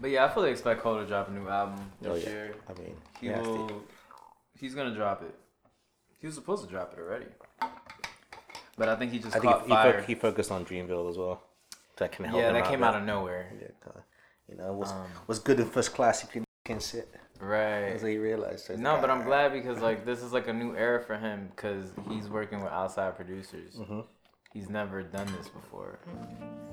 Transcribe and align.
But 0.00 0.10
yeah, 0.10 0.26
I 0.26 0.28
fully 0.28 0.50
expect 0.50 0.80
Cole 0.82 0.98
to 0.98 1.06
drop 1.06 1.28
a 1.28 1.32
new 1.32 1.48
album 1.48 1.90
this 2.00 2.10
Oh, 2.12 2.14
yeah. 2.16 2.28
year. 2.28 2.54
I 2.68 2.72
mean, 2.80 2.96
He 3.20 3.28
to. 3.28 3.40
will. 3.40 3.82
He's 4.58 4.74
gonna 4.74 4.94
drop 4.94 5.22
it. 5.22 5.34
He 6.18 6.26
was 6.26 6.34
supposed 6.34 6.64
to 6.64 6.70
drop 6.70 6.92
it 6.92 6.98
already. 6.98 7.26
But 8.78 8.88
I 8.88 8.96
think 8.96 9.12
he 9.12 9.18
just 9.18 9.34
I 9.36 9.40
think 9.40 9.52
caught 9.52 9.62
he, 9.62 9.68
he, 9.68 9.74
fire. 9.74 10.02
he 10.02 10.14
focused 10.14 10.50
on 10.50 10.64
Dreamville 10.64 11.08
as 11.10 11.16
well. 11.16 11.42
That 11.96 12.12
can 12.12 12.26
help. 12.26 12.38
yeah, 12.40 12.52
that 12.52 12.62
out 12.62 12.68
came 12.68 12.82
out 12.82 12.94
of 12.94 13.04
nowhere. 13.04 13.50
Yeah, 13.58 13.68
you 14.50 14.56
know, 14.56 14.72
was 14.74 14.92
Um, 14.92 15.06
was 15.26 15.38
good 15.38 15.58
in 15.60 15.66
first 15.66 15.94
class. 15.94 16.22
if 16.24 16.34
you 16.34 16.44
can 16.64 16.80
sit. 16.80 17.08
Right. 17.40 17.90
That's 17.90 18.02
what 18.02 18.12
he 18.12 18.18
realized. 18.18 18.70
No, 18.78 18.92
like, 18.92 19.00
but 19.02 19.10
I'm 19.10 19.24
glad 19.24 19.52
because 19.52 19.80
like 19.80 20.04
this 20.04 20.22
is 20.22 20.32
like 20.32 20.48
a 20.48 20.52
new 20.52 20.74
era 20.76 21.02
for 21.02 21.16
him 21.16 21.48
because 21.54 21.92
he's 22.08 22.28
working 22.28 22.62
with 22.62 22.72
outside 22.72 23.16
producers. 23.16 23.76
Mhm. 23.76 24.06
He's 24.52 24.70
never 24.70 25.02
done 25.02 25.26
this 25.36 25.48
before. 25.48 25.98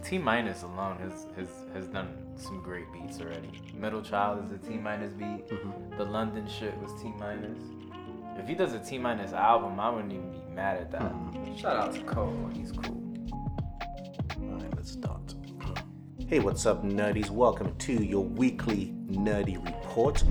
T 0.04 0.18
minus 0.18 0.64
alone 0.64 0.98
has 1.00 1.28
has 1.36 1.50
has 1.74 1.88
done 1.88 2.08
some 2.38 2.62
great 2.62 2.86
beats 2.94 3.20
already. 3.20 3.62
Middle 3.74 4.02
Child 4.02 4.46
is 4.46 4.52
a 4.52 4.58
T 4.58 4.78
minus 4.78 5.14
beat. 5.14 5.48
Mhm. 5.50 5.98
The 5.98 6.06
London 6.06 6.48
shit 6.48 6.78
was 6.82 6.92
T 7.02 7.12
minus. 7.20 7.60
If 8.38 8.48
he 8.48 8.56
does 8.56 8.74
a 8.74 8.80
T 8.80 8.98
minus 8.98 9.34
album, 9.34 9.80
I 9.80 9.90
wouldn't 9.90 10.14
even 10.14 10.32
be 10.32 10.42
mad 10.54 10.78
at 10.78 10.92
that. 10.92 11.12
Mhm. 11.14 11.58
Shout 11.58 11.76
out 11.76 11.94
to 11.94 12.04
Cole, 12.04 12.50
he's 12.54 12.72
cool. 12.72 13.02
All 13.34 14.58
right, 14.60 14.76
let's 14.76 14.92
start. 14.92 15.36
Hey, 16.28 16.40
what's 16.40 16.66
up, 16.66 16.84
nerdies? 16.84 17.30
Welcome 17.30 17.76
to 17.80 17.94
your 17.94 18.24
weekly 18.24 18.94
nerdy 19.08 19.64
report. 19.64 20.24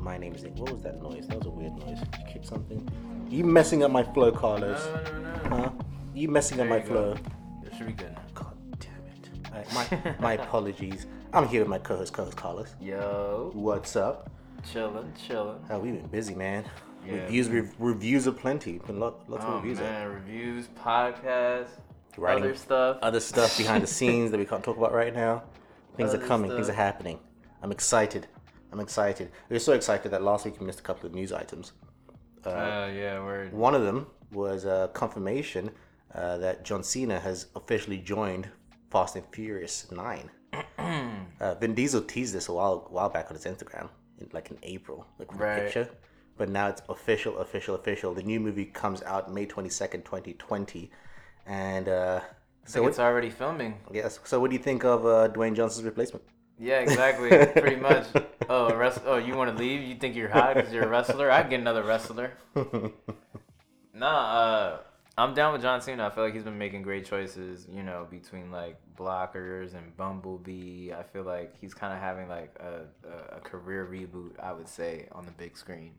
My 0.00 0.16
name 0.16 0.34
is 0.34 0.44
What 0.56 0.72
was 0.72 0.82
that 0.82 1.02
noise? 1.02 1.26
That 1.28 1.38
was 1.38 1.46
a 1.46 1.50
weird 1.50 1.72
noise. 1.76 2.00
Did 2.00 2.16
you 2.18 2.24
kick 2.32 2.44
something? 2.44 2.88
You 3.28 3.44
messing 3.44 3.82
up 3.84 3.90
my 3.90 4.02
flow, 4.02 4.32
Carlos? 4.32 4.84
No, 4.86 5.02
no, 5.12 5.20
no, 5.20 5.48
no. 5.48 5.56
Huh? 5.56 5.70
You 6.18 6.28
messing 6.28 6.58
up 6.60 6.66
my 6.66 6.80
flow? 6.80 7.16
It 7.64 7.72
should 7.76 7.86
be 7.86 7.92
good 7.92 8.12
now. 8.12 8.22
God 8.34 8.56
damn 8.80 8.90
it! 9.06 9.52
Right, 9.52 9.72
my 9.72 10.14
my 10.20 10.32
apologies. 10.32 11.06
I'm 11.32 11.46
here 11.46 11.60
with 11.60 11.68
my 11.68 11.78
co-host, 11.78 12.12
co-host 12.12 12.36
Carlos. 12.36 12.74
Yo, 12.80 13.52
What's 13.54 13.94
up? 13.94 14.28
Chilling, 14.72 15.12
chillin'. 15.28 15.58
Oh, 15.70 15.78
we've 15.78 15.94
been 15.94 16.08
busy, 16.08 16.34
man. 16.34 16.64
Yeah. 17.06 17.12
Reviews, 17.22 17.48
re- 17.48 17.68
reviews 17.78 18.26
are 18.26 18.32
plenty. 18.32 18.78
Been 18.78 18.98
lot, 18.98 19.30
lots 19.30 19.44
Oh 19.46 19.48
of 19.48 19.62
reviews. 19.62 19.78
out. 19.78 19.84
man, 19.84 20.08
reviews, 20.08 20.66
podcasts, 20.84 21.68
Writing 22.16 22.42
other 22.42 22.54
stuff. 22.56 22.98
other 23.00 23.20
stuff 23.20 23.56
behind 23.56 23.84
the 23.84 23.86
scenes 23.98 24.32
that 24.32 24.38
we 24.38 24.44
can't 24.44 24.64
talk 24.64 24.76
about 24.76 24.92
right 24.92 25.14
now. 25.14 25.44
Things 25.96 26.12
are 26.14 26.16
Other 26.16 26.26
coming. 26.26 26.50
Things 26.50 26.68
are 26.68 26.72
happening. 26.72 27.20
I'm 27.62 27.70
excited. 27.70 28.26
I'm 28.72 28.80
excited. 28.80 29.30
We 29.48 29.54
are 29.56 29.60
so 29.60 29.72
excited 29.72 30.10
that 30.10 30.22
last 30.22 30.44
week 30.44 30.58
we 30.58 30.66
missed 30.66 30.80
a 30.80 30.82
couple 30.82 31.06
of 31.06 31.14
news 31.14 31.32
items. 31.32 31.72
Uh, 32.44 32.88
yeah, 32.92 33.22
word. 33.22 33.52
One 33.52 33.76
of 33.76 33.82
them 33.82 34.08
was 34.32 34.64
a 34.64 34.90
confirmation 34.94 35.70
uh, 36.14 36.38
that 36.38 36.64
John 36.64 36.82
Cena 36.82 37.20
has 37.20 37.46
officially 37.54 37.98
joined 37.98 38.48
Fast 38.90 39.16
and 39.16 39.24
Furious 39.32 39.90
9. 39.90 40.30
uh, 41.40 41.54
Vin 41.56 41.74
Diesel 41.74 42.02
teased 42.02 42.34
this 42.34 42.48
a 42.48 42.52
while, 42.52 42.86
while 42.90 43.08
back 43.08 43.26
on 43.30 43.34
his 43.36 43.44
Instagram, 43.44 43.88
in, 44.18 44.28
like 44.32 44.50
in 44.50 44.58
April, 44.62 45.06
like 45.18 45.30
with 45.30 45.40
a 45.40 45.44
Right. 45.44 45.62
picture. 45.64 45.88
But 46.36 46.48
now 46.48 46.68
it's 46.68 46.82
official, 46.88 47.38
official, 47.38 47.74
official. 47.74 48.14
The 48.14 48.22
new 48.22 48.38
movie 48.40 48.64
comes 48.64 49.02
out 49.02 49.32
May 49.32 49.44
22nd, 49.46 50.04
2020. 50.04 50.90
And 51.46 51.88
uh, 51.88 52.20
So 52.64 52.82
what, 52.82 52.88
it's 52.90 52.98
already 52.98 53.28
filming. 53.30 53.74
yes, 53.92 54.20
so 54.24 54.38
what 54.40 54.50
do 54.50 54.56
you 54.56 54.62
think 54.62 54.84
of 54.84 55.04
uh, 55.04 55.28
Dwayne 55.30 55.54
Johnson's 55.56 55.84
replacement? 55.84 56.24
Yeah, 56.60 56.80
exactly. 56.80 57.28
Pretty 57.60 57.76
much. 57.76 58.06
Oh, 58.48 58.68
a 58.68 58.76
wrest- 58.76 59.02
oh, 59.04 59.16
you 59.16 59.34
want 59.36 59.50
to 59.54 59.62
leave? 59.62 59.82
You 59.82 59.94
think 59.96 60.16
you're 60.16 60.28
hot 60.28 60.54
because 60.54 60.72
you're 60.72 60.84
a 60.84 60.88
wrestler? 60.88 61.30
I'd 61.30 61.50
get 61.50 61.60
another 61.60 61.82
wrestler. 61.82 62.32
Nah, 63.94 64.38
uh, 64.40 64.78
I'm 65.18 65.34
down 65.34 65.52
with 65.52 65.62
John 65.62 65.80
Cena. 65.80 66.06
I 66.06 66.10
feel 66.10 66.24
like 66.24 66.32
he's 66.34 66.44
been 66.44 66.56
making 66.58 66.82
great 66.82 67.04
choices. 67.04 67.66
You 67.70 67.82
know, 67.82 68.06
between 68.10 68.50
like 68.52 68.76
Blockers 68.96 69.74
and 69.74 69.96
Bumblebee. 69.96 70.92
I 70.92 71.02
feel 71.02 71.24
like 71.24 71.54
he's 71.60 71.74
kind 71.74 71.92
of 71.92 71.98
having 72.00 72.28
like 72.28 72.54
a, 72.60 73.36
a, 73.36 73.40
career 73.40 73.86
reboot. 73.90 74.32
I 74.40 74.52
would 74.52 74.68
say 74.68 75.08
on 75.12 75.24
the 75.26 75.32
big 75.32 75.56
screen. 75.56 75.92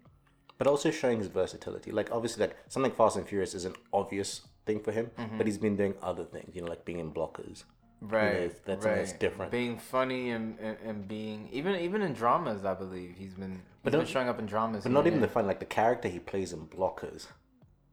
but 0.58 0.68
also 0.68 0.90
showing 0.92 1.20
his 1.20 1.28
versatility. 1.28 1.92
Like 1.92 2.10
obviously, 2.12 2.42
like 2.48 2.56
something 2.70 2.92
Fast 2.92 3.18
and 3.18 3.28
Furious 3.28 3.54
is 3.54 3.66
an 3.66 3.76
obvious 3.94 4.42
thing 4.66 4.80
for 4.80 4.92
him, 4.92 5.12
Mm-hmm. 5.18 5.38
but 5.38 5.46
he's 5.48 5.58
been 5.58 5.76
doing 5.76 5.94
other 6.02 6.24
things. 6.24 6.56
You 6.56 6.62
know, 6.62 6.68
like 6.70 6.86
being 6.86 7.00
in 7.00 7.12
blockers. 7.12 7.64
Right, 8.02 8.52
that's- 8.66 8.86
right. 8.86 8.96
that's 8.96 9.12
different. 9.12 9.52
Being 9.52 9.78
funny 9.78 10.30
and, 10.32 10.58
and, 10.60 10.78
and 10.86 11.08
being 11.08 11.50
even 11.52 11.76
even 11.76 12.02
in 12.02 12.14
dramas, 12.14 12.64
I 12.64 12.74
believe 12.74 13.16
he's 13.18 13.34
been 13.34 13.52
he's 13.52 13.84
But 13.84 13.92
been 13.92 14.06
showing 14.06 14.30
up 14.30 14.40
in 14.40 14.46
dramas. 14.46 14.84
But 14.84 14.94
not 14.94 15.06
even 15.08 15.20
the 15.20 15.28
fun. 15.28 15.46
Like 15.48 15.60
the 15.60 15.66
character 15.66 16.08
he 16.08 16.20
plays 16.20 16.54
in 16.54 16.68
blockers, 16.68 17.28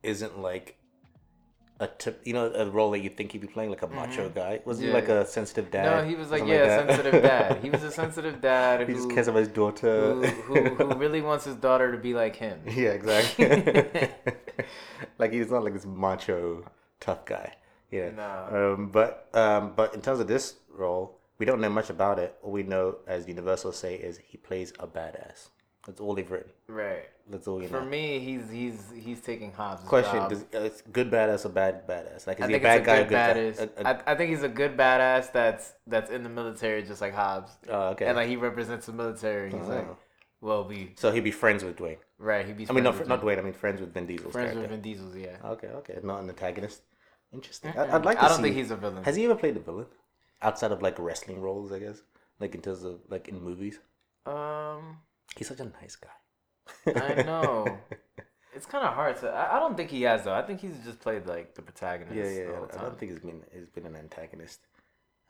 isn't 0.05 0.39
like 0.39 0.77
a 1.81 1.87
tip. 1.87 2.21
You 2.25 2.33
know, 2.33 2.53
a 2.53 2.67
role 2.69 2.91
that 2.93 3.01
you 3.01 3.11
think 3.11 3.33
he'd 3.33 3.41
be 3.41 3.47
playing, 3.47 3.71
like 3.71 3.83
a 3.83 3.87
macho 3.87 4.29
guy. 4.29 4.61
Was 4.65 4.79
he 4.79 4.87
Mm-hmm. 4.87 4.95
Like 4.95 5.09
a 5.09 5.27
sensitive 5.27 5.71
dad? 5.71 5.85
No, 5.85 6.09
he 6.09 6.15
was 6.15 6.31
like 6.31 6.47
yeah, 6.47 6.67
that? 6.67 6.89
sensitive 6.89 7.23
dad. 7.23 7.59
He 7.63 7.71
was 7.71 7.83
a 7.83 7.91
sensitive 8.03 8.41
dad 8.41 8.81
he 8.81 8.87
who, 8.87 8.95
just 8.95 9.11
cares 9.11 9.29
about 9.29 9.41
his 9.41 9.49
daughter. 9.49 10.15
who, 10.15 10.23
who 10.23 10.75
who 10.75 10.95
really 11.05 11.21
wants 11.21 11.45
his 11.45 11.57
daughter 11.57 11.93
to 11.93 11.99
be 11.99 12.15
like 12.15 12.37
him. 12.37 12.61
yeah, 12.67 12.91
exactly. 12.91 14.09
like 15.19 15.33
he's 15.33 15.51
not 15.51 15.65
like 15.65 15.75
this 15.75 15.87
macho 15.87 16.65
tough 17.01 17.25
guy. 17.25 17.55
Yeah. 17.91 18.11
No. 18.11 18.75
Um, 18.77 18.89
but 18.89 19.29
um, 19.35 19.73
but 19.77 19.95
in 19.95 20.01
terms 20.01 20.21
of 20.21 20.29
this 20.29 20.55
role, 20.71 21.19
we 21.39 21.47
don't 21.47 21.61
know 21.61 21.69
much 21.71 21.91
about 21.91 22.19
it. 22.19 22.37
All 22.43 22.53
we 22.53 22.63
know, 22.63 22.97
as 23.07 23.29
Universal 23.29 23.73
say, 23.73 23.97
is 23.97 24.19
he 24.25 24.39
plays 24.39 24.73
a 24.79 24.87
badass. 24.87 25.49
That's 25.87 26.01
all 26.01 26.15
they've 26.15 26.31
written. 26.31 26.51
Right. 26.69 27.05
That's 27.31 27.47
all 27.49 27.61
you 27.63 27.69
For 27.69 27.81
know. 27.81 27.87
me, 27.87 28.19
he's 28.21 28.51
he's 28.51 28.93
he's 28.97 29.21
taking 29.21 29.53
Hobbs' 29.53 29.83
Question. 29.85 30.29
Does, 30.29 30.43
uh, 30.55 30.61
it's 30.69 30.81
good 30.83 31.11
badass 31.11 31.45
or 31.45 31.49
bad 31.49 31.87
badass? 31.89 32.27
Like, 32.27 32.39
is 32.41 32.45
I 32.45 32.49
he 32.49 32.55
a 32.55 32.61
bad 32.61 32.85
guy? 32.85 33.03
good 33.03 33.13
badass. 33.13 33.59
A- 33.61 33.81
a- 33.83 33.89
I, 33.89 34.13
I 34.13 34.15
think 34.17 34.31
he's 34.31 34.43
a 34.45 34.49
good 34.49 34.77
badass 34.77 35.33
that's 35.33 35.73
that's 35.87 36.11
in 36.11 36.23
the 36.23 36.29
military, 36.29 36.83
just 36.85 37.01
like 37.01 37.15
Hobbs, 37.15 37.53
oh, 37.69 37.89
okay. 37.91 38.07
and 38.07 38.17
like 38.17 38.29
he 38.29 38.37
represents 38.37 38.87
the 38.87 38.93
military. 38.93 39.51
He's 39.51 39.67
like, 39.67 39.87
Oh. 39.89 39.97
well, 40.41 40.65
we 40.69 40.93
so 40.97 41.11
he'd 41.11 41.25
be 41.25 41.31
friends 41.33 41.65
with 41.65 41.77
Dwayne. 41.77 41.99
right. 42.19 42.47
He'd 42.47 42.57
be 42.57 42.67
I 42.69 42.73
mean, 42.73 42.85
not, 42.85 43.07
not 43.09 43.21
Dwayne. 43.23 43.39
I 43.39 43.43
mean, 43.43 43.53
friends 43.55 43.81
with 43.81 43.93
Vin 43.95 44.07
Diesel's 44.07 44.33
friends 44.33 44.53
character. 44.53 44.61
with 44.61 44.71
Vin 44.71 44.81
Diesel's. 44.83 45.17
Yeah. 45.17 45.37
Okay, 45.45 45.69
okay, 45.69 45.99
not 46.05 46.21
an 46.23 46.29
antagonist. 46.29 46.83
Interesting. 47.33 47.73
I, 47.77 47.97
I'd 47.97 48.05
like 48.05 48.19
to 48.19 48.25
I 48.25 48.29
don't 48.29 48.37
see. 48.39 48.43
think 48.45 48.57
he's 48.57 48.71
a 48.71 48.77
villain. 48.77 49.03
Has 49.05 49.17
he 49.17 49.25
ever 49.25 49.35
played 49.35 49.57
a 49.57 49.61
villain 49.61 49.87
outside 50.43 50.71
of 50.71 50.81
like 50.81 50.97
wrestling 50.99 51.41
roles? 51.41 51.73
I 51.73 51.81
guess, 51.81 52.03
like 52.39 52.55
in 52.55 52.61
terms 52.61 52.85
of 52.85 53.01
like 53.09 53.27
in 53.29 53.43
movies. 53.43 53.79
Um, 54.27 54.99
He's 55.37 55.49
such 55.49 55.61
a 55.61 55.65
nice 55.65 55.97
guy. 55.97 56.97
I 57.19 57.23
know. 57.27 57.79
It's 58.55 58.67
kind 58.67 58.87
of 58.87 58.95
hard 58.95 59.19
to. 59.21 59.29
I, 59.29 59.57
I 59.57 59.59
don't 59.61 59.77
think 59.77 59.91
he 59.91 60.03
has 60.03 60.25
though. 60.25 60.35
I 60.35 60.43
think 60.43 60.61
he's 60.61 60.79
just 60.85 61.01
played 61.01 61.27
like 61.27 61.55
the 61.55 61.63
protagonist. 61.63 62.17
yeah, 62.17 62.25
yeah. 62.25 62.47
The 62.47 62.57
whole 62.57 62.69
I 62.79 62.83
don't 62.83 62.99
think 62.99 63.13
he's 63.13 63.21
been 63.21 63.43
he's 63.53 63.69
been 63.69 63.87
an 63.87 63.97
antagonist. 63.97 64.61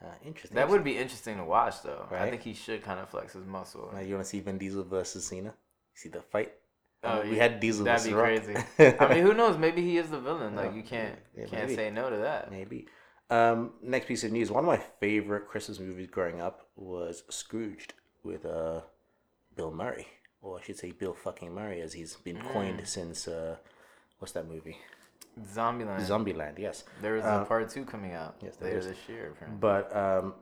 Uh, 0.05 0.09
interesting. 0.25 0.55
that 0.57 0.69
would 0.69 0.85
be 0.85 0.97
interesting 0.97 1.39
to 1.39 1.45
watch 1.45 1.83
though. 1.83 2.07
Right? 2.11 2.23
I 2.23 2.31
think 2.31 2.43
he 2.43 2.53
should 2.55 2.83
kind 2.83 3.01
of 3.01 3.09
flex 3.09 3.33
his 3.33 3.47
muscle. 3.47 3.91
Now, 3.93 4.01
you 4.01 4.15
want 4.15 4.25
to 4.25 4.29
see 4.31 4.41
Vin 4.41 4.59
Diesel 4.59 4.85
versus 4.85 5.27
Cena? 5.27 5.55
See 5.95 6.11
the 6.11 6.21
fight? 6.21 6.53
Oh, 7.03 7.23
we 7.23 7.37
yeah. 7.37 7.43
had 7.45 7.61
Diesel 7.61 7.85
That'd 7.85 8.07
be 8.07 8.13
crazy. 8.13 8.55
I 9.01 9.15
mean, 9.15 9.23
who 9.23 9.33
knows? 9.33 9.57
Maybe 9.57 9.83
he 9.83 9.97
is 9.97 10.11
the 10.11 10.21
villain. 10.21 10.55
Like 10.55 10.75
you 10.75 10.83
can't 10.83 11.17
Yeah, 11.37 11.47
can't 11.47 11.71
say 11.71 11.91
no 11.91 12.11
to 12.11 12.17
that. 12.19 12.51
Maybe. 12.51 12.87
Um, 13.31 13.73
next 13.83 14.07
piece 14.07 14.23
of 14.23 14.33
news. 14.33 14.51
One 14.51 14.65
of 14.65 14.69
my 14.69 14.83
favorite 15.01 15.49
Christmas 15.49 15.81
movies 15.81 16.09
growing 16.11 16.41
up 16.41 16.69
was 16.77 17.25
Scrooged 17.31 17.95
with 18.23 18.45
uh, 18.45 18.83
Bill 19.57 19.71
Murray, 19.73 20.07
or 20.43 20.59
I 20.59 20.63
should 20.63 20.77
say 20.79 20.93
Bill 20.93 21.15
fucking 21.15 21.53
Murray, 21.53 21.81
as 21.81 21.93
he's 21.95 22.15
been 22.17 22.41
coined 22.53 22.81
Mm. 22.81 22.87
since 22.87 23.27
uh, 23.29 23.57
what's 24.19 24.33
that 24.33 24.47
movie? 24.49 24.79
Zombieland. 25.55 26.01
Zombieland. 26.07 26.59
Yes. 26.59 26.85
there 27.03 27.17
is 27.17 27.25
Uh, 27.25 27.41
a 27.43 27.45
part 27.45 27.69
two 27.69 27.85
coming 27.85 28.13
out 28.15 28.37
yes, 28.43 28.57
there 28.57 28.69
later 28.69 28.79
is. 28.81 28.87
this 28.87 29.09
year. 29.09 29.33
apparently. 29.33 29.59
But 29.61 29.95
um, 29.97 30.35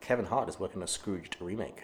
Kevin 0.00 0.24
Hart 0.24 0.48
is 0.48 0.58
working 0.58 0.78
on 0.78 0.84
a 0.84 0.86
Scrooged 0.88 1.36
remake. 1.40 1.82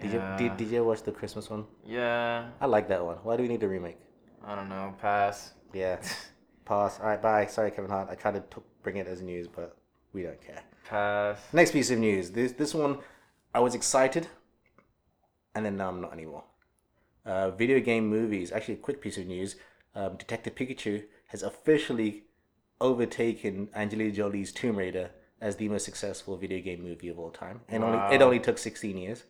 Did 0.00 0.12
you 0.12 0.22
did, 0.38 0.56
did 0.56 0.68
you 0.68 0.84
watch 0.84 1.02
the 1.02 1.10
Christmas 1.12 1.50
one? 1.50 1.64
Yeah, 1.84 2.50
I 2.60 2.66
like 2.66 2.86
that 2.88 3.04
one. 3.04 3.16
Why 3.24 3.36
do 3.36 3.42
we 3.42 3.48
need 3.48 3.62
a 3.64 3.68
remake? 3.68 3.98
I 4.44 4.54
don't 4.54 4.68
know. 4.68 4.94
Pass. 5.00 5.54
Yeah. 5.72 6.00
Pass. 6.64 7.00
All 7.00 7.06
right. 7.06 7.20
Bye. 7.20 7.46
Sorry, 7.46 7.70
Kevin 7.72 7.90
Hart. 7.90 8.08
I 8.10 8.14
tried 8.14 8.34
to 8.34 8.40
t- 8.40 8.62
bring 8.84 8.96
it 8.98 9.08
as 9.08 9.22
news, 9.22 9.48
but 9.48 9.76
we 10.12 10.22
don't 10.22 10.40
care. 10.40 10.62
Pass. 10.84 11.40
Next 11.52 11.72
piece 11.72 11.90
of 11.90 11.98
news. 11.98 12.30
This 12.30 12.52
this 12.52 12.74
one, 12.74 12.98
I 13.52 13.58
was 13.60 13.74
excited, 13.74 14.28
and 15.54 15.64
then 15.64 15.76
now 15.76 15.88
I'm 15.88 16.00
not 16.00 16.12
anymore. 16.12 16.44
Uh, 17.24 17.50
video 17.50 17.80
game 17.80 18.08
movies. 18.08 18.52
Actually, 18.52 18.74
a 18.74 18.78
quick 18.78 19.00
piece 19.00 19.18
of 19.18 19.26
news. 19.26 19.56
Um, 19.94 20.16
Detective 20.16 20.54
Pikachu 20.54 21.04
has 21.28 21.42
officially 21.42 22.24
overtaken 22.80 23.68
Angelina 23.74 24.12
Jolie's 24.12 24.52
Tomb 24.52 24.76
Raider 24.76 25.10
as 25.40 25.56
the 25.56 25.68
most 25.68 25.84
successful 25.84 26.36
video 26.36 26.60
game 26.60 26.82
movie 26.82 27.08
of 27.08 27.18
all 27.18 27.30
time, 27.30 27.60
and 27.68 27.84
only 27.84 28.14
it 28.14 28.22
only 28.22 28.40
took 28.40 28.58
16 28.58 28.96
years 28.96 29.24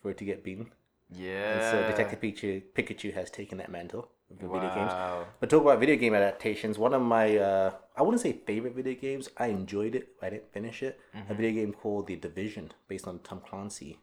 for 0.00 0.10
it 0.10 0.18
to 0.18 0.24
get 0.24 0.42
beaten. 0.42 0.70
Yeah. 1.10 1.52
And 1.52 1.62
so 1.62 1.90
Detective 1.90 2.20
Pikachu 2.20 2.62
Pikachu 2.74 3.14
has 3.14 3.30
taken 3.30 3.58
that 3.58 3.70
mantle 3.70 4.08
for 4.40 4.48
video 4.48 4.74
games. 4.74 4.90
Wow. 4.90 5.26
But 5.38 5.50
talk 5.50 5.62
about 5.62 5.78
video 5.78 5.96
game 5.96 6.14
adaptations. 6.14 6.78
One 6.78 6.94
of 6.94 7.02
my, 7.02 7.36
uh, 7.36 7.70
I 7.96 8.02
wouldn't 8.02 8.20
say 8.20 8.32
favorite 8.32 8.74
video 8.74 8.94
games. 8.94 9.28
I 9.36 9.46
enjoyed 9.46 9.94
it. 9.94 10.08
I 10.20 10.30
didn't 10.30 10.52
finish 10.52 10.82
it. 10.82 10.98
Mm-hmm. 11.14 11.32
A 11.32 11.34
video 11.34 11.52
game 11.52 11.72
called 11.72 12.08
The 12.08 12.16
Division, 12.16 12.72
based 12.88 13.06
on 13.06 13.20
Tom 13.20 13.40
Clancy. 13.48 13.98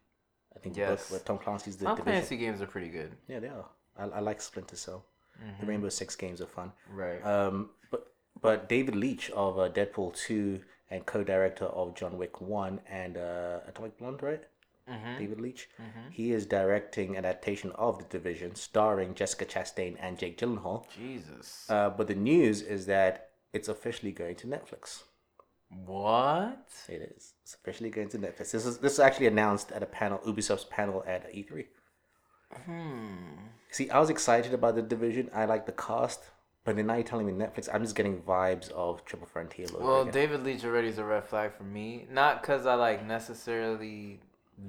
I 0.56 0.60
think 0.60 0.76
the 0.76 0.82
Yes. 0.82 0.90
book 1.04 1.12
where 1.12 1.20
Tom 1.22 1.38
Clancy's 1.38 1.78
The 1.78 1.86
Tom 1.86 1.98
Division. 1.98 2.20
Clancy 2.20 2.38
games 2.38 2.62
are 2.62 2.68
pretty 2.68 2.90
good. 2.90 3.12
Yeah, 3.28 3.40
they 3.40 3.48
are. 3.50 3.66
I, 3.98 4.04
I 4.06 4.20
like 4.20 4.42
Splinter 4.42 4.76
Cell. 4.76 5.06
Mm-hmm. 5.42 5.62
The 5.62 5.66
Rainbow 5.68 5.90
Six 5.90 6.16
games 6.16 6.42
are 6.42 6.48
fun. 6.48 6.72
Right. 6.90 7.24
Um, 7.26 7.72
but 7.92 8.12
but 8.42 8.70
David 8.70 8.96
Leitch 8.96 9.30
of 9.32 9.58
uh, 9.60 9.70
Deadpool 9.70 10.16
two 10.16 10.62
and 10.92 11.06
co-director 11.06 11.66
of 11.66 11.96
John 11.96 12.18
Wick 12.18 12.40
one 12.42 12.80
and 12.88 13.18
uh, 13.18 13.60
Atomic 13.68 13.98
Blonde, 13.98 14.22
right? 14.22 14.44
David 15.18 15.40
Leitch. 15.40 15.70
He 16.12 16.34
is 16.34 16.46
directing 16.46 17.16
an 17.16 17.24
adaptation 17.24 17.72
of 17.76 18.00
The 18.00 18.04
Division, 18.04 18.54
starring 18.56 19.16
Jessica 19.16 19.46
Chastain 19.46 19.96
and 20.00 20.20
Jake 20.20 20.38
Gyllenhaal. 20.38 20.86
Jesus. 20.94 21.66
Uh, 21.70 21.90
but 21.90 22.08
the 22.08 22.16
news 22.16 22.62
is 22.62 22.86
that 22.88 23.30
it's 23.54 23.70
officially 23.70 24.12
going 24.12 24.36
to 24.36 24.48
Netflix. 24.48 25.04
What? 25.86 26.70
It 26.88 27.14
is. 27.16 27.34
It's 27.44 27.56
officially 27.56 27.90
going 27.90 28.10
to 28.10 28.18
Netflix. 28.18 28.52
This 28.52 28.66
is 28.66 28.78
this 28.80 28.94
is 28.94 29.00
actually 29.00 29.28
announced 29.28 29.72
at 29.72 29.84
a 29.84 29.86
panel, 29.86 30.20
Ubisoft's 30.20 30.66
panel 30.66 31.04
at 31.08 31.32
E3. 31.34 31.66
Hmm. 32.66 33.16
See, 33.72 33.90
I 33.90 34.00
was 34.00 34.10
excited 34.10 34.54
about 34.54 34.76
the 34.76 34.82
division. 34.82 35.30
I 35.34 35.46
like 35.46 35.66
the 35.66 35.72
cast, 35.72 36.22
but 36.64 36.76
then 36.76 36.88
now 36.88 36.94
you're 36.96 37.04
telling 37.04 37.26
me 37.26 37.34
Netflix. 37.34 37.68
I'm 37.74 37.82
just 37.82 37.96
getting 37.96 38.22
vibes 38.22 38.70
of 38.72 39.04
Triple 39.06 39.28
Frontier. 39.28 39.66
Well, 39.80 40.02
again. 40.02 40.14
David 40.14 40.44
Leitch 40.44 40.64
already 40.64 40.90
is 40.90 41.00
a 41.00 41.04
red 41.04 41.26
flag 41.26 41.54
for 41.54 41.64
me. 41.64 42.08
Not 42.12 42.42
because 42.42 42.66
I 42.68 42.76
like 42.76 43.06
necessarily 43.06 44.20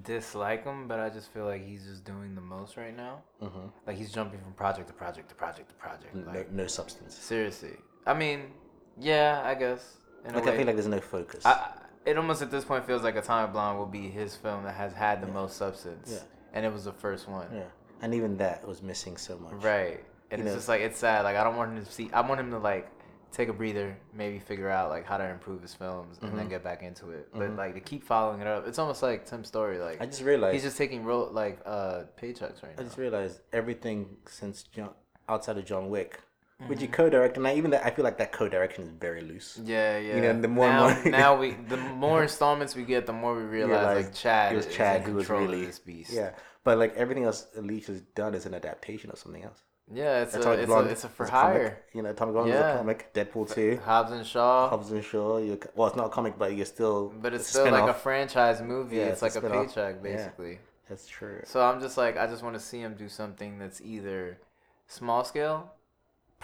dislike 0.02 0.64
him, 0.64 0.88
but 0.88 0.98
I 0.98 1.10
just 1.10 1.30
feel 1.32 1.44
like 1.44 1.62
he's 1.64 1.84
just 1.84 2.04
doing 2.04 2.34
the 2.34 2.40
most 2.40 2.78
right 2.78 2.96
now. 2.96 3.22
Mhm. 3.42 3.70
Like 3.86 3.96
he's 3.96 4.10
jumping 4.10 4.40
from 4.40 4.54
project 4.54 4.88
to 4.88 4.94
project 4.94 5.28
to 5.28 5.34
project 5.34 5.68
to 5.68 5.74
project. 5.74 6.14
no, 6.14 6.32
Like 6.32 6.50
no 6.50 6.66
substance. 6.66 7.14
seriously, 7.18 7.76
I 8.06 8.14
mean, 8.14 8.54
yeah, 8.98 9.42
I 9.44 9.54
guess. 9.54 9.98
In 10.26 10.34
Like 10.34 10.44
a 10.44 10.46
way. 10.46 10.52
I 10.52 10.56
feel 10.58 10.66
like 10.66 10.76
there's 10.76 10.86
no 10.88 11.00
focus. 11.00 11.44
I, 11.46 11.50
I- 11.52 11.70
it 12.06 12.18
almost 12.18 12.42
at 12.42 12.50
this 12.50 12.64
point 12.66 12.84
feels 12.86 13.02
like 13.02 13.16
Atomic 13.16 13.52
Blonde 13.54 13.78
will 13.78 13.86
be 13.86 14.10
his 14.10 14.36
film 14.36 14.64
that 14.64 14.74
has 14.74 14.92
had 14.92 15.22
the 15.22 15.26
most 15.26 15.56
substance. 15.56 16.10
Yeah. 16.12 16.18
And 16.52 16.66
it 16.66 16.70
was 16.72 16.84
the 16.84 16.92
first 16.92 17.26
one. 17.28 17.46
yeah, 17.50 17.62
and 18.02 18.12
even 18.14 18.36
that 18.36 18.66
was 18.68 18.82
missing 18.82 19.16
so 19.16 19.38
much. 19.38 19.54
Right. 19.54 20.04
And 20.30 20.40
You 20.40 20.46
it's 20.46 20.52
know- 20.52 20.54
just 20.58 20.68
like 20.68 20.82
it's 20.82 20.98
sad. 20.98 21.22
Like 21.24 21.36
I 21.36 21.42
don't 21.44 21.56
want 21.56 21.72
him 21.78 21.82
to 21.84 21.90
see 21.90 22.10
I 22.12 22.20
want 22.20 22.40
him 22.40 22.50
to 22.50 22.58
like 22.58 22.90
take 23.32 23.48
a 23.48 23.52
breather, 23.54 23.96
maybe 24.12 24.38
figure 24.38 24.68
out 24.68 24.90
like 24.90 25.06
how 25.06 25.16
to 25.16 25.24
improve 25.28 25.62
his 25.62 25.74
films 25.74 26.18
and 26.20 26.28
Mm-hmm. 26.28 26.36
then 26.38 26.48
get 26.50 26.62
back 26.62 26.82
into 26.82 27.10
it. 27.10 27.28
But 27.34 27.56
like 27.56 27.72
to 27.74 27.80
keep 27.80 28.04
following 28.04 28.40
it 28.42 28.46
up, 28.46 28.68
it's 28.68 28.78
almost 28.78 29.02
like 29.02 29.24
Tim's 29.24 29.48
story. 29.48 29.78
Like 29.78 30.00
I 30.02 30.04
just 30.06 30.22
realized. 30.22 30.52
he's 30.54 30.62
just 30.62 30.76
taking 30.76 31.04
real 31.04 31.30
like 31.32 31.58
uh 31.64 32.02
paychecks 32.20 32.62
right 32.62 32.76
now. 32.76 32.80
I 32.80 32.82
just 32.84 32.98
realized 32.98 33.40
everything 33.52 34.16
since 34.28 34.62
John, 34.64 34.90
outside 35.28 35.56
of 35.56 35.64
John 35.64 35.88
Wick, 35.88 36.20
which 36.66 36.78
Mm-hmm. 36.78 36.82
you 36.82 36.88
co-direct, 36.88 37.36
and 37.36 37.46
I, 37.46 37.54
even 37.56 37.70
that 37.72 37.84
I 37.84 37.90
feel 37.90 38.04
like 38.04 38.18
that 38.18 38.32
co-direction 38.32 38.84
is 38.84 38.90
very 38.90 39.22
loose. 39.22 39.60
Yeah, 39.64 39.98
yeah. 39.98 40.20
know, 40.20 40.40
the 40.40 40.48
more 40.48 40.68
now, 40.68 40.88
money- 40.88 41.10
now 41.10 41.36
we 41.36 41.50
the 41.68 41.76
more 41.76 42.22
installments 42.22 42.74
we 42.76 42.84
get, 42.84 43.06
the 43.06 43.12
more 43.12 43.34
we 43.36 43.42
realize 43.42 43.80
Realize 43.80 44.04
like 44.06 44.14
Chad 44.14 44.52
it 44.52 44.56
was 44.56 44.66
is 44.66 44.74
Chad 44.74 45.02
who 45.02 45.14
was 45.14 45.28
really 45.28 45.64
this 45.66 45.78
beast. 45.80 46.12
Yeah, 46.12 46.30
but 46.62 46.78
like 46.78 46.94
everything 46.96 47.24
else 47.24 47.46
Leitch 47.56 47.86
has 47.86 48.00
done 48.14 48.34
is 48.34 48.46
an 48.46 48.54
adaptation 48.54 49.10
of 49.10 49.18
something 49.18 49.42
else. 49.42 49.62
Yeah, 49.92 50.22
it's 50.22 50.34
a 50.34 50.40
Atomic 50.40 50.60
it's, 50.60 50.66
Blonde 50.68 50.86
a 50.88 50.90
it's 50.92 51.04
a 51.04 51.08
for 51.10 51.26
comic. 51.26 51.56
hire. 51.62 51.82
You 51.92 52.00
know, 52.02 52.12
Tommy 52.14 52.32
Blonde 52.32 52.50
is 52.50 52.56
a 52.56 52.76
comic. 52.78 53.12
Deadpool 53.12 53.52
two. 53.52 53.78
Hobbs 53.84 54.12
and 54.12 54.26
Shaw. 54.26 54.70
Hobbs 54.70 54.90
and 54.92 55.04
Shaw. 55.04 55.36
You 55.38 55.58
well, 55.74 55.88
it's 55.88 55.96
not 55.96 56.06
a 56.06 56.08
comic, 56.08 56.38
but 56.38 56.54
you're 56.56 56.64
still. 56.64 57.12
But 57.20 57.34
it's 57.34 57.48
a 57.48 57.50
still 57.50 57.70
like 57.70 57.90
a 57.90 57.92
franchise 57.94 58.62
movie. 58.62 58.96
Yeah, 58.96 59.02
it's, 59.06 59.14
it's 59.14 59.22
like 59.22 59.34
a 59.34 59.46
spin-off. 59.46 59.66
paycheck 59.74 59.96
Yeah. 59.96 60.00
basically. 60.16 60.58
That's 60.88 61.06
true. 61.06 61.42
So 61.44 61.60
I'm 61.60 61.80
just 61.80 61.98
like 61.98 62.16
I 62.16 62.26
just 62.26 62.42
want 62.42 62.54
to 62.54 62.60
see 62.60 62.80
him 62.80 62.94
do 62.94 63.08
something 63.10 63.58
that's 63.58 63.80
either 63.82 64.38
small 64.86 65.22
scale, 65.24 65.70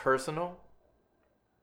personal, 0.05 0.57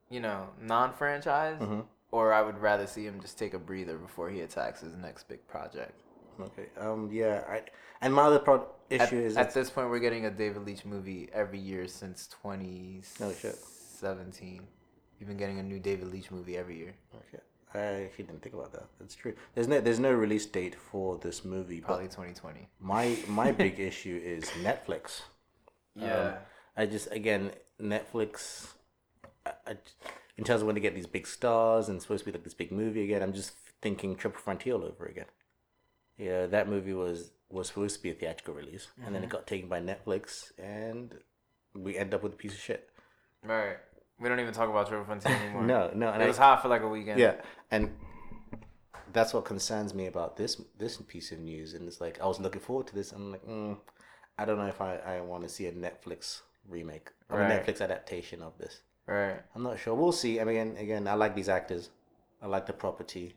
you 0.08 0.20
know, 0.20 0.48
non-franchise, 0.60 1.60
Mhm. 1.60 1.84
or 2.10 2.32
I 2.32 2.42
would 2.42 2.58
rather 2.58 2.86
see 2.86 3.04
him 3.06 3.20
just 3.20 3.38
take 3.38 3.52
a 3.54 3.58
breather 3.58 3.96
before 3.98 4.30
he 4.30 4.40
attacks 4.40 4.80
his 4.80 4.94
next 4.96 5.28
big 5.28 5.46
project. 5.48 5.94
Okay. 6.40 6.66
Um. 6.78 7.10
Yeah. 7.12 7.44
I. 7.48 7.62
And 8.00 8.14
my 8.14 8.22
other 8.22 8.38
pro- 8.38 8.68
issue 8.90 9.02
At, 9.02 9.12
is 9.28 9.36
at 9.36 9.52
this 9.54 9.70
point, 9.70 9.90
we're 9.90 9.98
getting 10.08 10.24
a 10.26 10.30
David 10.30 10.64
Leitch 10.64 10.84
movie 10.84 11.28
every 11.32 11.58
year 11.58 11.88
since 11.88 12.28
No 12.44 13.32
shit. 13.32 13.56
2017. 14.00 14.68
We've 15.18 15.26
been 15.28 15.36
getting 15.36 15.58
a 15.58 15.64
new 15.64 15.80
David 15.80 16.06
Leitch 16.12 16.30
movie 16.30 16.56
every 16.56 16.76
year. 16.78 16.94
okay. 17.22 17.42
I 17.74 17.78
actually 18.04 18.24
didn't 18.26 18.42
think 18.42 18.54
about 18.54 18.72
that. 18.72 18.86
That's 19.00 19.14
true. 19.16 19.34
There's 19.54 19.66
no. 19.68 19.80
There's 19.80 19.98
no 19.98 20.12
release 20.12 20.46
date 20.46 20.74
for 20.76 21.18
this 21.18 21.44
movie. 21.44 21.80
Probably 21.80 22.06
2020. 22.06 22.68
my 22.78 23.18
my 23.26 23.50
big 23.64 23.78
issue 23.80 24.18
is 24.34 24.44
Netflix. 24.68 25.22
Yeah. 25.94 26.38
I 26.76 26.86
just 26.86 27.10
again 27.10 27.50
Netflix. 27.80 28.68
I, 29.46 29.52
I, 29.66 29.76
in 30.36 30.44
terms 30.44 30.60
of 30.60 30.66
when 30.66 30.74
they 30.74 30.80
get 30.80 30.94
these 30.94 31.06
big 31.06 31.26
stars 31.26 31.88
and 31.88 31.96
it's 31.96 32.04
supposed 32.04 32.24
to 32.24 32.30
be 32.30 32.36
like 32.36 32.44
this 32.44 32.54
big 32.54 32.70
movie 32.72 33.02
again, 33.02 33.22
I'm 33.22 33.32
just 33.32 33.52
thinking 33.82 34.16
Triple 34.16 34.40
Frontier 34.40 34.74
all 34.74 34.84
over 34.84 35.06
again. 35.06 35.26
Yeah, 36.16 36.46
that 36.46 36.68
movie 36.68 36.92
was 36.92 37.30
was 37.50 37.68
supposed 37.68 37.96
to 37.96 38.02
be 38.02 38.10
a 38.10 38.14
theatrical 38.14 38.54
release, 38.54 38.88
and 39.04 39.14
then 39.14 39.22
it 39.22 39.26
mm-hmm. 39.26 39.36
got 39.36 39.46
taken 39.46 39.68
by 39.68 39.80
Netflix, 39.80 40.52
and 40.58 41.14
we 41.74 41.96
end 41.96 42.12
up 42.12 42.22
with 42.22 42.34
a 42.34 42.36
piece 42.36 42.52
of 42.52 42.60
shit. 42.60 42.88
right. 43.42 43.76
We 44.20 44.28
don't 44.28 44.40
even 44.40 44.52
talk 44.52 44.68
about 44.68 44.88
Triple 44.88 45.04
Frontier 45.04 45.32
anymore. 45.44 45.62
No, 45.62 45.92
no, 45.94 46.08
and 46.10 46.20
It 46.20 46.24
I, 46.24 46.28
was 46.28 46.38
hot 46.38 46.60
for 46.60 46.68
like 46.68 46.82
a 46.82 46.88
weekend. 46.88 47.20
yeah, 47.20 47.36
and 47.70 47.94
that's 49.12 49.32
what 49.32 49.44
concerns 49.44 49.94
me 49.94 50.06
about 50.06 50.36
this 50.36 50.60
this 50.76 50.96
piece 50.96 51.30
of 51.32 51.38
news. 51.38 51.74
And 51.74 51.86
it's 51.86 52.00
like 52.00 52.20
I 52.20 52.26
was 52.26 52.40
looking 52.40 52.60
forward 52.60 52.88
to 52.88 52.94
this. 52.94 53.12
I'm 53.12 53.30
like, 53.30 53.46
mm, 53.46 53.76
I 54.36 54.44
don't 54.44 54.58
know 54.58 54.66
if 54.66 54.80
I, 54.80 54.96
I 54.96 55.20
want 55.20 55.44
to 55.44 55.48
see 55.48 55.66
a 55.66 55.72
Netflix 55.72 56.40
remake 56.68 57.10
or 57.30 57.38
Right. 57.38 57.50
a 57.52 57.60
Netflix 57.72 57.80
adaptation 57.80 58.42
of 58.42 58.56
this. 58.58 58.82
Right. 59.06 59.40
I'm 59.54 59.62
not 59.62 59.78
sure. 59.78 59.94
We'll 59.94 60.12
see. 60.12 60.40
I 60.40 60.44
mean, 60.44 60.76
again, 60.76 61.08
I 61.08 61.14
like 61.14 61.34
these 61.34 61.48
actors. 61.48 61.90
I 62.42 62.46
like 62.46 62.66
the 62.66 62.72
property. 62.72 63.34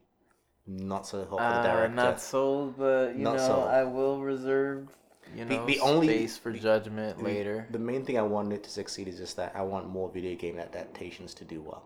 Not 0.67 1.07
so 1.07 1.19
hot 1.25 1.29
for 1.29 1.35
the 1.37 1.43
Uh, 1.69 1.75
director. 1.75 1.95
not 1.95 2.21
sold, 2.21 2.77
but 2.77 3.15
you 3.15 3.23
Not 3.23 3.37
know, 3.37 3.47
sold. 3.47 3.67
I 3.67 3.83
will 3.83 4.21
reserve 4.21 4.89
you 5.33 5.45
The- 5.45 5.57
know 5.57 5.65
the 5.65 5.79
only- 5.79 6.07
space 6.07 6.37
for 6.37 6.51
judgment 6.51 7.23
later. 7.23 7.67
The 7.71 7.79
main 7.79 8.05
thing 8.05 8.17
I 8.17 8.21
wanted 8.21 8.55
it 8.55 8.63
to 8.63 8.69
succeed 8.69 9.07
is 9.07 9.17
just 9.17 9.37
that 9.37 9.55
I 9.55 9.61
want 9.61 9.87
more 9.87 10.09
video 10.09 10.35
game 10.35 10.59
adaptations 10.59 11.33
to 11.35 11.45
do 11.45 11.61
well. 11.61 11.83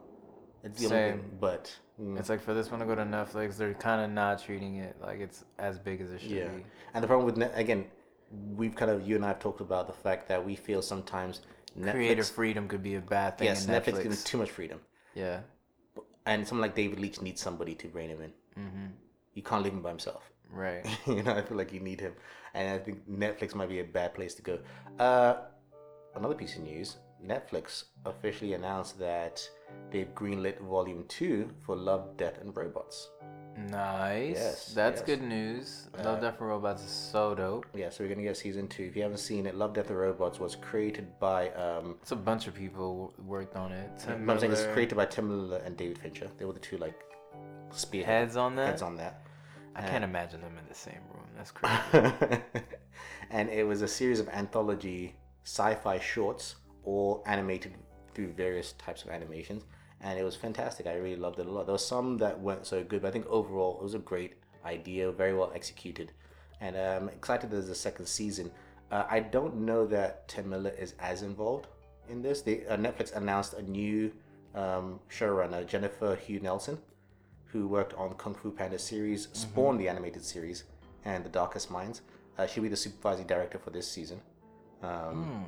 It's 0.64 0.80
the 0.80 0.88
only 0.88 0.98
Same. 0.98 1.20
thing. 1.20 1.38
But 1.40 1.78
mm, 2.02 2.18
It's 2.20 2.28
like 2.30 2.42
for 2.42 2.54
this 2.56 2.72
one 2.72 2.80
to 2.80 2.86
go 2.88 2.96
to 2.96 3.04
Netflix, 3.04 3.56
they're 3.56 3.76
kind 3.76 4.02
of 4.02 4.10
not 4.10 4.40
treating 4.40 4.78
it 4.78 5.00
like 5.00 5.20
it's 5.20 5.46
as 5.60 5.78
big 5.78 6.02
as 6.02 6.12
it 6.12 6.22
should 6.22 6.32
yeah, 6.32 6.48
be. 6.50 6.66
and 6.96 7.04
the 7.04 7.08
problem 7.08 7.26
with 7.28 7.38
again, 7.56 7.86
we've 8.32 8.76
kind 8.76 8.92
of 8.92 9.08
you 9.08 9.16
and 9.16 9.26
I 9.26 9.30
have 9.30 9.40
talked 9.40 9.62
about 9.62 9.88
the 9.88 9.94
fact 9.94 10.28
that 10.30 10.44
we 10.46 10.56
feel 10.56 10.82
sometimes 10.82 11.42
Netflix. 11.78 11.92
Creative 11.92 12.28
freedom 12.28 12.68
could 12.68 12.84
be 12.84 12.96
a 12.96 13.02
bad 13.02 13.38
thing. 13.38 13.46
yes, 13.48 13.66
Netflix 13.66 13.94
Netflix. 13.94 14.04
gives 14.04 14.24
too 14.24 14.38
much 14.38 14.50
freedom, 14.52 14.80
Yeah. 15.14 15.42
and 16.26 16.48
someone 16.48 16.62
like 16.68 16.76
David 16.76 17.00
Leitch 17.00 17.22
needs 17.22 17.42
somebody 17.42 17.76
to 17.76 17.88
rein 17.90 18.10
him 18.10 18.22
in. 18.22 18.34
hmm 18.56 18.88
You 19.34 19.44
can't 19.44 19.64
leave 19.64 19.74
him 19.74 19.82
by 19.82 19.90
himself. 19.90 20.24
Right. 20.50 20.86
you 21.08 21.22
know, 21.24 21.34
I 21.36 21.42
feel 21.42 21.58
like 21.58 21.74
you 21.74 21.80
need 21.82 22.00
him, 22.00 22.14
and 22.54 22.70
I 22.70 22.78
think 22.84 23.08
Netflix 23.10 23.54
might 23.56 23.70
be 23.70 23.80
a 23.80 23.84
bad 23.84 24.14
place 24.14 24.34
to 24.36 24.42
go. 24.42 24.60
Uh, 25.00 25.36
another 26.16 26.36
piece 26.36 26.56
of 26.56 26.62
news: 26.64 26.98
Netflix 27.24 27.86
officially 28.06 28.54
announced 28.54 28.98
that 29.00 29.48
they've 29.92 30.14
greenlit 30.16 30.60
Volume 30.60 31.06
Two 31.08 31.50
for 31.66 31.76
Love, 31.76 32.18
Death, 32.18 32.40
and 32.42 32.56
Robots. 32.56 33.10
Nice. 33.70 34.36
Yes, 34.36 34.74
That's 34.74 35.00
yes. 35.00 35.06
good 35.06 35.22
news. 35.22 35.88
Uh, 35.98 36.04
Love 36.04 36.20
Death 36.22 36.40
and 36.42 36.50
Robots 36.50 36.84
is 36.84 36.92
so 36.92 37.34
dope. 37.34 37.66
Yeah, 37.74 37.90
so 37.90 38.04
we're 38.04 38.10
gonna 38.10 38.22
get 38.24 38.36
season 38.36 38.68
two. 38.68 38.84
If 38.84 38.98
you 38.98 39.02
haven't 39.04 39.20
seen 39.20 39.46
it, 39.46 39.56
Love, 39.56 39.74
Death, 39.74 39.90
and 39.90 39.98
Robots 39.98 40.40
was 40.40 40.56
created 40.58 41.18
by. 41.20 41.50
Um, 41.52 41.96
It's 42.02 42.12
a 42.12 42.18
bunch 42.18 42.48
of 42.48 42.54
people 42.54 43.14
w- 43.18 43.30
worked 43.30 43.56
on 43.56 43.72
it. 43.72 43.90
Tim 43.98 44.30
I'm 44.30 44.40
saying 44.40 44.52
it's 44.52 44.66
created 44.74 44.96
by 44.96 45.06
Tim 45.06 45.30
Miller 45.30 45.62
and 45.66 45.78
David 45.78 45.98
Fincher. 46.00 46.30
They 46.38 46.44
were 46.46 46.52
the 46.54 46.60
two 46.60 46.78
like 46.78 47.00
spearheads 47.72 48.34
heads 48.34 48.38
on 48.38 48.56
that. 48.58 48.68
heads 48.68 48.82
on 48.82 48.98
that. 48.98 49.22
I 49.78 49.82
can't 49.82 50.04
imagine 50.04 50.42
them 50.42 50.58
in 50.58 50.66
the 50.68 50.74
same 50.76 51.00
room. 51.14 51.28
That's 51.38 51.52
crazy. 51.52 52.42
and 53.30 53.50
it 53.50 53.66
was 53.68 53.82
a 53.82 53.88
series 53.88 54.20
of 54.22 54.30
anthology 54.30 55.16
sci-fi 55.44 56.00
shorts, 56.00 56.56
all 56.86 57.24
animated 57.26 57.74
through 58.16 58.32
various 58.32 58.72
types 58.74 59.04
of 59.04 59.10
animations, 59.10 59.64
and 60.02 60.18
it 60.18 60.24
was 60.24 60.36
fantastic. 60.36 60.88
I 60.88 60.94
really 60.96 61.16
loved 61.16 61.40
it 61.40 61.46
a 61.46 61.52
lot. 61.52 61.66
There 61.68 61.74
were 61.74 61.78
some 61.78 62.18
that 62.18 62.40
weren't 62.40 62.66
so 62.66 62.84
good, 62.84 63.02
but 63.02 63.10
I 63.10 63.12
think 63.12 63.28
overall 63.28 63.78
it 63.78 63.84
was 63.84 63.94
a 63.94 64.00
great 64.00 64.34
idea, 64.66 65.12
very 65.12 65.36
well 65.36 65.52
executed, 65.54 66.12
and 66.62 66.76
I'm 66.76 67.10
excited 67.10 67.52
there's 67.52 67.70
a 67.70 67.76
second 67.76 68.08
season. 68.08 68.50
Uh, 68.92 69.04
I 69.10 69.20
don't 69.20 69.58
know 69.58 69.86
that 69.88 70.28
Tim 70.28 70.50
Miller 70.50 70.74
is 70.80 70.96
as 71.00 71.22
involved 71.22 71.68
in 72.10 72.22
this. 72.22 72.42
They, 72.42 72.66
uh, 72.68 72.78
Netflix 72.78 73.16
announced 73.16 73.54
a 73.54 73.62
new 73.62 74.12
um, 74.56 75.00
showrunner, 75.10 75.68
Jennifer 75.68 76.18
Yuh 76.28 76.40
Nelson, 76.40 76.78
who 77.46 77.68
worked 77.68 77.94
on 77.96 78.14
Kung 78.14 78.36
Fu 78.36 78.52
Panda 78.52 78.80
series, 78.80 79.28
Spawn 79.34 79.78
the 79.78 79.90
animated 79.90 80.24
series, 80.24 80.64
and 81.04 81.24
The 81.24 81.30
Darkest 81.30 81.70
Minds. 81.72 82.02
Uh, 82.38 82.46
she'll 82.46 82.64
be 82.64 82.70
the 82.70 82.76
supervising 82.76 83.28
director 83.28 83.58
for 83.58 83.70
this 83.70 83.90
season. 83.90 84.20
Um, 84.84 85.46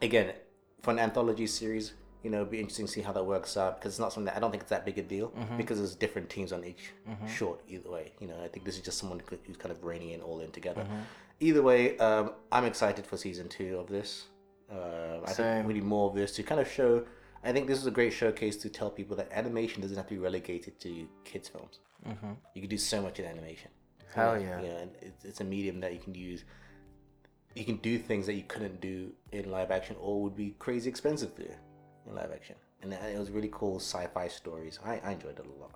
Again, 0.00 0.32
for 0.82 0.90
an 0.90 0.98
anthology 0.98 1.46
series, 1.46 1.94
you 2.22 2.30
know, 2.30 2.38
it'd 2.38 2.50
be 2.50 2.58
interesting 2.60 2.86
to 2.86 2.92
see 2.92 3.00
how 3.00 3.12
that 3.12 3.24
works 3.24 3.56
out 3.56 3.78
because 3.78 3.92
it's 3.94 3.98
not 3.98 4.12
something 4.12 4.26
that 4.26 4.36
I 4.36 4.40
don't 4.40 4.50
think 4.50 4.62
it's 4.62 4.70
that 4.70 4.84
big 4.84 4.98
a 4.98 5.02
deal 5.02 5.32
because 5.56 5.78
there's 5.78 5.94
different 5.94 6.28
teams 6.30 6.52
on 6.52 6.64
each 6.64 6.92
short 7.28 7.60
either 7.68 7.90
way. 7.90 8.12
You 8.20 8.28
know, 8.28 8.36
I 8.44 8.48
think 8.48 8.64
this 8.64 8.76
is 8.76 8.82
just 8.82 8.98
someone 8.98 9.20
who's 9.46 9.56
kind 9.56 9.72
of 9.72 9.82
reining 9.82 10.10
it 10.10 10.22
all 10.22 10.40
in 10.40 10.50
together. 10.50 10.86
Either 11.40 11.62
way, 11.62 11.98
um, 11.98 12.32
I'm 12.52 12.64
excited 12.64 13.04
for 13.06 13.16
season 13.16 13.48
two 13.48 13.78
of 13.78 13.88
this. 13.88 14.26
Uh, 14.72 15.20
I 15.26 15.32
Same. 15.32 15.46
think 15.56 15.66
we 15.66 15.74
need 15.74 15.84
more 15.84 16.08
of 16.08 16.14
this 16.14 16.32
to 16.36 16.42
kind 16.42 16.60
of 16.60 16.70
show. 16.70 17.04
I 17.44 17.52
think 17.52 17.66
this 17.66 17.78
is 17.78 17.86
a 17.86 17.90
great 17.90 18.12
showcase 18.12 18.56
to 18.58 18.68
tell 18.68 18.88
people 18.90 19.16
that 19.16 19.28
animation 19.32 19.82
doesn't 19.82 19.96
have 19.96 20.06
to 20.06 20.14
be 20.14 20.18
relegated 20.20 20.78
to 20.80 21.08
kids' 21.24 21.48
films. 21.48 21.80
Mhm. 22.06 22.36
You 22.54 22.60
can 22.62 22.70
do 22.70 22.78
so 22.78 23.02
much 23.02 23.18
in 23.18 23.26
animation. 23.26 23.70
Hell 24.14 24.40
yeah. 24.40 24.60
Yeah, 24.62 24.68
and 24.78 24.90
it's, 25.00 25.24
it's 25.24 25.40
a 25.40 25.44
medium 25.44 25.80
that 25.80 25.92
you 25.92 25.98
can 25.98 26.14
use. 26.14 26.44
You 27.54 27.64
can 27.64 27.76
do 27.76 27.98
things 27.98 28.26
that 28.26 28.34
you 28.34 28.44
couldn't 28.48 28.80
do 28.80 29.10
in 29.32 29.50
live 29.50 29.70
action, 29.70 29.96
or 30.00 30.22
would 30.22 30.36
be 30.36 30.54
crazy 30.58 30.88
expensive 30.88 31.34
to 31.36 31.42
do 31.44 31.50
in 32.06 32.14
live 32.14 32.30
action. 32.32 32.56
And 32.82 32.92
it 32.92 33.18
was 33.18 33.30
really 33.30 33.50
cool 33.52 33.76
sci-fi 33.76 34.28
stories. 34.28 34.78
I, 34.84 35.00
I 35.04 35.12
enjoyed 35.12 35.38
it 35.38 35.46
a 35.46 35.60
lot. 35.60 35.70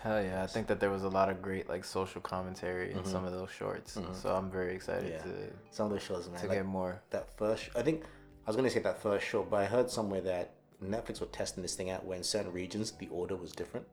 Hell 0.00 0.22
yeah! 0.22 0.42
I 0.42 0.46
think 0.46 0.66
that 0.66 0.80
there 0.80 0.90
was 0.90 1.04
a 1.04 1.08
lot 1.08 1.28
of 1.30 1.40
great 1.40 1.68
like 1.68 1.84
social 1.84 2.20
commentary 2.20 2.92
in 2.92 3.04
some 3.04 3.24
of 3.24 3.32
those 3.32 3.50
shorts, 3.50 3.98
so 4.20 4.34
I'm 4.34 4.50
very 4.50 4.74
excited 4.74 5.12
Mm-hmm. 5.12 5.28
Yeah. 5.30 5.34
to 5.46 5.52
Some 5.70 5.86
of 5.86 5.92
those 5.92 6.02
shows, 6.02 6.28
man. 6.28 6.40
to 6.40 6.46
like 6.48 6.58
get 6.58 6.66
more. 6.66 7.00
that 7.10 7.36
first, 7.36 7.70
I 7.76 7.82
think 7.82 8.02
I 8.46 8.50
was 8.50 8.56
gonna 8.56 8.70
say 8.70 8.80
that 8.80 9.00
first 9.00 9.24
show, 9.26 9.42
but 9.48 9.56
I 9.58 9.64
heard 9.66 9.88
somewhere 9.90 10.20
that 10.22 10.54
Netflix 10.84 11.20
were 11.20 11.26
testing 11.26 11.62
this 11.62 11.76
thing 11.76 11.90
out 11.90 12.04
where 12.04 12.16
in 12.18 12.24
certain 12.24 12.52
regions 12.52 12.90
the 12.92 13.06
order 13.08 13.36
was 13.36 13.52
different 13.52 13.86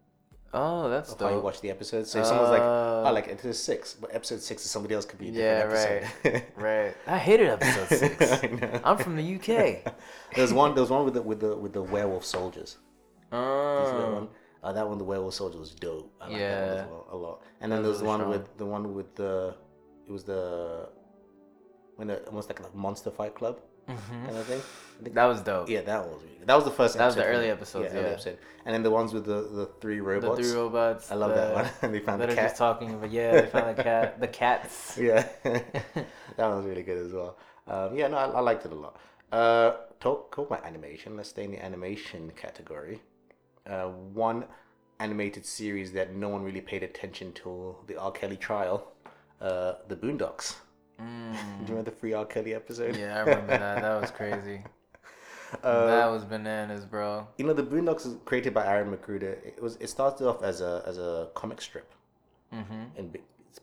Oh, 0.54 0.90
that's 0.90 1.14
of 1.14 1.20
how 1.20 1.30
you 1.30 1.40
watch 1.42 1.62
the 1.62 1.70
episodes. 1.70 2.10
So 2.12 2.20
if 2.22 2.26
someone's 2.26 2.50
like, 2.50 2.62
Uh, 2.62 3.04
"Oh, 3.08 3.12
like 3.14 3.28
episode 3.28 3.56
six," 3.56 3.94
but 3.94 4.10
episode 4.14 4.42
six 4.42 4.66
is 4.66 4.72
somebody 4.72 4.96
else 4.96 5.06
could 5.06 5.20
be 5.20 5.30
a 5.30 5.32
Yeah, 5.32 5.64
different 5.68 6.06
episode. 6.26 6.44
Right. 6.58 6.94
I 7.06 7.18
hated 7.20 7.50
episode 7.50 7.88
six. 8.02 8.44
I 8.44 8.48
know. 8.48 8.82
I'm 8.84 8.98
from 8.98 9.16
the 9.16 9.36
UK. 9.36 9.94
There's 10.36 10.52
one. 10.52 10.74
There's 10.76 10.90
one 10.90 11.06
with 11.06 11.14
the 11.14 11.22
with 11.22 11.40
the 11.40 11.56
with 11.56 11.74
the 11.74 11.84
werewolf 11.84 12.26
soldiers. 12.26 12.72
See 12.72 12.78
that 13.32 13.38
Oh, 13.38 14.14
one? 14.14 14.28
Uh, 14.64 14.74
that 14.74 14.88
one, 14.90 14.98
the 14.98 15.04
werewolf 15.04 15.36
soldier 15.36 15.60
was 15.60 15.72
dope. 15.72 16.12
I 16.20 16.28
like 16.30 16.38
that 16.40 16.42
one 16.42 16.42
Yeah. 16.42 16.82
as 16.84 16.90
well, 16.90 17.08
a 17.12 17.16
lot. 17.16 17.42
And 17.62 17.72
then 17.72 17.82
That 17.82 17.84
there's 17.84 17.94
was 17.94 18.00
the 18.02 18.06
one 18.08 18.20
strong. 18.20 18.32
with 18.32 18.58
the 18.58 18.66
one 18.66 18.94
with 18.96 19.16
the 19.16 19.56
it 20.08 20.12
was 20.12 20.24
the 20.24 20.90
when 21.96 22.08
the 22.08 22.26
almost 22.26 22.50
like 22.50 22.60
a 22.60 22.76
monster 22.76 23.12
fight 23.12 23.36
club 23.36 23.60
kind 23.98 24.38
of 24.38 24.46
thing. 24.46 24.62
I 25.00 25.04
think 25.04 25.16
that 25.16 25.26
was 25.26 25.42
dope. 25.42 25.70
Yeah, 25.70 25.82
that 25.82 26.06
was 26.06 26.22
that 26.46 26.56
was 26.56 26.64
the 26.66 26.72
first. 26.72 26.98
That 26.98 27.06
was 27.06 27.16
the 27.16 27.22
episode 27.22 27.86
early 27.86 27.94
me. 27.94 28.00
early 28.00 28.08
yeah. 28.08 28.14
episode. 28.14 28.38
And 28.66 28.74
then 28.74 28.84
the 28.84 28.92
ones 28.92 29.14
with 29.14 29.26
the 29.26 29.42
the 29.42 29.70
three 29.80 30.00
robots. 30.00 30.38
The 30.38 30.44
three 30.44 30.54
robots. 30.54 31.12
I 31.12 31.16
love 31.16 31.32
the- 31.32 31.36
that 31.36 31.82
one. 31.82 31.92
they 31.92 32.00
found 32.00 32.22
the 32.22 32.26
are 32.30 32.36
cat. 32.36 32.50
just 32.50 32.58
talking 32.58 32.94
about 32.94 33.12
yeah, 33.12 33.42
they 33.42 33.48
found 33.48 33.78
the 33.78 33.84
cat, 33.90 34.20
the 34.20 34.28
cats. 34.28 34.98
Yeah, 34.98 35.28
that 35.44 36.06
was 36.38 36.66
really 36.66 36.84
good 36.84 37.06
as 37.06 37.14
well. 37.14 37.38
Um, 37.68 37.96
yeah, 37.96 38.08
no, 38.08 38.18
I, 38.18 38.26
I 38.26 38.40
liked 38.40 38.66
it 38.66 38.72
a 38.72 38.76
lot. 38.76 38.98
Uh, 39.32 39.74
talk, 40.00 40.36
talk 40.36 40.48
about 40.48 40.66
animation. 40.66 41.16
Let's 41.16 41.30
stay 41.30 41.44
in 41.44 41.52
the 41.52 41.64
animation 41.64 42.32
category. 42.36 43.02
Uh, 43.68 43.90
one 44.14 44.46
animated 45.00 45.46
series 45.46 45.94
that 45.94 46.16
no 46.16 46.30
one 46.30 46.44
really 46.44 46.62
paid 46.62 46.84
attention 46.84 47.32
to 47.34 47.76
the 47.88 47.96
R. 47.96 48.12
Kelly 48.12 48.38
trial, 48.38 48.92
uh, 49.40 49.74
The 49.88 49.96
Boondocks. 49.96 50.56
Do 51.00 51.06
you 51.06 51.70
remember 51.70 51.84
the 51.92 51.96
free 51.96 52.14
R. 52.14 52.26
Kelly 52.26 52.54
episode? 52.54 52.96
Mm. 52.96 53.00
Yeah, 53.00 53.16
I 53.18 53.20
remember 53.22 53.58
that. 53.58 53.82
That 53.82 54.02
was 54.02 54.12
crazy. 54.20 54.64
Uh, 55.64 55.86
that 55.88 56.06
was 56.08 56.26
bananas, 56.26 56.86
bro. 56.86 57.28
You 57.38 57.46
know, 57.46 57.54
The 57.54 57.64
Boondocks 57.64 58.06
was 58.06 58.18
created 58.26 58.54
by 58.54 58.66
Aaron 58.68 58.96
McGruder. 58.96 59.44
It 59.46 59.62
was. 59.62 59.78
It 59.78 59.90
started 59.90 60.28
off 60.28 60.44
as 60.44 60.62
a 60.62 60.84
as 60.86 60.98
a 60.98 61.30
comic 61.34 61.60
strip, 61.62 61.92
hmm 62.52 62.84
and 62.98 63.12
be, 63.14 63.22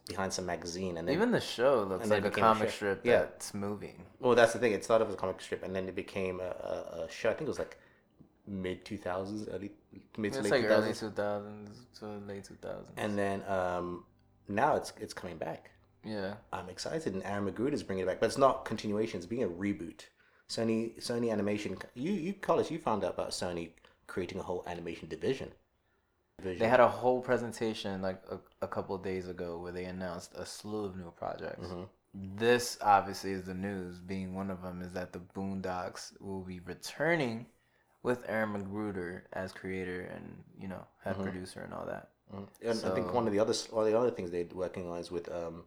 behind 0.08 0.32
some 0.32 0.46
magazine, 0.46 0.96
and 0.96 1.06
then 1.06 1.14
Even 1.14 1.30
the 1.30 1.40
show 1.40 1.84
looks 1.84 2.08
like 2.08 2.24
a 2.24 2.28
became 2.30 2.44
a 2.44 2.46
comic 2.54 2.70
strip 2.70 3.00
Yeah. 3.04 3.22
it's 3.34 3.54
moving. 3.54 4.04
Well, 4.18 4.34
that's 4.34 4.52
the 4.52 4.58
thing. 4.58 4.72
It 4.72 4.82
started 4.82 5.04
off 5.04 5.10
as 5.10 5.14
a 5.14 5.18
comic 5.18 5.40
strip, 5.40 5.62
and 5.62 5.76
then 5.76 5.86
it 5.88 5.94
became 5.94 6.40
a, 6.40 6.44
a, 6.44 7.04
a 7.04 7.10
show. 7.10 7.30
I 7.30 7.34
think 7.34 7.42
it 7.42 7.48
was 7.48 7.58
like 7.60 7.78
mid 8.48 8.84
two 8.84 8.96
thousands, 8.98 9.48
early 9.48 9.70
mid 10.16 10.32
to 10.32 10.38
It's 10.40 10.50
late 10.50 10.50
like 10.50 10.62
two 10.62 10.66
early 10.68 10.92
thousands, 10.92 11.00
two 11.00 11.10
thousands 11.10 11.86
to 12.00 12.06
late 12.32 12.44
two 12.44 12.56
thousands. 12.60 12.94
and 12.96 13.16
then 13.16 13.42
um, 13.48 14.04
now 14.48 14.74
it's 14.74 14.92
it's 15.00 15.14
coming 15.14 15.36
back. 15.36 15.70
Yeah, 16.04 16.34
I'm 16.52 16.68
excited, 16.68 17.14
and 17.14 17.22
Aaron 17.24 17.50
McGruder 17.50 17.72
is 17.72 17.82
bringing 17.82 18.04
it 18.04 18.06
back, 18.08 18.20
but 18.20 18.26
it's 18.26 18.38
not 18.38 18.64
continuation. 18.64 19.18
It's 19.18 19.26
being 19.26 19.42
a 19.42 19.48
reboot. 19.48 20.02
Sony 20.48 20.94
Sony 21.00 21.32
Animation. 21.32 21.76
You 21.94 22.12
you 22.12 22.32
college 22.34 22.70
you 22.70 22.78
found 22.78 23.04
out 23.04 23.14
about 23.14 23.30
Sony 23.30 23.70
creating 24.06 24.38
a 24.38 24.42
whole 24.42 24.62
animation 24.66 25.08
division. 25.08 25.50
division. 26.38 26.60
they 26.60 26.68
had 26.68 26.78
a 26.80 26.88
whole 26.88 27.20
presentation 27.20 28.00
like 28.02 28.22
a, 28.30 28.38
a 28.62 28.68
couple 28.68 28.94
of 28.94 29.02
days 29.02 29.26
ago 29.28 29.58
where 29.58 29.72
they 29.72 29.84
announced 29.86 30.32
a 30.36 30.46
slew 30.46 30.84
of 30.84 30.96
new 30.96 31.10
projects. 31.16 31.66
Mm-hmm. 31.66 32.36
This 32.36 32.78
obviously 32.80 33.32
is 33.32 33.42
the 33.42 33.54
news. 33.54 33.98
Being 33.98 34.34
one 34.34 34.50
of 34.50 34.62
them 34.62 34.80
is 34.82 34.92
that 34.92 35.12
the 35.12 35.18
Boondocks 35.34 36.12
will 36.20 36.42
be 36.42 36.60
returning 36.60 37.46
with 38.04 38.24
Aaron 38.28 38.52
McGruder 38.54 39.22
as 39.32 39.50
creator 39.52 40.02
and 40.14 40.24
you 40.60 40.68
know 40.68 40.86
head 41.02 41.14
Mm-hmm. 41.16 41.24
producer 41.24 41.60
and 41.60 41.74
all 41.74 41.86
that. 41.86 42.10
And 42.62 42.84
I 42.84 42.94
think 42.94 43.12
one 43.12 43.26
of 43.26 43.32
the 43.32 43.38
other 43.40 43.54
one 43.70 43.84
of 43.86 43.92
the 43.92 43.98
other 43.98 44.10
things 44.12 44.30
they're 44.30 44.46
working 44.54 44.88
on 44.88 44.98
is 44.98 45.10
with 45.10 45.28
um, 45.32 45.64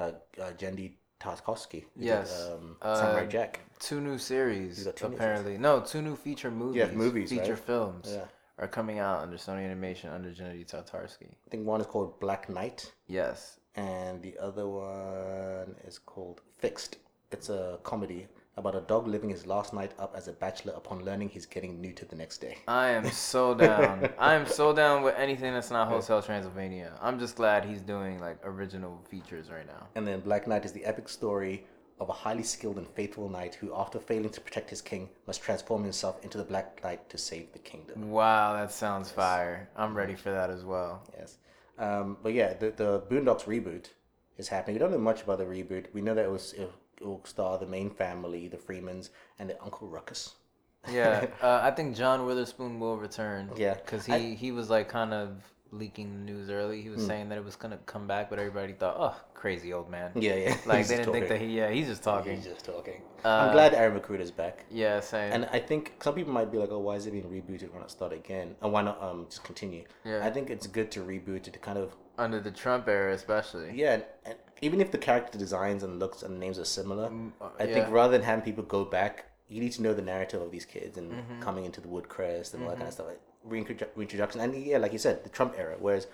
uh, 0.00 0.12
uh 0.40 0.52
Genndy 0.58 0.92
Tartakovsky. 1.20 1.84
who 1.94 2.00
did, 2.00 2.06
Yes. 2.06 2.48
um, 2.50 2.76
Samurai 2.82 3.24
Uh, 3.24 3.26
Jack. 3.26 3.60
Two 3.78 4.00
new 4.00 4.18
series 4.18 4.88
two 4.96 5.08
new 5.08 5.14
apparently. 5.14 5.58
No, 5.58 5.80
two 5.80 6.02
new 6.02 6.16
feature 6.16 6.50
movies. 6.50 6.76
Yeah, 6.76 6.90
movies, 6.92 7.30
feature 7.30 7.54
right? 7.54 7.58
films 7.70 8.06
Yeah. 8.12 8.24
are 8.58 8.68
coming 8.68 8.98
out 8.98 9.20
under 9.22 9.36
Sony 9.36 9.64
Animation 9.64 10.10
under 10.12 10.30
Gennady 10.30 10.66
Tartakovsky. 10.66 11.30
I 11.46 11.50
think 11.50 11.66
one 11.66 11.80
is 11.80 11.86
called 11.86 12.18
Black 12.20 12.48
Knight, 12.48 12.92
Yes. 13.06 13.58
and 13.74 14.22
the 14.22 14.38
other 14.38 14.66
one 14.66 15.76
is 15.86 15.98
called 15.98 16.40
Fixed. 16.58 16.96
It's 17.32 17.48
a 17.48 17.78
comedy 17.82 18.26
about 18.56 18.74
a 18.74 18.80
dog 18.80 19.06
living 19.06 19.30
his 19.30 19.46
last 19.46 19.72
night 19.72 19.92
up 19.98 20.14
as 20.16 20.28
a 20.28 20.32
bachelor 20.32 20.72
upon 20.76 21.04
learning 21.04 21.28
he's 21.28 21.46
getting 21.46 21.80
neutered 21.80 22.08
the 22.08 22.16
next 22.16 22.38
day. 22.38 22.58
I 22.68 22.90
am 22.90 23.10
so 23.10 23.54
down. 23.66 24.08
I 24.18 24.34
am 24.34 24.46
so 24.46 24.72
down 24.72 25.02
with 25.02 25.14
anything 25.16 25.52
that's 25.54 25.70
not 25.70 25.88
Hotel 25.88 26.22
Transylvania. 26.22 26.92
I'm 27.00 27.18
just 27.18 27.36
glad 27.36 27.64
he's 27.64 27.80
doing 27.80 28.20
like 28.20 28.38
original 28.44 29.00
features 29.08 29.50
right 29.50 29.66
now. 29.66 29.86
And 29.94 30.06
then 30.06 30.20
Black 30.20 30.46
Knight 30.46 30.64
is 30.64 30.72
the 30.72 30.84
epic 30.84 31.08
story 31.08 31.64
of 32.00 32.08
a 32.08 32.12
highly 32.12 32.42
skilled 32.42 32.78
and 32.78 32.88
faithful 32.88 33.28
knight 33.28 33.54
who, 33.54 33.74
after 33.74 33.98
failing 33.98 34.30
to 34.30 34.40
protect 34.40 34.70
his 34.70 34.80
king, 34.80 35.08
must 35.26 35.42
transform 35.42 35.84
himself 35.84 36.22
into 36.24 36.38
the 36.38 36.44
Black 36.44 36.82
Knight 36.82 37.08
to 37.10 37.18
save 37.18 37.52
the 37.52 37.58
kingdom. 37.58 38.10
Wow, 38.10 38.54
that 38.54 38.72
sounds 38.72 39.10
fire. 39.10 39.68
I'm 39.76 39.94
ready 39.94 40.14
for 40.14 40.30
that 40.30 40.48
as 40.48 40.64
well. 40.64 41.02
Yes. 41.18 41.36
Um, 41.78 42.16
but 42.22 42.32
yeah, 42.32 42.54
the, 42.54 42.70
the 42.70 43.00
Boondocks 43.10 43.44
reboot 43.44 43.90
is 44.38 44.48
happening. 44.48 44.76
We 44.76 44.80
don't 44.80 44.92
know 44.92 44.98
much 44.98 45.22
about 45.22 45.38
the 45.38 45.44
reboot. 45.44 45.86
We 45.92 46.00
know 46.00 46.14
that 46.14 46.24
it 46.24 46.30
was 46.30 46.54
it 46.54 46.72
will 47.00 47.20
star 47.24 47.58
the 47.58 47.66
main 47.66 47.90
family, 47.90 48.48
the 48.48 48.56
Freemans, 48.58 49.10
and 49.38 49.48
the 49.48 49.60
Uncle 49.62 49.88
Ruckus. 49.88 50.34
Yeah, 50.90 51.26
uh, 51.42 51.60
I 51.62 51.70
think 51.70 51.96
John 51.96 52.26
Witherspoon 52.26 52.80
will 52.80 52.96
return. 52.96 53.50
Yeah, 53.56 53.74
because 53.74 54.06
he 54.06 54.12
I- 54.12 54.34
he 54.34 54.52
was 54.52 54.70
like 54.70 54.88
kind 54.88 55.12
of 55.12 55.42
leaking 55.72 56.10
the 56.26 56.32
news 56.32 56.50
early. 56.50 56.82
He 56.82 56.88
was 56.90 57.04
saying 57.06 57.28
that 57.28 57.38
it 57.38 57.44
was 57.44 57.56
gonna 57.56 57.78
come 57.86 58.06
back, 58.06 58.28
but 58.30 58.38
everybody 58.38 58.72
thought, 58.72 58.96
oh, 58.98 59.14
crazy 59.34 59.72
old 59.72 59.88
man. 59.90 60.10
Yeah, 60.14 60.34
yeah. 60.34 60.56
Like 60.66 60.86
they 60.88 60.96
didn't 60.96 61.12
think 61.12 61.28
that 61.28 61.40
he 61.40 61.46
yeah 61.46 61.70
he's 61.70 61.86
just 61.86 62.02
talking. 62.02 62.36
He's 62.36 62.44
just 62.46 62.64
talking. 62.64 63.02
Uh, 63.24 63.28
I'm 63.28 63.52
glad 63.52 63.74
Aaron 63.74 63.98
McGruder's 63.98 64.30
back. 64.30 64.64
Yeah, 64.70 65.00
same. 65.00 65.32
And 65.32 65.48
I 65.52 65.58
think 65.58 65.92
some 66.02 66.14
people 66.14 66.32
might 66.32 66.50
be 66.50 66.58
like, 66.58 66.70
"Oh, 66.72 66.78
why 66.80 66.96
is 66.96 67.06
it 67.06 67.12
being 67.12 67.24
rebooted? 67.24 67.72
Why 67.72 67.80
not 67.80 67.90
start 67.90 68.12
again? 68.12 68.56
And 68.62 68.72
why 68.72 68.82
not 68.82 69.02
um 69.02 69.26
just 69.28 69.44
continue?" 69.44 69.84
Yeah. 70.04 70.26
I 70.26 70.30
think 70.30 70.50
it's 70.50 70.66
good 70.66 70.90
to 70.92 71.00
reboot 71.00 71.46
it 71.46 71.52
to 71.52 71.58
kind 71.58 71.78
of 71.78 71.94
Under 72.18 72.40
the 72.40 72.50
Trump 72.50 72.88
era, 72.88 73.12
especially. 73.14 73.70
yeah, 73.74 73.94
and, 73.94 74.04
and 74.26 74.36
even 74.62 74.80
if 74.80 74.90
the 74.90 74.98
character 74.98 75.38
designs 75.38 75.82
and 75.84 75.98
looks 75.98 76.22
and 76.22 76.38
names 76.38 76.58
are 76.58 76.64
similar, 76.66 77.06
uh, 77.40 77.48
I 77.58 77.66
think 77.66 77.88
rather 77.90 78.12
than 78.12 78.22
having 78.22 78.44
people 78.44 78.64
go 78.64 78.84
back, 78.84 79.24
you 79.48 79.60
need 79.60 79.72
to 79.72 79.82
know 79.82 79.94
the 79.94 80.02
narrative 80.02 80.42
of 80.42 80.50
these 80.50 80.64
kids 80.66 80.98
and 80.98 81.12
Mm-hmm. 81.12 81.40
coming 81.40 81.64
into 81.64 81.80
the 81.80 81.88
Woodcrest 81.88 82.54
and 82.54 82.62
all 82.64 82.68
that 82.70 82.76
kind 82.76 82.88
of 82.88 82.94
stuff. 82.94 83.06
Like 83.06 83.20
reintrodu- 83.48 83.88
reintroduction, 83.96 84.40
and 84.40 84.54
yeah, 84.54 84.78
like 84.78 84.92
you 84.92 84.98
said, 84.98 85.24
the 85.24 85.30
Trump 85.30 85.54
era, 85.58 85.76
whereas 85.78 86.06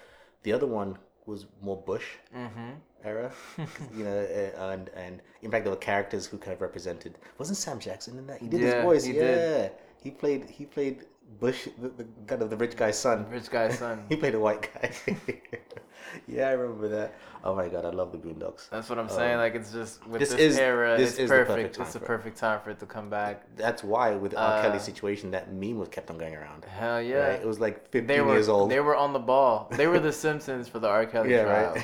the 0.42 0.52
other 0.52 0.66
one 0.66 0.98
was 1.26 1.46
more 1.60 1.76
Bush 1.76 2.06
Mm-hmm. 2.34 2.70
era, 3.04 3.32
you 3.96 4.04
know, 4.04 4.18
uh, 4.58 4.70
and 4.70 4.88
and 4.90 5.22
in 5.42 5.50
fact 5.50 5.64
there 5.64 5.72
were 5.72 5.76
characters 5.80 6.26
who 6.26 6.38
kind 6.38 6.52
of 6.54 6.60
represented. 6.60 7.18
Wasn't 7.38 7.56
Sam 7.58 7.78
Jackson 7.78 8.18
in 8.18 8.26
that? 8.26 8.40
He 8.40 8.48
did 8.48 8.60
Yeah, 8.60 8.66
his 8.66 8.74
voice. 8.74 9.04
he 9.04 9.12
yeah, 9.12 9.20
did. 9.20 9.70
he 10.02 10.10
played 10.10 10.50
he 10.50 10.64
played 10.66 11.04
Bush, 11.40 11.68
the, 11.80 11.88
the 11.88 12.06
kind 12.26 12.42
of 12.42 12.50
the 12.50 12.56
rich 12.56 12.76
guy's 12.76 12.98
son. 12.98 13.28
Rich 13.30 13.50
guy's 13.50 13.78
son. 13.78 14.04
He 14.08 14.16
played 14.16 14.34
a 14.34 14.40
white 14.40 14.70
guy. 14.72 14.90
yeah, 16.26 16.48
I 16.48 16.52
remember 16.52 16.88
that. 16.88 17.14
Oh 17.44 17.54
my 17.54 17.68
god, 17.68 17.84
I 17.84 17.90
love 17.90 18.10
the 18.12 18.18
Boondocks. 18.18 18.70
That's 18.70 18.88
what 18.88 18.98
I'm 18.98 19.08
saying. 19.08 19.36
like 19.36 19.54
it's 19.54 19.70
just 19.72 20.06
with 20.06 20.20
this 20.20 20.30
this, 20.30 20.40
is- 20.40 20.58
era, 20.58 20.96
this 20.96 21.10
it's 21.10 21.18
is 21.20 21.30
perfect 21.30 21.48
perfect. 21.48 21.78
It's 21.78 21.92
the 21.92 22.00
perfect 22.00 22.38
time 22.38 22.60
for 22.64 22.70
it 22.70 22.78
to 22.80 22.86
come 22.86 23.10
back. 23.10 23.44
That's 23.56 23.84
why 23.84 24.14
with 24.14 24.32
the 24.32 24.40
R. 24.40 24.62
Kelly 24.62 24.76
Uh, 24.76 24.80
situation, 24.80 25.30
that 25.32 25.52
meme 25.52 25.78
was 25.78 25.88
kept 25.88 26.10
on 26.10 26.16
going 26.18 26.34
around. 26.34 26.64
Hell 26.64 27.02
yeah. 27.02 27.16
Right? 27.16 27.40
It 27.40 27.46
was 27.46 27.60
like 27.60 27.84
15 27.90 28.06
They 28.06 28.20
were 28.20 28.34
years 28.34 28.48
old. 28.48 28.70
they 28.70 28.80
were 28.80 28.96
on 28.96 29.12
the 29.12 29.18
ball. 29.18 29.68
They 29.76 29.86
were 29.88 30.00
the 30.00 30.12
Simpsons 30.12 30.68
for 30.68 30.78
the 30.78 30.88
R. 30.88 31.04
Kelly 31.06 31.32
yeah, 31.32 31.44
trial. 31.44 31.76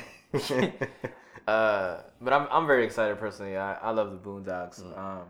right. 0.49 0.73
Uh, 1.45 1.97
but 2.21 2.31
I'm 2.31 2.47
I'm 2.49 2.65
very 2.65 2.85
excited 2.85 3.19
personally. 3.19 3.57
I, 3.57 3.73
I 3.73 3.89
love 3.91 4.11
the 4.11 4.17
Boondocks. 4.17 4.81
Mm. 4.81 4.97
Um, 4.97 5.23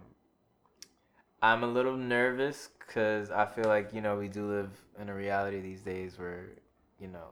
I'm 1.41 1.63
a 1.63 1.67
little 1.67 1.97
nervous 1.97 2.69
because 2.85 3.31
I 3.31 3.45
feel 3.45 3.65
like 3.65 3.93
you 3.93 4.01
know 4.01 4.17
we 4.17 4.27
do 4.27 4.47
live 4.47 4.71
in 4.99 5.09
a 5.09 5.15
reality 5.15 5.61
these 5.61 5.81
days 5.81 6.17
where 6.19 6.49
you 6.99 7.07
know 7.07 7.27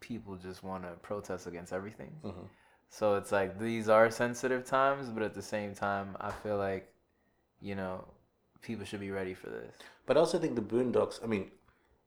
people 0.00 0.36
just 0.36 0.62
want 0.62 0.84
to 0.84 0.90
protest 1.02 1.46
against 1.46 1.72
everything. 1.72 2.12
Mhm. 2.24 2.48
So 2.88 3.16
it's 3.16 3.32
like 3.32 3.58
these 3.58 3.88
are 3.88 4.10
sensitive 4.10 4.64
times, 4.64 5.10
but 5.10 5.22
at 5.22 5.34
the 5.34 5.42
same 5.42 5.74
time, 5.74 6.16
I 6.20 6.30
feel 6.30 6.56
like 6.58 6.92
you 7.60 7.74
know 7.74 8.04
people 8.62 8.84
should 8.84 9.00
be 9.00 9.10
ready 9.10 9.34
for 9.34 9.50
this. 9.50 9.76
But 10.06 10.16
I 10.16 10.20
also 10.20 10.38
think 10.38 10.54
the 10.54 10.62
Boondocks. 10.62 11.22
I 11.22 11.26
mean, 11.26 11.50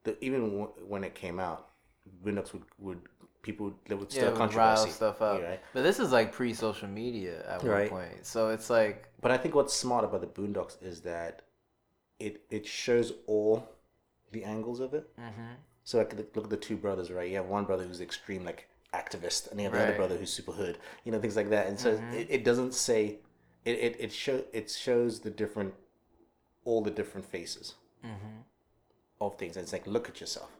the, 0.03 0.17
even 0.23 0.41
w- 0.51 0.73
when 0.87 1.03
it 1.03 1.15
came 1.15 1.39
out, 1.39 1.69
Boondocks 2.23 2.53
would 2.53 2.63
would 2.79 3.01
people 3.41 3.73
that 3.87 3.97
would 3.97 4.11
Yeah, 4.11 4.19
still 4.19 4.31
rile 4.31 4.37
controversy. 4.37 4.89
stuff 4.91 5.21
up. 5.21 5.41
Right. 5.41 5.59
But 5.73 5.83
this 5.83 5.99
is 5.99 6.11
like 6.11 6.31
pre-social 6.31 6.87
media 6.89 7.45
at 7.47 7.63
Right. 7.63 7.91
one 7.91 8.01
point, 8.01 8.25
so 8.25 8.49
it's 8.49 8.69
like 8.69 9.09
But 9.21 9.31
I 9.31 9.37
think 9.37 9.55
what's 9.55 9.73
smart 9.73 10.03
about 10.05 10.21
the 10.21 10.27
Boondocks 10.27 10.81
is 10.81 11.01
that 11.01 11.41
it 12.19 12.41
it 12.49 12.65
shows 12.65 13.13
all 13.27 13.67
the 14.31 14.43
angles 14.43 14.79
of 14.79 14.93
it. 14.93 15.09
mhm. 15.17 15.55
So 15.83 15.97
like 15.99 16.13
look 16.35 16.45
at 16.45 16.49
the 16.49 16.57
two 16.57 16.75
brothers, 16.77 17.09
right? 17.11 17.29
You 17.29 17.37
have 17.37 17.45
one 17.47 17.63
brother 17.65 17.83
who's 17.83 18.01
extreme 18.01 18.43
like 18.43 18.67
activist, 18.93 19.49
and 19.51 19.59
you 19.59 19.65
have 19.65 19.73
the 19.73 19.79
other 19.83 19.95
brother 19.95 20.17
who's 20.17 20.31
super 20.33 20.51
hood. 20.51 20.77
You 21.03 21.11
know 21.11 21.19
things 21.19 21.35
like 21.35 21.49
that. 21.49 21.67
And 21.67 21.79
so 21.79 21.89
it, 22.13 22.27
it 22.29 22.43
doesn't 22.43 22.73
say 22.73 23.19
it 23.65 23.79
it 23.79 23.95
it 23.99 24.11
show 24.11 24.43
it 24.51 24.69
shows 24.69 25.19
the 25.21 25.29
different 25.29 25.73
all 26.65 26.81
the 26.83 26.91
different 26.91 27.25
faces 27.25 27.75
Mhm. 28.03 28.43
of 29.21 29.37
things. 29.37 29.55
And 29.55 29.63
it's 29.63 29.71
like 29.73 29.87
look 29.87 30.09
at 30.09 30.19
yourself. 30.19 30.51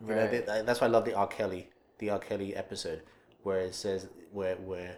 You 0.00 0.08
know, 0.08 0.28
they- 0.28 0.62
that's 0.62 0.80
why 0.80 0.86
I 0.86 0.90
love 0.90 1.04
the 1.04 1.14
R. 1.14 1.26
Kelly 1.26 1.70
the 1.98 2.10
R. 2.10 2.18
Kelly 2.18 2.54
episode 2.54 3.02
where 3.42 3.60
it 3.60 3.74
says 3.74 4.06
where 4.32 4.56
where 4.56 4.96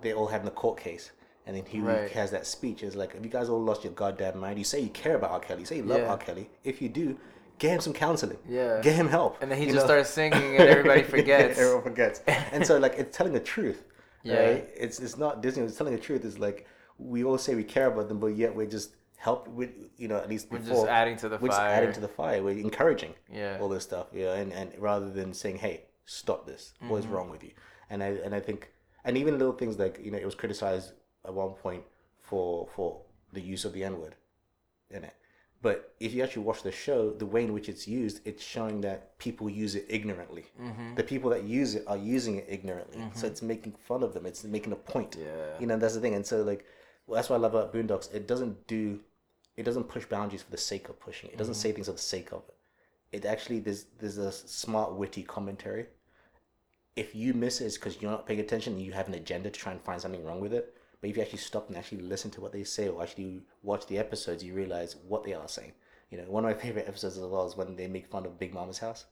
they 0.00 0.12
all 0.14 0.26
have 0.28 0.40
in 0.40 0.46
the 0.46 0.50
court 0.62 0.78
case. 0.80 1.12
And 1.48 1.56
then 1.56 1.64
he 1.64 1.80
Right. 1.80 2.10
has 2.12 2.30
that 2.32 2.46
speech. 2.46 2.82
It's 2.82 2.94
like, 2.94 3.14
have 3.14 3.24
you 3.24 3.30
guys 3.30 3.48
all 3.48 3.60
lost 3.60 3.82
your 3.82 3.92
goddamn 3.94 4.38
mind? 4.38 4.58
You 4.58 4.64
say 4.64 4.80
you 4.80 4.90
care 4.90 5.16
about 5.16 5.30
R. 5.30 5.40
Kelly. 5.40 5.60
You 5.60 5.66
say 5.66 5.76
you 5.78 5.82
love 5.82 6.00
Yeah. 6.02 6.10
R. 6.10 6.18
Kelly. 6.18 6.50
If 6.62 6.80
you 6.82 6.88
do, 6.90 7.18
get 7.58 7.70
him 7.72 7.80
some 7.80 7.94
counseling. 7.94 8.36
Yeah. 8.46 8.80
Get 8.82 8.94
him 8.94 9.08
help. 9.08 9.38
And 9.40 9.50
then 9.50 9.58
he 9.58 9.64
you 9.66 9.72
just 9.72 9.84
know? 9.86 9.94
starts 9.94 10.10
singing 10.10 10.56
and 10.58 10.68
everybody 10.68 11.02
forgets. 11.16 11.58
Everyone 11.58 11.82
forgets. 11.82 12.20
And 12.52 12.64
so 12.66 12.76
like 12.78 12.94
it's 12.98 13.16
telling 13.16 13.32
the 13.32 13.40
truth. 13.40 13.82
Yeah. 14.24 14.38
Right? 14.40 14.68
It's 14.76 15.00
it's 15.00 15.16
not 15.16 15.40
Disney. 15.40 15.64
It's 15.64 15.76
telling 15.78 15.94
the 15.96 16.00
truth. 16.08 16.22
It's 16.24 16.38
like 16.38 16.66
we 16.98 17.24
all 17.24 17.38
say 17.38 17.54
we 17.54 17.64
care 17.64 17.86
about 17.86 18.08
them, 18.08 18.18
but 18.20 18.36
yet 18.36 18.54
we're 18.54 18.66
just 18.66 18.90
help 19.16 19.48
with 19.48 19.70
you 19.96 20.06
know 20.06 20.18
at 20.18 20.28
least 20.28 20.48
We're 20.50 20.58
before 20.58 20.84
just 20.84 20.88
adding 20.88 21.16
to 21.22 21.28
the 21.30 21.38
we're 21.38 21.48
just 21.48 21.58
fire. 21.60 21.70
adding 21.74 21.92
to 21.94 22.00
the 22.00 22.08
fire. 22.08 22.42
We're 22.42 22.58
encouraging 22.58 23.14
Yeah. 23.32 23.58
all 23.60 23.70
this 23.70 23.84
stuff. 23.84 24.08
Yeah. 24.12 24.34
And 24.34 24.52
and 24.52 24.70
rather 24.78 25.08
than 25.10 25.32
saying, 25.32 25.58
hey, 25.58 25.84
stop 26.04 26.46
this. 26.46 26.74
What 26.88 26.98
is 26.98 27.04
Mm-hmm. 27.06 27.14
wrong 27.14 27.30
with 27.30 27.42
you? 27.42 27.52
And 27.90 28.02
I 28.02 28.08
and 28.24 28.34
I 28.34 28.40
think 28.40 28.70
and 29.04 29.16
even 29.16 29.38
little 29.38 29.54
things 29.54 29.78
like 29.78 29.98
you 30.04 30.10
know 30.10 30.18
it 30.18 30.26
was 30.26 30.34
criticized 30.34 30.92
at 31.26 31.34
one 31.34 31.50
point 31.54 31.84
for 32.20 32.66
for 32.74 33.02
the 33.32 33.40
use 33.40 33.64
of 33.64 33.72
the 33.72 33.84
N 33.84 34.00
word 34.00 34.14
in 34.90 35.04
it. 35.04 35.14
But 35.60 35.94
if 35.98 36.14
you 36.14 36.22
actually 36.22 36.44
watch 36.44 36.62
the 36.62 36.70
show, 36.70 37.10
the 37.10 37.26
way 37.26 37.42
in 37.42 37.52
which 37.52 37.68
it's 37.68 37.88
used, 37.88 38.20
it's 38.24 38.44
showing 38.44 38.80
that 38.82 39.18
people 39.18 39.50
use 39.50 39.74
it 39.74 39.86
ignorantly. 39.88 40.46
Mm-hmm. 40.60 40.94
The 40.94 41.02
people 41.02 41.30
that 41.30 41.42
use 41.42 41.74
it 41.74 41.82
are 41.88 41.96
using 41.96 42.36
it 42.36 42.46
ignorantly. 42.48 43.02
So 43.14 43.26
it's 43.26 43.42
making 43.42 43.72
fun 43.72 44.04
of 44.04 44.14
them. 44.14 44.24
It's 44.24 44.44
making 44.44 44.72
a 44.72 44.76
point. 44.76 45.16
Yeah. 45.18 45.58
You 45.58 45.66
know, 45.66 45.76
that's 45.76 45.94
the 45.94 46.00
thing. 46.00 46.14
And 46.14 46.24
so, 46.24 46.42
like, 46.42 46.64
well, 47.08 47.16
that's 47.16 47.28
what 47.28 47.36
I 47.36 47.40
love 47.40 47.54
about 47.56 47.74
Boondocks. 47.74 48.14
It 48.14 48.28
doesn't 48.28 48.68
do, 48.68 49.00
it 49.56 49.64
doesn't 49.64 49.88
push 49.88 50.06
boundaries 50.06 50.42
for 50.42 50.52
the 50.52 50.56
sake 50.56 50.88
of 50.88 51.00
pushing. 51.00 51.28
It 51.28 51.32
Mm-hmm. 51.32 51.38
doesn't 51.38 51.54
say 51.54 51.72
things 51.72 51.88
for 51.88 51.92
the 51.94 51.98
sake 51.98 52.30
of 52.32 52.42
it. 52.48 52.54
It 53.10 53.24
actually 53.24 53.58
there's 53.58 53.86
there's 53.98 54.18
a 54.18 54.30
smart, 54.30 54.94
witty 54.94 55.24
commentary. 55.24 55.86
If 56.94 57.16
you 57.16 57.34
miss 57.34 57.60
it, 57.60 57.66
it's 57.66 57.76
because 57.78 58.00
you're 58.00 58.10
not 58.12 58.26
paying 58.26 58.38
attention 58.40 58.74
and 58.74 58.82
you 58.82 58.92
have 58.92 59.08
an 59.08 59.14
agenda 59.14 59.50
to 59.50 59.58
try 59.58 59.72
and 59.72 59.80
find 59.80 60.00
something 60.00 60.24
wrong 60.24 60.40
with 60.40 60.52
it. 60.52 60.76
But 61.00 61.10
if 61.10 61.16
you 61.16 61.22
actually 61.22 61.38
stop 61.38 61.68
and 61.68 61.76
actually 61.76 62.02
listen 62.02 62.30
to 62.32 62.40
what 62.40 62.52
they 62.52 62.64
say 62.64 62.88
or 62.88 63.02
actually 63.02 63.42
watch 63.62 63.86
the 63.86 63.98
episodes, 63.98 64.42
you 64.42 64.54
realize 64.54 64.96
what 65.06 65.24
they 65.24 65.34
are 65.34 65.48
saying. 65.48 65.72
You 66.10 66.18
know, 66.18 66.24
one 66.24 66.44
of 66.44 66.50
my 66.50 66.60
favorite 66.60 66.88
episodes 66.88 67.18
as 67.18 67.24
well 67.24 67.46
is 67.46 67.56
when 67.56 67.76
they 67.76 67.86
make 67.86 68.06
fun 68.08 68.26
of 68.26 68.38
Big 68.38 68.52
Mama's 68.54 68.78
house. 68.78 69.04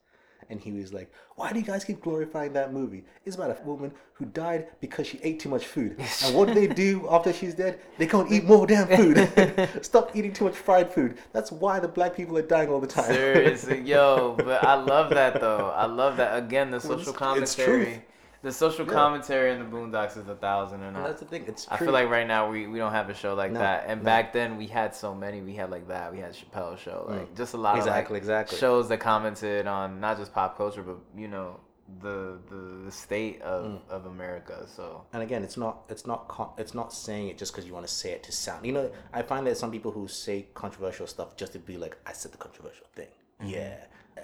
And 0.51 0.61
he 0.61 0.71
was 0.71 0.93
like, 0.93 1.11
Why 1.37 1.51
do 1.53 1.59
you 1.59 1.65
guys 1.65 1.83
keep 1.85 2.03
glorifying 2.03 2.53
that 2.53 2.73
movie? 2.73 3.05
It's 3.25 3.37
about 3.37 3.59
a 3.59 3.63
woman 3.65 3.93
who 4.13 4.27
died 4.27 4.69
because 4.81 5.07
she 5.07 5.19
ate 5.23 5.41
too 5.41 5.49
much 5.49 5.67
food. 5.67 5.99
And 6.25 6.35
what 6.35 6.49
do 6.49 6.55
they 6.55 6.67
do 6.67 7.07
after 7.11 7.33
she's 7.33 7.55
dead? 7.55 7.81
They 7.99 8.07
go 8.07 8.21
and 8.21 8.31
eat 8.31 8.45
more 8.45 8.67
damn 8.67 8.87
food. 8.87 9.69
Stop 9.83 10.15
eating 10.15 10.33
too 10.35 10.45
much 10.45 10.55
fried 10.55 10.93
food. 10.93 11.17
That's 11.33 11.51
why 11.51 11.81
the 11.81 11.89
black 11.89 12.15
people 12.15 12.37
are 12.37 12.43
dying 12.43 12.69
all 12.69 12.81
the 12.81 12.87
time. 12.87 13.13
Seriously, 13.13 13.81
yo, 13.81 14.35
but 14.37 14.63
I 14.63 14.75
love 14.75 15.11
that 15.11 15.41
though. 15.41 15.71
I 15.75 15.87
love 15.87 16.19
that. 16.19 16.37
Again, 16.37 16.71
the 16.71 16.81
social 16.81 16.95
it's- 17.01 17.09
it's 17.09 17.17
commentary. 17.19 17.85
truth. 17.85 17.99
The 18.47 18.53
social 18.53 18.87
Yeah. 18.87 18.93
commentary 18.93 19.51
in 19.53 19.59
the 19.59 19.65
Boondocks 19.77 20.17
is 20.17 20.29
a 20.29 20.37
thousand 20.37 20.81
and 20.85 20.97
And 20.97 21.05
that's 21.05 21.19
the 21.19 21.27
thing. 21.27 21.45
It's 21.49 21.67
I 21.69 21.77
true. 21.77 21.87
feel 21.87 21.95
like 21.95 22.09
right 22.09 22.29
now 22.35 22.49
we, 22.49 22.69
we 22.69 22.79
don't 22.79 22.93
have 22.93 23.09
a 23.11 23.15
show 23.23 23.35
like 23.35 23.51
No, 23.51 23.59
that. 23.59 23.85
And 23.89 24.03
no. 24.03 24.05
back 24.05 24.33
then 24.33 24.57
we 24.57 24.67
had 24.69 24.95
so 24.95 25.09
many. 25.25 25.41
We 25.41 25.55
had 25.61 25.69
like 25.77 25.89
that. 25.89 26.13
We 26.15 26.21
had 26.21 26.33
Chappelle's 26.33 26.79
show. 26.81 26.99
Like 27.09 27.35
just 27.35 27.55
a 27.55 27.57
lot 27.57 27.75
Mm. 27.75 27.79
Exactly, 27.79 28.05
of 28.05 28.11
like 28.19 28.23
exactly. 28.23 28.59
shows 28.59 28.89
that 28.91 28.99
commented 29.01 29.67
on 29.67 29.99
not 30.01 30.17
just 30.21 30.33
pop 30.33 30.57
culture, 30.57 30.85
but 30.91 30.99
you 31.23 31.27
know 31.27 31.59
the 32.03 32.39
the, 32.51 32.61
the 32.87 32.93
state 32.93 33.43
of, 33.43 33.65
Mm. 33.65 33.81
of 33.97 34.07
America. 34.07 34.57
So 34.77 34.85
and 35.13 35.21
again, 35.27 35.43
it's 35.43 35.57
not 35.65 35.75
it's 35.89 36.07
not 36.07 36.21
con- 36.29 36.53
it's 36.57 36.75
not 36.81 36.93
saying 36.93 37.25
it 37.31 37.37
just 37.39 37.51
because 37.53 37.67
you 37.67 37.75
want 37.79 37.87
to 37.89 37.93
say 38.03 38.11
it 38.17 38.23
to 38.29 38.33
sound. 38.45 38.65
You 38.65 38.75
know, 38.77 38.87
I 39.13 39.23
find 39.23 39.43
that 39.49 39.57
some 39.57 39.73
people 39.77 39.91
who 39.91 40.07
say 40.07 40.47
controversial 40.55 41.09
stuff 41.09 41.37
just 41.37 41.53
to 41.55 41.59
be 41.59 41.77
like, 41.85 41.95
I 42.07 42.13
said 42.13 42.31
the 42.31 42.39
controversial 42.47 42.87
thing. 42.95 43.09
Yeah, 43.43 43.75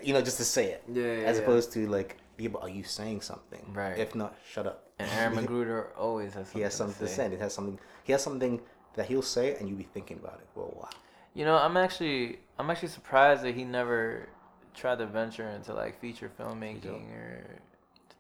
you 0.01 0.13
know, 0.15 0.23
just 0.23 0.39
to 0.43 0.45
say 0.45 0.67
it. 0.75 0.81
Mm-hmm. 0.89 0.97
Yeah, 1.01 1.13
yeah, 1.23 1.29
As 1.31 1.37
yeah. 1.39 1.43
opposed 1.43 1.73
to 1.75 1.81
like, 1.89 2.11
yeah, 2.43 2.49
but 2.49 2.63
are 2.63 2.69
you 2.69 2.83
saying 2.83 3.21
something? 3.21 3.65
Right. 3.73 3.99
If 3.99 4.15
not, 4.15 4.37
shut 4.53 4.67
up. 4.67 4.91
and 4.99 5.09
Aaron 5.11 5.35
McGruder 5.47 5.87
always 5.97 6.35
has 6.35 6.47
something. 6.49 6.59
he 6.59 6.63
has 6.63 6.75
something 6.75 7.07
to 7.07 7.13
say. 7.13 7.27
It 7.27 7.41
has 7.41 7.55
something. 7.55 7.79
He 8.05 8.13
has 8.13 8.23
something 8.23 8.61
that 8.95 9.07
he'll 9.07 9.23
say, 9.23 9.55
and 9.57 9.69
you'll 9.69 9.79
be 9.79 9.85
thinking 9.95 10.19
about 10.19 10.41
it 10.43 10.49
for 10.55 10.65
a 10.65 10.75
while. 10.79 10.91
You 11.35 11.45
know, 11.45 11.57
I'm 11.57 11.77
actually 11.77 12.41
I'm 12.59 12.69
actually 12.71 12.89
surprised 12.89 13.43
that 13.45 13.55
he 13.55 13.65
never 13.65 14.29
tried 14.75 14.99
to 14.99 15.07
venture 15.07 15.49
into 15.49 15.73
like 15.73 16.01
feature 16.01 16.31
filmmaking 16.39 17.11
or 17.15 17.61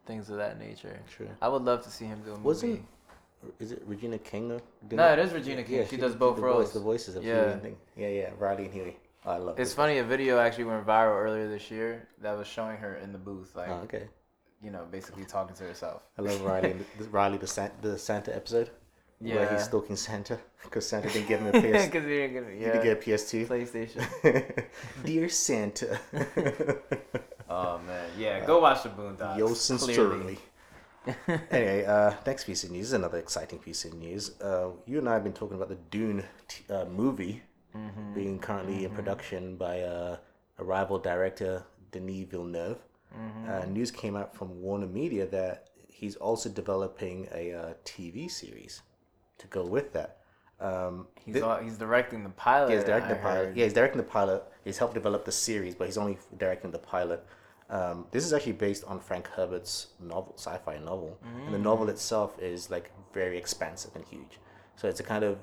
things 0.07 0.31
of 0.31 0.37
that 0.37 0.59
nature. 0.59 0.99
True. 1.11 1.29
I 1.41 1.49
would 1.49 1.63
love 1.63 1.83
to 1.83 1.91
see 1.91 2.05
him 2.05 2.21
do 2.25 2.31
a 2.31 2.35
movie. 2.35 2.45
Wasn't 2.45 2.87
is 3.59 3.73
it 3.73 3.83
Regina 3.87 4.19
King? 4.19 4.61
No, 4.91 5.13
it 5.13 5.19
is 5.19 5.33
Regina 5.33 5.65
King. 5.65 5.87
she, 5.89 5.97
does 5.97 6.15
both 6.15 6.37
the 6.37 6.43
roles. 6.43 6.67
Voice, 6.67 6.75
the 6.75 6.81
voices 6.81 7.17
of 7.17 7.25
Yeah. 7.25 7.41
Huey 7.43 7.53
and 7.53 7.63
thing. 7.63 7.77
Yeah, 7.97 8.09
yeah. 8.09 8.31
Riley 8.39 8.67
and 8.67 8.73
Huey. 8.75 8.97
I 9.25 9.37
love 9.37 9.59
It's 9.59 9.73
funny. 9.73 9.99
A 9.99 10.05
video 10.05 10.39
actually 10.39 10.65
went 10.65 10.85
viral 10.87 11.17
earlier 11.23 11.49
this 11.49 11.71
year 11.71 12.09
that 12.21 12.37
was 12.37 12.47
showing 12.47 12.77
her 12.79 12.97
in 12.97 13.13
the 13.13 13.19
booth, 13.19 13.55
like 13.55 13.69
Oh, 13.69 13.81
okay. 13.85 14.09
you 14.63 14.71
know, 14.71 14.85
basically 14.91 15.25
talking 15.25 15.55
to 15.57 15.65
herself. 15.65 16.03
I 16.19 16.23
love 16.23 16.41
Riley. 16.43 16.75
the, 16.99 17.05
Riley 17.11 17.39
the 17.39 17.47
Santa, 17.47 17.75
the 17.83 17.99
Santa 17.99 18.35
episode. 18.35 18.71
Where 19.21 19.49
he's 19.53 19.63
stalking 19.63 19.95
Santa 19.95 20.37
because 20.65 20.85
Santa 20.89 21.09
didn't 21.09 21.29
give 21.29 21.39
him 21.41 21.47
a 21.47 21.53
PS. 21.53 21.85
Because 21.87 22.03
he 22.05 22.11
didn't 22.11 22.33
get. 22.33 22.53
He 22.53 22.61
Yeah. 22.61 22.73
didn't 22.73 22.83
get 22.83 22.99
a 22.99 23.01
PS2. 23.11 23.47
PlayStation. 23.47 24.65
Dear 25.05 25.29
Santa. 25.29 26.01
Oh 27.49 27.79
man, 27.87 28.11
yeah. 28.19 28.45
Go 28.45 28.61
watch 28.61 28.83
the 28.83 28.89
Boondocks. 28.89 29.39
Yo, 29.39 29.45
clearly. 29.47 29.55
sincerely. 29.55 30.39
anyway, 31.53 31.85
uh, 31.85 32.15
next 32.27 32.45
piece 32.45 32.65
of 32.65 32.73
news 32.73 32.87
is 32.87 32.93
another 32.95 33.19
exciting 33.19 33.61
piece 33.61 33.85
of 33.85 33.95
news. 33.95 34.41
Uh, 34.41 34.71
you 34.87 34.99
and 34.99 35.09
I 35.09 35.15
have 35.15 35.23
been 35.25 35.33
talking 35.33 35.57
about 35.57 35.69
the 35.69 35.79
Dune 35.91 36.25
t- 36.49 36.65
uh, 36.73 36.85
movie 36.87 37.43
Mm-hmm. 37.75 38.15
being 38.15 38.39
currently 38.39 38.85
in 38.85 38.91
production 38.91 39.57
by 39.57 39.81
uh, 39.81 40.17
Arrival 40.59 40.99
director, 40.99 41.65
Denis 41.91 42.27
Villeneuve. 42.29 42.79
Mm-hmm. 43.17 43.51
Uh, 43.51 43.65
news 43.67 43.91
came 43.91 44.15
out 44.17 44.35
from 44.37 44.61
Warner 44.61 44.87
Media 44.87 45.27
that 45.27 45.69
he's 45.89 46.17
also 46.17 46.49
developing 46.51 47.29
a 47.35 47.53
uh, 47.55 47.75
TV 47.85 48.31
series 48.31 48.83
to 49.39 49.47
go 49.47 49.65
with 49.65 49.93
that. 49.95 50.19
Um, 50.61 51.09
He's 51.25 51.41
all, 51.43 51.57
he's 51.59 51.77
directing 51.79 52.23
the 52.23 52.31
pilot. 52.31 52.71
yeah, 52.71 52.77
he's 52.77 52.85
directing 52.85 53.11
I 53.11 53.15
the 53.15 53.21
pilot. 53.21 53.45
heard. 53.47 53.57
Yeah, 53.57 53.65
he's 53.65 53.73
directing 53.73 53.99
the 53.99 54.05
pilot. 54.05 54.45
He's 54.65 54.79
helped 54.79 54.95
develop 54.95 55.25
the 55.25 55.33
series, 55.33 55.75
but 55.75 55.87
he's 55.89 55.99
only 55.99 56.19
directing 56.39 56.71
the 56.71 56.79
pilot. 56.79 57.25
Um, 57.71 58.07
this 58.11 58.25
is 58.25 58.33
actually 58.33 58.53
based 58.53 58.85
on 58.85 59.01
Frank 59.01 59.27
Herbert's 59.29 59.89
novel, 59.99 60.35
sci-fi 60.37 60.79
novel, 60.79 61.19
and 61.47 61.55
the 61.55 61.59
novel 61.59 61.89
itself 61.89 62.39
is 62.39 62.71
like 62.71 62.93
very 63.15 63.39
expansive 63.39 63.97
and 63.97 64.05
huge. 64.05 64.39
So 64.77 64.89
it's 64.89 65.01
a 65.01 65.03
kind 65.03 65.25
of, 65.25 65.39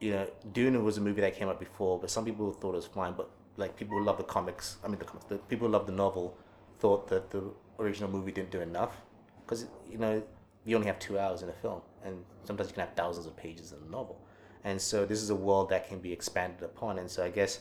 you 0.00 0.12
know, 0.12 0.26
Dune 0.52 0.82
was 0.84 0.98
a 0.98 1.00
movie 1.00 1.20
that 1.20 1.36
came 1.36 1.48
out 1.48 1.58
before, 1.58 1.98
but 1.98 2.10
some 2.10 2.24
people 2.24 2.52
thought 2.52 2.72
it 2.72 2.76
was 2.76 2.86
fine. 2.86 3.14
But 3.14 3.30
like 3.56 3.76
people 3.76 3.98
who 3.98 4.04
love 4.04 4.18
the 4.18 4.24
comics, 4.24 4.76
I 4.84 4.88
mean 4.88 4.98
the 4.98 5.04
comics, 5.04 5.26
the 5.26 5.36
people 5.36 5.66
who 5.66 5.72
love 5.72 5.86
the 5.86 5.92
novel, 5.92 6.36
thought 6.78 7.08
that 7.08 7.30
the 7.30 7.42
original 7.78 8.10
movie 8.10 8.32
didn't 8.32 8.50
do 8.50 8.60
enough, 8.60 8.96
because 9.44 9.66
you 9.90 9.98
know 9.98 10.22
you 10.64 10.76
only 10.76 10.86
have 10.86 10.98
two 10.98 11.18
hours 11.18 11.42
in 11.42 11.48
a 11.48 11.52
film, 11.52 11.80
and 12.04 12.24
sometimes 12.44 12.68
you 12.70 12.74
can 12.74 12.86
have 12.86 12.94
thousands 12.94 13.26
of 13.26 13.36
pages 13.36 13.72
in 13.72 13.78
a 13.86 13.90
novel. 13.90 14.20
And 14.64 14.80
so 14.80 15.04
this 15.04 15.20
is 15.22 15.30
a 15.30 15.34
world 15.34 15.68
that 15.70 15.88
can 15.88 15.98
be 15.98 16.12
expanded 16.12 16.62
upon. 16.62 16.98
And 16.98 17.10
so 17.10 17.22
I 17.22 17.28
guess 17.28 17.60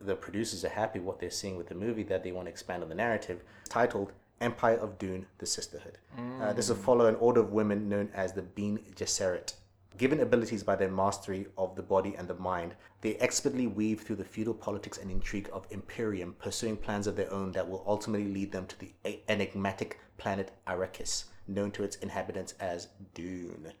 the 0.00 0.14
producers 0.14 0.64
are 0.64 0.68
happy 0.68 1.00
what 1.00 1.18
they're 1.18 1.30
seeing 1.30 1.56
with 1.56 1.66
the 1.68 1.74
movie 1.74 2.04
that 2.04 2.22
they 2.22 2.30
want 2.30 2.46
to 2.46 2.50
expand 2.50 2.82
on 2.82 2.88
the 2.88 2.94
narrative. 2.94 3.42
It's 3.60 3.68
titled 3.68 4.12
Empire 4.40 4.76
of 4.76 4.98
Dune: 4.98 5.26
The 5.38 5.46
Sisterhood. 5.46 5.98
Uh, 6.40 6.52
this 6.52 6.68
will 6.68 6.76
follow 6.76 7.06
an 7.06 7.16
order 7.16 7.40
of 7.40 7.52
women 7.52 7.88
known 7.88 8.08
as 8.14 8.32
the 8.32 8.42
Bene 8.42 8.78
Gesserit. 8.94 9.54
Given 9.98 10.20
abilities 10.20 10.62
by 10.62 10.76
their 10.76 10.90
mastery 10.90 11.46
of 11.58 11.76
the 11.76 11.82
body 11.82 12.14
and 12.16 12.26
the 12.26 12.34
mind, 12.34 12.74
they 13.02 13.16
expertly 13.16 13.66
weave 13.66 14.00
through 14.00 14.16
the 14.16 14.24
feudal 14.24 14.54
politics 14.54 14.98
and 14.98 15.10
intrigue 15.10 15.50
of 15.52 15.66
Imperium, 15.70 16.34
pursuing 16.38 16.76
plans 16.76 17.06
of 17.06 17.14
their 17.14 17.32
own 17.32 17.52
that 17.52 17.68
will 17.68 17.84
ultimately 17.86 18.32
lead 18.32 18.52
them 18.52 18.66
to 18.66 18.78
the 18.78 18.92
enigmatic 19.28 20.00
planet 20.16 20.52
Arrakis, 20.66 21.24
known 21.46 21.70
to 21.72 21.84
its 21.84 21.96
inhabitants 21.96 22.54
as 22.58 22.88
Dune. 23.14 23.72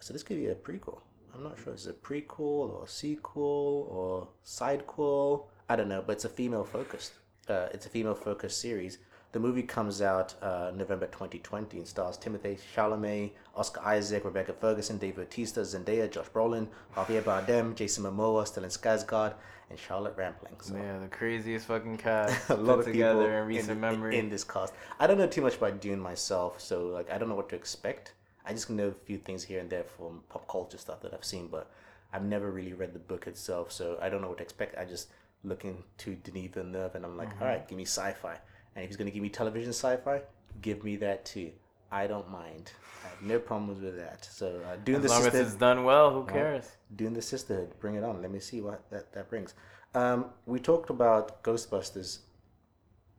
So 0.00 0.12
this 0.12 0.22
could 0.22 0.38
be 0.38 0.48
a 0.48 0.54
prequel. 0.54 1.00
I'm 1.34 1.44
not 1.44 1.58
sure. 1.62 1.74
Is 1.74 1.86
it 1.86 1.96
a 2.02 2.06
prequel 2.06 2.70
or 2.74 2.84
a 2.84 2.88
sequel 2.88 3.86
or 3.90 4.28
sidequel? 4.44 5.46
I 5.68 5.76
don't 5.76 5.88
know, 5.88 6.02
but 6.04 6.12
it's 6.12 6.24
a 6.24 6.28
female 6.28 6.64
focused. 6.64 7.12
Uh, 7.48 7.68
it's 7.72 7.86
a 7.86 7.90
female 7.90 8.14
focused 8.14 8.60
series. 8.60 8.98
The 9.32 9.38
movie 9.40 9.62
comes 9.62 10.02
out 10.02 10.34
uh, 10.42 10.72
November 10.74 11.06
2020 11.06 11.78
and 11.78 11.86
stars 11.86 12.18
Timothée 12.18 12.58
Chalamet, 12.74 13.30
Oscar 13.54 13.80
Isaac, 13.82 14.24
Rebecca 14.24 14.52
Ferguson, 14.52 14.98
Dave 14.98 15.16
Bautista, 15.16 15.60
Zendaya, 15.60 16.10
Josh 16.10 16.26
Brolin, 16.34 16.66
Javier 16.96 17.22
Bardem, 17.22 17.74
Jason 17.76 18.02
Momoa, 18.04 18.42
Stellan 18.44 18.76
Skarsgård, 18.76 19.34
and 19.70 19.78
Charlotte 19.78 20.16
Rampling. 20.16 20.60
So 20.60 20.74
Yeah, 20.74 20.98
the 20.98 21.06
craziest 21.06 21.66
fucking 21.66 21.98
cast 21.98 22.50
a 22.50 22.54
lot 22.56 22.76
put 22.78 22.78
of 22.80 22.84
together 22.86 23.20
people 23.22 23.36
in 23.36 23.46
recent 23.46 23.70
in, 23.70 23.80
memory. 23.80 24.18
in 24.18 24.30
this 24.30 24.42
cast. 24.42 24.74
I 24.98 25.06
don't 25.06 25.16
know 25.18 25.28
too 25.28 25.42
much 25.42 25.56
about 25.58 25.80
Dune 25.80 26.00
myself, 26.00 26.60
so 26.60 26.86
like 26.88 27.08
I 27.12 27.16
don't 27.18 27.28
know 27.28 27.36
what 27.36 27.48
to 27.50 27.56
expect. 27.56 28.14
I 28.44 28.52
just 28.52 28.68
know 28.68 28.88
a 28.88 28.92
few 28.92 29.18
things 29.18 29.44
here 29.44 29.60
and 29.60 29.70
there 29.70 29.84
from 29.84 30.22
pop 30.28 30.48
culture 30.48 30.78
stuff 30.78 31.02
that 31.02 31.14
I've 31.14 31.24
seen, 31.24 31.46
but 31.46 31.70
I've 32.12 32.24
never 32.24 32.50
really 32.50 32.72
read 32.72 32.94
the 32.94 32.98
book 32.98 33.28
itself, 33.28 33.70
so 33.70 33.96
I 34.02 34.08
don't 34.08 34.22
know 34.22 34.28
what 34.28 34.38
to 34.38 34.42
expect. 34.42 34.76
I 34.76 34.84
just 34.86 35.08
look 35.44 35.64
into 35.64 36.16
Denis 36.16 36.50
Villeneuve 36.52 36.96
and 36.96 37.04
I'm 37.04 37.16
like, 37.16 37.28
Mm-hmm. 37.28 37.42
all 37.44 37.48
right, 37.48 37.68
give 37.68 37.78
me 37.78 37.84
sci-fi, 37.84 38.38
and 38.74 38.82
if 38.84 38.88
he's 38.90 38.96
gonna 38.96 39.10
give 39.10 39.22
me 39.22 39.28
television 39.28 39.70
sci-fi, 39.72 40.22
give 40.62 40.84
me 40.84 40.96
that 40.96 41.24
too. 41.24 41.50
I 41.92 42.06
don't 42.06 42.30
mind. 42.30 42.72
I 43.04 43.08
have 43.08 43.22
no 43.22 43.38
problems 43.40 43.80
with 43.82 43.96
that. 43.96 44.24
So 44.24 44.60
uh, 44.70 44.76
Dune 44.84 44.96
as 44.96 45.02
the 45.02 45.08
long 45.08 45.18
as 45.18 45.24
Sisterhood, 45.24 45.46
it's 45.46 45.56
done 45.56 45.84
well, 45.84 46.12
who 46.12 46.24
cares? 46.24 46.70
Dune 46.94 47.14
the 47.14 47.22
Sisterhood, 47.22 47.72
bring 47.80 47.94
it 47.96 48.04
on. 48.04 48.22
Let 48.22 48.30
me 48.30 48.38
see 48.38 48.60
what 48.60 48.88
that, 48.90 49.12
that 49.12 49.28
brings. 49.28 49.54
Um, 49.94 50.26
we 50.46 50.60
talked 50.60 50.90
about 50.90 51.42
Ghostbusters 51.42 52.18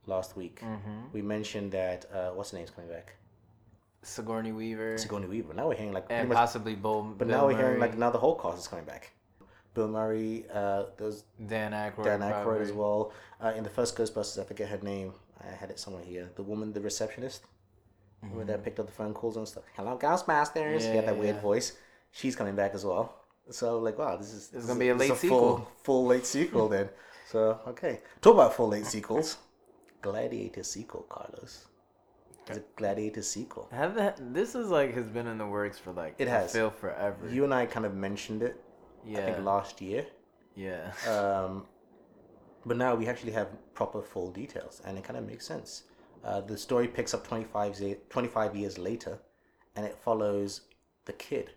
last 0.06 0.36
week, 0.38 0.62
Mm-hmm. 0.62 1.00
we 1.14 1.22
mentioned 1.22 1.72
that 1.74 2.06
uh, 2.14 2.30
what's 2.30 2.52
the 2.52 2.58
name's 2.58 2.70
coming 2.72 2.90
back? 2.90 3.16
Sigourney 4.04 4.52
Weaver 4.52 4.98
Sigourney 4.98 5.28
Weaver. 5.28 5.54
Now 5.54 5.68
we're 5.68 5.76
hearing 5.76 5.94
like 5.94 6.06
and 6.10 6.30
much, 6.30 6.38
possibly 6.38 6.74
Bill. 6.76 7.04
but 7.04 7.28
Bill 7.28 7.38
now 7.38 7.46
we're 7.48 7.58
hearing 7.58 7.80
like 7.80 7.98
now 7.98 8.10
the 8.10 8.18
whole 8.18 8.36
cast 8.36 8.58
is 8.58 8.68
coming 8.68 8.86
back. 8.86 9.12
Bill 9.74 9.88
Murray, 9.88 10.46
uh, 10.54 10.86
there's 10.98 11.24
Dan 11.48 11.72
Aykroyd. 11.72 12.04
Dan 12.06 12.20
Aykroyd 12.22 12.62
as 12.62 12.72
well. 12.74 13.14
Uh, 13.42 13.54
in 13.56 13.64
the 13.64 13.70
first 13.70 13.96
Ghostbusters, 13.96 14.42
I 14.42 14.44
forget 14.44 14.68
her 14.70 14.80
name. 14.80 15.14
I 15.48 15.56
had 15.56 15.70
it 15.70 15.80
somewhere 15.80 16.04
here. 16.04 16.30
The 16.36 16.44
woman, 16.44 16.74
the 16.74 16.82
receptionist, 16.82 17.44
mm 18.24 18.46
that 18.48 18.64
picked 18.64 18.80
up 18.80 18.86
the 18.86 18.92
phone 18.92 19.14
calls 19.14 19.36
and 19.38 19.48
stuff. 19.48 19.64
Hello, 19.76 19.98
Ghostbusters. 19.98 20.82
she 20.82 20.88
had 20.88 21.08
that 21.08 21.16
Yeah, 21.16 21.22
weird 21.24 21.36
yeah. 21.38 21.42
voice. 21.42 21.74
She's 22.12 22.36
coming 22.36 22.56
back 22.56 22.74
as 22.76 22.86
well. 22.86 23.16
So 23.50 23.80
like, 23.80 23.98
wow, 23.98 24.16
this 24.18 24.32
is 24.34 24.50
this 24.50 24.66
gonna 24.66 24.80
be 24.80 24.90
a 24.90 24.96
late 24.96 25.08
full, 25.10 25.16
sequel. 25.18 25.68
full 25.84 26.06
late 26.06 26.26
sequel 26.26 26.68
then. 26.76 26.90
So 27.28 27.60
okay, 27.68 28.02
talk 28.22 28.36
about 28.36 28.54
full 28.54 28.68
late 28.70 28.86
sequels. 28.86 29.38
Gladiator 30.02 30.64
sequel, 30.64 31.04
Carlos. 31.10 31.66
It's 32.48 32.58
a 32.58 32.64
Gladiator 32.76 33.22
sequel. 33.22 33.68
Have 33.72 33.96
that, 33.96 34.18
this 34.34 34.56
is 34.56 34.70
like 34.70 34.94
has 34.96 35.06
been 35.06 35.28
in 35.28 35.38
the 35.38 35.46
works 35.48 35.78
for 35.80 35.92
like 35.92 36.16
It 36.18 36.28
has. 36.28 36.52
feel 36.54 36.70
forever. 36.72 37.30
You 37.30 37.44
and 37.44 37.54
I 37.54 37.66
kind 37.66 37.86
of 37.86 37.94
mentioned 37.96 38.42
it. 38.44 38.62
yeah, 39.06 39.20
I 39.20 39.26
think 39.34 39.46
last 39.46 39.80
year. 39.82 40.06
yeah. 40.56 40.92
Um, 41.08 41.66
but 42.66 42.78
now 42.78 42.96
we 42.96 43.08
actually 43.08 43.32
have 43.34 43.48
proper 43.74 44.02
full 44.02 44.32
details, 44.32 44.82
and 44.86 44.98
it 44.98 45.04
kind 45.04 45.18
of 45.18 45.26
makes 45.28 45.46
sense. 45.46 45.84
Uh, 46.24 46.42
the 46.42 46.58
story 46.58 46.88
picks 46.88 47.14
up 47.14 47.26
25, 47.28 47.82
25 48.10 48.56
years 48.56 48.78
later, 48.78 49.20
and 49.76 49.86
it 49.86 49.96
follows 50.04 50.62
the 51.06 51.14
kid, 51.14 51.52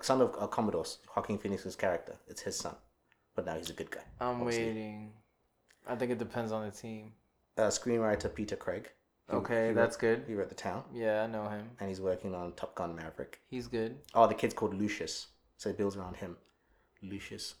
son 0.00 0.20
of 0.22 0.34
uh, 0.40 0.46
Commodus, 0.46 0.98
Joaquin 1.14 1.38
Phoenix's 1.38 1.76
character. 1.76 2.16
It's 2.28 2.40
his 2.40 2.56
son, 2.56 2.74
but 3.34 3.44
now 3.46 3.56
he's 3.56 3.70
a 3.70 3.74
good 3.74 3.90
guy. 3.90 4.00
I'm 4.20 4.40
obviously. 4.40 4.66
waiting. 4.66 5.12
I 5.86 5.94
think 5.96 6.10
it 6.12 6.18
depends 6.18 6.50
on 6.52 6.64
the 6.64 6.70
team. 6.72 7.12
Uh, 7.58 7.62
screenwriter 7.68 8.32
Peter 8.34 8.56
Craig. 8.56 8.84
He- 9.30 9.36
Okay, 9.36 9.68
he 9.68 9.74
that's 9.74 9.96
wrote, 9.96 10.00
good. 10.18 10.24
He 10.28 10.34
wrote 10.34 10.48
The 10.48 10.54
Town, 10.54 10.84
Yeah, 10.94 11.24
I 11.24 11.26
know 11.26 11.48
him. 11.48 11.68
and 11.80 11.88
he's 11.88 12.00
working 12.00 12.32
on 12.34 12.52
Top 12.52 12.76
Gun 12.76 12.94
Maverick. 12.94 13.40
He's 13.50 13.66
good. 13.66 13.98
Oh, 14.14 14.26
the 14.28 14.34
kid's 14.34 14.54
called 14.54 14.72
Lucius, 14.74 15.26
so 15.56 15.68
it 15.68 15.76
builds 15.76 15.96
around 15.96 16.16
him. 16.16 16.36
Lucius. 17.02 17.56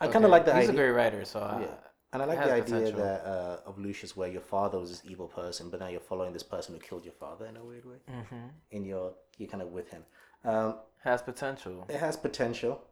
I 0.00 0.08
kind 0.08 0.24
of 0.24 0.30
like 0.30 0.46
that. 0.46 0.56
He's 0.56 0.70
idea. 0.70 0.80
a 0.80 0.84
great 0.86 0.96
writer, 0.96 1.24
so 1.26 1.40
I, 1.40 1.60
Yeah. 1.60 1.74
And 2.12 2.22
I 2.22 2.24
like 2.24 2.38
the 2.38 2.52
idea 2.52 2.64
potential. 2.64 2.98
that 2.98 3.24
uh, 3.24 3.60
of 3.68 3.78
Lucius, 3.78 4.16
where 4.16 4.28
your 4.28 4.40
father 4.40 4.78
was 4.78 4.90
this 4.90 5.02
evil 5.04 5.28
person, 5.28 5.70
but 5.70 5.78
now 5.80 5.86
you're 5.88 6.00
following 6.00 6.32
this 6.32 6.42
person 6.42 6.74
who 6.74 6.80
killed 6.80 7.04
your 7.04 7.14
father 7.14 7.46
in 7.46 7.56
a 7.56 7.64
weird 7.64 7.84
way, 7.86 7.96
hmm 8.08 8.46
and 8.72 8.86
you're 8.86 9.12
you're 9.38 9.48
kind 9.48 9.62
of 9.62 9.68
with 9.68 9.88
him. 9.90 10.02
Um, 10.44 10.74
has 11.04 11.22
potential. 11.22 11.84
it 11.88 11.96
has 12.00 12.16
potential. 12.16 12.82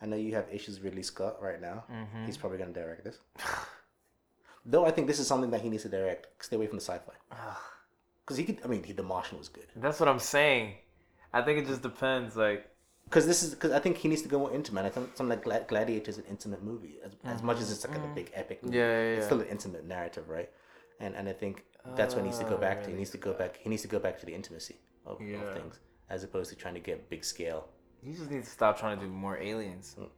I 0.00 0.06
know 0.06 0.16
you 0.16 0.34
have 0.34 0.46
issues 0.52 0.76
with 0.76 0.84
Ridley 0.84 1.02
Scott 1.02 1.40
right 1.42 1.60
now. 1.60 1.84
hmm 1.88 2.24
He's 2.26 2.36
probably 2.36 2.58
going 2.58 2.72
to 2.72 2.80
direct 2.80 3.04
this. 3.04 3.18
Though 4.66 4.84
I 4.84 4.90
think 4.90 5.06
this 5.06 5.18
is 5.18 5.26
something 5.26 5.50
that 5.50 5.60
he 5.60 5.68
needs 5.70 5.84
to 5.84 5.88
direct. 5.88 6.26
Stay 6.44 6.56
away 6.56 6.66
from 6.66 6.76
the 6.78 6.82
sci-fi. 6.84 7.12
Because 8.24 8.36
he 8.36 8.44
could. 8.44 8.58
I 8.64 8.68
mean, 8.68 8.82
he, 8.82 8.92
The 8.92 9.02
Martian 9.02 9.38
was 9.38 9.48
good. 9.48 9.66
That's 9.76 9.98
what 10.00 10.08
I'm 10.08 10.18
saying. 10.18 10.74
I 11.32 11.42
think 11.42 11.58
it 11.60 11.66
just 11.66 11.82
depends. 11.82 12.36
Like, 12.36 12.68
Because 13.08 13.26
this 13.26 13.42
is 13.42 13.54
because 13.54 13.72
I 13.72 13.78
think 13.78 13.96
he 13.96 14.06
needs 14.08 14.20
to 14.22 14.28
go 14.28 14.38
more 14.38 14.52
intimate. 14.52 14.84
I 14.84 14.90
think 14.90 15.16
something 15.16 15.30
like 15.36 15.44
Gla- 15.44 15.64
Gladiator 15.66 16.10
is 16.10 16.18
an 16.18 16.24
intimate 16.28 16.62
movie, 16.62 16.96
as, 17.04 17.12
as 17.24 17.42
much 17.42 17.58
as 17.58 17.70
it's 17.72 17.86
like 17.88 17.96
a 17.96 18.00
big 18.14 18.30
epic. 18.34 18.62
Movie. 18.62 18.76
Mm-hmm. 18.76 18.90
Yeah, 18.90 19.02
yeah, 19.10 19.16
It's 19.16 19.26
still 19.26 19.40
an 19.40 19.46
intimate 19.48 19.86
narrative, 19.86 20.28
right? 20.28 20.50
And 21.00 21.14
and 21.16 21.28
I 21.28 21.32
think 21.32 21.64
that's 21.96 22.14
what 22.14 22.22
he 22.22 22.28
needs 22.28 22.38
to 22.40 22.44
go 22.44 22.56
Oh, 22.56 22.66
back 22.68 22.82
to. 22.84 22.90
He 22.90 22.96
needs 22.96 23.10
to 23.10 23.18
go 23.28 23.32
back. 23.32 23.56
He 23.62 23.68
needs 23.70 23.82
to 23.82 23.88
go 23.88 23.98
back 23.98 24.18
to 24.20 24.26
the 24.26 24.34
intimacy 24.34 24.76
of, 25.06 25.20
Yeah. 25.22 25.38
of 25.38 25.54
things, 25.54 25.78
as 26.10 26.22
opposed 26.24 26.50
to 26.50 26.56
trying 26.56 26.74
to 26.74 26.80
get 26.80 27.08
big 27.08 27.24
scale. 27.24 27.68
you 28.02 28.12
just 28.12 28.30
need 28.30 28.44
to 28.44 28.50
stop 28.50 28.78
trying 28.78 28.98
to 28.98 29.04
do 29.06 29.10
more 29.10 29.36
aliens. 29.38 29.96
Mm. 29.98 30.08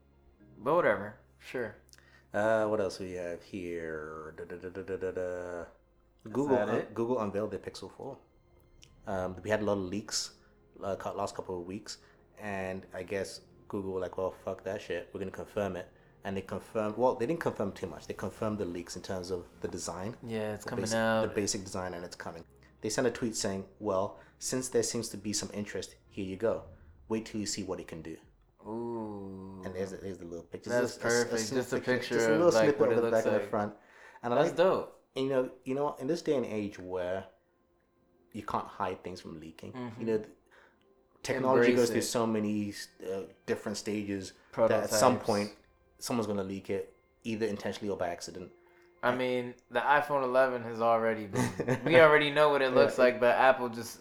But 0.64 0.74
whatever. 0.74 1.14
Sure. 1.38 1.70
Uh, 2.34 2.64
what 2.70 2.80
else 2.80 2.98
we 2.98 3.12
have 3.12 3.42
here? 3.42 4.34
Da, 4.36 4.44
da, 4.50 4.56
da, 4.62 4.68
da, 4.76 4.82
da, 4.82 4.96
da, 5.04 5.10
da. 5.20 5.64
Google 6.36 6.58
uh. 6.58 6.82
Google 6.98 7.18
unveiled 7.20 7.50
their 7.52 7.60
Pixel 7.68 7.90
Four. 7.96 8.18
Um, 9.06 9.36
we 9.42 9.48
had 9.50 9.60
a 9.62 9.64
lot 9.64 9.78
of 9.78 9.84
leaks 9.96 10.18
uh, 10.82 10.96
last 11.16 11.34
couple 11.34 11.58
of 11.60 11.66
weeks, 11.66 11.98
and 12.40 12.86
I 12.94 13.02
guess 13.02 13.40
Google 13.68 13.92
were 13.92 14.00
like, 14.00 14.18
well, 14.18 14.34
fuck 14.44 14.64
that 14.64 14.80
shit. 14.82 15.08
We're 15.12 15.20
gonna 15.20 15.30
confirm 15.30 15.76
it, 15.76 15.88
and 16.24 16.36
they 16.36 16.42
confirmed. 16.42 16.96
Well, 16.96 17.14
they 17.14 17.26
didn't 17.26 17.40
confirm 17.40 17.72
too 17.72 17.86
much. 17.86 18.06
They 18.06 18.14
confirmed 18.14 18.58
the 18.58 18.64
leaks 18.64 18.96
in 18.96 19.02
terms 19.02 19.30
of 19.30 19.44
the 19.60 19.68
design, 19.68 20.16
Yeah, 20.26 20.54
it's 20.54 20.64
coming 20.64 20.84
basic, 20.84 20.98
out. 20.98 21.22
the 21.22 21.28
basic 21.28 21.64
design, 21.64 21.94
and 21.94 22.04
it's 22.04 22.16
coming. 22.16 22.44
They 22.80 22.88
sent 22.88 23.06
a 23.06 23.10
tweet 23.10 23.36
saying, 23.36 23.64
well, 23.78 24.18
since 24.38 24.68
there 24.68 24.82
seems 24.82 25.08
to 25.10 25.16
be 25.16 25.32
some 25.32 25.50
interest, 25.52 25.96
here 26.08 26.24
you 26.24 26.36
go. 26.36 26.62
Wait 27.08 27.26
till 27.26 27.40
you 27.40 27.46
see 27.46 27.62
what 27.62 27.78
it 27.78 27.86
can 27.88 28.00
do. 28.02 28.16
Ooh. 28.66 29.62
And 29.64 29.74
there's, 29.74 29.90
there's 29.90 30.18
the 30.18 30.24
little 30.24 30.44
picture. 30.44 30.70
That's 30.70 30.96
perfect. 30.96 31.40
snip 31.40 31.60
Just 31.60 31.72
a 31.72 31.76
picture- 31.76 31.92
picture 31.98 32.14
just 32.14 32.28
a 32.28 32.32
little 32.32 32.50
like, 32.50 32.76
snippet 32.76 32.92
of 32.96 33.02
the 33.02 33.10
back 33.10 33.26
and 33.26 33.34
the 33.36 33.40
front. 33.40 33.74
And 34.22 34.32
I 34.32 34.36
That's 34.36 34.48
like, 34.50 34.56
dope. 34.56 35.00
and, 35.16 35.24
you 35.26 35.30
know, 35.30 35.50
you 35.64 35.74
know, 35.74 35.96
in 35.98 36.06
this 36.06 36.22
day 36.22 36.36
and 36.36 36.46
age 36.46 36.78
where 36.78 37.24
you 38.32 38.42
can't 38.42 38.66
hide 38.66 39.02
things 39.02 39.20
from 39.20 39.40
leaking, 39.40 39.72
you 39.74 39.80
mm-hmm. 39.80 40.04
know, 40.06 40.22
technology 41.22 41.74
goes 41.74 41.90
through 41.90 41.98
it. 41.98 42.02
so 42.02 42.26
many 42.26 42.72
uh, 43.04 43.20
different 43.46 43.76
stages 43.76 44.32
that 44.56 44.70
at 44.70 44.90
some 44.90 45.18
point 45.18 45.50
someone's 45.98 46.26
going 46.26 46.38
to 46.38 46.44
leak 46.44 46.70
it, 46.70 46.92
either 47.24 47.46
intentionally 47.46 47.90
or 47.90 47.96
by 47.96 48.08
accident. 48.08 48.50
I 49.02 49.14
mean, 49.14 49.54
the 49.70 49.80
iPhone 49.80 50.24
11 50.24 50.62
has 50.64 50.80
already 50.82 51.26
been. 51.26 51.80
we 51.84 51.98
already 52.00 52.30
know 52.30 52.50
what 52.50 52.60
it 52.62 52.74
looks 52.74 52.98
Yeah. 52.98 53.04
like, 53.04 53.20
but 53.20 53.34
Apple 53.36 53.68
just, 53.70 53.98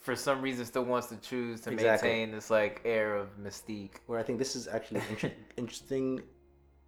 for 0.00 0.16
some 0.16 0.40
reason, 0.40 0.64
still 0.64 0.84
wants 0.84 1.08
to 1.08 1.16
choose 1.16 1.60
to 1.62 1.70
Exactly. 1.72 2.08
maintain 2.08 2.34
this 2.34 2.50
like 2.50 2.80
air 2.84 3.16
of 3.16 3.28
mystique. 3.38 3.96
Where 4.06 4.18
I 4.18 4.22
think 4.22 4.38
this 4.38 4.56
is 4.56 4.66
actually 4.66 5.02
inter- 5.10 5.32
interesting, 5.58 6.22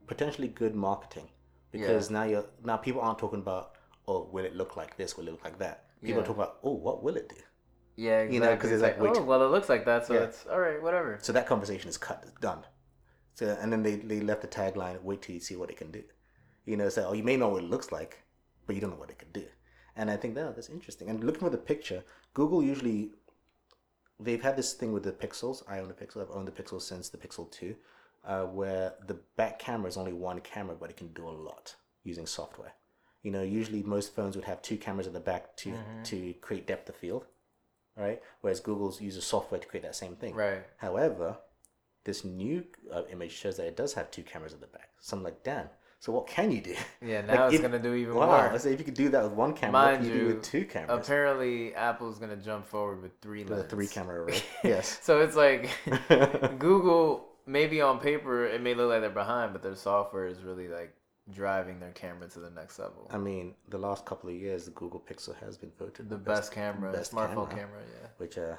potentially 0.07 0.49
good 0.49 0.75
marketing 0.75 1.29
because 1.71 2.11
now 2.11 2.25
you're 2.25 2.45
now 2.65 2.77
people 2.77 3.01
aren't 3.01 3.19
talking 3.19 3.39
about 3.41 3.73
oh 4.09 4.29
will 4.33 4.45
it 4.45 4.55
look 4.57 4.77
like 4.77 4.97
this, 4.97 5.17
will 5.17 5.27
it 5.29 5.31
look 5.31 5.45
like 5.45 5.59
that. 5.59 5.85
People 6.03 6.17
Yeah. 6.17 6.23
are 6.23 6.27
talking 6.27 6.43
about 6.43 6.59
oh 6.63 6.73
what 6.73 7.03
will 7.03 7.17
it 7.17 7.29
do. 7.29 7.37
Yeah, 7.97 8.21
exactly. 8.21 8.35
You 8.35 8.41
know, 8.41 8.57
'cause 8.57 8.71
it's 8.73 8.83
like, 8.83 9.01
wait. 9.01 9.13
oh, 9.17 9.23
well, 9.23 9.43
it 9.45 9.51
looks 9.51 9.69
like 9.69 9.85
that, 9.85 10.07
so 10.07 10.15
Yeah. 10.15 10.21
it's 10.21 10.47
all 10.47 10.61
right, 10.61 10.83
whatever. 10.83 11.19
So 11.23 11.33
that 11.33 11.47
conversation 11.47 11.89
is 11.89 11.99
cut, 11.99 12.25
done. 12.41 12.65
So 13.35 13.57
and 13.61 13.73
then 13.73 13.83
they, 13.83 13.97
they 13.97 14.21
left 14.21 14.43
the 14.43 14.49
tagline, 14.49 15.01
wait 15.03 15.23
till 15.23 15.35
you 15.35 15.41
see 15.41 15.57
what 15.57 15.71
it 15.71 15.77
can 15.77 15.91
do. 15.91 16.03
You 16.65 16.77
know, 16.77 16.89
so 16.89 17.09
oh 17.09 17.13
you 17.13 17.23
may 17.23 17.37
know 17.37 17.49
what 17.49 17.63
it 17.65 17.71
looks 17.71 17.91
like, 17.93 18.23
but 18.67 18.75
you 18.75 18.81
don't 18.81 18.91
know 18.91 18.97
what 18.97 19.11
it 19.11 19.19
can 19.19 19.33
do. 19.33 19.47
And 19.97 20.11
I 20.11 20.17
think 20.17 20.35
that 20.37 20.55
that's 20.55 20.71
interesting. 20.71 21.09
And 21.11 21.23
looking 21.25 21.45
at 21.47 21.53
the 21.53 21.59
picture, 21.59 22.03
Google 22.35 22.63
usually 22.63 23.13
they've 24.21 24.43
had 24.43 24.57
this 24.57 24.73
thing 24.75 24.93
with 24.93 25.03
the 25.03 25.13
pixels. 25.13 25.63
I 25.69 25.81
own 25.81 25.89
the 25.89 25.95
pixel, 25.95 26.23
I've 26.23 26.31
owned 26.31 26.49
the 26.49 26.53
pixel 26.63 26.81
since 26.81 27.09
the 27.09 27.19
Pixel 27.19 27.51
2, 27.51 27.75
uh, 28.25 28.45
where 28.45 28.95
the 29.07 29.15
back 29.37 29.59
camera 29.59 29.89
is 29.89 29.97
only 29.97 30.13
one 30.13 30.41
camera, 30.41 30.77
but 30.79 30.91
it 30.91 30.97
can 30.97 31.09
do 31.13 31.29
a 31.29 31.31
lot 31.31 31.75
using 32.05 32.27
software. 32.27 32.73
You 33.23 33.31
know, 33.33 33.43
usually 33.43 33.83
most 33.83 34.15
phones 34.15 34.37
would 34.37 34.45
have 34.45 34.63
two 34.63 34.77
cameras 34.77 35.07
at 35.07 35.13
the 35.13 35.21
back 35.21 35.57
to 35.59 35.75
to 36.05 36.35
create 36.35 36.67
depth 36.67 36.89
of 36.89 36.97
field, 36.97 37.27
right? 37.97 38.21
Whereas 38.41 38.61
Google's 38.61 39.01
uses 39.01 39.25
software 39.25 39.61
to 39.61 39.67
create 39.67 39.83
that 39.83 39.97
same 39.97 40.17
thing. 40.17 40.35
Right. 40.35 40.63
However, 40.79 41.37
this 42.05 42.25
new 42.25 42.65
uh, 42.93 43.03
image 43.13 43.33
shows 43.33 43.57
that 43.59 43.67
it 43.67 43.77
does 43.77 43.95
have 43.95 44.11
two 44.11 44.23
cameras 44.23 44.53
at 44.53 44.61
the 44.61 44.67
back. 44.67 44.91
So 45.01 45.17
I'm 45.17 45.23
like, 45.23 45.43
damn. 45.43 45.69
So 46.01 46.11
what 46.11 46.27
can 46.27 46.51
you 46.51 46.61
do? 46.61 46.75
Yeah, 47.01 47.19
Like, 47.27 47.27
now 47.29 47.47
it's 47.47 47.55
if- 47.55 47.63
gonna 47.63 47.79
do 47.79 47.95
even 47.95 48.15
wow, 48.17 48.27
more. 48.27 48.51
I 48.51 48.57
say 48.59 48.73
if 48.73 48.81
you 48.81 48.85
could 48.85 48.95
do 48.95 49.09
that 49.11 49.23
with 49.23 49.35
one 49.35 49.55
camera, 49.55 49.73
Mind 49.73 49.99
what 49.99 49.99
can 49.99 50.07
you, 50.09 50.13
do 50.13 50.19
you, 50.31 50.35
with 50.35 50.43
two 50.43 50.65
cameras? 50.65 51.07
Apparently, 51.07 51.75
Apple's 51.77 52.19
gonna 52.19 52.35
jump 52.37 52.67
forward 52.67 53.03
with 53.03 53.13
three 53.21 53.45
lenses. 53.45 53.71
three 53.71 53.87
camera 53.87 54.23
array. 54.23 54.43
yes. 54.65 54.99
So 55.03 55.21
it's 55.21 55.37
like 55.37 55.71
Google. 56.59 57.29
Maybe 57.45 57.81
on 57.81 57.99
paper 57.99 58.45
it 58.47 58.63
may 58.63 58.75
look 58.75 58.91
like 58.91 59.01
they're 59.01 59.11
behind, 59.11 59.53
but 59.53 59.63
their 59.65 59.75
software 59.75 60.27
is 60.27 60.43
really 60.43 60.69
like 60.69 60.95
driving 61.33 61.81
their 61.81 61.93
camera 61.93 62.29
to 62.29 62.39
the 62.41 62.51
next 62.51 62.79
level. 62.79 63.09
I 63.11 63.19
mean, 63.19 63.55
the 63.69 63.79
last 63.79 64.05
couple 64.05 64.31
of 64.31 64.37
years, 64.37 64.65
the 64.67 64.71
Google 64.73 65.01
Pixel 65.01 65.35
has 65.41 65.57
been 65.57 65.73
voted 65.79 66.09
the 66.09 66.17
best, 66.17 66.53
camera, 66.53 66.93
best 66.93 67.13
smartphone 67.13 67.49
camera. 67.51 67.67
camera. 67.67 67.83
yeah. 68.01 68.09
which 68.19 68.39
uh, 68.39 68.57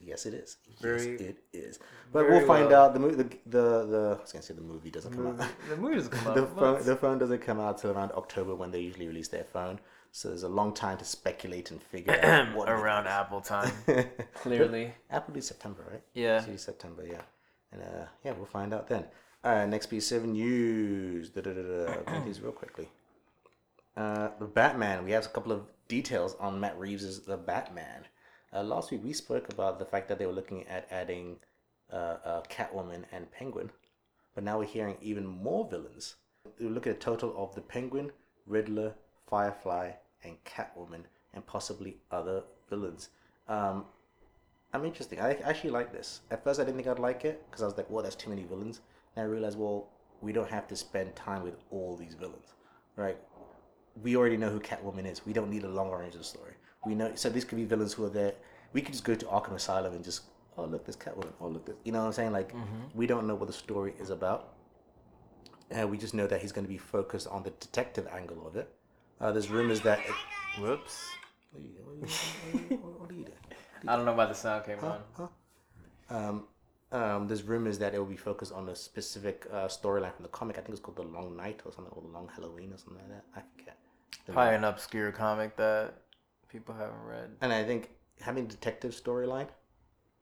yes, 0.00 0.26
it 0.26 0.34
is. 0.34 0.56
Very- 0.80 1.12
yes, 1.12 1.20
it 1.20 1.38
is. 1.52 1.78
But 2.12 2.28
we'll 2.28 2.46
find 2.46 2.68
well. 2.70 2.84
out. 2.86 2.94
The, 2.94 3.00
mo- 3.00 3.10
the 3.10 3.24
the 3.24 3.66
the 3.86 4.16
I 4.18 4.22
was 4.22 4.32
gonna 4.32 4.42
say 4.42 4.54
the 4.54 4.60
movie 4.60 4.90
doesn't 4.90 5.12
come 5.12 5.26
out. 5.26 5.48
The 5.68 5.76
movie 5.76 5.96
doesn't 5.96 6.12
come 6.12 6.28
out. 6.28 6.34
the 6.36 6.46
phone 6.46 6.84
the 6.84 6.96
phone 6.96 7.18
doesn't 7.18 7.40
come 7.40 7.58
out 7.60 7.78
till 7.78 7.90
around 7.90 8.12
October 8.12 8.54
when 8.54 8.70
they 8.70 8.80
usually 8.80 9.06
release 9.08 9.28
their 9.28 9.44
phone. 9.44 9.80
So 10.12 10.28
there's 10.28 10.44
a 10.44 10.48
long 10.48 10.72
time 10.72 10.96
to 10.98 11.04
speculate 11.04 11.72
and 11.72 11.82
figure 11.82 12.18
out 12.22 12.54
what 12.56 12.68
around. 12.68 13.08
Apple 13.08 13.40
time, 13.40 13.72
clearly. 14.34 14.94
Apple 15.10 15.34
do 15.34 15.40
September, 15.40 15.84
right? 15.90 16.02
Yeah. 16.14 16.40
See 16.44 16.56
September, 16.56 17.04
yeah. 17.04 17.22
And 17.72 17.82
uh, 17.82 18.06
yeah, 18.24 18.32
we'll 18.32 18.46
find 18.46 18.72
out 18.72 18.86
then. 18.86 19.04
Right, 19.44 19.68
next 19.68 19.86
piece 19.86 20.10
of 20.10 20.24
news. 20.24 21.28
Da, 21.28 21.42
da, 21.42 21.52
da. 21.52 22.20
These 22.24 22.40
real 22.40 22.52
quickly. 22.52 22.88
Uh, 23.94 24.30
the 24.38 24.46
Batman. 24.46 25.04
We 25.04 25.10
have 25.10 25.26
a 25.26 25.28
couple 25.28 25.52
of 25.52 25.66
details 25.86 26.34
on 26.40 26.58
Matt 26.58 26.78
Reeves' 26.78 27.20
The 27.20 27.36
Batman. 27.36 28.06
Uh, 28.54 28.62
last 28.62 28.90
week 28.90 29.02
we 29.04 29.12
spoke 29.12 29.52
about 29.52 29.78
the 29.78 29.84
fact 29.84 30.08
that 30.08 30.18
they 30.18 30.24
were 30.24 30.32
looking 30.32 30.66
at 30.66 30.88
adding 30.90 31.36
uh, 31.92 32.16
uh, 32.24 32.42
Catwoman 32.48 33.04
and 33.12 33.30
Penguin, 33.32 33.70
but 34.34 34.44
now 34.44 34.58
we're 34.58 34.64
hearing 34.64 34.96
even 35.02 35.26
more 35.26 35.68
villains. 35.68 36.14
We 36.58 36.68
look 36.68 36.86
at 36.86 36.96
a 36.96 36.98
total 36.98 37.34
of 37.36 37.54
the 37.54 37.60
Penguin, 37.60 38.12
Riddler, 38.46 38.94
Firefly, 39.28 39.90
and 40.22 40.42
Catwoman, 40.44 41.02
and 41.34 41.44
possibly 41.44 41.98
other 42.10 42.44
villains. 42.70 43.10
Um, 43.48 43.84
I'm 44.72 44.86
interesting. 44.86 45.20
I 45.20 45.34
actually 45.44 45.70
like 45.70 45.92
this. 45.92 46.22
At 46.30 46.42
first, 46.42 46.60
I 46.60 46.64
didn't 46.64 46.76
think 46.78 46.88
I'd 46.88 46.98
like 46.98 47.26
it 47.26 47.44
because 47.50 47.62
I 47.62 47.66
was 47.66 47.76
like, 47.76 47.90
"Well, 47.90 48.02
that's 48.02 48.16
too 48.16 48.30
many 48.30 48.44
villains." 48.44 48.80
And 49.16 49.24
I 49.24 49.28
realized, 49.28 49.58
well, 49.58 49.88
we 50.20 50.32
don't 50.32 50.50
have 50.50 50.66
to 50.68 50.76
spend 50.76 51.14
time 51.14 51.42
with 51.42 51.56
all 51.70 51.96
these 51.96 52.14
villains, 52.14 52.54
right? 52.96 53.18
we 54.02 54.16
already 54.16 54.36
know 54.36 54.50
who 54.50 54.60
Catwoman 54.60 55.10
is. 55.10 55.24
We 55.24 55.32
don't 55.32 55.50
need 55.50 55.64
a 55.64 55.68
long 55.68 55.88
origin 55.88 56.22
story. 56.22 56.54
We 56.84 56.94
know 56.94 57.12
so 57.14 57.30
these 57.30 57.44
could 57.44 57.56
be 57.56 57.64
villains 57.64 57.92
who 57.92 58.04
are 58.04 58.10
there. 58.10 58.34
We 58.72 58.82
could 58.82 58.92
just 58.92 59.04
go 59.04 59.14
to 59.14 59.24
Arkham 59.26 59.54
Asylum 59.54 59.94
and 59.94 60.04
just 60.04 60.22
oh 60.58 60.64
look 60.64 60.84
this 60.84 60.96
Catwoman. 60.96 61.32
Oh 61.40 61.48
look 61.48 61.64
this. 61.66 61.76
You 61.84 61.92
know 61.92 62.00
what 62.00 62.06
I'm 62.06 62.12
saying? 62.12 62.32
Like 62.32 62.52
we 62.94 63.06
don't 63.06 63.26
know 63.26 63.34
what 63.34 63.46
the 63.46 63.52
story 63.52 63.94
is 63.98 64.10
about. 64.10 64.54
And 65.70 65.90
we 65.90 65.96
just 65.96 66.14
know 66.14 66.26
that 66.26 66.42
he's 66.42 66.52
going 66.52 66.66
to 66.66 66.70
be 66.70 66.78
focused 66.78 67.26
on 67.28 67.42
the 67.42 67.50
detective 67.50 68.06
angle 68.12 68.46
of 68.46 68.56
it. 68.56 68.68
Uh, 69.20 69.32
there's 69.32 69.48
rumors 69.50 69.80
that. 69.80 70.00
Whoops. 70.60 71.08
What 71.50 71.62
are 71.62 71.66
you, 71.66 71.72
what 71.84 71.94
are 71.94 72.74
you, 72.74 72.76
what 72.76 73.10
are 73.10 73.14
you 73.14 73.24
doing? 73.24 73.38
I 73.88 73.96
don't 73.96 74.04
know 74.04 74.12
why 74.12 74.26
the 74.26 74.34
sound 74.34 74.64
came 74.66 74.78
on. 74.80 74.98
Huh? 75.16 75.26
Um, 76.10 76.44
um, 76.94 77.26
there's 77.28 77.42
rumors 77.42 77.78
that 77.80 77.94
it 77.94 77.98
will 77.98 78.14
be 78.18 78.22
focused 78.30 78.52
on 78.52 78.68
a 78.68 78.76
specific 78.76 79.46
uh, 79.52 79.66
storyline 79.78 80.14
from 80.14 80.22
the 80.22 80.28
comic. 80.38 80.56
I 80.58 80.60
think 80.60 80.70
it's 80.76 80.80
called 80.80 80.96
The 80.96 81.02
Long 81.16 81.36
Night 81.36 81.60
or 81.66 81.72
something, 81.72 81.92
or 81.96 82.02
The 82.02 82.08
Long 82.16 82.28
Halloween 82.34 82.72
or 82.72 82.78
something 82.78 83.02
like 83.02 83.08
that. 83.16 83.24
I 83.36 83.40
forget. 83.56 83.76
Probably 84.26 84.54
an 84.54 84.64
obscure 84.64 85.10
comic 85.12 85.56
that 85.56 85.94
people 86.48 86.74
haven't 86.74 87.02
read. 87.14 87.28
And 87.42 87.52
I 87.52 87.62
think 87.64 87.90
having 88.20 88.44
a 88.44 88.48
detective 88.48 88.92
storyline 88.92 89.48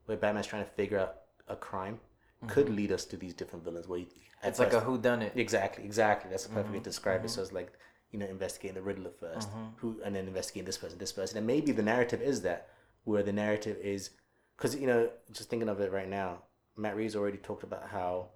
where 0.06 0.16
Batman's 0.16 0.46
trying 0.46 0.64
to 0.64 0.70
figure 0.70 0.98
out 0.98 1.14
a 1.48 1.56
crime 1.56 2.00
could 2.48 2.68
lead 2.68 2.90
us 2.90 3.04
to 3.04 3.16
these 3.16 3.35
different 3.35 3.64
villains. 3.64 3.87
Where 3.88 4.00
you, 4.00 4.06
Mm-hmm. 4.06 4.48
It's 4.48 4.58
like 4.58 4.68
a 4.68 4.72
first- 4.80 4.87
who 4.87 4.98
done 4.98 5.22
it. 5.22 5.32
exactly, 5.37 5.85
exactly. 5.85 6.28
That's 6.30 6.44
the 6.44 6.48
perfect 6.48 6.70
way 6.70 6.76
Mm-hmm. 6.78 6.85
to 6.85 6.90
describe 6.90 7.24
it. 7.24 7.28
So 7.30 7.42
it's 7.42 7.52
like 7.52 7.72
you 8.11 8.18
know, 8.18 8.26
investigating 8.26 8.74
the 8.74 8.82
Riddler 8.82 9.11
1st 9.22 9.48
who, 9.76 10.00
and 10.04 10.14
then 10.16 10.26
investigating 10.26 10.66
this 10.66 10.76
person, 10.78 10.98
this 10.98 11.12
person, 11.12 11.38
and 11.38 11.46
maybe 11.46 11.70
the 11.72 11.82
narrative 11.82 12.20
is 12.20 12.42
that 12.42 12.68
where 13.04 13.22
the 13.22 13.32
narrative 13.32 13.76
is 13.80 14.11
because 14.56 14.74
you 14.74 14.87
know, 14.88 15.08
just 15.32 15.48
thinking 15.48 15.68
of 15.68 15.80
it 15.80 15.92
right 15.92 16.08
now, 16.08 16.42
Matt 16.76 16.96
Reeves 16.96 17.14
already 17.16 17.38
talked 17.38 17.62
about 17.64 17.88
how 17.88 18.28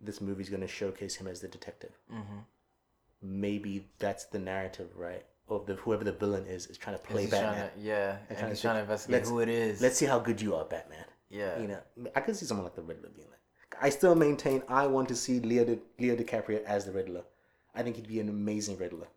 this 0.00 0.20
movie's 0.20 0.48
going 0.48 0.60
to 0.60 0.68
showcase 0.68 1.16
him 1.16 1.26
as 1.26 1.40
the 1.40 1.48
detective. 1.48 1.92
Mm-hmm. 2.12 2.38
Maybe 3.22 3.88
that's 3.98 4.24
the 4.26 4.38
narrative, 4.38 4.88
right? 4.94 5.24
Of 5.48 5.66
the 5.66 5.74
whoever 5.74 6.04
the 6.04 6.12
villain 6.12 6.44
is 6.46 6.66
is 6.66 6.76
trying 6.76 6.96
to 6.96 7.02
play 7.02 7.26
Batman. 7.26 7.70
to, 7.76 7.80
yeah, 7.80 8.16
and 8.28 8.36
trying 8.38 8.50
he's 8.50 8.58
to 8.58 8.62
trying 8.62 8.74
to 8.76 8.80
investigate 8.82 9.12
let's- 9.20 9.30
who 9.30 9.40
it 9.40 9.48
is. 9.48 9.80
Let's 9.80 9.96
see 9.96 10.06
how 10.06 10.18
good 10.18 10.40
you 10.40 10.54
are, 10.56 10.64
Batman. 10.64 11.04
yeah, 11.30 11.58
You 11.60 11.68
know, 11.68 11.78
I 12.14 12.20
could 12.20 12.36
see 12.36 12.46
someone 12.46 12.64
like 12.64 12.74
the 12.74 12.82
Riddler 12.82 13.08
being 13.14 13.28
like. 13.28 13.40
I 13.80 13.90
still 13.90 14.14
maintain 14.14 14.62
I 14.68 14.86
want 14.86 15.08
to 15.08 15.16
see 15.16 15.38
Leo, 15.40 15.64
Di- 15.64 15.78
Leo 15.98 16.16
DiCaprio 16.16 16.62
as 16.64 16.84
the 16.84 16.92
Riddler. 16.92 17.22
I 17.74 17.82
think 17.82 17.96
he'd 17.96 18.08
be 18.08 18.20
an 18.20 18.28
amazing 18.28 18.76
Riddler. 18.78 19.08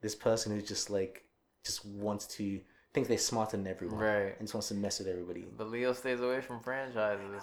This 0.00 0.14
person 0.14 0.52
who's 0.52 0.68
just 0.68 0.90
like 0.90 1.24
just 1.64 1.84
wants 1.84 2.26
to 2.36 2.60
thinks 2.92 3.08
they're 3.08 3.18
smarter 3.18 3.56
than 3.56 3.66
everyone, 3.66 3.98
Right. 4.00 4.34
And 4.38 4.40
just 4.42 4.54
wants 4.54 4.68
to 4.68 4.74
mess 4.74 4.98
with 4.98 5.08
everybody. 5.08 5.46
but 5.56 5.68
Leo 5.70 5.92
stays 5.92 6.20
away 6.20 6.40
from 6.40 6.60
franchises. 6.60 7.42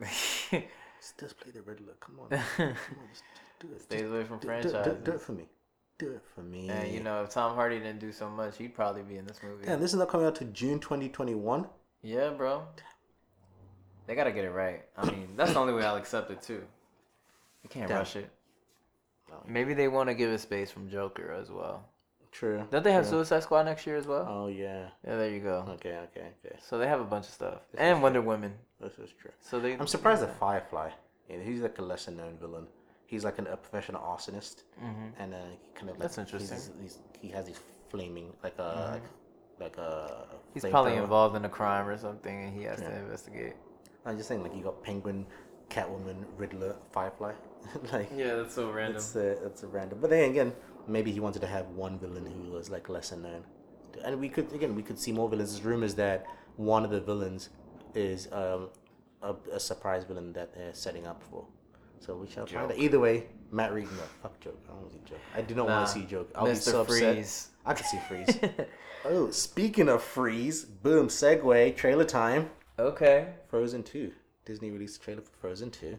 Just, 1.04 1.18
just 1.20 1.38
play 1.38 1.52
the 1.52 1.60
Riddler. 1.60 1.92
Come 2.00 2.18
on, 2.20 2.28
come 2.30 2.66
on, 2.68 2.76
just, 3.12 3.24
do 3.60 3.68
it. 3.74 3.82
stays 3.82 4.00
Just 4.00 4.12
away 4.12 4.24
from 4.24 4.38
do, 4.38 4.48
do, 4.48 4.62
do, 4.62 4.70
franchises. 4.70 5.04
do 5.04 5.12
it 5.12 5.20
for 5.20 5.32
me. 5.32 5.44
Do 5.98 6.10
it 6.12 6.22
for 6.34 6.40
me. 6.40 6.68
And 6.70 6.90
you 6.90 7.00
know, 7.00 7.22
if 7.22 7.28
Tom 7.30 7.54
Hardy 7.54 7.78
didn't 7.78 7.98
do 8.00 8.10
so 8.10 8.30
much, 8.30 8.56
he'd 8.56 8.74
probably 8.74 9.02
be 9.02 9.18
in 9.18 9.26
this 9.26 9.42
movie. 9.42 9.66
Damn, 9.66 9.80
this 9.80 9.92
is 9.92 9.98
not 9.98 10.08
coming 10.08 10.26
out 10.26 10.34
to 10.36 10.44
June 10.46 10.78
2021. 10.80 11.66
Yeah, 12.02 12.30
bro. 12.30 12.62
They 14.06 14.14
gotta 14.14 14.32
get 14.32 14.44
it 14.46 14.50
right. 14.50 14.84
I 14.96 15.04
mean, 15.10 15.28
that's 15.36 15.52
the 15.52 15.58
only 15.58 15.74
way 15.74 15.84
I'll 15.84 15.96
accept 15.96 16.30
it 16.30 16.40
too. 16.40 16.62
You 17.62 17.68
can't 17.68 17.88
Damn. 17.88 17.98
rush 17.98 18.16
it. 18.16 18.30
No. 19.28 19.36
Maybe 19.46 19.74
they 19.74 19.88
want 19.88 20.08
to 20.08 20.14
give 20.14 20.30
it 20.30 20.38
space 20.40 20.70
from 20.70 20.88
Joker 20.88 21.32
as 21.38 21.50
well. 21.50 21.84
True. 22.34 22.66
Don't 22.72 22.82
they 22.82 22.92
have 22.92 23.04
true. 23.04 23.18
Suicide 23.18 23.44
Squad 23.44 23.62
next 23.62 23.86
year 23.86 23.96
as 23.96 24.06
well? 24.08 24.26
Oh 24.28 24.46
yeah. 24.48 24.88
Yeah, 25.06 25.16
there 25.16 25.30
you 25.30 25.38
go. 25.40 25.64
Okay. 25.76 25.96
Okay. 26.08 26.26
Okay. 26.44 26.56
So 26.60 26.78
they 26.78 26.88
have 26.88 27.00
a 27.00 27.04
bunch 27.04 27.26
of 27.26 27.32
stuff, 27.32 27.60
This 27.70 27.80
and 27.80 28.02
Wonder 28.02 28.20
Woman. 28.20 28.52
This 28.80 28.98
is 28.98 29.10
true. 29.20 29.30
So 29.40 29.60
they. 29.60 29.74
I'm 29.74 29.86
surprised 29.86 30.22
at 30.24 30.36
Firefly. 30.40 30.90
Yeah, 31.30 31.36
he's 31.44 31.60
like 31.60 31.78
a 31.78 31.82
lesser 31.82 32.10
known 32.10 32.36
villain. 32.40 32.66
He's 33.06 33.22
like 33.24 33.38
an, 33.38 33.46
a 33.46 33.56
professional 33.56 34.00
arsonist, 34.02 34.64
mm-hmm. 34.82 35.22
and 35.22 35.32
uh, 35.32 35.38
kind 35.76 35.88
of 35.90 35.96
like, 35.96 35.98
That's 36.00 36.18
interesting. 36.18 36.58
Mm-hmm. 36.58 36.82
He's, 36.82 36.98
he's, 37.14 37.20
he 37.22 37.28
has 37.28 37.46
these 37.46 37.60
flaming 37.88 38.32
like 38.42 38.58
a 38.58 38.90
like, 38.94 39.02
like 39.60 39.76
a. 39.78 40.26
He's 40.54 40.64
probably 40.64 40.92
flamethrower. 40.92 41.02
involved 41.04 41.36
in 41.36 41.44
a 41.44 41.48
crime 41.48 41.86
or 41.86 41.96
something, 41.96 42.44
and 42.44 42.52
he 42.58 42.64
has 42.64 42.80
Yeah. 42.80 42.88
to 42.88 42.96
investigate. 42.96 43.54
I'm 44.04 44.16
just 44.16 44.28
saying, 44.28 44.42
like 44.42 44.54
you 44.56 44.62
got 44.64 44.82
Penguin, 44.82 45.24
Catwoman, 45.70 46.24
Riddler, 46.36 46.74
Firefly. 46.90 47.32
like 47.92 48.10
Yeah, 48.14 48.34
that's 48.34 48.54
so 48.56 48.70
random. 48.72 48.96
it's 48.96 49.14
a 49.14 49.28
it's 49.46 49.62
a 49.62 49.68
random. 49.68 49.98
But 50.00 50.10
then 50.10 50.30
again, 50.30 50.52
maybe 50.88 51.10
he 51.12 51.20
wanted 51.20 51.40
to 51.40 51.46
have 51.46 51.68
one 51.70 51.98
villain 51.98 52.26
who 52.26 52.50
was 52.52 52.70
like 52.70 52.88
lesser 52.88 53.16
known, 53.16 53.44
and 54.04 54.18
we 54.20 54.28
could 54.28 54.52
again 54.52 54.74
we 54.74 54.82
could 54.82 54.98
see 54.98 55.12
more 55.12 55.28
villains. 55.28 55.52
There's 55.52 55.64
rumors 55.64 55.94
that 55.96 56.26
one 56.56 56.84
of 56.84 56.90
the 56.90 57.00
villains 57.00 57.50
is 57.94 58.28
um, 58.32 58.68
a, 59.22 59.34
a 59.52 59.60
surprise 59.60 60.04
villain 60.04 60.32
that 60.34 60.54
they're 60.54 60.74
setting 60.74 61.06
up 61.06 61.22
for. 61.30 61.44
So 62.00 62.14
we 62.16 62.28
shall 62.28 62.46
find 62.46 62.70
out. 62.72 62.78
Either 62.78 62.98
way, 63.00 63.26
Matt 63.50 63.72
Reeves. 63.72 63.90
No, 63.92 64.02
fuck 64.22 64.38
joke. 64.40 64.58
I 64.66 64.72
don't 64.72 64.82
want 64.82 64.90
to 64.92 64.98
see 64.98 65.02
joke. 65.10 65.20
I 65.34 65.40
do 65.40 65.54
not 65.54 65.68
Nah, 65.68 65.76
want 65.76 65.86
to 65.86 65.92
see 65.94 66.04
joke. 66.04 66.30
I'll 66.34 66.44
be 66.44 66.50
Mr. 66.50 66.62
so 66.72 66.80
upset. 66.82 67.14
Freeze. 67.14 67.48
I 67.64 67.72
could 67.72 67.86
see 67.86 67.98
freeze. 68.08 68.38
oh, 69.06 69.30
speaking 69.30 69.88
of 69.88 70.02
freeze, 70.02 70.64
boom, 70.66 71.08
segue, 71.08 71.74
trailer 71.76 72.04
time. 72.04 72.50
okay. 72.78 73.28
Frozen 73.48 73.84
Two. 73.84 74.12
Disney 74.44 74.70
released 74.70 75.00
a 75.00 75.04
trailer 75.04 75.22
for 75.22 75.30
Frozen 75.40 75.70
Two, 75.70 75.96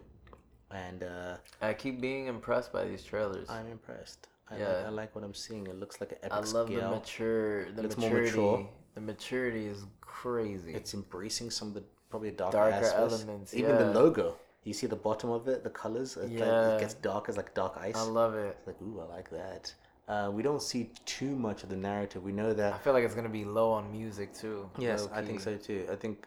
and 0.70 1.02
uh, 1.02 1.36
I 1.60 1.74
keep 1.74 2.00
being 2.00 2.26
impressed 2.26 2.72
by 2.72 2.84
these 2.84 3.02
trailers. 3.02 3.50
I'm 3.50 3.66
impressed. 3.66 4.28
I, 4.50 4.58
Yeah. 4.58 4.68
like, 4.68 4.86
I 4.86 4.88
like 4.90 5.14
what 5.14 5.24
I'm 5.24 5.34
seeing. 5.34 5.66
It 5.66 5.76
looks 5.78 6.00
like 6.00 6.12
an 6.12 6.18
epic 6.22 6.32
I 6.32 6.40
love 6.52 6.68
the 6.68 6.76
scale. 6.76 6.90
mature, 6.90 7.64
the 7.72 7.82
more 7.82 7.90
maturity. 8.10 8.30
mature. 8.30 8.68
The 8.94 9.00
maturity 9.00 9.66
is 9.66 9.84
crazy. 10.00 10.72
It's 10.74 10.94
embracing 10.94 11.50
some 11.50 11.68
of 11.68 11.74
the 11.74 11.82
probably 12.10 12.30
darker, 12.30 12.56
Darker 12.70 12.92
elements, 12.96 13.54
Even 13.54 13.76
the 13.76 13.86
logo. 13.92 14.36
You 14.64 14.72
see 14.72 14.86
the 14.86 14.96
bottom 14.96 15.30
of 15.30 15.46
it, 15.48 15.62
the 15.64 15.70
colors. 15.70 16.16
It, 16.16 16.30
like, 16.30 16.38
Yeah. 16.40 16.74
it 16.76 16.80
gets 16.80 16.94
dark 16.94 17.28
as 17.28 17.36
like 17.36 17.54
dark 17.54 17.76
ice. 17.78 17.96
I 17.96 18.02
love 18.02 18.34
it. 18.34 18.56
like 18.66 18.80
ooh, 18.82 19.00
I 19.00 19.04
like 19.04 19.30
that. 19.30 19.74
Uh, 20.08 20.30
we 20.32 20.42
don't 20.42 20.62
see 20.62 20.90
too 21.04 21.34
much 21.36 21.64
of 21.64 21.68
the 21.68 21.76
narrative. 21.76 22.22
We 22.22 22.32
know 22.32 22.52
that. 22.54 22.72
I 22.74 22.78
feel 22.78 22.92
like 22.92 23.04
it's 23.04 23.14
gonna 23.14 23.28
be 23.28 23.44
low 23.44 23.72
on 23.72 23.90
music 23.92 24.32
too. 24.32 24.70
Yes, 24.78 25.08
I 25.12 25.22
think 25.22 25.40
so 25.40 25.56
too. 25.56 25.86
I 25.90 25.96
think 25.96 26.26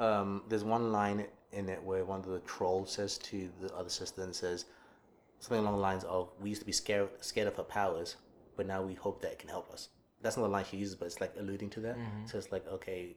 um, 0.00 0.42
there's 0.48 0.64
one 0.64 0.90
line 0.92 1.26
in 1.52 1.68
it 1.68 1.82
where 1.82 2.04
one 2.04 2.20
of 2.20 2.26
the 2.26 2.40
trolls 2.40 2.92
says 2.92 3.18
to 3.18 3.48
the 3.60 3.74
other 3.74 3.88
sister 3.88 4.22
and 4.22 4.34
says 4.34 4.66
something 5.40 5.58
along 5.58 5.74
the 5.74 5.80
lines 5.80 6.04
of, 6.04 6.30
"We 6.40 6.48
used 6.50 6.62
to 6.62 6.66
be 6.66 6.72
scared 6.72 7.08
scared 7.20 7.48
of 7.48 7.56
her 7.56 7.64
powers, 7.64 8.16
but 8.56 8.66
now 8.66 8.82
we 8.82 8.94
hope 8.94 9.20
that 9.22 9.32
it 9.32 9.38
can 9.40 9.48
help 9.48 9.70
us." 9.72 9.88
That's 10.22 10.36
not 10.36 10.44
the 10.44 10.48
line 10.50 10.64
she 10.70 10.76
uses, 10.76 10.94
but 10.94 11.06
it's 11.06 11.20
like 11.20 11.34
alluding 11.38 11.70
to 11.70 11.80
that. 11.80 11.96
Mm-hmm. 11.96 12.26
So 12.26 12.36
it's 12.38 12.52
like, 12.52 12.66
okay, 12.68 13.16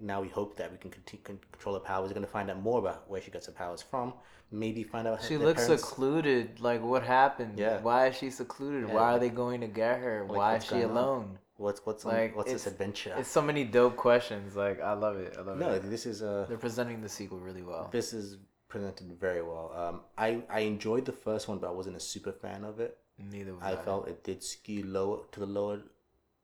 now 0.00 0.20
we 0.20 0.28
hope 0.28 0.56
that 0.56 0.72
we 0.72 0.78
can 0.78 0.90
control 1.22 1.74
her 1.74 1.80
powers. 1.80 2.08
We're 2.08 2.14
gonna 2.14 2.26
find 2.26 2.50
out 2.50 2.60
more 2.60 2.78
about 2.78 3.08
where 3.08 3.20
she 3.20 3.30
gets 3.30 3.46
her 3.46 3.52
powers 3.52 3.82
from. 3.82 4.14
Maybe 4.50 4.82
find 4.82 5.06
out. 5.06 5.22
She 5.22 5.34
her 5.34 5.40
looks 5.40 5.62
parents- 5.64 5.84
secluded. 5.84 6.60
Like 6.60 6.82
what 6.82 7.02
happened? 7.02 7.58
Yeah. 7.58 7.80
Why 7.82 8.06
is 8.08 8.16
she 8.16 8.30
secluded? 8.30 8.88
Yeah, 8.88 8.94
Why 8.94 9.12
are 9.12 9.18
they 9.18 9.28
going 9.28 9.60
to 9.60 9.66
get 9.66 9.98
her? 10.00 10.24
Why 10.24 10.56
is 10.56 10.64
she 10.64 10.70
going 10.70 10.84
on? 10.84 10.90
alone? 10.90 11.38
What's 11.56 11.84
what's 11.84 12.04
on, 12.04 12.14
Like, 12.14 12.36
what's 12.36 12.52
this 12.52 12.66
adventure? 12.68 13.14
It's 13.18 13.28
so 13.28 13.42
many 13.42 13.64
dope 13.64 13.96
questions. 13.96 14.54
Like 14.56 14.80
I 14.80 14.92
love 14.92 15.16
it. 15.16 15.34
I 15.36 15.42
love 15.42 15.58
no, 15.58 15.72
it. 15.72 15.90
this 15.90 16.06
is 16.06 16.22
a. 16.22 16.46
They're 16.48 16.56
presenting 16.56 17.02
the 17.02 17.08
sequel 17.08 17.40
really 17.40 17.62
well. 17.62 17.88
This 17.92 18.12
is 18.12 18.38
presented 18.68 19.12
very 19.18 19.42
well. 19.42 19.72
Um, 19.74 20.00
I 20.16 20.42
I 20.50 20.60
enjoyed 20.60 21.04
the 21.04 21.12
first 21.12 21.48
one, 21.48 21.58
but 21.58 21.68
I 21.68 21.72
wasn't 21.72 21.96
a 21.96 22.00
super 22.00 22.32
fan 22.32 22.64
of 22.64 22.80
it. 22.80 22.96
Neither 23.18 23.54
was 23.54 23.62
I 23.62 23.72
I. 23.72 23.76
felt 23.76 24.08
it 24.08 24.22
did 24.24 24.42
skew 24.42 24.84
lower 24.84 25.20
to 25.32 25.40
the 25.40 25.46
lower 25.46 25.80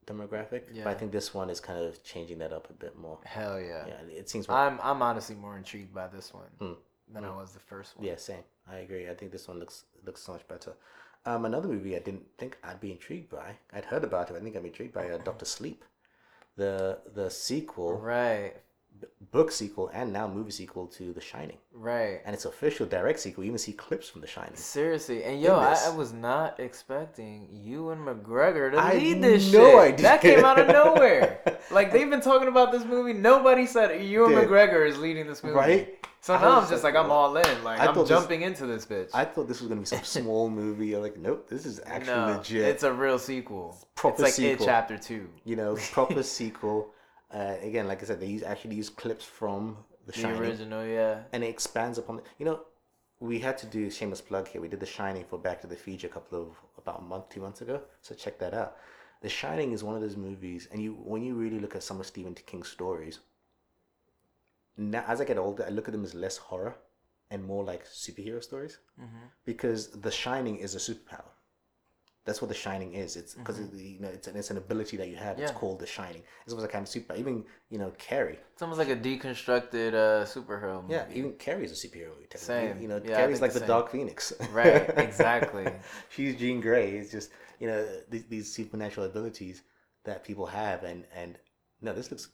demographic. 0.05 0.63
yeah. 0.73 0.83
But 0.83 0.91
I 0.91 0.93
think 0.95 1.11
this 1.11 1.33
one 1.33 1.49
is 1.49 1.59
kind 1.59 1.79
of 1.83 2.03
changing 2.03 2.37
that 2.39 2.53
up 2.53 2.69
a 2.69 2.73
bit 2.73 2.97
more. 2.97 3.19
Hell 3.23 3.59
yeah. 3.59 3.85
Yeah, 3.87 4.01
it 4.21 4.29
seems 4.29 4.47
more. 4.47 4.57
I'm 4.57 4.79
I'm 4.81 5.01
honestly 5.01 5.35
more 5.35 5.57
intrigued 5.57 5.93
by 5.93 6.07
this 6.07 6.33
one 6.33 6.49
Hmm. 6.59 6.73
than 7.13 7.23
I 7.25 7.35
was 7.35 7.51
the 7.53 7.59
first 7.59 7.97
one. 7.97 8.05
yeah, 8.07 8.15
same. 8.17 8.43
I 8.67 8.77
agree. 8.77 9.09
I 9.09 9.13
think 9.15 9.31
this 9.31 9.47
one 9.47 9.59
looks 9.59 9.85
looks 10.05 10.21
so 10.21 10.33
much 10.33 10.47
better. 10.47 10.73
Um, 11.27 11.45
another 11.45 11.67
movie 11.67 11.95
I 11.95 11.99
didn't 11.99 12.25
think 12.37 12.57
I'd 12.63 12.79
be 12.79 12.91
intrigued 12.91 13.29
by. 13.29 13.55
I'd 13.73 13.85
heard 13.85 14.03
about 14.03 14.29
it. 14.29 14.35
I 14.35 14.39
think 14.41 14.55
I'm 14.55 14.65
intrigued 14.65 14.93
by 14.93 15.09
uh, 15.09 15.17
Doctor 15.17 15.45
Sleep, 15.45 15.83
the 16.55 16.99
the 17.13 17.29
sequel, 17.31 17.97
Right. 17.97 18.53
Book 19.31 19.51
sequel, 19.51 19.89
and 19.93 20.13
now 20.13 20.27
movie 20.29 20.51
sequel 20.51 20.87
to 20.87 21.11
The 21.11 21.19
Shining, 21.19 21.57
Right. 21.73 22.21
and 22.25 22.33
it's 22.33 22.45
official 22.45 22.85
direct 22.85 23.19
sequel. 23.19 23.43
You 23.43 23.49
even 23.49 23.57
see 23.57 23.73
clips 23.73 24.07
from 24.07 24.21
The 24.21 24.27
Shining. 24.27 24.55
Seriously, 24.55 25.25
and 25.25 25.41
yo, 25.41 25.57
I. 25.57 25.75
I 25.87 25.89
was 25.89 26.13
not 26.13 26.57
expecting 26.59 27.49
Ewan 27.51 27.99
McGregor 28.05 28.71
to 28.71 28.77
I 28.77 28.93
lead 28.93 29.21
this 29.21 29.51
no 29.51 29.59
shit. 29.81 29.93
idea. 29.93 30.03
That 30.03 30.21
came 30.21 30.45
out 30.45 30.57
of 30.59 30.67
nowhere. 30.67 31.41
like 31.71 31.91
they've 31.91 32.09
been 32.09 32.21
talking 32.21 32.47
about 32.47 32.71
this 32.71 32.85
movie. 32.85 33.11
Nobody 33.11 33.65
said 33.65 34.01
Ewan 34.01 34.31
McGregor 34.31 34.87
is 34.87 34.97
leading 34.97 35.27
this 35.27 35.43
movie. 35.43 35.55
Right? 35.55 36.07
So 36.21 36.37
now 36.39 36.61
I'm 36.61 36.69
just 36.69 36.83
like, 36.83 36.95
I'm 36.95 37.11
all 37.11 37.35
in. 37.35 37.63
Like 37.63 37.79
I 37.81 37.87
I'm 37.87 37.93
thought 37.93 38.01
this- 38.07 38.09
jumping 38.17 38.43
into 38.43 38.65
this 38.65 38.85
bitch. 38.85 39.09
I 39.13 39.25
thought 39.25 39.47
this 39.49 39.59
was 39.59 39.67
gonna 39.67 39.81
be 39.81 39.85
some 39.87 40.03
small 40.03 40.49
movie. 40.49 40.93
I'm 40.95 41.01
like, 41.01 41.17
nope, 41.17 41.49
this 41.49 41.65
is 41.65 41.81
actually 41.85 42.13
no, 42.15 42.37
legit. 42.37 42.61
it's 42.63 42.83
a 42.83 42.93
real 42.93 43.19
sequel. 43.19 43.75
Proper 43.95 44.13
it's 44.15 44.21
like 44.23 44.33
sequel. 44.33 44.65
it 44.65 44.69
chapter 44.69 44.97
two. 44.97 45.27
you 45.43 45.55
know, 45.57 45.75
proper 45.91 46.23
sequel. 46.39 46.91
Uh, 47.37 47.55
again, 47.69 47.85
like 47.91 48.01
I 48.01 48.05
said, 48.05 48.19
they 48.21 48.27
use 48.37 48.43
actually 48.43 48.75
use 48.83 48.89
clips 49.01 49.25
from 49.39 49.61
The 50.05 50.11
The 50.13 50.19
Shining, 50.21 50.39
original, 50.41 50.83
yeah. 50.85 51.15
and 51.33 51.43
it 51.43 51.49
expands 51.55 51.97
upon. 52.01 52.13
The, 52.17 52.23
you 52.39 52.45
know, 52.49 52.59
we 53.19 53.35
had 53.47 53.57
to 53.63 53.65
do 53.77 53.81
shameless 53.97 54.21
plug 54.29 54.47
here. 54.47 54.61
We 54.61 54.69
did 54.73 54.79
The 54.79 54.85
Shining 54.97 55.25
for 55.29 55.37
Back 55.47 55.57
to 55.61 55.67
the 55.67 55.75
Future 55.85 56.07
a 56.07 56.13
couple 56.17 56.35
of 56.43 56.47
about 56.81 56.99
a 56.99 57.03
month, 57.13 57.25
two 57.29 57.41
months 57.41 57.61
ago. 57.65 57.81
So 58.01 58.15
check 58.15 58.35
that 58.39 58.53
out. 58.53 58.71
The 59.21 59.29
Shining 59.29 59.71
is 59.73 59.83
one 59.83 59.95
of 59.95 60.01
those 60.05 60.17
movies, 60.29 60.61
and 60.71 60.81
you 60.81 60.91
when 61.11 61.21
you 61.23 61.33
really 61.43 61.59
look 61.59 61.75
at 61.75 61.83
some 61.83 61.99
of 61.99 62.05
Stephen 62.05 62.33
King's 62.51 62.69
stories. 62.69 63.19
Now, 64.77 65.03
as 65.07 65.21
I 65.21 65.25
get 65.25 65.37
older, 65.37 65.63
I 65.65 65.69
look 65.69 65.87
at 65.87 65.93
them 65.93 66.03
as 66.03 66.13
less 66.13 66.37
horror 66.37 66.75
and 67.31 67.43
more 67.43 67.63
like 67.63 67.85
superhero 67.87 68.41
stories 68.43 68.77
Mm-hmm. 69.01 69.25
because 69.45 69.81
The 69.91 70.11
Shining 70.11 70.57
is 70.57 70.75
a 70.75 70.79
superpower. 70.87 71.31
That's 72.25 72.41
what 72.41 72.47
The 72.49 72.55
Shining 72.55 72.93
is. 72.93 73.15
It's 73.15 73.35
because 73.35 73.59
you 73.73 73.99
know 73.99 74.07
it's 74.07 74.27
an, 74.27 74.35
it's 74.35 74.49
an 74.49 74.57
ability 74.57 74.97
that 74.97 75.07
you 75.09 75.15
have. 75.15 75.37
It's 75.39 75.51
Mm-hmm. 75.51 75.59
Called 75.59 75.79
The 75.79 75.85
Shining. 75.85 76.23
It's 76.43 76.53
almost 76.53 76.63
like 76.65 76.71
kind 76.71 76.83
of 76.83 76.89
super. 76.89 77.15
Even 77.15 77.45
you 77.69 77.77
know 77.77 77.91
Carrie. 77.99 78.39
It's 78.53 78.61
almost 78.61 78.79
like 78.79 78.89
a 78.89 78.95
deconstructed 78.95 79.93
uh, 79.93 80.25
superhero 80.25 80.81
movie. 80.81 80.93
Yeah, 80.95 81.05
even 81.13 81.33
Carrie 81.33 81.65
is 81.65 81.71
a 81.71 81.87
superhero. 81.87 82.13
Same. 82.35 82.81
You 82.81 82.87
know, 82.87 82.99
Yeah, 83.03 83.17
Carrie's 83.17 83.41
like 83.41 83.53
the 83.53 83.59
the. 83.59 83.67
Dark 83.67 83.91
Phoenix. 83.91 84.33
Right, 84.51 84.89
exactly. 84.97 85.67
She's 86.09 86.35
Jean 86.35 86.61
Grey. 86.61 86.91
It's 86.97 87.11
just 87.11 87.31
you 87.59 87.67
know 87.67 87.85
these, 88.09 88.25
these 88.25 88.51
supernatural 88.51 89.05
abilities 89.05 89.61
that 90.03 90.23
people 90.23 90.45
have, 90.47 90.83
and 90.83 91.05
and 91.15 91.37
no, 91.81 91.93
this 91.93 92.09
looks 92.11 92.29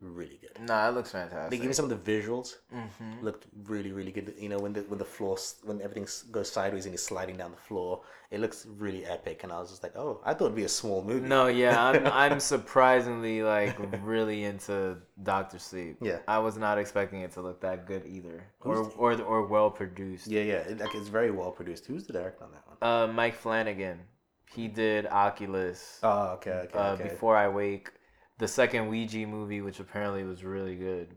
really 0.00 0.38
good. 0.40 0.66
Nah, 0.66 0.88
it 0.88 0.92
looks 0.92 1.12
fantastic. 1.12 1.50
They 1.50 1.56
give 1.58 1.66
me 1.66 1.72
some 1.72 1.90
of 1.90 2.04
the 2.04 2.12
visuals. 2.12 2.56
hmm 2.70 3.22
Looked 3.22 3.46
really, 3.64 3.92
really 3.92 4.12
good. 4.12 4.34
You 4.38 4.48
know, 4.48 4.58
when 4.58 4.72
the 4.72 4.82
when 4.82 4.98
the 4.98 5.04
floor 5.04 5.36
when 5.64 5.80
everything 5.80 6.06
goes 6.30 6.50
sideways 6.50 6.84
and 6.86 6.92
he's 6.92 7.02
sliding 7.02 7.36
down 7.36 7.50
the 7.50 7.56
floor, 7.56 8.02
it 8.30 8.40
looks 8.40 8.66
really 8.66 9.04
epic. 9.06 9.42
And 9.42 9.52
I 9.52 9.58
was 9.58 9.70
just 9.70 9.82
like, 9.82 9.96
oh, 9.96 10.20
I 10.24 10.34
thought 10.34 10.46
it'd 10.46 10.56
be 10.56 10.64
a 10.64 10.68
small 10.68 11.02
movie. 11.02 11.26
No, 11.26 11.46
yeah, 11.46 11.82
I'm 11.82 12.06
I'm 12.32 12.40
surprisingly 12.40 13.42
like 13.42 13.76
really 14.02 14.44
into 14.44 14.98
Doctor 15.22 15.58
Sleep. 15.58 15.98
Yeah. 16.02 16.18
I 16.28 16.38
was 16.38 16.56
not 16.56 16.78
expecting 16.78 17.20
it 17.22 17.32
to 17.32 17.40
look 17.40 17.60
that 17.62 17.86
good 17.86 18.04
either, 18.06 18.44
or 18.60 18.76
Who's 18.76 18.94
or 18.96 19.12
or 19.22 19.46
well 19.46 19.70
produced. 19.70 20.26
Yeah, 20.26 20.42
yeah. 20.42 20.54
It, 20.70 20.78
like 20.78 20.94
it's 20.94 21.08
very 21.08 21.30
well 21.30 21.50
produced. 21.50 21.86
Who's 21.86 22.06
the 22.06 22.12
director 22.12 22.44
on 22.44 22.50
that 22.52 22.64
one? 22.66 22.76
Uh, 22.82 23.12
Mike 23.12 23.34
Flanagan, 23.34 24.00
he 24.52 24.68
did 24.68 25.06
Oculus. 25.06 26.00
Oh, 26.02 26.32
okay, 26.34 26.50
okay, 26.50 26.78
uh, 26.78 26.92
okay. 26.92 27.04
Before 27.04 27.36
I 27.36 27.48
Wake, 27.48 27.92
the 28.38 28.48
second 28.48 28.88
Ouija 28.88 29.26
movie, 29.26 29.60
which 29.60 29.80
apparently 29.80 30.24
was 30.24 30.44
really 30.44 30.76
good. 30.76 31.08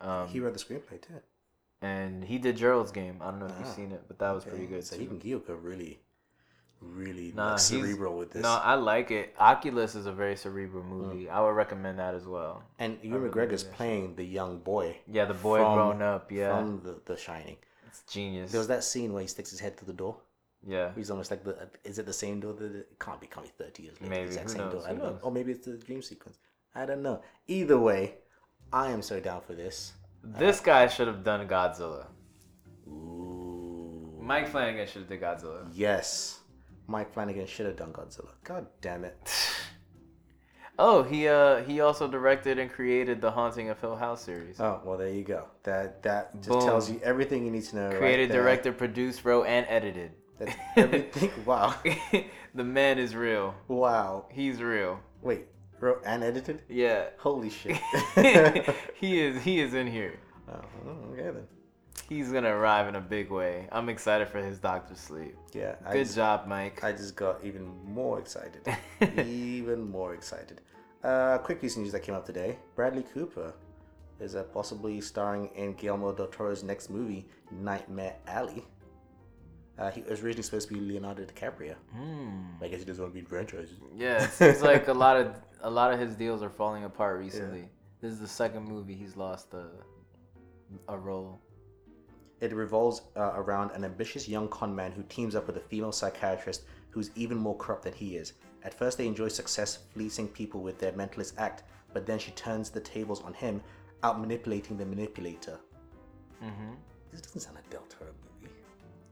Um, 0.00 0.28
he 0.28 0.40
wrote 0.40 0.52
the 0.54 0.58
screenplay 0.60 1.00
too. 1.00 1.20
and 1.82 2.24
he 2.24 2.38
did 2.38 2.56
Gerald's 2.56 2.92
Game. 2.92 3.16
I 3.20 3.30
don't 3.30 3.40
know 3.40 3.46
if 3.46 3.52
you've 3.58 3.68
Ah, 3.68 3.72
seen 3.72 3.92
it, 3.92 4.02
but 4.08 4.18
that 4.18 4.30
was 4.32 4.44
pretty 4.44 4.66
good 4.66 4.84
So 4.84 4.96
too. 4.96 5.02
even 5.02 5.18
Gyoka 5.20 5.56
really, 5.62 6.00
really 6.80 7.32
Nah, 7.34 7.50
like 7.52 7.58
cerebral 7.58 8.16
with 8.16 8.32
this. 8.32 8.42
No, 8.42 8.50
I 8.50 8.74
like 8.74 9.10
it. 9.10 9.34
Oculus 9.38 9.94
is 9.94 10.06
a 10.06 10.12
very 10.12 10.36
cerebral 10.36 10.84
movie. 10.84 11.28
I 11.28 11.40
would 11.40 11.50
recommend 11.50 11.98
that 11.98 12.14
as 12.14 12.26
well. 12.26 12.62
and 12.78 12.98
Ewan 13.02 13.30
McGregor's 13.30 13.64
playing 13.64 14.16
the 14.16 14.24
young 14.24 14.58
boy 14.58 14.96
Yeah, 15.06 15.24
the 15.26 15.34
boy 15.34 15.58
From- 15.58 15.74
grown 15.74 16.02
up. 16.02 16.30
Yeah, 16.30 16.56
from 16.58 16.80
the, 16.82 17.00
the 17.04 17.16
Shining. 17.16 17.56
it's 17.86 18.02
genius. 18.10 18.50
There 18.52 18.58
was 18.60 18.68
that 18.68 18.84
scene 18.84 19.12
where 19.12 19.22
he 19.22 19.28
sticks 19.28 19.50
his 19.50 19.60
head 19.60 19.76
through 19.76 19.86
the 19.86 19.92
door. 19.94 20.16
Yeah, 20.66 20.90
He's 20.96 21.10
almost 21.10 21.30
like 21.30 21.44
the. 21.44 21.68
Is 21.84 21.98
it 21.98 22.06
the 22.06 22.12
same 22.12 22.40
door? 22.40 22.52
That 22.54 22.74
it 22.74 22.98
can't 22.98 23.20
be. 23.20 23.26
Can't 23.28 23.46
be 23.46 23.52
thirty 23.64 23.84
years 23.84 24.00
later. 24.00 24.10
Maybe, 24.10 24.24
The 24.26 24.40
exact 24.40 24.46
who 24.50 24.52
same 24.52 24.62
knows, 24.62 24.72
door. 24.72 24.82
I 24.84 24.88
who 24.88 24.96
don't 24.96 25.04
know. 25.06 25.12
knows? 25.12 25.20
Or 25.22 25.30
maybe 25.32 25.52
it's 25.52 25.66
the 25.66 25.76
dream 25.76 26.02
sequence. 26.02 26.38
I 26.74 26.84
don't 26.86 27.02
know. 27.02 27.22
Either 27.46 27.78
way, 27.78 28.14
I 28.72 28.90
am 28.90 29.00
so 29.02 29.20
down 29.20 29.40
for 29.46 29.54
this. 29.54 29.92
this 30.22 30.60
guy 30.60 30.88
should 30.88 31.06
have 31.06 31.22
done 31.24 31.46
Godzilla. 31.48 32.06
Ooh. 32.88 34.18
Mike 34.20 34.48
Flanagan 34.48 34.86
should 34.86 35.02
have 35.02 35.08
did 35.08 35.20
Godzilla. 35.20 35.68
Yes. 35.72 36.40
Mike 36.88 37.12
Flanagan 37.12 37.46
should 37.46 37.66
have 37.66 37.76
done 37.76 37.92
Godzilla. 37.92 38.30
God 38.44 38.66
damn 38.80 39.04
it. 39.04 39.16
Oh, 40.78 41.02
he 41.02 41.26
uh 41.26 41.62
he 41.62 41.80
also 41.80 42.06
directed 42.06 42.58
and 42.58 42.70
created 42.70 43.22
the 43.22 43.30
Haunting 43.30 43.70
of 43.70 43.80
Hill 43.80 43.96
House 43.96 44.22
series. 44.22 44.60
Oh 44.60 44.82
well, 44.84 44.98
there 44.98 45.08
you 45.08 45.24
go. 45.24 45.46
That 45.62 46.02
that 46.02 46.34
just 46.34 46.50
Boom. 46.50 46.60
tells 46.60 46.90
you 46.90 47.00
everything 47.02 47.46
you 47.46 47.50
need 47.50 47.64
to 47.64 47.76
know. 47.76 47.88
right 47.88 47.96
created, 47.98 48.30
there. 48.30 48.42
directed, 48.42 48.76
produced, 48.76 49.24
wrote, 49.24 49.44
and 49.44 49.64
edited. 49.70 50.12
That's 50.38 50.56
everything. 50.76 51.30
wow. 51.44 51.74
the 52.54 52.64
man 52.64 52.98
is 52.98 53.14
real. 53.14 53.54
Wow. 53.68 54.26
He's 54.30 54.62
real. 54.62 55.00
Wait. 55.22 55.46
Wrote 55.80 56.02
and 56.06 56.22
edited. 56.24 56.62
Yeah. 56.68 57.06
Holy 57.18 57.50
shit. 57.50 57.76
he 58.94 59.20
is 59.20 59.42
he 59.42 59.60
is 59.60 59.74
in 59.74 59.86
here. 59.86 60.18
oh, 60.48 60.90
okay 61.12 61.30
then. 61.30 61.46
He's 62.08 62.30
gonna 62.30 62.54
arrive 62.54 62.88
in 62.88 62.96
a 62.96 63.00
big 63.00 63.30
way. 63.30 63.66
I'm 63.72 63.88
excited 63.88 64.28
for 64.28 64.38
his 64.38 64.58
Doctor 64.58 64.94
Sleep. 64.94 65.34
Yeah. 65.52 65.74
I 65.84 65.92
Good 65.92 66.04
just- 66.04 66.16
job, 66.16 66.46
Mike. 66.46 66.82
I 66.84 66.92
just 66.92 67.16
got 67.16 67.44
even 67.44 67.66
more 67.84 68.18
excited. 68.20 68.66
even 69.00 69.90
more 69.90 70.14
excited. 70.14 70.60
Uh, 71.02 71.38
quick 71.38 71.60
piece 71.60 71.76
of 71.76 71.82
news 71.82 71.92
that 71.92 72.00
came 72.02 72.14
up 72.14 72.24
today. 72.26 72.58
Bradley 72.74 73.04
Cooper 73.14 73.54
is 74.18 74.34
uh, 74.34 74.42
possibly 74.44 75.00
starring 75.00 75.50
in 75.54 75.74
Guillermo 75.74 76.12
del 76.12 76.26
Toro's 76.28 76.62
next 76.62 76.90
movie, 76.90 77.26
Nightmare 77.50 78.16
Alley. 78.26 78.64
Uh, 79.78 79.90
he 79.90 80.00
was 80.02 80.22
originally 80.22 80.42
supposed 80.42 80.68
to 80.68 80.74
be 80.74 80.80
Leonardo 80.80 81.24
DiCaprio. 81.24 81.74
Hmm. 81.92 82.62
I 82.62 82.68
guess 82.68 82.78
he 82.80 82.86
doesn't 82.86 83.02
want 83.02 83.12
to 83.12 83.14
be 83.14 83.20
in 83.20 83.26
franchises. 83.26 83.76
Yeah, 83.94 84.24
it 84.24 84.30
seems 84.30 84.62
like 84.62 84.88
a 84.88 84.94
lot 84.94 85.16
of 85.18 85.34
a 85.62 85.70
lot 85.70 85.92
of 85.92 85.98
his 86.00 86.14
deals 86.14 86.42
are 86.42 86.50
falling 86.50 86.84
apart 86.84 87.18
recently. 87.18 87.68
This 88.00 88.12
is 88.12 88.20
the 88.20 88.28
second 88.28 88.64
movie 88.64 88.94
he's 88.94 89.16
lost 89.16 89.52
a 89.54 89.68
a 90.88 90.96
role. 90.96 91.40
It 92.40 92.52
revolves 92.52 93.02
uh, 93.16 93.32
around 93.34 93.70
an 93.72 93.84
ambitious 93.84 94.28
young 94.28 94.48
con 94.48 94.74
man 94.74 94.92
who 94.92 95.02
teams 95.04 95.34
up 95.34 95.46
with 95.46 95.56
a 95.56 95.60
female 95.60 95.92
psychiatrist 95.92 96.62
who's 96.90 97.10
even 97.14 97.36
more 97.38 97.56
corrupt 97.56 97.84
than 97.84 97.92
he 97.94 98.16
is. 98.16 98.34
At 98.62 98.74
first, 98.74 98.98
they 98.98 99.06
enjoy 99.06 99.28
success 99.28 99.78
fleecing 99.94 100.28
people 100.28 100.60
with 100.62 100.78
their 100.78 100.92
mentalist 100.92 101.34
act, 101.38 101.62
but 101.92 102.04
then 102.06 102.18
she 102.18 102.30
turns 102.32 102.68
the 102.70 102.80
tables 102.80 103.22
on 103.22 103.32
him, 103.32 103.62
out 104.02 104.20
manipulating 104.20 104.76
the 104.76 104.84
manipulator. 104.84 105.58
hmm 106.40 106.74
This 107.10 107.20
doesn't 107.22 107.40
sound 107.42 107.56
like 107.56 107.68
Del 107.70 107.84
Toro. 107.88 108.10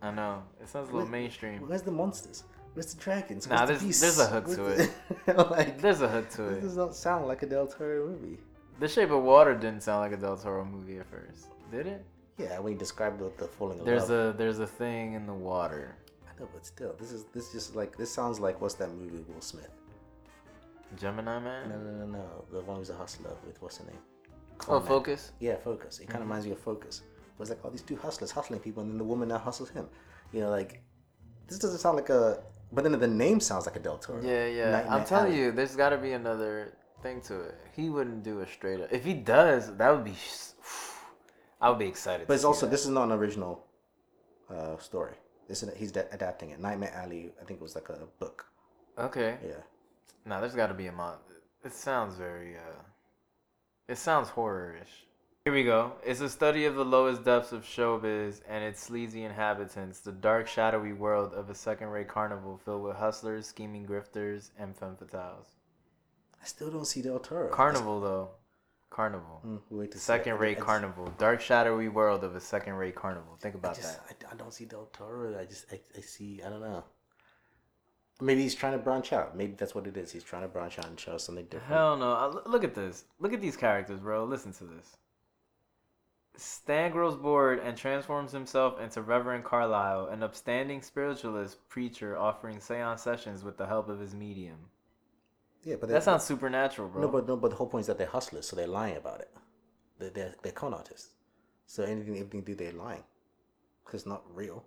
I 0.04 0.10
know 0.10 0.42
it 0.60 0.68
sounds 0.68 0.90
a 0.90 0.92
little 0.92 1.08
Wait, 1.08 1.22
mainstream. 1.22 1.66
Where's 1.66 1.82
the 1.82 1.90
monsters? 1.90 2.44
Where's 2.74 2.92
the 2.92 3.00
dragons? 3.00 3.48
Nah, 3.48 3.64
Where's 3.66 3.80
the 3.80 3.86
there's- 3.86 4.00
there's 4.00 4.18
a 4.18 4.26
hook 4.26 4.46
to 4.54 4.62
Where's 4.62 4.90
the- 5.26 5.44
like, 5.56 5.80
There's 5.80 6.00
a 6.02 6.08
hook 6.08 6.28
to 6.30 6.44
it. 6.44 6.48
this 6.56 6.58
it. 6.58 6.60
does 6.62 6.76
not 6.76 6.94
sound 6.94 7.26
like 7.26 7.42
a 7.42 7.46
Del 7.46 7.66
Toro 7.66 8.08
movie. 8.08 8.38
The 8.80 8.88
Shape 8.88 9.10
of 9.10 9.22
Water 9.22 9.54
didn't 9.54 9.82
sound 9.82 10.00
like 10.00 10.12
a 10.12 10.20
Del 10.20 10.36
Toro 10.36 10.64
movie 10.64 10.98
at 10.98 11.06
first, 11.06 11.46
did 11.70 11.86
it? 11.86 12.04
Yeah, 12.36 12.58
when 12.58 12.72
you 12.74 12.78
described 12.78 13.20
the, 13.20 13.30
the 13.38 13.46
falling 13.46 13.78
in 13.78 13.84
There's 13.84 14.10
love. 14.10 14.34
a 14.34 14.38
there's 14.38 14.58
a 14.58 14.66
thing 14.66 15.12
in 15.14 15.24
the 15.24 15.32
water. 15.32 15.96
I 16.28 16.38
know, 16.40 16.48
but 16.52 16.66
still, 16.66 16.94
this 16.98 17.12
is 17.12 17.24
this 17.32 17.52
just 17.52 17.76
like 17.76 17.96
this 17.96 18.10
sounds 18.12 18.40
like 18.40 18.60
what's 18.60 18.74
that 18.74 18.90
movie 18.90 19.18
with 19.18 19.28
Will 19.28 19.40
Smith? 19.40 19.70
Gemini 20.96 21.38
Man. 21.38 21.68
No, 21.68 21.76
no, 21.78 21.90
no, 21.92 22.06
no. 22.06 22.44
The 22.52 22.60
one 22.62 22.78
who's 22.78 22.90
a 22.90 22.96
hustler 22.96 23.30
with 23.46 23.60
what's 23.62 23.78
her 23.78 23.84
name? 23.86 23.94
Oh, 24.62 24.80
Conman. 24.80 24.86
Focus. 24.88 25.32
Yeah, 25.40 25.56
Focus. 25.56 26.00
It 26.00 26.06
kind 26.08 26.16
of 26.16 26.22
mm-hmm. 26.22 26.28
reminds 26.30 26.46
me 26.46 26.52
of 26.52 26.58
Focus. 26.58 27.02
Was 27.38 27.48
like, 27.50 27.58
oh, 27.64 27.70
these 27.70 27.82
two 27.82 27.96
hustlers 27.96 28.30
hustling 28.30 28.60
people, 28.60 28.82
and 28.82 28.90
then 28.92 28.98
the 28.98 29.04
woman 29.04 29.28
now 29.28 29.38
hustles 29.38 29.70
him. 29.70 29.88
You 30.32 30.40
know, 30.40 30.50
like 30.50 30.82
this 31.48 31.58
doesn't 31.58 31.78
sound 31.78 31.96
like 31.96 32.08
a. 32.10 32.42
But 32.72 32.84
then 32.84 32.98
the 32.98 33.06
name 33.06 33.40
sounds 33.40 33.66
like 33.66 33.76
a 33.76 33.80
Del 33.80 33.98
Toro. 33.98 34.22
Yeah, 34.22 34.46
yeah. 34.46 34.86
I'm 34.88 35.04
telling 35.04 35.32
Alley. 35.32 35.42
you, 35.42 35.52
there's 35.52 35.76
got 35.76 35.90
to 35.90 35.98
be 35.98 36.12
another 36.12 36.76
thing 37.02 37.20
to 37.22 37.40
it. 37.40 37.54
He 37.74 37.88
wouldn't 37.90 38.22
do 38.24 38.40
a 38.40 38.46
straight 38.46 38.80
up. 38.80 38.92
If 38.92 39.04
he 39.04 39.14
does, 39.14 39.76
that 39.76 39.90
would 39.90 40.04
be. 40.04 40.14
I 41.60 41.70
would 41.70 41.78
be 41.78 41.86
excited. 41.86 42.26
But 42.26 42.34
it's 42.34 42.44
also 42.44 42.66
that. 42.66 42.70
this 42.70 42.82
is 42.84 42.90
not 42.90 43.04
an 43.04 43.12
original 43.12 43.64
uh, 44.50 44.76
story. 44.78 45.14
This 45.48 45.62
is 45.62 45.70
he's 45.76 45.92
da- 45.92 46.08
adapting 46.12 46.50
it. 46.50 46.60
Nightmare 46.60 46.92
Alley, 46.94 47.32
I 47.40 47.44
think 47.44 47.60
it 47.60 47.62
was 47.62 47.74
like 47.74 47.88
a 47.90 48.06
book. 48.18 48.46
Okay. 48.98 49.36
Yeah. 49.46 49.62
Now 50.24 50.40
there's 50.40 50.54
got 50.54 50.68
to 50.68 50.74
be 50.74 50.86
a 50.86 50.92
mod. 50.92 51.18
It 51.64 51.72
sounds 51.72 52.16
very. 52.16 52.56
uh 52.56 52.82
It 53.88 53.98
sounds 53.98 54.28
horror-ish. 54.30 55.06
Here 55.46 55.52
we 55.52 55.62
go. 55.64 55.92
It's 56.02 56.22
a 56.22 56.30
study 56.30 56.64
of 56.64 56.74
the 56.74 56.86
lowest 56.86 57.22
depths 57.22 57.52
of 57.52 57.64
showbiz 57.64 58.40
and 58.48 58.64
its 58.64 58.82
sleazy 58.82 59.24
inhabitants, 59.24 60.00
the 60.00 60.10
dark, 60.10 60.48
shadowy 60.48 60.94
world 60.94 61.34
of 61.34 61.50
a 61.50 61.54
second-rate 61.54 62.08
carnival 62.08 62.58
filled 62.64 62.82
with 62.82 62.96
hustlers, 62.96 63.46
scheming 63.46 63.84
grifters, 63.84 64.52
and 64.58 64.74
femme 64.74 64.96
fatales. 64.96 65.48
I 66.42 66.46
still 66.46 66.70
don't 66.70 66.86
see 66.86 67.02
Del 67.02 67.18
Toro. 67.18 67.50
Carnival, 67.50 68.00
though. 68.00 68.30
Carnival. 68.88 69.42
Mm, 69.46 69.60
wait 69.68 69.92
to. 69.92 69.98
Second-rate 69.98 70.52
I 70.52 70.54
just- 70.54 70.66
carnival. 70.66 71.12
Dark, 71.18 71.42
shadowy 71.42 71.88
world 71.90 72.24
of 72.24 72.34
a 72.34 72.40
second-rate 72.40 72.94
carnival. 72.94 73.36
Think 73.38 73.56
I 73.56 73.58
about 73.58 73.76
just, 73.76 73.98
that. 74.08 74.26
I, 74.30 74.32
I 74.32 74.36
don't 74.36 74.54
see 74.54 74.64
Del 74.64 74.88
Toro. 74.94 75.38
I 75.38 75.44
just, 75.44 75.66
I, 75.70 75.78
I 75.94 76.00
see, 76.00 76.40
I 76.42 76.48
don't 76.48 76.62
know. 76.62 76.84
Maybe 78.22 78.40
he's 78.40 78.54
trying 78.54 78.72
to 78.72 78.78
branch 78.78 79.12
out. 79.12 79.36
Maybe 79.36 79.52
that's 79.58 79.74
what 79.74 79.86
it 79.86 79.98
is. 79.98 80.10
He's 80.10 80.24
trying 80.24 80.40
to 80.40 80.48
branch 80.48 80.78
out 80.78 80.86
and 80.86 80.98
show 80.98 81.18
something 81.18 81.44
different. 81.44 81.66
Hell 81.66 81.98
no. 81.98 82.40
Look 82.46 82.64
at 82.64 82.74
this. 82.74 83.04
Look 83.18 83.34
at 83.34 83.42
these 83.42 83.58
characters, 83.58 84.00
bro. 84.00 84.24
Listen 84.24 84.50
to 84.54 84.64
this. 84.64 84.96
Stan 86.36 86.90
grows 86.90 87.14
bored 87.16 87.60
and 87.60 87.76
transforms 87.76 88.32
himself 88.32 88.80
into 88.80 89.02
Reverend 89.02 89.44
Carlyle, 89.44 90.06
an 90.06 90.22
upstanding 90.22 90.82
spiritualist 90.82 91.68
preacher 91.68 92.16
offering 92.18 92.60
seance 92.60 93.02
sessions 93.02 93.44
with 93.44 93.56
the 93.56 93.66
help 93.66 93.88
of 93.88 94.00
his 94.00 94.14
medium. 94.14 94.56
Yeah, 95.62 95.76
but 95.80 95.88
That 95.88 96.02
sounds 96.02 96.24
supernatural, 96.24 96.88
bro. 96.88 97.02
no, 97.02 97.08
but 97.08 97.26
no, 97.26 97.36
but 97.36 97.50
the 97.50 97.56
whole 97.56 97.68
point 97.68 97.82
is 97.82 97.86
that 97.86 97.98
they're 97.98 98.06
hustlers, 98.08 98.46
so 98.48 98.56
they're 98.56 98.66
lying 98.66 98.96
about 98.96 99.20
it. 99.20 99.30
They're 99.98 100.10
they're, 100.10 100.34
they're 100.42 100.52
con 100.52 100.74
artists. 100.74 101.14
So 101.66 101.84
anything 101.84 102.14
they 102.14 102.40
do, 102.40 102.54
they're 102.54 102.72
lying, 102.72 103.04
because 103.84 104.00
it's 104.00 104.06
not 104.06 104.22
real. 104.34 104.64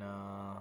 Nah. 0.00 0.56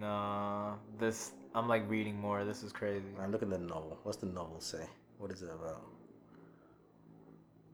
Nah. 0.00 0.74
This, 0.98 1.32
I'm 1.54 1.68
like 1.68 1.88
reading 1.88 2.20
more. 2.20 2.44
This 2.44 2.62
is 2.62 2.72
crazy. 2.72 3.06
I'm 3.20 3.30
looking 3.32 3.52
at 3.52 3.60
the 3.60 3.66
novel. 3.66 3.98
What's 4.02 4.18
the 4.18 4.26
novel 4.26 4.60
say? 4.60 4.84
What 5.18 5.30
is 5.30 5.42
it 5.42 5.48
about? 5.50 5.82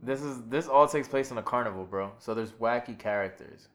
This 0.02 0.22
is, 0.22 0.42
this 0.48 0.68
all 0.68 0.86
takes 0.86 1.08
place 1.08 1.30
in 1.30 1.38
a 1.38 1.42
carnival, 1.42 1.84
bro. 1.84 2.12
So 2.18 2.34
there's 2.34 2.52
wacky 2.52 2.96
characters. 2.98 3.68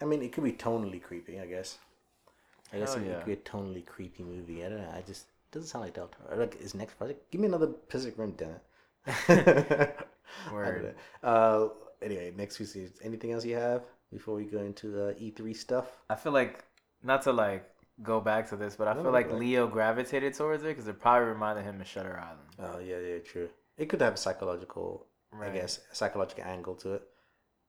I 0.00 0.04
mean, 0.04 0.22
it 0.22 0.32
could 0.32 0.44
be 0.44 0.52
tonally 0.52 1.02
creepy. 1.02 1.40
I 1.40 1.46
guess. 1.46 1.78
I 2.72 2.78
guess 2.78 2.94
Hell 2.94 3.02
it, 3.02 3.08
yeah. 3.08 3.16
could 3.16 3.26
be 3.26 3.32
a 3.32 3.36
tonally 3.36 3.84
creepy 3.84 4.22
movie. 4.22 4.64
I 4.64 4.68
don't 4.68 4.78
know. 4.82 4.92
I 4.94 5.02
just 5.02 5.22
it 5.26 5.52
doesn't 5.52 5.68
sound 5.68 5.84
like 5.84 5.94
Del 5.94 6.08
Toro. 6.08 6.38
Like 6.38 6.60
his 6.60 6.74
next 6.74 6.94
project. 6.98 7.30
Give 7.30 7.40
me 7.40 7.46
another 7.48 7.66
Pacific 7.68 8.18
Rim, 8.18 8.34
damn 8.36 8.50
it. 8.50 9.96
Word. 10.52 10.94
Uh, 11.22 11.68
anyway, 12.02 12.32
next 12.36 12.58
week. 12.58 12.68
Anything 13.02 13.32
else 13.32 13.44
you 13.44 13.56
have 13.56 13.82
before 14.12 14.34
we 14.34 14.44
go 14.44 14.58
into 14.58 15.00
uh, 15.08 15.12
E3 15.14 15.56
stuff? 15.56 15.86
I 16.10 16.14
feel 16.16 16.32
like 16.32 16.64
not 17.02 17.22
to 17.22 17.32
like 17.32 17.68
go 18.02 18.20
back 18.20 18.48
to 18.50 18.56
this, 18.56 18.76
but 18.76 18.88
I 18.88 18.94
No, 18.94 19.02
feel 19.04 19.12
like 19.12 19.30
like- 19.30 19.40
Leo 19.40 19.66
gravitated 19.66 20.34
towards 20.34 20.62
it 20.64 20.68
because 20.68 20.88
it 20.88 21.00
probably 21.00 21.28
reminded 21.28 21.64
him 21.64 21.80
of 21.80 21.86
Shutter 21.86 22.20
Island. 22.20 22.40
Oh 22.58 22.78
yeah, 22.80 22.98
yeah, 22.98 23.18
true. 23.20 23.48
It 23.78 23.88
could 23.88 24.00
have 24.00 24.14
a 24.14 24.16
psychological, 24.16 25.06
Right. 25.32 25.50
I 25.50 25.54
guess, 25.54 25.80
a 25.92 25.94
psychological 25.94 26.44
angle 26.44 26.74
to 26.76 26.94
it. 26.94 27.02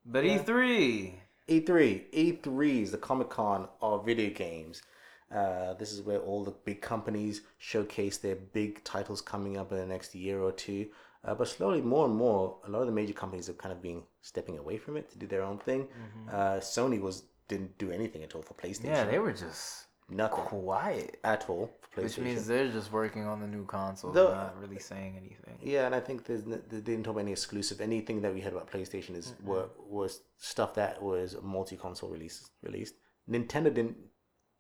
But 0.06 0.24
Yeah. 0.24 0.38
E3, 0.40 1.14
E3. 1.48 2.12
E3 2.14 2.82
is 2.84 2.92
the 2.92 2.98
Comic 2.98 3.30
Con 3.30 3.68
of 3.82 4.06
video 4.06 4.30
games. 4.30 4.82
Uh, 5.30 5.74
this 5.74 5.92
is 5.92 6.02
where 6.02 6.20
all 6.20 6.44
the 6.46 6.52
big 6.52 6.82
companies 6.82 7.42
showcase 7.58 8.18
their 8.18 8.36
big 8.36 8.82
titles 8.86 9.20
coming 9.22 9.58
up 9.58 9.72
in 9.72 9.78
the 9.78 9.86
next 9.86 10.16
year 10.16 10.42
or 10.42 10.54
two. 10.54 10.88
Uh, 11.26 11.36
but 11.36 11.48
slowly, 11.50 11.82
more 11.82 12.06
and 12.06 12.16
more, 12.16 12.58
a 12.66 12.70
lot 12.70 12.80
of 12.80 12.86
the 12.86 12.94
major 12.94 13.14
companies 13.14 13.48
have 13.48 13.58
kind 13.58 13.74
of 13.74 13.82
been 13.82 14.02
stepping 14.22 14.58
away 14.58 14.78
from 14.78 14.96
it 14.96 15.10
to 15.12 15.18
do 15.18 15.28
their 15.28 15.44
own 15.44 15.58
thing. 15.58 15.88
Uh, 16.32 16.58
Sony 16.60 17.02
was 17.02 17.24
didn't 17.50 17.78
do 17.78 17.92
anything 17.92 18.24
at 18.24 18.36
all 18.36 18.42
for 18.42 18.54
PlayStation. 18.54 18.86
Mm-hmm. 18.86 18.88
yeah, 18.88 19.06
they 19.06 19.20
were 19.20 19.32
just 19.34 19.86
nothing 20.10 20.44
quiet, 20.46 21.20
at 21.24 21.50
all 21.50 21.72
which 22.04 22.18
means 22.18 22.48
they're 22.48 22.70
just 22.70 22.92
working 22.92 23.26
on 23.26 23.40
the 23.40 23.48
new 23.48 23.66
console, 23.66 24.14
not 24.14 24.60
really 24.62 24.80
saying 24.80 25.16
anything. 25.18 25.58
Yeah, 25.62 25.86
and 25.86 25.96
I 25.96 26.00
think 26.00 26.26
there's 26.26 26.44
n- 26.44 26.62
they 26.70 26.80
didn't 26.80 27.04
talk 27.04 27.14
about 27.14 27.22
any 27.22 27.32
exclusive. 27.32 27.82
Anything 27.82 28.22
that 28.22 28.34
we 28.34 28.42
heard 28.42 28.54
about 28.54 28.72
PlayStation 28.72 29.16
is 29.16 29.34
were 29.44 29.70
was 29.90 30.22
stuff 30.38 30.74
that 30.76 31.02
was 31.02 31.36
multi-console 31.42 32.10
release 32.10 32.50
released. 32.62 32.96
Nintendo 33.30 33.74
didn't 33.74 33.98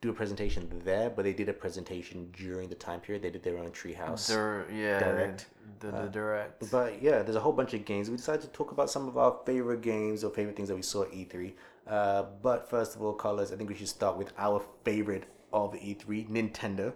do 0.01 0.09
a 0.09 0.13
presentation 0.13 0.81
there, 0.83 1.09
but 1.09 1.23
they 1.23 1.33
did 1.33 1.49
a 1.49 1.53
presentation 1.53 2.31
during 2.31 2.69
the 2.69 2.75
time 2.75 2.99
period. 2.99 3.23
They 3.23 3.31
did 3.31 3.43
their 3.43 3.57
own 3.57 3.71
Treehouse. 3.71 4.27
Dur- 4.27 4.67
yeah, 4.71 4.99
Direct. 4.99 5.47
the, 5.79 5.87
the, 5.87 6.01
the 6.03 6.09
direct. 6.09 6.71
But 6.71 7.01
yeah, 7.01 7.23
there's 7.23 7.35
a 7.35 7.39
whole 7.39 7.53
bunch 7.53 7.73
of 7.73 7.83
games. 7.85 8.09
We 8.09 8.17
decided 8.17 8.41
to 8.41 8.47
talk 8.49 8.71
about 8.71 8.89
some 8.89 9.07
of 9.07 9.17
our 9.17 9.39
favorite 9.45 9.81
games 9.81 10.23
or 10.23 10.31
favorite 10.31 10.55
things 10.55 10.69
that 10.69 10.75
we 10.75 10.83
saw 10.83 11.03
at 11.03 11.11
E3. 11.11 11.53
Uh, 11.87 12.23
but 12.43 12.69
first 12.69 12.95
of 12.95 13.01
all, 13.01 13.13
colors. 13.13 13.51
I 13.51 13.55
think 13.55 13.69
we 13.69 13.75
should 13.75 13.87
start 13.87 14.17
with 14.17 14.33
our 14.37 14.63
favorite 14.83 15.23
of 15.53 15.73
E3, 15.73 16.29
Nintendo. 16.29 16.93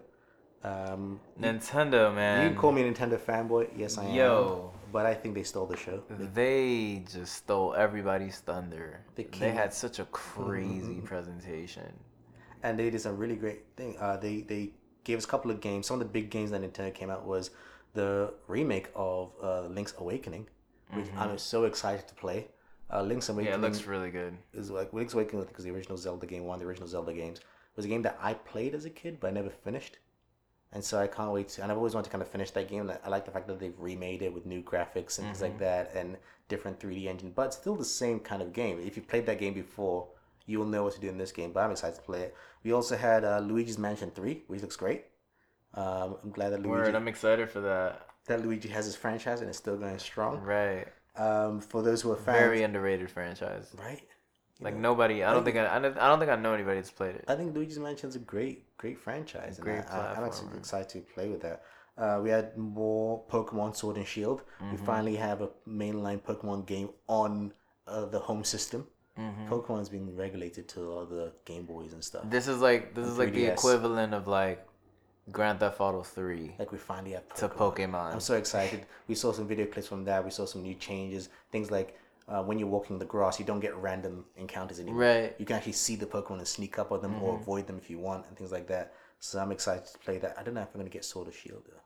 Um, 0.64 1.20
Nintendo, 1.40 2.14
man. 2.14 2.44
you 2.44 2.50
can 2.50 2.58
call 2.60 2.72
me 2.72 2.82
a 2.88 2.92
Nintendo 2.92 3.18
fanboy. 3.20 3.70
Yes, 3.76 3.98
I 3.98 4.06
am. 4.06 4.14
Yo. 4.14 4.72
But 4.92 5.06
I 5.06 5.14
think 5.14 5.36
they 5.36 5.44
stole 5.44 5.66
the 5.66 5.78
show. 5.78 6.04
They 6.10 7.04
just 7.12 7.34
stole 7.36 7.74
everybody's 7.74 8.40
thunder. 8.40 9.00
They 9.16 9.24
They, 9.24 9.52
had 9.52 9.74
such 9.74 10.00
a 10.00 10.06
crazy 10.06 11.00
presentation. 11.02 11.94
and 12.64 12.78
they 12.78 12.90
did 12.90 13.00
some 13.02 13.18
really 13.18 13.36
great 13.38 13.62
thing. 13.78 13.96
Uh, 14.00 14.18
they 14.18 14.42
they 14.42 14.72
gave 15.06 15.18
us 15.18 15.24
a 15.26 15.28
couple 15.28 15.50
of 15.50 15.62
games. 15.62 15.88
Some 15.88 15.96
of 16.02 16.06
the 16.08 16.12
big 16.12 16.30
games 16.30 16.52
that 16.52 16.62
Nintendo 16.62 16.94
came 16.94 17.10
out 17.10 17.26
was 17.26 17.52
the 17.94 18.34
remake 18.48 18.90
of 18.96 19.32
uh, 19.42 19.62
Link's 19.68 19.94
Awakening, 19.98 20.48
which 20.94 21.08
I'm 21.18 21.38
so 21.38 21.64
excited 21.64 22.08
to 22.10 22.14
play. 22.14 22.48
Uh, 22.94 23.02
Link's 23.02 23.28
Mm-hmm. 23.30 23.40
Yeah, 23.40 23.46
Awakening 23.56 23.64
it 23.64 23.74
looks 23.74 23.88
really 23.88 24.12
good. 24.12 24.38
is 24.54 24.70
like 24.70 24.92
Link's 24.94 25.14
Awakening 25.14 25.46
because 25.46 25.64
the 25.64 25.72
original 25.72 25.98
Zelda 25.98 26.28
game, 26.28 26.44
one 26.46 26.56
of 26.56 26.60
the 26.60 26.68
original 26.68 26.88
Zelda 26.90 27.14
games, 27.14 27.40
was 27.76 27.86
a 27.86 27.88
game 27.90 28.02
that 28.04 28.18
I 28.22 28.34
played 28.34 28.74
as 28.76 28.86
a 28.86 28.90
kid 28.90 29.20
but 29.20 29.28
I 29.28 29.32
never 29.32 29.50
finished. 29.50 29.98
And 30.74 30.82
so 30.84 31.00
I 31.00 31.08
can't 31.08 31.32
wait 31.34 31.50
to, 31.50 31.64
and 31.64 31.70
I've 31.70 31.78
always 31.78 31.94
wanted 31.94 32.06
to 32.06 32.12
kind 32.12 32.22
of 32.22 32.30
finish 32.30 32.52
that 32.52 32.70
game. 32.70 32.90
I 33.04 33.10
like 33.10 33.26
the 33.26 33.32
fact 33.32 33.46
that 33.48 33.60
they've 33.60 33.78
remade 33.78 34.22
it 34.22 34.34
with 34.34 34.46
new 34.46 34.62
graphics 34.64 35.18
and 35.20 35.28
things 35.28 35.42
like 35.42 35.60
that 35.60 35.92
and 35.94 36.16
different 36.48 36.80
3D 36.80 37.08
engine, 37.08 37.32
but 37.36 37.54
still 37.54 37.76
the 37.76 37.84
same 37.84 38.22
kind 38.22 38.42
of 38.42 38.54
game. 38.54 38.80
If 38.80 38.96
you 38.96 39.04
played 39.04 39.26
that 39.26 39.38
game 39.38 39.54
before, 39.54 40.08
you 40.46 40.60
will 40.60 40.66
know 40.66 40.84
what 40.84 40.94
to 40.94 41.02
do 41.02 41.10
in 41.10 41.18
this 41.18 41.34
game, 41.34 41.52
but 41.52 41.60
I'm 41.62 41.72
excited 41.72 41.96
to 41.98 42.02
play 42.02 42.22
it. 42.22 42.36
We 42.64 42.72
also 42.72 42.96
had 42.96 43.26
uh, 43.26 43.40
Luigi's 43.40 43.78
Mansion 43.78 44.12
3, 44.12 44.44
which 44.48 44.62
looks 44.62 44.78
great. 44.78 45.04
Um, 45.74 46.16
I'm 46.24 46.32
glad 46.32 46.52
that 46.52 46.62
Luigi, 46.62 46.70
Word, 46.70 46.96
I'm 46.96 47.08
excited 47.10 47.50
for 47.50 47.60
that. 47.62 48.08
that 48.28 48.42
Luigi 48.42 48.70
has 48.70 48.86
his 48.86 48.96
franchise 48.96 49.42
and 49.42 49.50
it's 49.50 49.58
still 49.58 49.76
going 49.78 50.00
strong. 50.00 50.40
Right. 50.42 50.88
Um, 51.18 51.60
for 51.60 51.82
those 51.82 52.02
who 52.02 52.12
are 52.14 52.16
fans, 52.16 52.40
Very 52.40 52.64
underrated 52.64 53.10
franchise. 53.12 53.76
right? 53.78 54.02
Like 54.62 54.76
know, 54.76 54.92
nobody, 54.92 55.24
I 55.24 55.34
don't 55.34 55.44
think 55.44 55.58
I, 55.58 55.76
I 55.76 55.80
don't 55.80 55.98
I 55.98 56.08
don't 56.08 56.20
think 56.20 56.32
I 56.32 56.36
know 56.36 56.54
anybody 56.54 56.78
that's 56.78 56.92
played 56.92 57.16
it. 57.16 57.26
I 57.28 57.36
think 57.36 57.56
Luigi's 57.56 57.80
Mansion's 57.80 58.16
a 58.16 58.20
great, 58.20 58.78
great 58.78 59.00
franchise. 59.00 59.58
and 59.58 59.66
Great 59.66 59.84
I, 59.90 60.14
I'm 60.16 60.24
actually 60.24 60.56
excited 60.58 60.90
to 60.90 61.00
play 61.14 61.30
with 61.30 61.42
that. 61.42 61.64
Uh, 61.98 62.20
we 62.24 62.30
had 62.30 62.58
more 62.58 63.24
Pokemon 63.30 63.76
Sword 63.76 63.98
and 63.98 64.08
Shield. 64.08 64.44
Mm-hmm. 64.62 64.72
We 64.72 64.78
finally 64.78 65.16
have 65.16 65.42
a 65.42 65.50
mainline 65.68 66.22
Pokemon 66.22 66.66
game 66.66 66.90
on 67.08 67.54
uh, 67.88 68.06
the 68.06 68.20
home 68.20 68.44
system. 68.44 68.88
Mm-hmm. 69.20 69.52
Pokemon's 69.52 69.90
been 69.90 70.16
regulated 70.16 70.68
to 70.70 70.92
all 70.92 71.06
the 71.06 71.34
Game 71.46 71.66
Boys 71.66 71.94
and 71.94 72.04
stuff. 72.04 72.24
This 72.30 72.48
is 72.48 72.62
like 72.62 72.94
this 72.94 73.08
is 73.08 73.18
like 73.18 73.34
the 73.34 73.46
3DS. 73.46 73.54
equivalent 73.54 74.14
of 74.14 74.28
like 74.28 74.66
Grand 75.32 75.60
Theft 75.60 75.80
Auto 75.80 76.02
3 76.02 76.56
Like 76.58 76.72
we 76.72 76.78
finally 76.78 77.12
have 77.12 77.28
to 77.36 77.50
Pokemon. 77.50 77.76
Pokemon. 77.76 78.14
I'm 78.14 78.20
so 78.20 78.36
excited. 78.36 78.86
We 79.08 79.16
saw 79.16 79.32
some 79.32 79.48
video 79.48 79.66
clips 79.66 79.88
from 79.88 80.06
that. 80.06 80.24
We 80.24 80.32
saw 80.32 80.46
some 80.46 80.64
new 80.64 80.76
changes. 80.76 81.30
Things 81.52 81.70
like 81.70 81.98
uh, 82.28 82.44
when 82.44 82.60
you're 82.60 82.68
walking 82.68 83.00
the 83.00 83.06
grass, 83.06 83.40
you 83.40 83.46
don't 83.46 83.60
get 83.60 83.76
random 83.76 84.26
encounters 84.36 84.80
anymore. 84.80 85.00
Right. 85.02 85.24
Mm-hmm. 85.32 85.42
You 85.42 85.46
can 85.46 85.56
actually 85.58 85.74
see 85.74 85.96
the 85.96 86.06
Pokemon 86.06 86.38
and 86.40 86.48
sneak 86.48 86.80
up 86.80 86.92
on 86.92 87.02
them 87.02 87.22
or 87.22 87.36
avoid 87.40 87.68
them 87.68 87.78
if 87.78 87.90
you 87.90 88.00
want 88.00 88.26
and 88.28 88.38
things 88.38 88.52
like 88.52 88.68
that. 88.68 88.94
So 89.20 89.40
I'm 89.40 89.52
excited 89.52 89.86
to 89.86 89.98
play 90.00 90.18
that. 90.20 90.36
I 90.38 90.44
don't 90.44 90.54
know 90.54 90.62
if 90.62 90.70
I'm 90.74 90.80
gonna 90.80 90.90
get 90.90 91.06
Sword 91.06 91.28
or 91.28 91.32
Shield 91.32 91.64
though. 91.68 91.82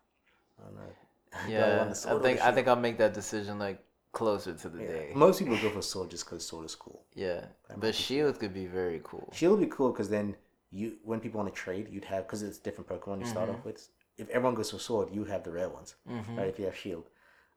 I 0.59 0.65
don't 0.65 0.75
know. 0.75 0.93
I 1.33 1.49
Yeah, 1.49 1.93
Sword 1.93 2.21
I 2.21 2.23
think 2.23 2.41
I 2.41 2.51
think 2.51 2.67
I'll 2.67 2.75
make 2.75 2.97
that 2.97 3.13
decision 3.13 3.59
like 3.59 3.83
closer 4.13 4.53
to 4.53 4.69
the 4.69 4.81
Yeah. 4.81 4.87
day. 4.87 5.11
Most 5.15 5.39
people 5.39 5.57
go 5.57 5.69
for 5.69 5.81
Sword 5.81 6.09
just 6.11 6.25
because 6.25 6.45
Sword 6.45 6.65
is 6.65 6.75
cool. 6.75 7.03
Yeah, 7.13 7.45
but 7.77 7.93
Shield 7.95 8.39
could 8.39 8.53
be 8.53 8.67
very 8.67 9.01
cool. 9.03 9.29
Shield 9.33 9.59
would 9.59 9.69
be 9.69 9.75
cool 9.75 9.91
because 9.91 10.09
then 10.09 10.35
you, 10.71 10.97
when 11.03 11.19
people 11.19 11.39
want 11.41 11.53
to 11.53 11.59
trade, 11.61 11.89
you'd 11.89 12.05
have 12.05 12.25
because 12.25 12.41
it's 12.41 12.57
different 12.57 12.89
Pokemon 12.89 13.19
you 13.19 13.25
start 13.25 13.49
Mm-hmm. 13.49 13.59
off 13.59 13.65
with. 13.65 13.89
If 14.17 14.29
everyone 14.29 14.55
goes 14.55 14.71
for 14.71 14.79
Sword, 14.79 15.09
you 15.11 15.25
have 15.25 15.43
the 15.43 15.51
rare 15.51 15.67
ones, 15.67 15.95
right? 16.37 16.47
If 16.47 16.57
you 16.57 16.65
have 16.65 16.75
Shield. 16.75 17.09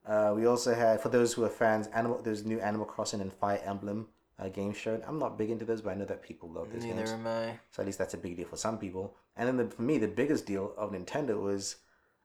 Uh, 0.09 0.33
we 0.35 0.47
also 0.47 0.75
had 0.75 1.01
for 1.01 1.11
those 1.11 1.35
who 1.35 1.45
are 1.45 1.51
fans, 1.51 1.87
animal. 1.89 2.21
There's 2.23 2.45
new 2.45 2.59
Animal 2.61 2.87
Crossing 2.87 3.21
and 3.21 3.33
Fire 3.33 3.61
Emblem 3.65 4.09
uh, 4.39 4.49
games 4.49 4.77
shown. 4.77 5.03
I'm 5.07 5.19
not 5.19 5.37
big 5.37 5.51
into 5.51 5.65
those, 5.65 5.83
but 5.83 5.91
I 5.91 5.95
know 5.95 6.07
that 6.07 6.23
people 6.23 6.49
love 6.49 6.73
those 6.73 6.85
games. 6.85 6.97
Neither 6.97 7.15
am 7.15 7.27
I. 7.27 7.59
So 7.71 7.83
at 7.83 7.87
least 7.87 7.99
that's 7.99 8.15
a 8.15 8.19
big 8.19 8.37
deal 8.37 8.47
for 8.47 8.57
some 8.57 8.79
people. 8.79 9.15
And 9.37 9.47
then 9.47 9.57
the, 9.59 9.75
for 9.75 9.83
me, 9.83 9.99
the 9.99 10.09
biggest 10.09 10.47
deal 10.47 10.73
of 10.79 10.93
Nintendo 10.93 11.41
was 11.41 11.77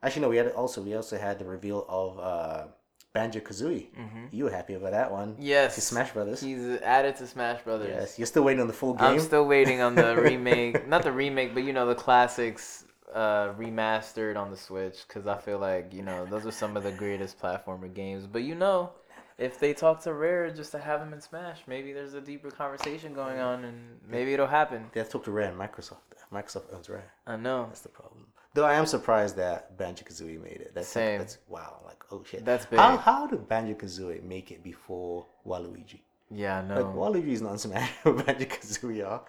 actually 0.01 0.21
no. 0.21 0.29
We 0.29 0.37
had 0.37 0.47
also 0.51 0.81
we 0.81 0.95
also 0.95 1.17
had 1.17 1.39
the 1.39 1.45
reveal 1.45 1.85
of 1.89 2.19
uh, 2.19 2.67
Banjo 3.13 3.41
Kazooie. 3.41 3.87
You 4.31 4.45
were 4.45 4.51
happy 4.51 4.75
about 4.75 4.91
that 4.91 5.11
one? 5.11 5.33
Mm-hmm. 5.33 5.41
Yes, 5.41 5.75
To 5.75 5.81
Smash 5.81 6.11
Brothers. 6.11 6.41
He's 6.41 6.65
added 6.81 7.17
to 7.17 7.27
Smash 7.27 7.61
Brothers. 7.63 7.89
Yes, 7.89 8.17
you're 8.17 8.25
still 8.25 8.43
waiting 8.43 8.61
on 8.61 8.67
the 8.67 8.73
full 8.73 8.93
game. 8.93 9.05
I'm 9.05 9.19
still 9.19 9.45
waiting 9.45 9.81
on 9.81 9.93
the 9.95 10.15
remake, 10.21 10.87
not 10.87 11.03
the 11.03 11.11
remake, 11.11 11.53
but 11.53 11.63
you 11.63 11.73
know 11.73 11.85
the 11.85 11.95
classics 11.95 12.85
uh, 13.13 13.53
remastered 13.53 14.37
on 14.37 14.51
the 14.51 14.57
Switch 14.57 15.05
because 15.07 15.27
I 15.27 15.37
feel 15.37 15.59
like 15.59 15.93
you 15.93 16.01
know 16.01 16.25
those 16.25 16.45
are 16.45 16.51
some 16.51 16.75
of 16.75 16.83
the 16.83 16.91
greatest 16.91 17.39
platformer 17.39 17.93
games. 17.93 18.25
But 18.27 18.43
you 18.43 18.55
know, 18.55 18.91
if 19.37 19.59
they 19.59 19.73
talk 19.73 20.01
to 20.03 20.13
Rare 20.13 20.49
just 20.49 20.71
to 20.71 20.79
have 20.79 20.99
them 20.99 21.13
in 21.13 21.21
Smash, 21.21 21.61
maybe 21.67 21.93
there's 21.93 22.13
a 22.13 22.21
deeper 22.21 22.51
conversation 22.51 23.13
going 23.13 23.39
on, 23.39 23.65
and 23.65 23.99
maybe 24.07 24.33
it'll 24.33 24.47
happen. 24.47 24.85
They 24.93 24.99
have 24.99 25.07
to 25.07 25.13
talk 25.13 25.25
to 25.25 25.31
Rare 25.31 25.49
and 25.49 25.59
Microsoft. 25.59 25.97
Microsoft 26.31 26.73
owns 26.73 26.89
Rare. 26.89 27.11
I 27.27 27.35
know. 27.35 27.65
That's 27.67 27.81
the 27.81 27.89
problem. 27.89 28.25
Though 28.55 28.65
I 28.65 28.75
am 28.75 28.85
surprised 28.85 29.35
that 29.37 29.77
Banjo 29.77 30.03
Kazooie 30.03 30.41
made 30.41 30.61
it. 30.61 30.73
That's 30.75 30.87
Same. 30.87 31.19
that's 31.19 31.39
wow. 31.47 31.81
Like 31.85 32.03
oh 32.11 32.23
shit. 32.23 32.45
That's 32.45 32.65
big. 32.65 32.79
How 32.79 32.97
how 32.97 33.27
did 33.27 33.47
Banjo 33.47 33.73
Kazooie 33.73 34.23
make 34.23 34.51
it 34.51 34.63
before 34.63 35.25
Waluigi? 35.45 36.01
Yeah, 36.31 36.59
I 36.59 36.61
Like. 36.61 36.85
Waluigi's 36.85 37.41
not 37.41 37.53
in 37.53 37.57
Smash, 37.57 37.91
Banjo 38.03 38.45
Kazooie 38.45 39.07
are. 39.07 39.23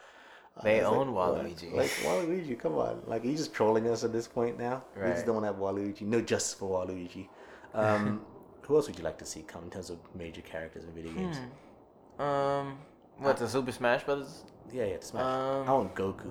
They 0.62 0.80
I 0.80 0.84
own 0.84 1.12
what? 1.12 1.34
Waluigi. 1.34 1.72
Like 1.72 1.90
Waluigi, 2.04 2.58
come 2.58 2.74
on! 2.74 3.02
Like 3.06 3.24
are 3.24 3.28
you 3.28 3.36
just 3.36 3.52
trolling 3.52 3.88
us 3.88 4.04
at 4.04 4.12
this 4.12 4.28
point 4.28 4.56
now? 4.58 4.84
We 4.94 5.02
just 5.02 5.18
Right. 5.18 5.26
don't 5.26 5.42
have 5.42 5.56
Waluigi. 5.56 6.02
No 6.02 6.20
justice 6.20 6.54
for 6.54 6.86
Waluigi. 6.86 7.28
Um, 7.74 8.24
who 8.62 8.76
else 8.76 8.86
would 8.86 8.96
you 8.96 9.04
like 9.04 9.18
to 9.18 9.26
see 9.26 9.42
come 9.42 9.64
in 9.64 9.70
terms 9.70 9.90
of 9.90 9.98
major 10.14 10.42
characters 10.42 10.84
in 10.84 10.92
video 10.92 11.12
games? 11.12 11.38
Um, 12.18 12.78
what 13.18 13.36
the 13.36 13.48
Super 13.48 13.72
Smash 13.72 14.04
Brothers? 14.04 14.44
Yeah, 14.72 14.84
yeah, 14.84 14.96
Smash. 15.00 15.22
Um, 15.24 15.68
I 15.68 15.72
want 15.72 15.94
Goku. 15.94 16.30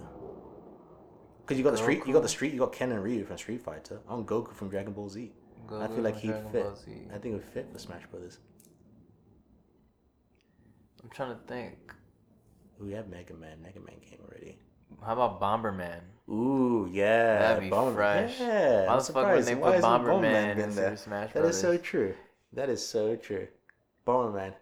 Cause 1.46 1.58
you 1.58 1.64
got 1.64 1.72
the 1.72 1.78
street, 1.78 2.04
you 2.08 2.14
got 2.14 2.24
the 2.24 2.30
street, 2.30 2.54
you 2.54 2.60
got 2.60 2.72
Ken 2.72 2.94
and 2.94 3.04
Ryu 3.04 3.26
from 3.26 3.38
Street 3.38 3.62
Fighter. 3.62 4.00
I 4.08 4.14
want 4.14 4.26
Goku 4.26 4.54
from 4.56 4.70
Dragon 4.70 4.94
Ball 4.94 5.10
Z. 5.10 5.34
I 5.68 5.72
Goku 5.74 5.96
feel 5.96 6.04
like 6.04 6.16
he'd 6.16 6.36
fit. 6.54 6.66
I 7.14 7.18
think 7.18 7.26
it 7.26 7.34
would 7.34 7.44
fit 7.44 7.68
for 7.74 7.80
Smash 7.80 8.06
Brothers. 8.10 8.40
I'm 11.04 11.10
trying 11.10 11.36
to 11.36 11.42
think. 11.46 11.94
We 12.80 12.92
have 12.94 13.08
Mega 13.08 13.34
Man. 13.34 13.62
Mega 13.62 13.80
Man 13.80 13.96
came 14.02 14.20
already. 14.28 14.58
How 15.04 15.14
about 15.14 15.42
Bomberman? 15.42 16.00
Ooh, 16.30 16.88
yeah. 16.92 17.40
That'd 17.40 17.64
be 17.64 17.70
Bomberman. 17.70 17.96
fresh. 17.96 18.40
Yeah. 18.40 18.86
Why 18.86 18.94
I'm 18.94 18.98
the 19.00 19.04
fuck 19.04 19.06
surprised. 19.06 19.50
wouldn't 19.50 19.64
they 19.64 19.72
put 19.72 19.82
Bomberman 19.84 20.22
been 20.22 20.60
in 20.60 20.72
Super 20.72 20.82
there? 20.90 20.98
Smash 20.98 21.34
That 21.34 21.46
is 21.46 21.60
so 21.60 21.78
true. 21.78 22.14
That 22.54 22.70
is 22.70 22.86
so 22.86 23.16
true. 23.16 23.48
Bomberman, 24.06 24.54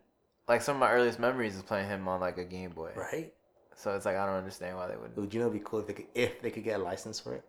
Like 0.48 0.62
some 0.62 0.76
of 0.76 0.80
my 0.80 0.92
earliest 0.92 1.20
memories 1.20 1.56
is 1.56 1.64
playing 1.64 1.88
him 1.88 2.08
on 2.08 2.22
like 2.22 2.38
a 2.38 2.46
Game 2.46 2.72
Boy. 2.72 2.92
right? 2.96 3.34
So 3.76 3.96
it's 3.96 4.06
like 4.06 4.16
I 4.16 4.26
don't 4.26 4.36
understand 4.36 4.78
why 4.78 4.88
they 4.88 4.96
would. 4.96 5.16
Would 5.18 5.34
you 5.34 5.40
know? 5.40 5.48
It'd 5.48 5.60
be 5.60 5.66
cool 5.66 5.80
if 5.80 5.88
they 5.88 5.94
could, 5.94 6.06
if 6.14 6.42
they 6.42 6.52
could 6.52 6.64
get 6.64 6.80
a 6.80 6.84
license 6.84 7.20
for 7.20 7.34
it. 7.34 7.44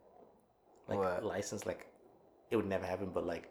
Like 0.88 0.98
What? 0.98 1.24
license, 1.24 1.66
like 1.66 1.86
it 2.50 2.56
would 2.56 2.66
never 2.66 2.86
happen, 2.86 3.10
but 3.12 3.26
like 3.26 3.50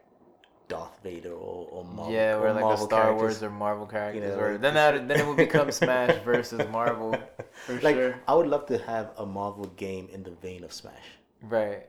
Darth 0.72 0.98
Vader 1.04 1.34
or, 1.34 1.68
or 1.70 1.84
Marvel. 1.84 2.14
yeah, 2.14 2.36
or 2.36 2.48
or 2.48 2.54
like 2.54 2.62
Marvel 2.64 2.84
a 2.86 2.88
Star 2.88 3.02
characters. 3.04 3.22
Wars 3.22 3.44
or 3.44 3.50
Marvel 3.50 3.86
characters, 3.86 4.36
know, 4.36 4.40
or 4.42 4.52
like 4.54 4.62
then 4.62 4.74
the 4.74 4.80
that 4.80 5.08
then 5.08 5.20
it 5.20 5.28
would 5.28 5.38
become 5.38 5.72
Smash 5.72 6.16
versus 6.24 6.62
Marvel 6.70 7.16
for 7.66 7.80
like 7.82 7.96
sure. 7.96 8.16
I 8.28 8.34
would 8.36 8.48
love 8.48 8.66
to 8.68 8.78
have 8.78 9.12
a 9.18 9.26
Marvel 9.26 9.66
game 9.86 10.08
in 10.12 10.24
the 10.24 10.32
vein 10.32 10.64
of 10.64 10.72
Smash. 10.72 11.08
Right. 11.42 11.88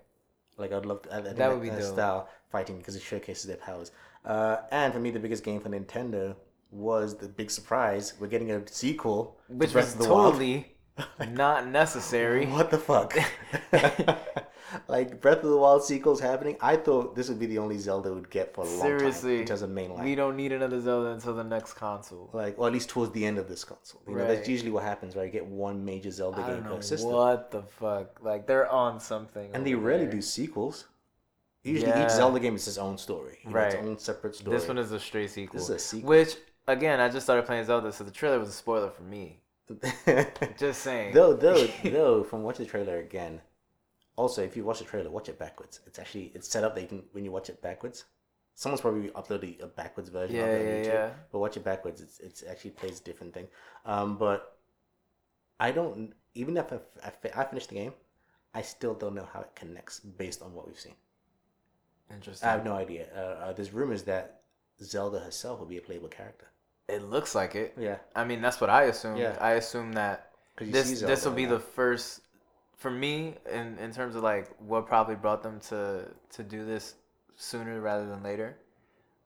Like 0.57 0.72
I'd 0.72 0.87
love 0.87 1.03
to. 1.03 1.14
I, 1.14 1.18
I 1.18 1.22
think 1.22 1.37
That 1.37 1.51
would 1.51 1.62
be 1.62 1.83
style 1.83 2.28
fighting 2.51 2.78
because 2.78 2.97
it 2.97 3.03
showcases 3.03 3.45
their 3.45 3.57
powers. 3.57 3.93
Uh, 4.24 4.59
and 4.70 4.93
for 4.93 5.01
me, 5.01 5.11
the 5.11 5.18
biggest 5.18 5.43
game 5.45 5.61
for 5.61 5.68
Nintendo 5.68 6.37
was 6.70 7.16
the 7.16 7.28
big 7.28 7.51
surprise. 7.51 8.14
We're 8.18 8.28
getting 8.28 8.51
a 8.53 8.66
sequel, 8.66 9.39
Which 9.49 9.74
was 9.74 9.93
of 9.93 9.99
the 9.99 10.09
Wild. 10.09 10.33
totally 10.35 10.76
Not 11.30 11.68
necessary. 11.68 12.47
What 12.47 12.70
the 12.70 12.78
fuck? 12.78 13.16
like 14.88 15.20
Breath 15.20 15.42
of 15.44 15.50
the 15.50 15.56
Wild 15.56 15.84
sequels 15.84 16.20
happening. 16.20 16.56
I 16.60 16.76
thought 16.76 17.14
this 17.16 17.28
would 17.28 17.38
be 17.38 17.46
the 17.46 17.58
only 17.58 17.78
Zelda 17.78 18.12
would 18.12 18.30
get 18.30 18.54
for 18.54 18.62
a 18.64 18.68
long 18.68 18.78
time 18.80 18.98
Seriously, 18.98 19.44
terms 19.44 19.62
of 19.62 19.70
mainline. 19.70 20.02
we 20.04 20.14
don't 20.14 20.36
need 20.36 20.52
another 20.52 20.80
Zelda 20.80 21.10
until 21.10 21.34
the 21.34 21.44
next 21.44 21.74
console. 21.74 22.30
like, 22.32 22.58
or 22.58 22.66
at 22.66 22.72
least 22.72 22.88
towards 22.88 23.12
the 23.12 23.24
end 23.24 23.38
of 23.38 23.48
this 23.48 23.64
console. 23.64 24.02
You 24.08 24.16
know, 24.16 24.26
that's 24.26 24.48
usually 24.48 24.70
what 24.70 24.84
happens, 24.84 25.14
right? 25.16 25.24
You 25.26 25.30
get 25.30 25.46
one 25.46 25.84
major 25.84 26.10
Zelda 26.10 26.42
I 26.42 26.46
game 26.46 26.54
don't 26.56 26.64
per 26.64 26.70
know 26.74 26.80
system, 26.80 27.12
what 27.12 27.50
the 27.50 27.62
fuck. 27.62 28.18
Like 28.22 28.46
they're 28.46 28.70
on 28.70 29.00
something. 29.00 29.50
and 29.54 29.66
they 29.66 29.74
rarely 29.74 30.04
there. 30.04 30.14
do 30.14 30.22
sequels. 30.22 30.86
Usually, 31.64 31.90
Yeah. 31.90 32.04
each 32.04 32.10
Zelda 32.10 32.40
game 32.40 32.56
is 32.56 32.66
its 32.66 32.76
own 32.78 32.98
story, 32.98 33.38
you 33.44 33.50
know, 33.50 33.58
its 33.60 33.74
Right. 33.76 33.84
own 33.84 33.98
separate 33.98 34.34
story. 34.34 34.56
This 34.56 34.66
one 34.66 34.78
is 34.78 34.90
a 34.90 34.98
straight 34.98 35.30
sequel. 35.30 35.58
This 35.60 35.68
is 35.68 35.76
a 35.76 35.78
sequel. 35.78 36.08
Which 36.08 36.36
again, 36.66 36.98
I 37.00 37.08
just 37.08 37.24
started 37.26 37.46
playing 37.46 37.64
Zelda, 37.66 37.92
so 37.92 38.02
the 38.04 38.10
trailer 38.10 38.38
was 38.40 38.48
a 38.48 38.52
spoiler 38.52 38.90
for 38.90 39.02
me. 39.02 39.38
Just 40.58 40.82
saying. 40.82 41.14
though, 41.14 41.32
though, 41.34 41.66
though, 41.84 42.24
from 42.24 42.42
watching 42.42 42.64
the 42.66 42.70
trailer 42.70 42.98
again. 42.98 43.40
Also, 44.16 44.42
if 44.42 44.56
you 44.56 44.64
watch 44.64 44.78
the 44.80 44.84
trailer, 44.84 45.10
watch 45.10 45.28
it 45.28 45.38
backwards. 45.38 45.80
It's 45.86 45.98
actually 45.98 46.32
it's 46.34 46.48
set 46.48 46.64
up 46.64 46.74
that 46.74 46.82
you 46.82 46.88
can 46.88 47.02
when 47.12 47.24
you 47.24 47.30
watch 47.32 47.48
it 47.48 47.62
backwards. 47.62 48.04
Someone's 48.54 48.82
probably 48.82 49.08
uploaded 49.10 49.62
a 49.62 49.66
backwards 49.66 50.10
version 50.10 50.36
Yeah, 50.36 50.42
of 50.44 50.60
it 50.60 50.60
on 50.60 50.84
YouTube. 50.84 50.86
yeah. 50.94 51.10
But 51.32 51.38
watch 51.38 51.56
it 51.56 51.64
backwards. 51.64 52.00
It's 52.02 52.20
it's 52.20 52.42
actually 52.48 52.72
plays 52.72 53.00
a 53.00 53.02
different 53.04 53.32
thing. 53.32 53.48
Um, 53.86 54.18
but 54.18 54.58
I 55.58 55.70
don't 55.72 56.12
even 56.34 56.56
if 56.56 56.72
I, 56.72 56.78
I, 57.04 57.40
I 57.40 57.44
finished 57.44 57.70
the 57.70 57.76
game, 57.76 57.92
I 58.54 58.62
still 58.62 58.94
don't 58.94 59.14
know 59.14 59.28
how 59.32 59.40
it 59.40 59.50
connects 59.54 60.00
based 60.00 60.42
on 60.42 60.52
what 60.54 60.66
we've 60.66 60.78
seen. 60.78 60.94
Interesting. 62.12 62.46
I 62.48 62.52
have 62.52 62.64
no 62.64 62.74
idea. 62.74 63.06
Uh, 63.16 63.20
uh, 63.46 63.52
there's 63.54 63.72
rumors 63.72 64.02
that 64.04 64.42
Zelda 64.82 65.18
herself 65.20 65.58
will 65.60 65.66
be 65.66 65.78
a 65.78 65.80
playable 65.80 66.08
character. 66.08 66.46
it 66.88 67.02
looks 67.02 67.34
like 67.34 67.54
it. 67.54 67.74
Yeah, 67.78 67.96
I 68.14 68.24
mean, 68.24 68.42
that's 68.42 68.60
what 68.60 68.68
I 68.68 68.84
assume. 68.84 69.16
Yeah. 69.16 69.36
I 69.40 69.52
assume 69.52 69.92
that 69.94 70.32
because 70.54 70.68
you 70.68 70.74
see 70.82 70.90
this 70.94 71.00
this 71.00 71.24
will 71.24 71.32
be 71.32 71.46
the 71.46 71.60
first 71.60 72.20
for 72.83 72.91
me 72.91 73.14
in 73.59 73.66
in 73.85 73.91
terms 73.99 74.14
of 74.16 74.22
like 74.33 74.47
what 74.70 74.87
probably 74.95 75.14
brought 75.24 75.43
them 75.43 75.57
to 75.70 75.80
to 76.37 76.43
do 76.55 76.61
this 76.72 76.85
sooner 77.37 77.80
rather 77.80 78.07
than 78.12 78.22
later 78.30 78.51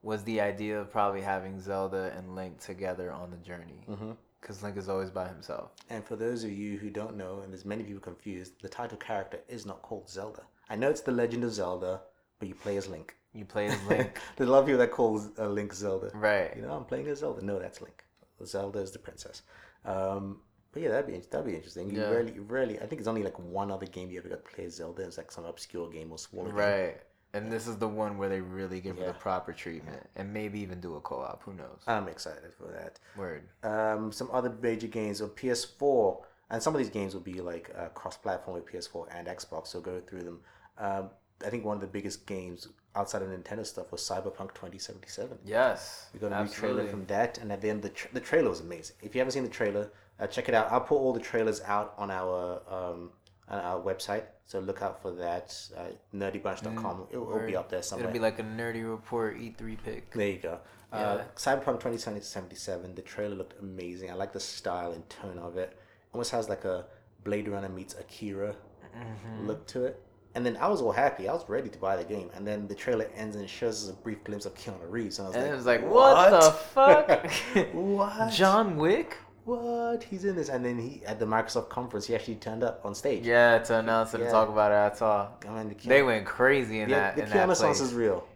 was 0.03 0.23
the 0.23 0.39
idea 0.51 0.79
of 0.81 0.85
probably 0.91 1.21
having 1.21 1.59
Zelda 1.59 2.03
and 2.17 2.25
Link 2.39 2.59
together 2.71 3.07
on 3.21 3.27
the 3.35 3.37
journey 3.49 3.81
Mhm. 3.89 4.15
because 4.39 4.61
Link 4.63 4.77
is 4.77 4.87
always 4.93 5.09
by 5.21 5.27
himself. 5.35 5.67
And 5.89 6.01
for 6.09 6.15
those 6.15 6.43
of 6.47 6.51
you 6.51 6.77
who 6.81 6.89
don't 6.99 7.15
know, 7.17 7.33
and 7.41 7.47
there's 7.51 7.65
many 7.73 7.83
people 7.83 7.99
confused, 8.11 8.51
the 8.61 8.69
title 8.69 8.97
character 9.09 9.39
is 9.49 9.65
not 9.65 9.79
called 9.87 10.07
Zelda. 10.17 10.43
I 10.69 10.75
know 10.79 10.89
it's 10.89 11.01
The 11.09 11.11
Legend 11.23 11.43
of 11.43 11.51
Zelda, 11.51 11.93
but 12.39 12.47
you 12.47 12.55
play 12.55 12.77
as 12.77 12.87
Link. 12.87 13.07
You 13.33 13.43
play 13.45 13.65
as 13.67 13.81
Link, 13.91 14.09
There's 14.35 14.49
a 14.49 14.53
lot 14.53 14.59
of 14.63 14.65
people 14.67 14.79
that 14.85 14.91
call 14.99 15.11
uh, 15.39 15.47
Link 15.59 15.73
Zelda. 15.73 16.09
right? 16.13 16.55
You 16.55 16.61
know, 16.63 16.73
I'm 16.77 16.85
playing 16.85 17.07
as 17.07 17.19
Zelda. 17.19 17.41
No, 17.43 17.57
that's 17.59 17.81
Link. 17.81 17.97
Zelda 18.45 18.79
is 18.79 18.91
the 18.91 18.99
princess. 18.99 19.41
Um, 19.83 20.41
but 20.77 20.83
yeah, 20.83 20.89
that'd 20.91 21.07
be 21.07 21.17
that'd 21.31 21.45
be 21.47 21.55
interesting. 21.55 21.89
You 21.89 22.01
Yeah. 22.01 22.09
rarely, 22.11 22.39
rarely. 22.39 22.75
I 22.79 22.85
think 22.85 22.99
it's 22.99 23.07
only 23.07 23.23
like 23.23 23.37
one 23.39 23.71
other 23.71 23.87
game 23.87 24.11
you 24.11 24.19
ever 24.19 24.29
got 24.29 24.45
to 24.45 24.51
play 24.55 24.69
Zelda. 24.69 25.01
It's 25.03 25.17
like 25.17 25.31
some 25.31 25.45
obscure 25.45 25.89
game 25.89 26.11
or 26.11 26.19
smaller 26.19 26.49
game. 26.49 26.55
Right. 26.55 26.97
And 27.33 27.51
this 27.51 27.65
is 27.67 27.77
the 27.77 27.87
one 27.87 28.17
where 28.19 28.29
they 28.29 28.41
really 28.41 28.79
give 28.79 28.97
her 28.99 29.07
the 29.07 29.13
proper 29.13 29.53
treatment 29.53 30.07
and 30.15 30.31
maybe 30.31 30.59
even 30.59 30.79
do 30.79 30.95
a 30.95 31.01
co-op. 31.01 31.41
Who 31.43 31.53
knows? 31.53 31.81
I'm 31.87 32.07
excited 32.07 32.53
for 32.57 32.67
that. 32.71 32.99
Word. 33.15 33.43
um, 33.63 34.11
some 34.11 34.29
other 34.31 34.51
major 34.61 34.87
games 34.87 35.19
on 35.21 35.29
PS4, 35.29 36.23
and 36.51 36.61
some 36.63 36.73
of 36.75 36.77
these 36.79 36.89
games 36.91 37.13
will 37.15 37.21
be 37.21 37.41
like 37.41 37.71
uh, 37.77 37.87
cross-platform 37.89 38.55
with 38.55 38.65
PS4 38.71 39.07
and 39.15 39.27
Xbox. 39.27 39.67
So 39.67 39.81
go 39.81 39.99
through 39.99 40.23
them. 40.23 40.39
Um, 40.77 41.09
I 41.45 41.49
think 41.49 41.65
one 41.65 41.75
of 41.77 41.81
the 41.81 41.87
biggest 41.87 42.25
games 42.25 42.67
outside 42.95 43.21
of 43.21 43.29
Nintendo 43.29 43.63
stuff 43.65 43.91
was 43.91 44.01
Cyberpunk 44.01 44.53
2077. 44.55 45.37
Yes. 45.45 46.07
We 46.13 46.19
got 46.19 46.31
a 46.31 46.43
new 46.43 46.49
trailer 46.49 46.87
from 46.87 47.05
that, 47.07 47.37
and 47.39 47.51
at 47.51 47.61
the 47.61 47.69
end, 47.69 47.81
the, 47.83 47.89
tra- 47.89 48.09
the 48.13 48.19
trailer 48.21 48.49
was 48.49 48.61
amazing. 48.61 48.95
If 49.03 49.13
you 49.13 49.19
haven't 49.19 49.33
seen 49.33 49.43
the 49.43 49.49
trailer, 49.49 49.91
uh, 50.19 50.27
check 50.27 50.49
it 50.49 50.55
out. 50.55 50.71
I'll 50.71 50.81
put 50.81 50.95
all 50.97 51.13
the 51.13 51.19
trailers 51.19 51.61
out 51.61 51.93
on 51.97 52.09
our 52.11 52.61
um, 52.69 53.11
on 53.49 53.59
our 53.59 53.79
website, 53.81 54.23
so 54.45 54.59
look 54.59 54.81
out 54.81 55.01
for 55.01 55.11
that. 55.11 55.55
Uh, 55.77 55.85
nerdybunch.com. 56.13 57.07
It 57.11 57.17
will 57.17 57.45
be 57.45 57.55
up 57.55 57.69
there 57.69 57.81
somewhere. 57.81 58.09
It'll 58.09 58.13
be 58.13 58.19
like 58.19 58.39
a 58.39 58.43
nerdy 58.43 58.89
report 58.89 59.37
E3 59.37 59.77
pick. 59.83 60.11
There 60.11 60.27
you 60.27 60.37
go. 60.39 60.59
Uh, 60.91 61.17
Yeah. 61.19 61.23
Cyberpunk 61.35 61.79
2077, 61.81 62.95
the 62.95 63.01
trailer 63.01 63.35
looked 63.35 63.59
amazing. 63.59 64.09
I 64.11 64.13
like 64.15 64.33
the 64.33 64.39
style 64.39 64.91
and 64.91 65.07
tone 65.09 65.37
of 65.39 65.57
it. 65.57 65.77
Almost 66.13 66.31
has 66.31 66.49
like 66.49 66.65
a 66.65 66.85
Blade 67.23 67.47
Runner 67.47 67.69
meets 67.69 67.93
Akira 67.95 68.55
Mm-hmm. 68.97 69.47
look 69.47 69.67
to 69.67 69.85
it. 69.85 70.01
And 70.33 70.43
then 70.45 70.57
I 70.57 70.67
was 70.67 70.81
all 70.81 70.91
happy. 70.91 71.29
I 71.29 71.33
was 71.33 71.47
ready 71.47 71.69
to 71.69 71.77
buy 71.77 71.95
the 71.97 72.03
game. 72.03 72.29
And 72.33 72.47
then 72.47 72.67
the 72.67 72.73
trailer 72.73 73.07
ends 73.15 73.35
and 73.35 73.47
shows 73.49 73.83
us 73.83 73.89
a 73.91 73.93
brief 73.93 74.23
glimpse 74.23 74.45
of 74.47 74.55
Keanu 74.55 74.89
Reeves. 74.89 75.19
And 75.19 75.27
I 75.27 75.29
was 75.29 75.35
And 75.37 75.45
like, 75.45 75.53
it 75.53 75.55
was 75.55 75.65
like, 75.65 75.83
what, 75.91 76.41
the 76.41 76.51
fuck? 76.73 77.31
what? 77.73 78.31
John 78.31 78.75
Wick? 78.77 79.17
What? 79.47 80.03
He's 80.03 80.25
in 80.25 80.35
this. 80.35 80.49
And 80.49 80.63
then 80.65 80.77
he 80.77 81.01
at 81.05 81.19
the 81.19 81.25
Microsoft 81.25 81.69
conference, 81.69 82.05
he 82.05 82.13
actually 82.15 82.35
turned 82.35 82.63
up 82.63 82.81
on 82.83 82.93
stage. 82.93 83.25
Yeah, 83.25 83.59
to 83.59 83.79
announce 83.79 84.13
it 84.13 84.17
Yeah. 84.19 84.25
and 84.25 84.31
talk 84.33 84.49
about 84.49 84.71
it. 84.71 84.75
That's 84.75 85.01
all. 85.01 85.37
I 85.47 85.51
mean, 85.53 85.69
the 85.69 85.75
Keanu, 85.75 85.87
They 85.87 86.03
went 86.03 86.25
crazy 86.25 86.81
in 86.81 86.89
the, 86.89 86.95
that. 86.95 87.15
the 87.15 87.23
in 87.23 87.29
Keanu 87.29 87.47
that 87.47 87.57
place. 87.57 87.79
is 87.79 87.93
real. 87.93 88.27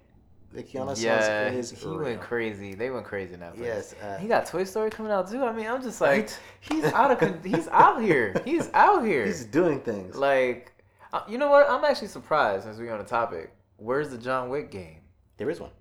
The 0.54 0.64
Keanu 0.64 1.02
yeah, 1.02 1.48
is 1.50 1.72
he 1.72 1.86
real. 1.86 2.00
went 2.00 2.22
crazy. 2.22 2.76
They 2.76 2.90
went 2.90 3.06
crazy 3.06 3.34
in 3.34 3.42
that 3.42 3.56
place. 3.56 3.66
Yes, 3.66 3.96
uh, 4.02 4.18
he 4.20 4.28
got 4.30 4.46
Toy 4.46 4.64
Story 4.64 4.90
coming 4.90 5.12
out 5.12 5.30
too. 5.30 5.44
I 5.44 5.52
mean, 5.54 5.68
I'm 5.68 5.82
just 5.82 6.00
like, 6.02 6.30
he's 6.62 6.86
out 6.86 7.12
of, 7.12 7.20
con- 7.20 7.40
he's 7.44 7.68
out 7.70 8.02
here. 8.02 8.34
He's 8.46 8.70
out 8.74 9.06
here. 9.06 9.26
He's 9.26 9.44
doing 9.46 9.80
things. 9.82 10.16
like, 10.16 10.72
uh, 11.14 11.22
you 11.28 11.38
know 11.38 11.50
what? 11.50 11.70
I'm 11.70 11.84
actually 11.84 12.08
surprised 12.10 12.68
as 12.68 12.80
we 12.80 12.86
go 12.86 12.94
on 12.94 13.00
the 13.00 13.06
topic. 13.06 13.54
Where's 13.78 14.10
the 14.10 14.18
John 14.18 14.48
Wick 14.50 14.72
game? 14.72 14.98
There 15.38 15.50
is 15.50 15.60
one. 15.60 15.72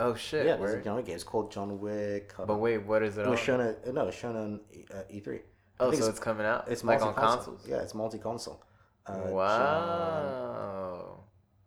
Oh 0.00 0.14
shit! 0.14 0.46
Yeah, 0.46 0.56
there's 0.56 0.74
a? 0.74 0.82
John 0.82 0.96
Wick 0.96 1.06
game. 1.06 1.14
It's 1.14 1.24
called 1.24 1.52
John 1.52 1.78
Wick. 1.78 2.32
hold 2.32 2.48
But 2.48 2.54
on. 2.54 2.60
wait, 2.60 2.78
what 2.78 3.02
is 3.02 3.16
it 3.18 3.20
it 3.20 3.24
on? 3.26 3.30
was 3.32 3.40
shown 3.40 3.60
at 3.60 3.78
uh, 3.86 3.92
no, 3.92 4.08
it's 4.08 4.16
shown 4.16 4.34
on 4.36 4.60
uh, 4.92 5.02
E3. 5.12 5.40
Oh, 5.78 5.90
think 5.90 6.02
so 6.02 6.08
it's, 6.10 6.18
coming 6.18 6.46
out. 6.46 6.66
it's 6.68 6.82
like 6.84 7.00
on 7.02 7.14
consoles. 7.14 7.66
Yeah, 7.68 7.76
it's 7.82 7.94
multi-console. 7.94 8.62
Uh, 9.06 9.14
John- 9.14 9.30
wow. 9.32 11.20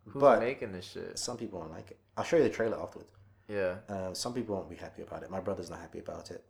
Who's 0.06 0.20
But- 0.20 0.40
making 0.40 0.72
this 0.72 0.84
shit? 0.84 1.18
Some 1.18 1.36
people 1.36 1.58
won't 1.60 1.72
like 1.72 1.90
it. 1.90 1.98
I'll 2.16 2.24
show 2.24 2.36
you 2.36 2.42
the 2.44 2.50
trailer 2.50 2.80
afterwards. 2.80 3.10
Yeah. 3.48 3.76
Uh, 3.88 4.14
some 4.14 4.32
people 4.32 4.54
won't 4.54 4.70
be 4.70 4.76
happy 4.76 5.02
about 5.02 5.22
it. 5.22 5.30
My 5.30 5.40
brother's 5.40 5.68
not 5.70 5.80
happy 5.80 5.98
about 5.98 6.30
it. 6.30 6.44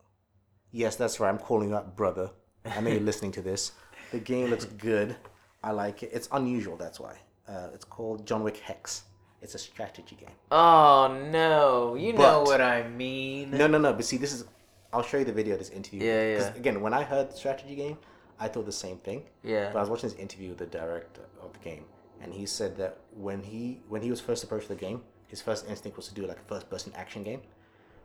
Yes, 0.72 0.97
that's 0.97 1.20
right. 1.20 1.28
I'm 1.30 1.39
calling 1.39 1.70
you 1.70 1.76
out, 1.76 1.97
brother. 1.97 2.30
I 2.64 2.80
know 2.80 2.91
you're 2.91 3.01
listening 3.12 3.32
to 3.32 3.43
this. 3.43 3.72
The 4.12 4.18
game 4.18 4.51
looks 4.51 4.64
good. 4.66 5.16
I 5.62 5.70
like 5.70 6.03
it. 6.03 6.11
It's 6.12 6.28
unusual. 6.32 6.76
That's 6.76 7.01
why. 7.01 7.16
Uh, 7.49 7.68
it's 7.72 7.85
called 7.85 8.26
John 8.26 8.43
Wick 8.43 8.59
Hex. 8.59 9.05
It's 9.45 9.55
a 9.55 9.59
strategy 9.59 10.16
game. 10.18 10.34
Oh 10.51 11.16
no! 11.30 11.95
You 11.97 12.14
know 12.14 12.42
what 12.42 12.62
I 12.62 12.88
mean. 12.88 13.51
No, 13.51 13.66
no, 13.66 13.76
no. 13.76 13.92
But 13.92 14.07
see, 14.07 14.16
this 14.16 14.32
is. 14.32 14.47
I'll 14.90 15.03
show 15.03 15.18
you 15.18 15.26
the 15.26 15.32
video 15.32 15.53
of 15.53 15.59
this 15.59 15.68
interview. 15.68 16.03
Yeah, 16.03 16.38
yeah. 16.38 16.55
Again, 16.55 16.80
when 16.80 16.95
I 16.95 17.03
heard 17.03 17.30
strategy 17.36 17.74
game, 17.74 17.99
I 18.40 18.49
thought 18.49 18.64
the 18.64 18.72
same 18.72 18.97
thing. 18.97 19.24
Yeah. 19.42 19.70
But 19.70 19.78
I 19.78 19.82
was 19.82 19.90
watching 19.90 20.09
this 20.09 20.18
interview 20.18 20.49
with 20.49 20.59
the 20.59 20.66
director 20.66 21.22
of 21.42 21.53
the 21.53 21.59
game, 21.59 21.84
and 22.22 22.32
he 22.32 22.47
said 22.47 22.78
that 22.78 22.97
when 23.14 23.42
he 23.42 23.80
when 23.90 24.01
he 24.01 24.09
was 24.09 24.18
first 24.18 24.42
approached 24.45 24.68
the 24.68 24.76
game, 24.76 25.03
his 25.26 25.42
first 25.42 25.68
instinct 25.68 25.99
was 25.99 26.09
to 26.09 26.14
do 26.14 26.26
like 26.26 26.38
a 26.38 26.49
first 26.49 26.70
person 26.70 26.92
action 26.97 27.22
game. 27.22 27.42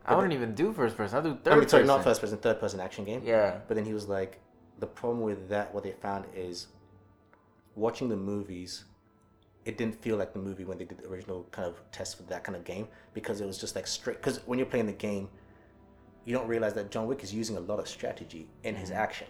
I 0.04 0.14
wouldn't 0.14 0.34
even 0.34 0.54
do 0.54 0.74
first 0.74 0.94
person. 0.94 1.18
I 1.18 1.22
do 1.22 1.38
third 1.42 1.54
I 1.54 1.56
mean, 1.56 1.68
sorry, 1.68 1.84
person. 1.84 1.96
not 1.96 2.04
first 2.04 2.20
person, 2.20 2.36
third 2.36 2.60
person 2.60 2.80
action 2.80 3.04
game. 3.04 3.22
Yeah. 3.24 3.60
But 3.66 3.76
then 3.76 3.86
he 3.86 3.94
was 3.94 4.08
like, 4.08 4.40
the 4.78 4.86
problem 4.86 5.22
with 5.22 5.48
that, 5.48 5.72
what 5.72 5.84
they 5.84 5.92
found 5.92 6.26
is, 6.34 6.66
watching 7.76 8.08
the 8.08 8.16
movies, 8.16 8.84
it 9.64 9.76
didn't 9.76 10.00
feel 10.00 10.16
like 10.16 10.32
the 10.32 10.38
movie 10.38 10.64
when 10.64 10.78
they 10.78 10.84
did 10.84 10.98
the 10.98 11.08
original 11.08 11.46
kind 11.50 11.68
of 11.68 11.80
test 11.92 12.16
for 12.16 12.22
that 12.24 12.44
kind 12.44 12.56
of 12.56 12.64
game 12.64 12.88
because 13.12 13.40
it 13.40 13.46
was 13.46 13.58
just 13.58 13.76
like 13.76 13.86
straight. 13.86 14.16
Because 14.16 14.38
when 14.46 14.58
you're 14.58 14.66
playing 14.66 14.86
the 14.86 14.92
game, 14.92 15.28
you 16.24 16.34
don't 16.34 16.48
realize 16.48 16.74
that 16.74 16.90
John 16.90 17.06
Wick 17.06 17.22
is 17.22 17.32
using 17.32 17.56
a 17.56 17.60
lot 17.60 17.78
of 17.78 17.88
strategy 17.88 18.48
in 18.64 18.74
his 18.74 18.90
mm-hmm. 18.90 18.98
action. 18.98 19.26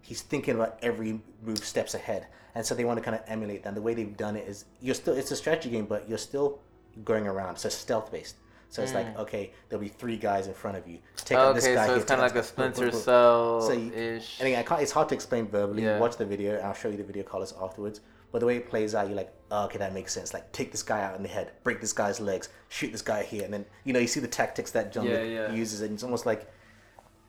He's 0.00 0.22
thinking 0.22 0.54
about 0.54 0.78
every 0.82 1.20
move 1.42 1.58
steps 1.58 1.94
ahead, 1.94 2.28
and 2.54 2.64
so 2.64 2.74
they 2.74 2.84
want 2.84 2.98
to 2.98 3.04
kind 3.04 3.16
of 3.16 3.22
emulate 3.26 3.62
that. 3.64 3.70
And 3.70 3.76
the 3.76 3.82
way 3.82 3.94
they've 3.94 4.16
done 4.16 4.36
it 4.36 4.46
is, 4.48 4.64
you're 4.80 4.94
still 4.94 5.14
it's 5.14 5.30
a 5.30 5.36
strategy 5.36 5.70
game, 5.70 5.86
but 5.86 6.08
you're 6.08 6.18
still 6.18 6.60
going 7.04 7.26
around. 7.26 7.56
So 7.56 7.68
stealth 7.68 8.10
based. 8.12 8.36
So 8.70 8.82
it's 8.82 8.92
like 8.92 9.06
mm. 9.06 9.20
okay, 9.20 9.52
there'll 9.68 9.82
be 9.82 9.88
three 9.88 10.16
guys 10.16 10.46
in 10.46 10.54
front 10.54 10.76
of 10.76 10.86
you. 10.86 10.98
Take 11.16 11.38
out 11.38 11.54
this 11.54 11.64
Okay, 11.64 11.74
guy 11.74 11.86
so 11.86 11.94
it's 11.96 12.04
kind 12.04 12.20
of 12.20 12.24
like 12.26 12.32
a 12.32 12.34
this 12.34 12.50
guy. 12.50 12.62
Boom, 12.62 12.72
boom, 12.72 12.74
Splinter. 12.74 12.98
Cell 12.98 13.60
So 13.62 13.72
you- 13.72 13.92
ish. 13.92 14.38
And 14.40 14.48
again, 14.48 14.60
I 14.60 14.62
can't, 14.62 14.82
it's 14.82 14.92
hard 14.92 15.08
to 15.08 15.14
explain 15.14 15.48
verbally. 15.48 15.84
Yeah. 15.84 15.98
Watch 15.98 16.16
the 16.16 16.26
video, 16.26 16.58
I'll 16.60 16.74
show 16.74 16.88
you 16.88 16.98
the 16.98 17.04
video 17.04 17.22
colors 17.22 17.54
afterwards. 17.60 18.00
But 18.30 18.40
the 18.40 18.46
way 18.46 18.56
it 18.56 18.68
plays 18.68 18.94
out, 18.94 19.06
you're 19.08 19.16
like, 19.16 19.32
oh, 19.50 19.64
okay, 19.64 19.78
that 19.78 19.94
makes 19.94 20.12
sense. 20.12 20.34
Like, 20.34 20.52
take 20.52 20.70
this 20.70 20.82
guy 20.82 21.00
out 21.02 21.16
in 21.16 21.22
the 21.22 21.28
head, 21.30 21.52
break 21.64 21.80
this 21.80 21.94
guy's 21.94 22.20
legs, 22.20 22.50
shoot 22.68 22.92
this 22.92 23.00
guy 23.02 23.22
here, 23.22 23.44
and 23.44 23.52
then 23.54 23.64
you 23.84 23.92
know 23.94 23.98
you 24.00 24.06
see 24.06 24.20
the 24.20 24.28
tactics 24.28 24.70
that 24.72 24.92
John 24.92 25.06
Yeah, 25.06 25.20
Wick 25.22 25.30
yeah. 25.30 25.52
uses, 25.52 25.80
and 25.80 25.94
it's 25.94 26.02
almost 26.02 26.26
like 26.26 26.46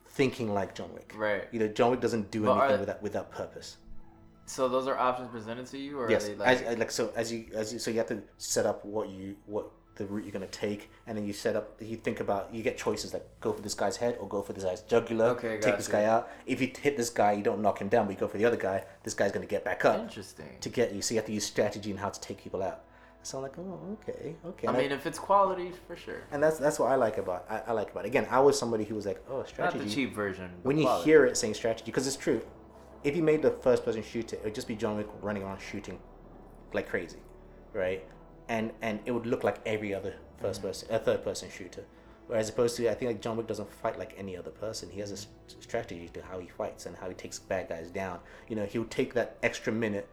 thinking 0.08 0.52
like 0.52 0.74
John 0.74 0.92
Wick. 0.92 1.12
Right. 1.16 1.44
You 1.52 1.60
know, 1.60 1.68
John 1.68 1.90
Wick 1.92 2.00
doesn't 2.00 2.30
do 2.30 2.42
But 2.44 2.50
are- 2.52 2.64
anything 2.64 2.80
without 2.80 3.02
without 3.02 3.30
purpose. 3.30 3.76
So 4.46 4.68
those 4.68 4.88
are 4.88 4.98
options 4.98 5.30
presented 5.30 5.66
to 5.66 5.78
you, 5.78 5.98
or 6.00 6.10
yes, 6.10 6.24
are 6.24 6.28
they 6.28 6.34
like? 6.34 6.62
as- 6.62 6.78
like 6.78 6.90
so 6.90 7.12
as 7.14 7.32
you 7.32 7.46
as 7.54 7.72
you 7.72 7.78
so 7.78 7.90
you 7.90 7.98
have 7.98 8.08
to 8.08 8.20
set 8.36 8.66
up 8.66 8.84
what 8.84 9.08
you 9.08 9.36
what 9.46 9.70
the 10.00 10.06
route 10.06 10.24
you're 10.24 10.32
gonna 10.32 10.46
take, 10.48 10.90
and 11.06 11.16
then 11.16 11.24
you 11.26 11.32
set 11.32 11.54
up. 11.54 11.76
You 11.80 11.96
think 11.96 12.18
about 12.20 12.52
you 12.52 12.62
get 12.62 12.76
choices 12.76 13.12
like 13.12 13.24
go 13.40 13.52
for 13.52 13.62
this 13.62 13.74
guy's 13.74 13.96
head 13.96 14.16
or 14.20 14.26
go 14.28 14.42
for 14.42 14.52
this 14.52 14.64
guy's 14.64 14.80
jugular. 14.82 15.26
Okay, 15.36 15.58
take 15.60 15.76
this 15.76 15.86
gotcha. 15.86 16.02
guy 16.02 16.04
out. 16.06 16.30
If 16.46 16.60
you 16.60 16.72
hit 16.80 16.96
this 16.96 17.10
guy, 17.10 17.32
you 17.32 17.42
don't 17.42 17.62
knock 17.62 17.80
him 17.80 17.88
down, 17.88 18.06
but 18.06 18.12
you 18.14 18.18
go 18.18 18.26
for 18.28 18.38
the 18.38 18.44
other 18.44 18.56
guy. 18.56 18.84
This 19.04 19.14
guy's 19.14 19.30
gonna 19.32 19.46
get 19.46 19.64
back 19.64 19.84
up 19.84 20.00
Interesting. 20.00 20.56
to 20.60 20.68
get 20.68 20.92
you. 20.92 21.02
So 21.02 21.14
you 21.14 21.18
have 21.20 21.26
to 21.26 21.32
use 21.32 21.44
strategy 21.44 21.90
and 21.90 22.00
how 22.00 22.08
to 22.10 22.20
take 22.20 22.42
people 22.42 22.62
out. 22.62 22.84
So 23.22 23.36
I'm 23.36 23.42
like, 23.42 23.58
oh, 23.58 23.98
okay, 24.08 24.34
okay. 24.46 24.66
I 24.66 24.70
And, 24.70 24.78
mean, 24.80 24.92
if 24.92 25.04
it's 25.06 25.18
quality, 25.18 25.72
for 25.86 25.94
sure. 25.94 26.22
and 26.32 26.42
that's 26.42 26.56
that's 26.58 26.78
what 26.78 26.90
I 26.90 26.94
like 26.94 27.18
about 27.18 27.44
I, 27.50 27.58
I 27.68 27.72
like 27.72 27.90
about 27.90 28.04
it. 28.06 28.08
Again, 28.08 28.26
I 28.30 28.40
was 28.40 28.58
somebody 28.58 28.84
who 28.84 28.94
was 28.94 29.04
like, 29.04 29.22
oh, 29.28 29.44
strategy. 29.44 29.78
Not 29.78 29.86
the 29.88 29.94
cheap 29.94 30.14
version. 30.14 30.50
when 30.62 30.78
you 30.78 30.84
quality. 30.84 31.04
hear 31.10 31.26
it 31.26 31.36
saying 31.36 31.54
strategy, 31.54 31.84
because 31.84 32.06
it's 32.06 32.16
true. 32.16 32.40
if 33.04 33.14
you 33.16 33.22
made 33.22 33.42
the 33.42 33.50
first 33.50 33.84
person 33.84 34.02
shooter, 34.02 34.36
it 34.36 34.44
would 34.44 34.54
just 34.54 34.68
be 34.68 34.74
John 34.74 34.96
Wick 34.96 35.06
running 35.22 35.42
around 35.42 35.60
shooting 35.60 35.98
like 36.72 36.88
crazy, 36.88 37.18
right? 37.74 38.02
And 38.50 38.72
and 38.82 39.00
it 39.06 39.12
would 39.12 39.26
look 39.26 39.44
like 39.44 39.60
every 39.64 39.94
other 39.94 40.14
first 40.38 40.60
mm. 40.60 40.64
person, 40.64 40.88
a 40.90 40.98
third 40.98 41.24
person 41.24 41.48
shooter. 41.50 41.84
Whereas 42.26 42.48
opposed 42.48 42.76
to, 42.76 42.88
I 42.88 42.94
think 42.94 43.08
like 43.10 43.20
John 43.20 43.36
Wick 43.36 43.46
doesn't 43.46 43.72
fight 43.72 43.98
like 43.98 44.14
any 44.16 44.36
other 44.36 44.50
person. 44.50 44.88
He 44.90 45.00
has 45.00 45.10
a 45.10 45.14
s- 45.14 45.26
strategy 45.58 46.08
to 46.14 46.22
how 46.22 46.38
he 46.38 46.46
fights 46.46 46.86
and 46.86 46.96
how 46.96 47.08
he 47.08 47.14
takes 47.14 47.40
bad 47.40 47.68
guys 47.68 47.90
down. 47.90 48.20
You 48.48 48.54
know, 48.54 48.66
he'll 48.66 48.84
take 48.84 49.14
that 49.14 49.36
extra 49.42 49.72
minute 49.72 50.06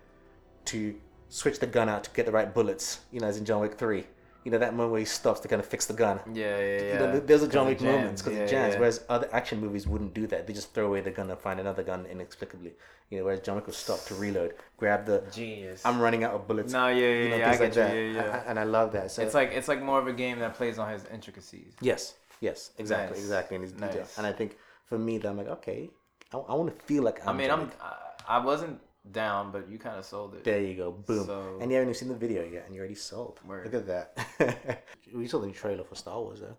to 0.66 0.96
switch 1.30 1.60
the 1.60 1.68
gun 1.68 1.90
out 1.90 2.04
to 2.06 2.10
get 2.12 2.26
the 2.26 2.32
right 2.32 2.52
bullets. 2.52 3.02
You 3.12 3.20
know, 3.20 3.28
as 3.28 3.38
in 3.38 3.46
John 3.46 3.62
Wick 3.62 3.78
Three. 3.78 4.06
You 4.48 4.52
know 4.52 4.60
that 4.60 4.72
moment 4.74 4.92
where 4.92 5.00
he 5.00 5.06
stops 5.06 5.42
to 5.42 5.50
kind 5.50 5.60
of 5.60 5.66
fix 5.68 5.88
the 5.88 5.94
gun. 5.94 6.22
Yeah, 6.34 6.58
yeah, 6.58 6.64
yeah. 6.66 6.94
You 6.94 7.00
know, 7.00 7.12
th- 7.12 7.24
there's 7.26 7.44
a 7.44 7.50
John 7.50 7.68
Wick 7.68 7.82
moments 7.82 8.22
because 8.22 8.38
Yeah, 8.38 8.46
it 8.46 8.50
jams. 8.50 8.74
yeah. 8.76 8.80
Whereas 8.80 9.04
other 9.10 9.28
action 9.34 9.60
movies 9.60 9.86
wouldn't 9.86 10.14
do 10.14 10.26
that. 10.28 10.48
They 10.48 10.54
just 10.54 10.74
throw 10.74 10.86
away 10.88 11.02
the 11.02 11.12
gun 11.12 11.30
and 11.30 11.38
find 11.38 11.60
another 11.60 11.84
gun 11.84 12.06
inexplicably. 12.06 12.72
You 13.10 13.18
know, 13.20 13.26
whereas 13.26 13.42
John 13.42 13.58
Wick 13.58 13.66
will 13.68 13.74
stop 13.74 14.00
to 14.06 14.16
reload, 14.16 14.54
grab 14.78 15.06
the. 15.06 15.22
Genius. 15.34 15.86
I'm 15.86 16.00
running 16.00 16.24
out 16.24 16.34
of 16.34 16.48
bullets. 16.48 16.72
no, 16.72 16.88
yeah, 16.88 16.96
yeah, 16.96 17.24
you 17.24 17.30
know, 17.32 17.36
yeah. 17.36 17.50
I 17.50 17.52
get 17.52 17.60
like 17.60 17.70
you. 17.76 17.82
that. 17.82 17.94
Yeah, 17.94 18.12
yeah. 18.14 18.42
I- 18.46 18.50
and 18.50 18.58
I 18.58 18.64
love 18.64 18.94
that. 18.94 19.12
So 19.12 19.22
it's 19.22 19.34
like 19.34 19.52
it's 19.52 19.68
like 19.68 19.82
more 19.84 20.00
of 20.00 20.08
a 20.08 20.14
game 20.14 20.40
that 20.40 20.54
plays 20.54 20.80
on 20.80 20.88
his 20.94 21.04
intricacies. 21.14 21.74
yes, 21.82 22.14
yes, 22.40 22.72
exactly, 22.78 23.18
Nice. 23.18 23.26
exactly. 23.26 23.56
And, 23.58 23.64
his 23.66 23.74
detail. 23.74 23.96
Nice. 24.04 24.18
and 24.18 24.26
I 24.26 24.32
think 24.32 24.56
for 24.86 24.98
me, 24.98 25.18
that 25.18 25.28
I'm 25.28 25.36
like, 25.36 25.50
okay, 25.60 25.90
I, 26.34 26.38
I 26.38 26.54
want 26.56 26.70
to 26.74 26.86
feel 26.86 27.04
like 27.04 27.20
I'm. 27.24 27.36
I 27.36 27.38
mean, 27.38 27.48
John 27.48 27.60
I'm 27.60 27.66
Wick. 27.66 27.76
I, 27.82 28.38
I 28.38 28.46
wasn't 28.46 28.80
down, 29.12 29.52
but 29.52 29.70
you 29.70 29.78
kind 29.80 29.98
of 29.98 30.06
sold 30.06 30.36
it. 30.36 30.44
There 30.44 30.62
you 30.62 30.76
go, 30.76 30.92
boom. 30.92 31.26
So- 31.26 31.58
and 31.62 31.72
you 31.72 31.78
haven't 31.78 31.90
even 31.90 31.94
seen 32.00 32.10
the 32.10 32.16
video 32.16 32.44
yet, 32.44 32.66
and 32.66 32.74
you're 32.76 32.84
already 32.84 32.96
sold. 32.96 33.40
Word. 33.46 33.66
Look 33.72 33.74
at 33.74 33.88
that. 33.88 34.84
we 35.14 35.28
saw 35.28 35.40
the 35.40 35.52
trailer 35.52 35.84
for 35.84 35.96
Star 35.96 36.20
Wars 36.20 36.40
though. 36.42 36.58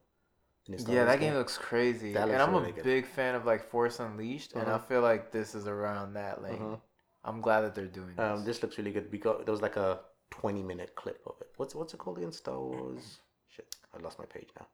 Star 0.77 0.95
Yeah, 0.95 1.01
Wars 1.05 1.13
that 1.13 1.21
game 1.21 1.35
looks 1.35 1.57
crazy, 1.57 2.13
That 2.13 2.29
and 2.29 2.43
I'm 2.43 2.53
really 2.53 2.71
a 2.71 2.73
good. 2.73 2.85
big 2.85 3.07
fan 3.07 3.35
of 3.35 3.47
like 3.47 3.63
Force 3.65 4.01
Unleashed, 4.01 4.53
and 4.55 4.69
I 4.71 4.77
Mhm. 4.79 4.83
feel 4.89 5.01
like 5.01 5.31
this 5.33 5.55
is 5.55 5.67
around 5.67 6.13
that 6.15 6.43
lane. 6.43 6.59
Mhm. 6.59 6.81
I'm 7.25 7.41
glad 7.41 7.63
that 7.63 7.75
they're 7.75 7.87
doing 7.87 8.15
this. 8.17 8.19
Um, 8.25 8.45
this 8.45 8.63
looks 8.63 8.79
really 8.79 8.93
good. 8.93 9.11
We 9.11 9.19
got 9.19 9.45
there 9.47 9.53
was 9.53 9.63
like 9.63 9.77
a 9.77 10.01
twenty 10.31 10.63
minute 10.63 10.95
clip 10.95 11.23
of 11.27 11.35
it. 11.41 11.51
What's 11.57 11.75
what's 11.75 11.95
it 11.95 11.99
called 11.99 12.19
again? 12.19 12.33
Star 12.33 12.59
Wars. 12.61 13.21
Shit, 13.49 13.75
I 13.95 13.99
lost 13.99 14.19
my 14.19 14.27
page 14.27 14.51
now. 14.59 14.67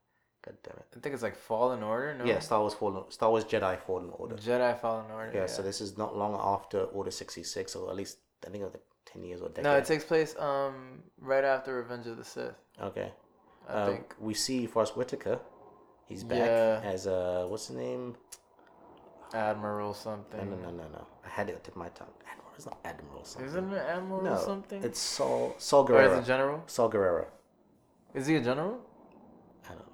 God 0.44 0.56
damn 0.62 0.76
it. 0.76 0.86
I 0.96 1.00
think 1.00 1.14
it's 1.14 1.22
like 1.22 1.36
Fallen 1.36 1.82
Order. 1.82 2.14
No, 2.14 2.24
Yeah, 2.24 2.38
Star 2.40 2.60
Wars 2.60 2.74
Fallen. 2.74 3.02
Star 3.10 3.30
Wars 3.30 3.44
Jedi 3.44 3.78
Fallen 3.80 4.10
Order. 4.12 4.34
Jedi 4.36 4.78
Fallen 4.78 5.10
Order. 5.10 5.32
Yeah, 5.34 5.46
so 5.46 5.62
this 5.62 5.80
is 5.80 5.96
not 5.96 6.16
long 6.16 6.34
after 6.38 6.82
Order 6.84 7.10
sixty 7.10 7.42
six, 7.42 7.74
or 7.74 7.88
at 7.90 7.96
least 7.96 8.18
I 8.46 8.50
think 8.50 8.60
it 8.62 8.64
was 8.66 8.74
like 8.74 8.84
ten 9.06 9.24
years 9.24 9.40
or 9.40 9.46
a 9.46 9.48
decade. 9.48 9.64
no, 9.64 9.76
it 9.76 9.86
takes 9.86 10.04
place 10.04 10.36
um 10.38 11.02
right 11.18 11.44
after 11.44 11.74
Revenge 11.76 12.06
of 12.06 12.16
the 12.18 12.24
Sith. 12.24 12.54
okay. 12.80 13.10
I 13.68 13.72
Uh, 13.72 13.86
think. 13.90 14.14
we 14.20 14.34
see 14.34 14.66
Forest 14.66 14.94
Whitaker. 14.98 15.40
He's 16.04 16.22
back 16.24 16.38
Yeah. 16.40 16.80
as 16.84 17.06
uh 17.06 17.46
what's 17.48 17.68
his 17.68 17.76
name? 17.76 18.16
Admiral 19.32 19.94
something. 19.94 20.50
No, 20.50 20.56
no, 20.56 20.70
no, 20.70 20.82
no, 20.82 20.88
no. 20.92 21.06
I 21.24 21.28
had 21.28 21.48
it 21.48 21.66
at 21.66 21.74
my 21.76 21.88
tongue. 21.88 22.12
Admiral. 22.30 22.52
It's 22.56 22.66
not 22.66 22.78
Admiral 22.84 23.24
something. 23.24 23.48
Isn't 23.48 23.72
it 23.72 23.78
Admiral 23.96 24.22
no, 24.22 24.36
something? 24.36 24.82
it's 24.84 25.00
Saul 25.00 25.54
Saul 25.58 25.90
or 25.90 26.02
is 26.02 26.18
it 26.18 26.24
General? 26.26 26.62
Saw 26.66 26.88
Gerrera. 26.90 27.26
Is 28.14 28.26
he 28.28 28.36
a 28.36 28.40
general? 28.40 28.78
I 29.64 29.70
don't 29.70 29.78
know. 29.78 29.93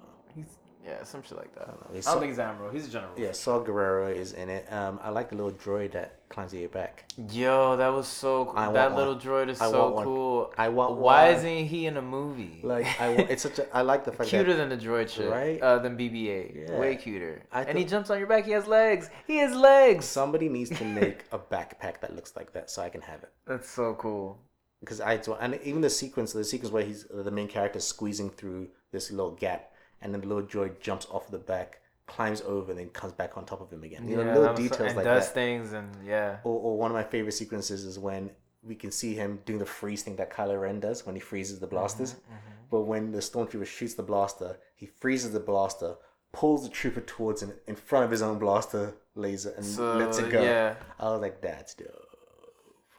He's 0.83 0.89
yeah, 0.91 1.03
some 1.03 1.21
shit 1.21 1.37
like 1.37 1.53
that. 1.55 1.63
I 1.63 1.65
don't 1.67 1.79
know. 1.81 1.87
don't, 1.87 1.95
He's 1.95 2.05
think 2.07 2.25
he's 2.25 2.39
Admiral. 2.39 2.71
He's 2.71 2.87
a 2.87 2.91
general. 2.91 3.11
Yeah, 3.17 3.31
Saw 3.33 3.63
Gerrera 3.63 4.15
is 4.15 4.33
in 4.33 4.49
it. 4.49 4.71
Um, 4.71 4.99
I 5.03 5.09
like 5.09 5.29
the 5.29 5.35
little 5.35 5.51
droid 5.51 5.91
that 5.91 6.27
climbs 6.29 6.53
your 6.53 6.69
back. 6.69 7.05
Yo, 7.31 7.77
that 7.77 7.89
was 7.89 8.07
so 8.07 8.45
cool. 8.45 8.53
I 8.57 8.63
want 8.63 8.73
That 8.75 8.91
one. 8.93 8.97
little 8.99 9.15
droid 9.15 9.49
is 9.49 9.61
I 9.61 9.69
so 9.69 9.83
want 9.83 9.95
one. 9.95 10.05
cool. 10.05 10.53
I 10.57 10.69
want 10.69 10.97
Why 10.97 11.27
one. 11.27 11.35
isn't 11.35 11.65
he 11.67 11.85
in 11.85 11.97
a 11.97 12.01
movie? 12.01 12.61
Like 12.63 12.87
I, 12.99 13.09
wa- 13.09 13.25
it's 13.29 13.43
such 13.43 13.59
a. 13.59 13.75
I 13.75 13.81
like 13.81 14.05
the 14.05 14.11
fact 14.11 14.29
cuter 14.29 14.53
that 14.55 14.69
than 14.69 14.77
the 14.79 14.83
droid 14.85 15.09
shit, 15.09 15.29
Right? 15.29 15.61
Uh, 15.61 15.77
than 15.79 15.97
BB-8. 15.97 16.69
Yeah. 16.69 16.79
Way 16.79 16.95
cuter. 16.95 17.43
I 17.51 17.63
and 17.63 17.77
he 17.77 17.85
jumps 17.85 18.09
on 18.09 18.17
your 18.17 18.27
back. 18.27 18.45
He 18.45 18.51
has 18.51 18.65
legs. 18.65 19.09
He 19.27 19.37
has 19.37 19.53
legs. 19.55 20.05
somebody 20.05 20.49
needs 20.49 20.69
to 20.77 20.83
make 20.83 21.25
a 21.31 21.37
backpack 21.37 22.01
that 22.01 22.15
looks 22.15 22.35
like 22.35 22.53
that 22.53 22.69
so 22.71 22.81
I 22.81 22.89
can 22.89 23.01
have 23.01 23.21
it. 23.23 23.29
That's 23.45 23.69
so 23.69 23.93
cool. 23.95 24.39
Because 24.79 24.99
I 24.99 25.21
and 25.39 25.59
even 25.63 25.81
the 25.81 25.91
sequence, 25.91 26.33
the 26.33 26.43
sequence 26.43 26.71
where 26.73 26.83
he's 26.83 27.05
the 27.07 27.29
main 27.29 27.47
character 27.47 27.79
squeezing 27.79 28.31
through 28.31 28.69
this 28.91 29.11
little 29.11 29.31
gap, 29.31 29.70
and 30.01 30.13
then 30.13 30.21
the 30.21 30.27
little 30.27 30.43
droid 30.43 30.79
jumps 30.79 31.05
off 31.11 31.29
the 31.31 31.37
back, 31.37 31.79
climbs 32.07 32.41
over, 32.41 32.71
and 32.71 32.79
then 32.79 32.89
comes 32.89 33.13
back 33.13 33.37
on 33.37 33.45
top 33.45 33.61
of 33.61 33.71
him 33.71 33.83
again. 33.83 34.07
You 34.07 34.17
know, 34.17 34.23
little 34.23 34.41
was 34.41 34.57
so- 34.57 34.63
details 34.63 34.87
and 34.89 34.95
like 34.97 35.05
does 35.05 35.27
that. 35.27 35.33
things 35.33 35.73
and 35.73 35.89
yeah. 36.05 36.37
Or, 36.43 36.59
or 36.59 36.77
one 36.77 36.91
of 36.91 36.95
my 36.95 37.03
favorite 37.03 37.33
sequences 37.33 37.85
is 37.85 37.97
when 37.99 38.31
we 38.63 38.75
can 38.75 38.91
see 38.91 39.13
him 39.15 39.39
doing 39.45 39.59
the 39.59 39.65
freeze 39.65 40.03
thing 40.03 40.15
that 40.17 40.31
Kylo 40.31 40.59
Ren 40.61 40.79
does 40.79 41.05
when 41.05 41.15
he 41.15 41.21
freezes 41.21 41.59
the 41.59 41.65
blasters. 41.67 42.13
Mm-hmm, 42.13 42.35
But 42.69 42.81
when 42.81 43.11
the 43.11 43.17
stormtrooper 43.19 43.65
shoots 43.65 43.95
the 43.95 44.03
blaster, 44.03 44.57
he 44.75 44.85
freezes 44.85 45.31
the 45.31 45.39
blaster, 45.39 45.95
pulls 46.31 46.61
the 46.63 46.69
trooper 46.69 47.01
towards 47.01 47.41
him 47.41 47.53
in 47.67 47.75
front 47.75 48.05
of 48.05 48.11
his 48.11 48.21
own 48.21 48.37
blaster 48.37 48.93
laser, 49.15 49.51
and 49.57 49.65
So 49.65 49.97
lets 49.97 50.19
it 50.19 50.29
go. 50.31 50.43
yeah, 50.43 50.75
I 50.99 51.05
was 51.09 51.21
like, 51.21 51.41
"That's 51.41 51.73
dope. 51.73 51.87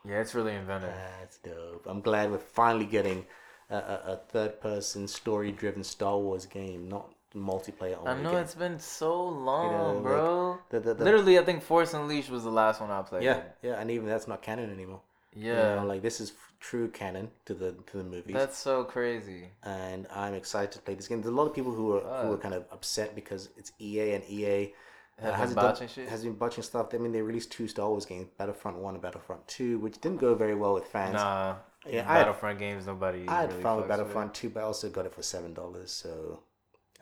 yeah, 0.05 0.21
it's 0.21 0.35
really 0.35 0.55
inventive. 0.55 0.91
That's 1.21 1.39
dope." 1.39 1.87
I'm 1.89 2.01
glad 2.01 2.31
we're 2.31 2.39
finally 2.39 2.85
getting 2.87 3.25
a, 3.73 3.77
a, 3.77 4.13
a 4.13 4.17
third-person, 4.17 5.09
story-driven 5.09 5.83
Star 5.85 6.19
Wars 6.19 6.47
game, 6.47 6.89
not 6.89 7.11
multiplayer 7.35 7.97
only. 7.99 8.11
I 8.11 8.23
know 8.23 8.33
game. 8.33 8.41
it's 8.41 8.55
been 8.55 8.79
so 8.79 9.23
long, 9.29 9.95
like, 9.97 10.03
bro. 10.03 10.59
The, 10.71 10.81
the, 10.81 10.95
the, 10.95 11.05
Literally, 11.05 11.39
I 11.39 11.45
think 11.45 11.63
Force 11.63 11.95
Unleashed 11.95 12.31
was 12.31 12.45
the 12.45 12.51
last 12.51 12.81
one 12.81 12.91
I 12.91 13.03
played. 13.03 13.23
yeah, 13.23 13.41
yeah, 13.63 13.81
and 13.81 13.91
even 13.91 14.07
that's 14.07 14.29
not 14.29 14.43
canon 14.43 14.71
anymore. 14.71 15.01
You 15.35 15.49
yeah. 15.49 15.77
know, 15.77 15.87
like 15.87 16.03
this 16.03 16.21
is 16.21 16.31
f- 16.31 16.53
true 16.61 16.89
canon 16.89 17.31
to 17.47 17.55
the 17.55 17.73
to 17.87 17.97
the 17.97 18.05
movies. 18.05 18.35
That's 18.35 18.59
so 18.59 18.85
crazy. 18.85 19.49
and 19.63 20.07
I'm 20.15 20.35
excited 20.35 20.73
to 20.73 20.79
play 20.81 20.95
this 20.95 21.09
game. 21.09 21.23
There's 21.23 21.33
a 21.33 21.37
lot 21.37 21.47
of 21.47 21.55
people 21.55 21.73
who 21.73 21.97
are 21.97 22.25
who 22.27 22.33
are 22.35 22.37
kind 22.37 22.55
of 22.55 22.67
upset 22.71 23.15
because 23.15 23.49
it's 23.57 23.73
EA 23.81 24.13
and 24.13 24.25
EA 24.29 24.75
uh, 25.23 25.33
hasn't 25.33 25.59
been 25.59 25.75
done- 25.75 26.09
has 26.09 26.23
been 26.23 26.35
botching 26.35 26.63
stuff. 26.63 26.93
I 26.93 26.99
mean, 26.99 27.13
they 27.13 27.23
released 27.23 27.51
two 27.51 27.67
Star 27.67 27.89
Wars 27.89 28.05
games, 28.05 28.29
Battlefront 28.37 28.77
One 28.77 28.93
and 28.95 29.03
Battlefront 29.03 29.49
Two, 29.49 29.79
which 29.79 29.99
didn't 30.03 30.19
go 30.19 30.35
very 30.35 30.55
well 30.55 30.75
with 30.75 30.87
fans. 30.87 31.15
Nah. 31.15 31.55
Yeah, 31.89 32.05
Battlefront 32.05 32.59
games, 32.59 32.87
nobody. 32.87 33.27
I 33.29 33.43
had 33.43 33.49
really 33.53 33.57
with 33.57 33.65
fucks 33.67 33.89
Battlefront 33.89 34.35
Two, 34.35 34.51
but 34.51 34.61
I 34.61 34.63
also 34.65 34.89
got 34.89 35.07
it 35.07 35.15
for 35.15 35.23
seven 35.23 35.53
dollars, 35.55 35.91
so 35.91 36.41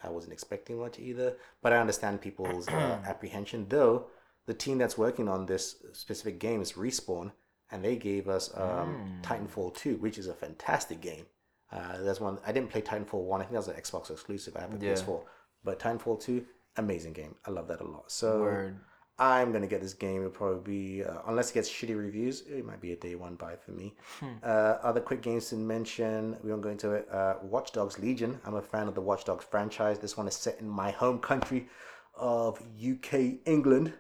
I 0.03 0.09
wasn't 0.09 0.33
expecting 0.33 0.78
much 0.78 0.99
either. 0.99 1.37
But 1.62 1.72
I 1.72 1.78
understand 1.78 2.20
people's 2.20 2.68
uh, 2.68 2.99
apprehension. 3.07 3.66
Though 3.68 4.07
the 4.47 4.55
team 4.55 4.78
that's 4.78 4.97
working 4.97 5.28
on 5.28 5.47
this 5.47 5.76
specific 5.93 6.39
game 6.41 6.62
is 6.62 6.72
Respawn, 6.72 7.33
and 7.70 7.85
they 7.85 7.97
gave 7.97 8.28
us 8.28 8.51
um, 8.57 9.20
Titanfall 9.22 9.74
Two, 9.76 9.97
which 9.97 10.16
is 10.18 10.26
a 10.28 10.35
fantastic 10.35 11.01
game. 11.01 11.26
Uh, 11.72 12.01
that's 12.03 12.18
one 12.20 12.39
I 12.47 12.53
didn't 12.53 12.70
play 12.70 12.81
Titanfall 12.83 13.22
One. 13.24 13.41
I 13.41 13.45
think 13.45 13.53
that 13.53 13.66
was 13.66 13.68
an 13.68 13.81
Xbox 13.81 14.11
exclusive. 14.11 14.57
I 14.57 14.61
have 14.61 14.72
a 14.81 14.85
Yeah. 14.85 14.95
PS4, 14.95 15.22
but 15.62 15.78
Titanfall 15.78 16.20
Two, 16.22 16.47
amazing 16.76 17.12
game. 17.12 17.35
I 17.47 17.51
love 17.51 17.68
that 17.68 17.81
a 17.81 17.85
lot. 17.87 18.11
So 18.11 18.41
Word. 18.41 18.76
I'm 19.21 19.53
gonna 19.53 19.66
get 19.66 19.83
this 19.83 19.93
game. 19.95 20.18
It'll 20.23 20.31
probably 20.31 20.62
be 20.99 21.05
uh, 21.05 21.18
unless 21.27 21.51
it 21.51 21.55
gets 21.55 21.68
shitty 21.68 21.97
reviews. 21.97 22.41
It 22.49 22.64
might 22.64 22.81
be 22.81 22.93
a 22.93 22.97
day 22.97 23.14
one 23.14 23.35
buy 23.37 23.55
for 23.55 23.73
me. 23.73 23.95
Uh, 24.43 24.47
other 24.83 25.01
quick 25.01 25.21
games 25.23 25.51
to 25.51 25.57
mention. 25.57 26.37
We 26.43 26.51
won't 26.51 26.62
go 26.62 26.71
into 26.71 26.93
it. 26.93 27.07
Uh, 27.12 27.35
Watch 27.43 27.73
Dogs 27.73 27.99
Legion. 27.99 28.41
I'm 28.47 28.55
a 28.55 28.62
fan 28.62 28.89
of 28.89 28.95
the 28.95 29.03
Watch 29.03 29.25
Dogs 29.27 29.45
franchise. 29.45 29.99
This 29.99 30.16
one 30.16 30.27
is 30.27 30.35
set 30.35 30.59
in 30.61 30.68
my 30.68 30.91
home 30.91 31.18
country 31.18 31.68
of 32.14 32.59
UK 32.83 33.39
England. 33.45 33.93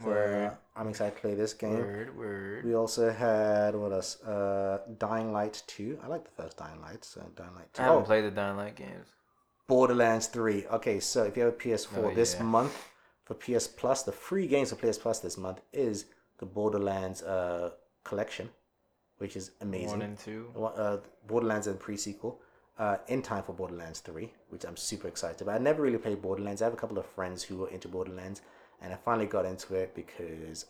So, 0.00 0.06
Word. 0.08 0.52
I'm 0.76 0.88
excited 0.88 1.14
to 1.16 1.20
play 1.20 1.34
this 1.34 1.54
game. 1.54 1.74
Word, 1.74 2.16
word. 2.16 2.64
We 2.64 2.74
also 2.74 3.10
had 3.12 3.74
what 3.74 3.92
else? 3.92 4.20
Uh, 4.22 4.78
Dying 4.98 5.32
Light 5.32 5.62
2. 5.66 5.98
I 6.04 6.06
like 6.08 6.24
the 6.24 6.42
first 6.42 6.56
Dying 6.56 6.80
Light. 6.80 7.04
So 7.04 7.20
Dying 7.36 7.54
Light 7.56 7.72
2. 7.74 7.82
I 7.82 7.84
haven't 7.86 8.02
Oh, 8.02 8.04
played 8.04 8.24
the 8.24 8.30
Dying 8.30 8.56
Light 8.56 8.76
games. 8.76 9.06
Borderlands 9.66 10.26
3. 10.28 10.66
Okay, 10.66 11.00
so 11.00 11.24
if 11.24 11.36
you 11.36 11.42
have 11.44 11.52
a 11.52 11.56
PS4 11.56 11.98
Oh, 11.98 12.14
this 12.14 12.34
yeah. 12.36 12.42
month 12.44 12.76
for 13.28 13.34
PS 13.34 13.66
Plus, 13.66 14.04
the 14.04 14.12
free 14.12 14.46
games 14.46 14.70
for 14.70 14.76
PS 14.76 14.96
Plus 14.96 15.20
this 15.20 15.36
month 15.36 15.60
is 15.70 16.06
the 16.38 16.46
Borderlands 16.46 17.22
uh, 17.22 17.72
collection, 18.02 18.48
which 19.18 19.36
is 19.36 19.50
amazing. 19.60 19.90
One 19.90 20.02
and 20.02 20.18
two. 20.18 20.48
Uh, 20.56 20.96
Borderlands 21.26 21.66
and 21.66 21.78
pre 21.78 21.96
sequel. 21.96 22.40
Uh, 22.78 22.96
in 23.08 23.20
time 23.20 23.42
for 23.42 23.52
Borderlands 23.52 23.98
3, 23.98 24.32
which 24.50 24.64
I'm 24.64 24.76
super 24.76 25.08
excited 25.08 25.42
about. 25.42 25.56
I 25.56 25.58
never 25.58 25.82
really 25.82 25.98
played 25.98 26.22
Borderlands. 26.22 26.62
I 26.62 26.66
have 26.66 26.74
a 26.74 26.76
couple 26.76 26.96
of 26.96 27.06
friends 27.06 27.42
who 27.42 27.56
were 27.56 27.68
into 27.70 27.88
Borderlands, 27.88 28.40
and 28.80 28.92
I 28.92 28.96
finally 28.96 29.26
got 29.26 29.44
into 29.44 29.74
it 29.74 29.96
because 29.96 30.66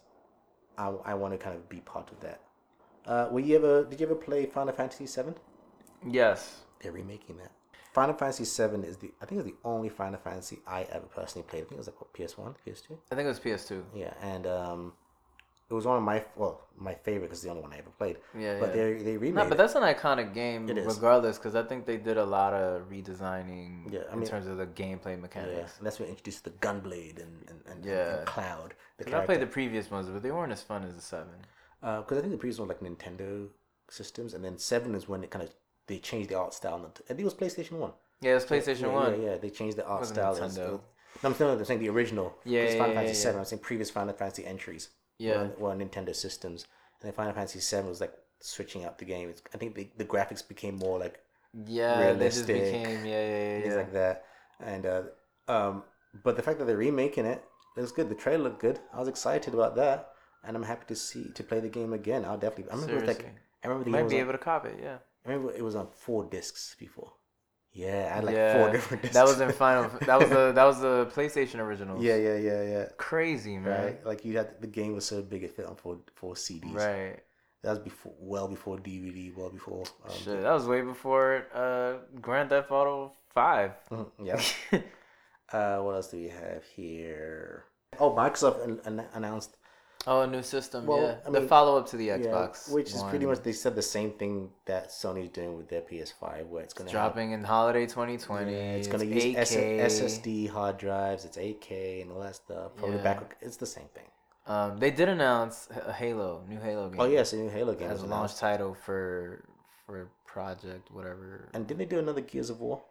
I, 0.79 0.89
I 1.05 1.13
want 1.13 1.35
to 1.35 1.39
kind 1.39 1.55
of 1.55 1.69
be 1.69 1.81
part 1.81 2.11
of 2.11 2.19
that. 2.21 2.41
Uh, 3.07 3.29
were 3.31 3.41
you 3.41 3.57
ever? 3.57 3.85
Did 3.85 4.01
you 4.01 4.07
ever 4.07 4.15
play 4.15 4.47
Final 4.47 4.73
Fantasy 4.73 5.05
VII? 5.05 5.35
Yes. 6.11 6.63
They're 6.81 6.93
remaking 6.93 7.37
that. 7.37 7.53
Final 7.99 8.15
Fantasy 8.15 8.45
VII 8.45 8.87
is 8.87 8.97
the 8.99 9.11
I 9.21 9.27
think 9.27 9.41
it's 9.41 9.51
the 9.51 9.57
only 9.65 9.89
Final 9.89 10.21
Fantasy 10.21 10.61
I 10.67 10.83
ever 10.93 11.07
personally 11.07 11.47
played. 11.49 11.63
I 11.63 11.65
think 11.65 11.73
it 11.73 11.79
was 11.79 11.89
like 11.89 12.01
what, 12.01 12.15
PS1, 12.15 12.55
PS2. 12.65 12.97
I 13.11 13.15
think 13.17 13.27
it 13.27 13.35
was 13.35 13.41
PS2. 13.41 13.83
Yeah, 13.93 14.15
and 14.23 14.47
um, 14.47 14.93
it 15.69 15.75
was 15.75 15.85
one 15.85 15.97
of 15.97 16.05
my 16.05 16.25
well 16.37 16.69
my 16.77 16.95
favorite 16.95 17.23
because 17.23 17.39
it's 17.39 17.45
the 17.45 17.51
only 17.51 17.63
one 17.63 17.73
I 17.73 17.79
ever 17.79 17.91
played. 17.91 18.19
Yeah, 18.39 18.61
but 18.61 18.69
yeah. 18.69 18.85
they 18.85 19.03
they 19.03 19.17
remade 19.17 19.35
No, 19.43 19.49
but 19.49 19.59
that's 19.59 19.75
an 19.75 19.83
iconic 19.83 20.33
game, 20.33 20.67
regardless, 20.67 21.39
because 21.39 21.57
I 21.57 21.65
think 21.65 21.87
they 21.87 21.97
did 21.97 22.19
a 22.19 22.25
lot 22.25 22.55
of 22.55 22.89
redesigning 22.89 23.93
Yeah, 23.93 24.03
I 24.11 24.15
in 24.15 24.25
terms 24.25 24.47
of 24.47 24.59
the 24.59 24.67
gameplay 24.67 25.15
Yeah, 25.17 25.27
mechanics. 25.27 25.79
and 25.79 25.85
that's 25.87 25.99
when 25.99 26.07
they 26.07 26.11
introduced 26.11 26.45
the 26.45 26.51
Gunblade 26.51 27.21
and 27.21 27.35
and, 27.51 27.61
and, 27.71 27.85
Yeah. 27.85 28.19
and 28.19 28.27
Cloud. 28.27 28.75
I 29.13 29.25
played 29.27 29.41
the 29.41 29.47
previous 29.59 29.91
ones, 29.91 30.09
but 30.09 30.23
they 30.23 30.31
weren't 30.31 30.53
as 30.53 30.63
fun 30.63 30.85
as 30.85 30.95
the 30.95 31.03
seven. 31.03 31.39
because 31.81 32.17
I 32.19 32.21
think 32.21 32.33
the 32.33 32.39
previous 32.45 32.61
one 32.61 32.69
was 32.69 32.77
like 32.81 32.85
Nintendo 32.91 33.49
systems, 33.91 34.35
and 34.35 34.45
then 34.45 34.57
seven 34.57 34.95
is 34.95 35.09
when 35.09 35.25
it 35.25 35.31
kind 35.31 35.43
of 35.43 35.51
they 35.89 35.99
changed 35.99 36.31
the 36.31 36.39
art 36.39 36.55
style. 36.55 36.77
and 36.77 36.87
I 36.87 37.09
think 37.09 37.21
it 37.21 37.25
was 37.25 37.35
PlayStation 37.35 37.73
One. 37.73 37.93
Yeah, 38.21 38.33
it 38.33 38.35
was 38.35 38.47
PlayStation 38.47 38.83
yeah, 38.83 38.87
One. 38.89 39.21
Yeah, 39.23 39.31
yeah, 39.31 39.37
they 39.39 39.51
changed 39.51 39.77
the 39.77 39.87
art 39.87 40.07
style. 40.07 40.35
Nintendo. 40.37 40.57
no, 40.57 40.81
I'm, 41.25 41.35
no, 41.41 41.53
I'm 41.53 41.65
saying 41.65 41.81
the 41.81 41.89
original. 41.89 42.35
Yeah, 42.45 42.61
It's 42.63 42.75
yeah, 42.75 42.79
Final 42.81 42.95
yeah, 42.95 43.01
Fantasy. 43.01 43.31
VII. 43.31 43.39
I'm 43.39 43.45
saying 43.45 43.63
previous 43.63 43.91
Final 43.91 44.15
Fantasy 44.15 44.47
entries. 44.47 44.91
Yeah. 45.19 45.43
Were 45.43 45.51
well, 45.59 45.77
Nintendo 45.77 46.15
systems, 46.15 46.67
and 47.01 47.09
then 47.09 47.13
Final 47.13 47.33
Fantasy 47.33 47.59
Seven 47.61 47.89
was 47.89 48.01
like 48.01 48.13
switching 48.41 48.85
up 48.85 48.99
the 48.99 49.05
game. 49.05 49.29
It's, 49.31 49.43
I 49.53 49.59
think 49.59 49.75
the, 49.75 49.89
the 49.97 50.05
graphics 50.05 50.47
became 50.47 50.77
more 50.77 50.99
like 50.99 51.21
Yeah, 51.67 52.01
realistic, 52.11 52.47
became 52.47 53.05
yeah, 53.05 53.27
yeah, 53.27 53.57
yeah. 53.57 53.61
things 53.63 53.77
like 53.77 53.93
that, 53.95 54.25
and 54.61 54.87
uh, 54.87 55.03
um, 55.49 55.83
but 56.23 56.37
the 56.37 56.43
fact 56.43 56.59
that 56.59 56.67
they're 56.67 56.77
remaking 56.77 57.25
it, 57.27 57.43
it 57.77 57.81
was 57.81 57.91
good. 57.93 58.09
The 58.09 58.15
trailer 58.15 58.45
looked 58.45 58.61
good. 58.61 58.79
I 58.93 58.99
was 59.01 59.09
excited 59.09 59.55
about 59.55 59.75
that, 59.77 60.13
and 60.45 60.57
I'm 60.57 60.63
happy 60.63 60.85
to 60.89 60.97
see 60.97 61.31
to 61.35 61.43
play 61.43 61.61
the 61.61 61.69
game 61.69 61.93
again. 61.93 62.25
I'll 62.25 62.39
definitely. 62.39 62.71
I 62.71 62.77
remember 62.77 63.07
like. 63.07 63.25
I 63.65 63.67
remember 63.67 63.85
the 63.91 63.91
game 63.91 64.03
Might 64.03 64.09
be 64.11 64.17
on, 64.17 64.21
able 64.23 64.33
to 64.33 64.39
cop 64.39 64.67
it, 64.67 64.79
yeah. 64.81 64.99
I 65.25 65.31
remember 65.31 65.53
it 65.55 65.63
was 65.63 65.75
on 65.75 65.89
four 65.93 66.25
discs 66.25 66.75
before. 66.79 67.13
Yeah, 67.73 68.09
I 68.11 68.15
had 68.17 68.25
like 68.25 68.35
yeah, 68.35 68.55
four 68.55 68.73
different 68.73 69.03
discs. 69.03 69.15
that 69.15 69.27
was 69.27 69.41
in 69.41 69.53
final. 69.53 69.91
That 70.01 70.19
was 70.19 70.31
the 70.31 70.53
that 70.55 70.65
was 70.65 70.81
the 70.81 71.07
PlayStation 71.15 71.61
original. 71.61 72.03
yeah, 72.03 72.17
yeah, 72.17 72.37
yeah, 72.37 72.63
yeah. 72.63 72.85
crazy 72.97 73.59
man. 73.59 73.85
Right, 73.85 74.07
like 74.07 74.25
you 74.25 74.37
had 74.37 74.61
the 74.61 74.67
game 74.67 74.95
was 74.95 75.05
so 75.05 75.23
big 75.23 75.45
it 75.45 75.55
fit 75.55 75.67
on 75.67 75.77
four 75.77 75.99
four 76.15 76.35
CDs. 76.35 76.75
Right. 76.75 77.21
That 77.63 77.71
was 77.71 77.79
before, 77.81 78.15
well 78.21 78.49
before 78.49 78.79
DVD, 78.79 79.37
well 79.37 79.51
before. 79.51 79.85
Um, 80.05 80.15
Shit, 80.17 80.43
that 80.43 80.53
was 80.53 80.67
way 80.67 80.81
before 80.81 81.45
uh 81.55 81.95
Grand 82.21 82.49
Theft 82.51 82.71
Auto 82.71 83.13
Five. 83.35 83.73
mhm, 83.91 84.11
yeah. 84.23 84.41
uh, 85.53 85.83
what 85.83 85.95
else 85.95 86.09
do 86.11 86.17
we 86.17 86.29
have 86.29 86.65
here? 86.75 87.65
Oh, 87.99 88.13
Microsoft 88.15 88.65
an- 88.65 88.81
an- 88.85 89.07
announced 89.13 89.57
oh, 90.07 90.21
a 90.23 90.27
new 90.27 90.43
system. 90.43 90.87
Well, 90.87 91.03
yeah, 91.03 91.15
I 91.27 91.31
the 91.31 91.43
follow 91.43 91.77
up 91.79 91.87
to 91.89 91.97
the 91.97 92.07
yeah, 92.07 92.19
Xbox, 92.19 92.71
which 92.73 92.93
is 92.95 93.03
pretty 93.05 93.27
much 93.27 93.43
they 93.43 93.53
said 93.53 93.75
the 93.75 93.83
same 93.83 94.13
thing 94.13 94.51
that 94.67 94.89
Sony's 94.91 95.31
doing 95.31 95.57
with 95.57 95.69
their 95.69 95.83
PS5, 95.83 96.47
where 96.49 96.63
it's 96.63 96.75
gonna 96.75 96.91
have- 96.91 96.93
dropping 97.13 97.33
in 97.33 97.45
holiday 97.45 97.87
2020. 97.87 98.53
Yeah, 98.53 98.59
it's 98.59 98.87
it's 98.87 98.93
gonna 98.93 99.05
use 99.05 99.25
8K. 99.25 99.79
S- 99.81 100.01
SSD 100.01 100.47
hard 100.49 100.79
drives. 100.79 101.25
It's 101.25 101.37
8K 101.37 102.03
and 102.03 102.13
all 102.13 102.21
that 102.21 102.37
stuff. 102.37 102.77
Probably 102.77 102.97
Yeah. 102.97 103.03
back. 103.03 103.37
It's 103.41 103.57
the 103.57 103.67
same 103.67 103.89
thing. 103.95 104.05
Um, 104.47 104.79
they 104.79 104.91
did 104.91 105.09
announce 105.11 105.69
a 105.87 105.93
Halo, 105.93 106.43
new 106.49 106.59
Halo 106.59 106.89
game. 106.89 107.01
Oh 107.01 107.05
yes, 107.05 107.33
a 107.35 107.37
new 107.37 107.51
Halo 107.51 107.75
game 107.75 107.91
as 107.91 108.03
a 108.03 108.07
launch 108.07 108.37
title 108.37 108.75
for 108.75 109.45
for 109.85 110.11
project 110.27 110.91
whatever. 110.91 111.49
And 111.55 111.67
didn't 111.67 111.79
they 111.81 111.85
do 111.87 111.99
another 111.99 112.21
Gears 112.23 112.49
of 112.51 112.61
War? 112.61 112.83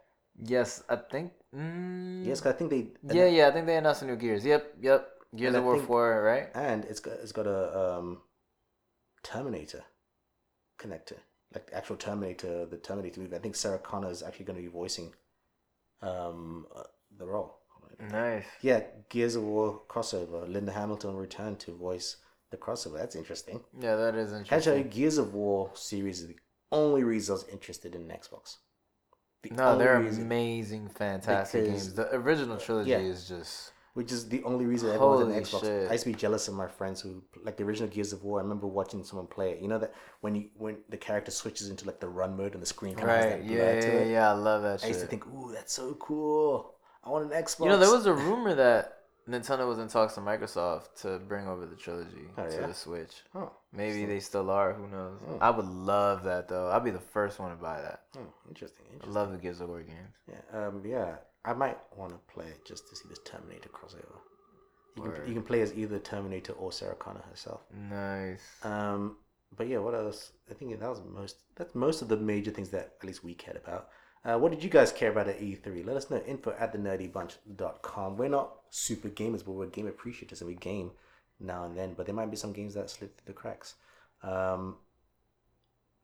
yes, 0.44 0.84
I 0.88 0.98
think. 0.98 1.32
Mm, 1.56 2.24
Yes, 2.26 2.46
I 2.46 2.52
think 2.52 2.70
they. 2.70 2.88
Yeah, 3.12 3.26
yeah, 3.26 3.48
I 3.48 3.52
think 3.52 3.66
they 3.66 3.76
announced 3.78 4.04
a 4.04 4.06
new 4.06 4.16
Gears. 4.16 4.46
Yep, 4.46 4.76
yep. 4.82 5.10
Gears 5.36 5.50
And 5.50 5.58
of 5.58 5.64
I 5.64 5.66
War 5.66 5.76
think- 5.76 5.88
four, 5.88 6.22
right? 6.24 6.50
and 6.56 6.86
it's 6.86 7.00
got 7.00 7.14
it's 7.14 7.32
got 7.32 7.48
a 7.48 7.98
um, 7.98 8.22
Terminator 9.24 9.84
connector, 10.80 11.18
like 11.54 11.68
the 11.68 11.76
actual 11.76 11.98
Terminator, 11.98 12.66
the 12.66 12.78
Terminator 12.78 13.20
movie. 13.22 13.36
I 13.36 13.40
think 13.40 13.56
Sarah 13.56 13.80
Connor 13.80 14.10
is 14.10 14.24
actually 14.24 14.46
going 14.46 14.58
to 14.58 14.64
be 14.64 14.70
voicing 14.70 15.14
um, 16.02 16.66
uh, 16.76 16.84
the 17.18 17.26
role. 17.26 17.60
Nice. 18.12 18.46
Yeah, 18.62 18.84
Gears 19.10 19.36
of 19.36 19.44
War 19.44 19.82
crossover. 19.90 20.48
Linda 20.48 20.72
Hamilton 20.72 21.16
returned 21.16 21.60
to 21.62 21.72
voice 21.76 22.18
the 22.52 22.58
crossover. 22.58 22.98
That's 22.98 23.16
interesting. 23.16 23.62
Yeah, 23.80 23.96
that 23.96 24.14
is 24.16 24.32
interesting. 24.32 24.58
I 24.58 24.62
tell 24.62 24.74
you, 24.74 24.80
interesting. 24.82 25.02
Gears 25.02 25.18
of 25.18 25.34
War 25.34 25.72
series 25.74 26.22
is 26.22 26.28
the 26.28 26.38
only 26.72 27.04
reason 27.04 27.34
I 27.34 27.36
was 27.36 27.48
interested 27.50 27.96
in 27.96 28.08
Xbox. 28.08 28.58
The 29.44 29.50
No, 29.52 29.78
they're 29.78 30.00
reason, 30.00 30.24
amazing, 30.24 30.90
fantastic 30.90 31.64
Because- 31.64 31.84
games. 31.86 31.94
The 31.96 32.16
original 32.16 32.58
trilogy 32.58 32.92
Yeah. 32.92 33.00
is 33.00 33.28
just 33.28 33.72
which 33.98 34.12
is 34.12 34.30
the 34.30 34.42
only 34.44 34.66
reason 34.66 34.90
I 34.92 34.96
ever 34.96 35.08
wanted 35.08 35.36
an 35.36 35.44
Xbox. 35.44 35.62
shit. 35.62 35.90
I 35.90 35.94
used 35.94 36.04
to 36.06 36.12
be 36.12 36.16
jealous 36.26 36.48
of 36.48 36.54
my 36.54 36.68
friends 36.68 37.02
who 37.02 37.24
like 37.44 37.58
the 37.58 37.64
original 37.64 37.90
Gears 37.90 38.14
of 38.14 38.24
War. 38.24 38.40
I 38.40 38.44
remember 38.44 38.68
watching 38.68 39.04
someone 39.04 39.28
play 39.28 39.50
it. 39.54 39.62
You 39.62 39.68
know 39.68 39.80
that 39.80 39.94
when 40.22 40.36
you 40.36 40.44
when 40.56 40.78
the 40.90 40.98
character 40.98 41.32
switches 41.32 41.70
into 41.72 41.86
like 41.86 42.00
the 42.00 42.08
run 42.20 42.38
mode 42.38 42.54
and 42.54 42.62
the 42.62 42.72
screen 42.76 42.96
kind 42.96 43.10
of 43.10 43.16
has 43.16 43.26
right. 43.26 43.48
that 43.48 43.54
Yeah, 43.54 43.74
yeah, 43.74 43.82
to 43.82 44.02
it. 44.04 44.12
yeah. 44.12 44.30
I 44.30 44.34
love 44.34 44.62
that 44.62 44.74
I 44.76 44.78
shit. 44.78 44.88
used 44.90 45.02
to 45.02 45.08
think, 45.08 45.26
ooh, 45.28 45.52
that's 45.54 45.74
so 45.74 45.96
cool. 45.96 46.76
I 47.04 47.10
want 47.10 47.32
an 47.32 47.44
Xbox. 47.44 47.60
You 47.66 47.70
know, 47.72 47.78
there 47.80 47.92
was 47.92 48.06
a 48.06 48.14
rumor 48.14 48.54
that 48.56 48.94
Nintendo 49.30 49.68
was 49.68 49.80
in 49.80 49.88
talks 49.90 50.14
to 50.16 50.22
Microsoft 50.22 51.02
to 51.02 51.20
bring 51.20 51.48
over 51.48 51.66
the 51.66 51.76
trilogy 51.76 52.28
Oh, 52.38 52.46
to 52.48 52.56
yeah? 52.62 52.68
the 52.68 52.74
Switch. 52.74 53.16
Oh, 53.36 53.52
Maybe 53.74 54.06
they 54.06 54.20
still 54.22 54.50
are. 54.50 54.74
Who 54.74 54.88
knows? 54.88 55.20
Oh. 55.30 55.38
I 55.42 55.50
would 55.50 55.66
love 55.66 56.24
that 56.24 56.48
though. 56.48 56.70
I'd 56.72 56.84
be 56.84 56.92
the 56.92 57.00
first 57.00 57.40
one 57.40 57.50
to 57.52 57.58
buy 57.58 57.82
that. 57.82 58.02
oh, 58.18 58.34
interesting. 58.48 58.86
I 59.04 59.08
love 59.08 59.32
the 59.32 59.38
Gears 59.38 59.60
of 59.62 59.70
War 59.70 59.82
games. 59.82 60.16
Yeah, 60.32 60.68
um, 60.68 60.82
yeah. 60.86 61.16
I 61.48 61.54
might 61.54 61.78
want 61.96 62.12
to 62.12 62.34
play 62.34 62.46
it 62.48 62.66
just 62.66 62.90
to 62.90 62.96
see 62.96 63.08
this 63.08 63.20
Terminator 63.24 63.70
crossover. 63.70 64.18
You 64.98 65.12
can, 65.12 65.28
you 65.28 65.34
can 65.34 65.44
play 65.44 65.62
as 65.62 65.74
either 65.74 65.98
Terminator 66.00 66.54
or 66.54 66.72
Sarah 66.72 66.96
Connor 66.96 67.22
herself. 67.30 67.62
Nice. 67.90 68.42
Um, 68.64 69.16
but 69.56 69.68
yeah, 69.68 69.78
what 69.78 69.94
else? 69.94 70.32
I 70.52 70.56
think 70.56 70.78
that 70.78 70.90
was 70.90 71.02
most. 71.10 71.38
That's 71.56 71.74
most 71.74 72.02
of 72.02 72.10
the 72.10 72.18
major 72.18 72.52
things 72.52 72.70
that 72.70 72.96
at 73.00 73.08
least 73.08 73.24
we 73.24 73.34
cared 73.34 73.56
about. 73.58 73.90
Uh, 74.26 74.38
what 74.38 74.52
did 74.52 74.62
you 74.62 74.70
guys 74.70 74.92
care 74.92 75.12
about 75.12 75.30
at 75.30 75.40
E3? 75.40 75.86
Let 75.86 75.96
us 75.96 76.10
know. 76.10 76.22
Info 76.28 76.54
at 76.60 76.74
the 76.74 76.80
nerdybunch.com. 76.80 78.18
We're 78.18 78.28
not 78.28 78.56
super 78.72 79.08
gamers, 79.08 79.46
but 79.46 79.54
we're 79.54 79.68
game 79.68 79.88
appreciators 79.88 80.42
and 80.42 80.50
we 80.50 80.56
game 80.56 80.92
now 81.40 81.64
and 81.64 81.78
then. 81.78 81.94
But 81.94 82.08
there 82.08 82.16
might 82.16 82.32
be 82.32 82.36
some 82.36 82.52
games 82.52 82.74
that 82.74 82.90
slip 82.90 83.16
through 83.16 83.34
the 83.34 83.40
cracks. 83.40 83.76
Um, 84.22 84.76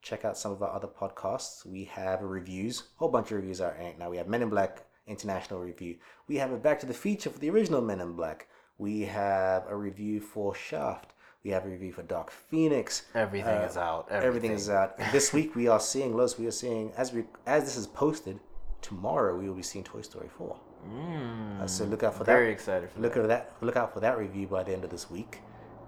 check 0.02 0.24
out 0.24 0.38
some 0.38 0.54
of 0.54 0.64
our 0.64 0.74
other 0.74 0.88
podcasts. 0.88 1.66
We 1.66 1.86
have 1.86 2.22
reviews, 2.22 2.80
a 2.80 3.00
whole 3.00 3.10
bunch 3.10 3.32
of 3.32 3.38
reviews 3.38 3.60
are 3.60 3.76
out 3.78 4.00
now. 4.00 4.10
We 4.10 4.18
have 4.18 4.28
Men 4.28 4.44
in 4.44 4.50
Black 4.50 4.86
International 5.08 5.60
Review. 5.60 5.98
We 6.28 6.38
have 6.38 6.52
a 6.52 6.58
Back 6.58 6.80
to 6.82 6.86
the 6.86 6.94
Feature 6.94 7.30
for 7.30 7.40
the 7.40 7.50
original 7.50 7.82
Men 7.82 8.00
in 8.02 8.14
Black. 8.14 8.48
We 8.78 9.02
have 9.02 9.66
a 9.68 9.76
review 9.76 10.20
for 10.20 10.56
Shaft. 10.56 11.14
We 11.44 11.52
have 11.52 11.66
a 11.66 11.70
review 11.70 11.92
for 11.92 12.04
Dark 12.04 12.32
Phoenix. 12.32 13.04
Everything 13.14 13.58
Uh, 13.58 13.68
is 13.70 13.76
out. 13.78 14.08
Everything, 14.10 14.28
Everything, 14.28 14.52
is 14.54 14.70
out. 14.70 14.98
this 15.12 15.34
week 15.34 15.56
we 15.56 15.68
are 15.68 15.80
seeing 15.80 16.16
Los. 16.16 16.38
We 16.38 16.48
are 16.48 16.52
seeing 16.52 16.92
as 16.96 17.12
we 17.14 17.26
as 17.46 17.64
this 17.66 17.76
is 17.76 17.86
posted 17.88 18.40
tomorrow. 18.82 19.38
We 19.38 19.48
will 19.48 19.56
be 19.56 19.64
seeing 19.64 19.84
Toy 19.84 20.02
Story 20.02 20.30
four. 20.30 20.58
Mm, 20.88 21.62
Uh, 21.62 21.68
so 21.68 21.84
look 21.86 22.04
out 22.04 22.14
for 22.16 22.24
very 22.24 22.38
that. 22.38 22.42
Very 22.42 22.52
excited 22.54 22.90
for 22.92 23.00
Look 23.02 23.14
that. 23.14 23.24
at 23.24 23.28
that. 23.28 23.52
Look 23.62 23.76
out 23.78 23.94
for 23.94 24.00
that 24.02 24.18
review 24.18 24.48
by 24.48 24.64
the 24.64 24.74
end 24.74 24.84
of 24.84 24.90
this 24.90 25.10
week, 25.12 25.40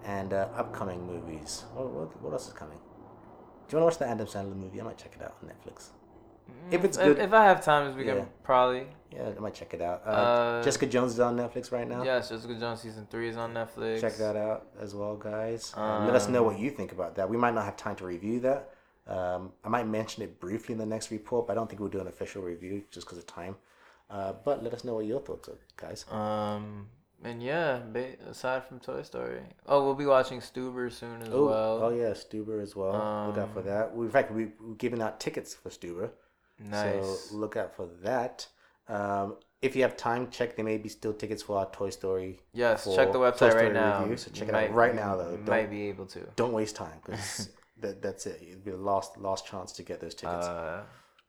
and 0.06 0.34
uh, 0.34 0.48
upcoming 0.56 1.06
movies. 1.08 1.64
What, 1.74 1.90
what, 1.90 2.22
what 2.22 2.34
else 2.34 2.48
is 2.48 2.54
coming? 2.54 2.78
Do 3.68 3.76
you 3.78 3.82
want 3.82 3.94
to 3.94 3.96
watch 3.96 3.98
the 3.98 4.08
Adam 4.08 4.28
Sandler 4.28 4.56
movie? 4.56 4.80
I 4.80 4.84
might 4.84 4.98
check 4.98 5.16
it 5.20 5.24
out 5.24 5.36
on 5.42 5.50
Netflix. 5.50 5.90
If 6.72 6.84
it's 6.84 6.98
good, 6.98 7.18
If, 7.18 7.26
if 7.28 7.34
I 7.34 7.44
have 7.46 7.64
time 7.64 7.96
this 7.96 8.06
Yeah. 8.06 8.26
probably. 8.44 8.88
yeah, 9.12 9.30
I 9.38 9.40
might 9.40 9.54
check 9.54 9.74
it 9.74 9.82
out. 9.82 10.02
Uh, 10.06 10.10
Uh, 10.10 10.64
Jessica 10.64 10.86
Jones 10.88 11.14
is 11.14 11.20
on 11.20 11.38
Netflix 11.38 11.72
right 11.72 11.88
now. 11.88 12.04
Yes, 12.04 12.30
Jessica 12.30 12.56
Jones 12.56 12.82
season 12.82 13.08
three 13.10 13.30
is 13.30 13.38
on 13.38 13.54
Netflix. 13.54 14.02
Check 14.02 14.16
that 14.18 14.36
out 14.36 14.68
as 14.80 14.96
well, 14.96 15.16
guys. 15.16 15.74
Um, 15.76 16.06
let 16.08 16.16
us 16.16 16.28
know 16.28 16.44
what 16.44 16.58
you 16.60 16.72
think 16.72 16.92
about 16.92 17.16
that. 17.16 17.30
We 17.30 17.38
might 17.38 17.54
not 17.54 17.66
have 17.66 17.78
time 17.78 17.96
to 17.98 18.06
review 18.06 18.40
that. 18.42 18.72
Um, 19.08 19.52
I 19.64 19.70
might 19.70 19.88
mention 19.88 20.24
it 20.24 20.40
briefly 20.40 20.74
in 20.74 20.80
the 20.80 20.86
next 20.86 21.12
report, 21.12 21.46
but 21.46 21.54
I 21.54 21.56
don't 21.56 21.70
think 21.70 21.80
we'll 21.80 21.90
do 21.92 22.00
an 22.02 22.08
official 22.08 22.42
review 22.42 22.84
just 22.90 23.06
because 23.06 23.20
of 23.20 23.28
time. 23.28 23.56
Uh, 24.10 24.34
but 24.44 24.64
let 24.64 24.74
us 24.74 24.84
know 24.84 24.96
what 24.96 25.06
your 25.06 25.20
thoughts 25.20 25.48
are, 25.50 25.58
guys. 25.78 26.06
Um, 26.12 26.88
and 27.24 27.42
yeah, 27.42 27.80
ba- 27.92 28.16
aside 28.30 28.66
from 28.66 28.80
Toy 28.80 29.04
Story, 29.04 29.42
oh, 29.68 29.84
we'll 29.86 29.94
be 29.96 30.06
watching 30.08 30.40
Stuber 30.40 30.92
soon 30.92 31.22
as 31.22 31.30
Oh, 31.32 31.46
well. 31.46 31.84
oh 31.84 31.90
yeah, 31.90 32.10
Stuber 32.12 32.62
as 32.62 32.76
well. 32.76 32.92
look 33.28 33.38
out 33.38 33.54
for 33.54 33.60
Um, 33.60 33.66
that. 33.66 33.96
We, 33.96 34.06
in 34.08 34.12
fact, 34.12 34.32
we, 34.32 34.52
we're 34.60 34.74
giving 34.76 35.02
out 35.02 35.20
tickets 35.20 35.54
for 35.54 35.70
Stuber, 35.70 36.10
nice. 36.60 37.30
so 37.30 37.36
look 37.36 37.56
out 37.58 37.76
for 37.76 37.88
that. 38.04 38.48
Um, 38.88 39.38
if 39.62 39.76
you 39.76 39.82
have 39.82 39.98
time, 39.98 40.30
check. 40.30 40.56
There 40.56 40.66
may 40.66 40.78
be 40.78 40.90
still 40.90 41.14
tickets 41.14 41.42
for 41.42 41.58
our 41.58 41.70
Toy 41.72 41.90
Story. 41.90 42.40
yes, 42.54 42.86
check 42.96 43.12
the 43.12 43.20
website 43.20 43.56
right 43.56 43.74
now. 43.74 44.02
review, 44.02 44.18
so 44.18 44.30
check 44.32 44.48
You 44.50 44.54
it 44.56 44.70
out 44.70 44.74
right 44.76 44.94
now, 44.96 45.16
though. 45.16 45.32
Don't- 45.38 45.48
might 45.48 45.70
be 45.70 45.88
able 45.90 46.06
to. 46.08 46.20
Don't 46.36 46.54
waste 46.54 46.76
time 46.76 47.00
because 47.04 47.50
that, 47.80 48.02
that's 48.02 48.26
it. 48.28 48.40
It'd 48.42 48.64
be 48.64 48.72
the 48.72 48.78
last 48.78 49.18
last 49.18 49.48
chance 49.48 49.72
to 49.74 49.84
get 49.84 50.00
those 50.02 50.14
tickets. 50.14 50.46
Uh, 50.48 50.84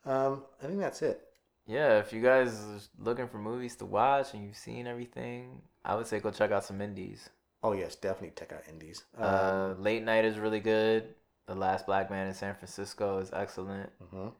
Um, 0.05 0.43
I 0.61 0.67
think 0.67 0.79
that's 0.79 1.01
it. 1.01 1.21
yeah, 1.65 1.97
if 1.99 2.13
you 2.13 2.21
guys 2.21 2.53
are 2.61 2.79
looking 3.03 3.27
for 3.27 3.39
movies 3.39 3.75
to 3.77 3.85
watch 3.85 4.33
and 4.33 4.43
you've 4.45 4.55
seen 4.55 4.85
everything, 4.87 5.61
I 5.83 5.95
would 5.95 6.05
say 6.07 6.19
go 6.19 6.29
check 6.31 6.51
out 6.51 6.63
some 6.63 6.79
indies. 6.81 7.29
Oh 7.63 7.73
yes, 7.73 7.95
definitely 7.95 8.33
check 8.37 8.53
out 8.53 8.61
Indies. 8.69 9.03
Um, 9.17 9.23
Uh, 9.25 9.73
Late 9.79 10.03
Night 10.03 10.25
is 10.25 10.37
really 10.37 10.59
good. 10.59 11.15
The 11.47 11.55
Last 11.55 11.87
Black 11.87 12.11
Man 12.11 12.27
in 12.27 12.33
San 12.35 12.53
Francisco 12.53 13.17
is 13.17 13.31
excellent. 13.33 13.89
mhm. 14.13 14.31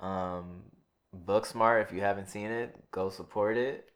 Um, 0.00 0.62
Booksmart, 1.26 1.82
if 1.82 1.92
you 1.92 2.00
haven't 2.00 2.28
seen 2.28 2.50
it, 2.50 2.76
go 2.90 3.10
support 3.10 3.56
it. 3.56 3.86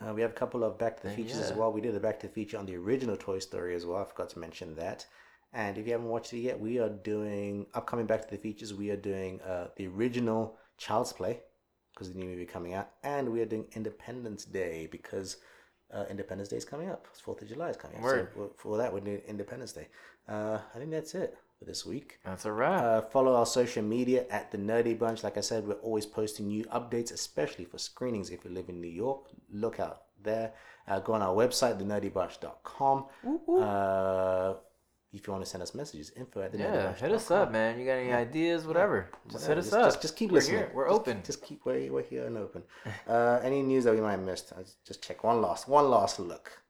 uh, 0.00 0.12
we 0.14 0.22
have 0.22 0.30
a 0.30 0.34
couple 0.34 0.64
of 0.64 0.78
Back 0.78 0.96
to 1.00 1.08
the 1.08 1.14
Features 1.14 1.38
as 1.38 1.52
well. 1.56 1.72
We 1.72 1.80
did 1.80 1.94
a 1.94 2.00
Back 2.00 2.20
to 2.20 2.26
the 2.28 2.32
Feature 2.32 2.58
on 2.58 2.66
the 2.66 2.76
original 2.76 3.16
Toy 3.16 3.38
Story 3.38 3.74
as 3.74 3.84
well. 3.86 4.00
I 4.02 4.04
forgot 4.04 4.30
to 4.30 4.38
mention 4.38 4.74
that. 4.76 5.06
And 5.52 5.78
if 5.78 5.86
you 5.86 5.92
haven't 5.92 6.08
watched 6.08 6.32
it 6.32 6.38
yet, 6.40 6.58
we 6.58 6.78
are 6.80 6.88
doing 6.88 7.66
upcoming 7.74 8.06
Back 8.06 8.22
to 8.24 8.30
the 8.30 8.40
Features. 8.40 8.74
We 8.74 8.90
are 8.90 8.96
doing 8.96 9.40
uh, 9.42 9.68
the 9.76 9.86
original 9.86 10.56
Child's 10.78 11.12
Play 11.12 11.40
because 11.92 12.12
the 12.12 12.18
new 12.18 12.26
movie 12.26 12.44
coming 12.44 12.74
out, 12.74 12.90
and 13.04 13.28
we 13.30 13.40
are 13.40 13.46
doing 13.46 13.66
Independence 13.74 14.44
Day 14.44 14.88
because 14.90 15.36
uh, 15.92 16.04
Independence 16.10 16.48
Day 16.48 16.56
is 16.56 16.64
coming 16.64 16.90
up. 16.90 17.06
It's 17.12 17.20
Fourth 17.20 17.40
of 17.42 17.48
July 17.48 17.70
is 17.70 17.76
coming 17.76 17.98
up. 17.98 18.02
Word. 18.02 18.28
So 18.34 18.40
for- 18.48 18.54
for 18.56 18.78
that, 18.78 18.92
we're 18.92 18.98
doing 19.00 19.22
Independence 19.28 19.72
Day. 19.72 19.86
Uh, 20.28 20.58
I 20.74 20.78
think 20.78 20.90
that's 20.90 21.14
it 21.14 21.36
for 21.64 21.70
this 21.70 21.86
week. 21.86 22.18
That's 22.24 22.44
a 22.44 22.52
wrap. 22.52 22.82
Uh, 22.82 23.00
follow 23.02 23.34
our 23.34 23.46
social 23.46 23.82
media 23.82 24.26
at 24.30 24.50
the 24.52 24.58
Nerdy 24.58 24.98
Bunch. 24.98 25.22
Like 25.24 25.36
I 25.36 25.40
said, 25.40 25.66
we're 25.66 25.74
always 25.74 26.06
posting 26.06 26.48
new 26.48 26.64
updates, 26.66 27.12
especially 27.12 27.64
for 27.64 27.78
screenings. 27.78 28.30
If 28.30 28.44
you 28.44 28.50
live 28.50 28.68
in 28.68 28.80
New 28.80 28.88
York, 28.88 29.26
look 29.52 29.80
out 29.80 30.02
there. 30.22 30.52
Uh, 30.86 31.00
go 31.00 31.14
on 31.14 31.22
our 31.22 31.34
website, 31.34 31.80
thenerdybunch.com. 31.80 33.06
Uh, 33.60 34.54
if 35.12 35.26
you 35.26 35.32
want 35.32 35.44
to 35.44 35.50
send 35.50 35.62
us 35.62 35.74
messages, 35.74 36.10
info 36.16 36.42
at 36.42 36.52
the 36.52 36.58
yeah, 36.58 36.92
hit 36.94 37.12
us 37.12 37.30
up, 37.30 37.52
man. 37.52 37.78
You 37.78 37.86
got 37.86 37.92
any 37.92 38.12
ideas, 38.12 38.66
whatever. 38.66 39.10
Just 39.30 39.46
hit 39.46 39.56
us 39.58 39.66
Whatever. 39.66 39.82
up. 39.84 39.88
Just, 39.92 40.02
just 40.02 40.16
keep 40.16 40.30
We're 40.30 40.34
listening. 40.38 40.58
here. 40.58 40.70
We're 40.74 40.88
Just- 40.88 41.00
open. 41.00 41.22
Just 41.24 41.42
keep 41.42 41.60
we're, 41.64 41.92
we're 41.92 42.02
here 42.02 42.26
and 42.26 42.36
open. 42.36 42.62
Uh, 43.08 43.38
any 43.42 43.62
news 43.62 43.84
that 43.84 43.94
we 43.94 44.00
might 44.00 44.12
have 44.12 44.22
missed? 44.22 44.52
I'll 44.56 44.64
just 44.86 45.02
check 45.02 45.22
one 45.24 45.40
last 45.40 45.68
one 45.68 45.88
last 45.90 46.18
look 46.18 46.62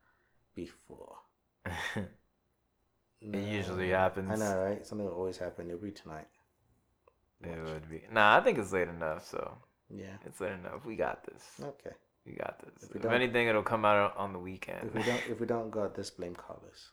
before. 0.55 1.17
It 3.33 3.49
usually 3.49 3.91
happens. 3.91 4.31
I 4.31 4.37
know, 4.37 4.63
right? 4.63 4.87
Something 4.87 5.07
will 5.07 5.15
always 5.15 5.39
happen. 5.39 5.69
It'll 5.69 5.81
be 5.81 5.91
tonight. 5.91 6.27
It 7.43 7.63
would 7.65 7.89
be. 7.91 8.03
Nah, 8.13 8.37
I 8.37 8.41
think 8.41 8.59
it's 8.59 8.73
late 8.73 8.89
enough. 8.89 9.27
So 9.27 9.57
Yeah. 9.91 10.17
it's 10.25 10.41
late 10.41 10.53
enough. 10.53 10.85
We 10.85 10.97
got 10.97 11.25
this. 11.25 11.43
Okay. 11.63 11.95
We 12.27 12.33
got 12.33 12.59
this. 12.61 12.91
If 12.91 13.05
If, 13.05 13.11
anything, 13.11 13.49
it'll 13.49 13.63
come 13.63 13.85
out 13.85 14.17
on 14.17 14.33
the 14.33 14.39
weekend. 14.39 14.89
If 14.89 14.95
we 14.95 15.03
don't, 15.03 15.23
if 15.29 15.41
we 15.41 15.47
don't 15.47 15.71
got 15.71 15.95
this, 15.95 16.11
blame 16.11 16.35
Carlos. 16.35 16.91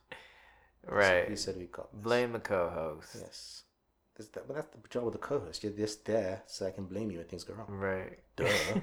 He 0.84 0.94
right. 0.94 1.40
said 1.40 1.58
we 1.58 1.68
got 1.68 1.92
this. 1.92 2.02
Blame 2.02 2.34
the 2.34 2.40
co-host. 2.40 3.16
Yes. 3.20 3.64
This, 4.18 4.28
that, 4.30 4.48
but 4.48 4.56
that's 4.56 4.68
the 4.70 4.88
job 4.90 5.08
of 5.08 5.14
the 5.14 5.20
co-host. 5.20 5.64
You're 5.64 5.72
just 5.72 6.04
there 6.06 6.44
so 6.48 6.66
I 6.68 6.72
can 6.72 6.86
blame 6.86 7.12
you 7.12 7.20
when 7.20 7.28
things 7.28 7.46
go 7.46 7.54
wrong. 7.54 7.68
Right. 7.70 8.20
Duh. 8.36 8.46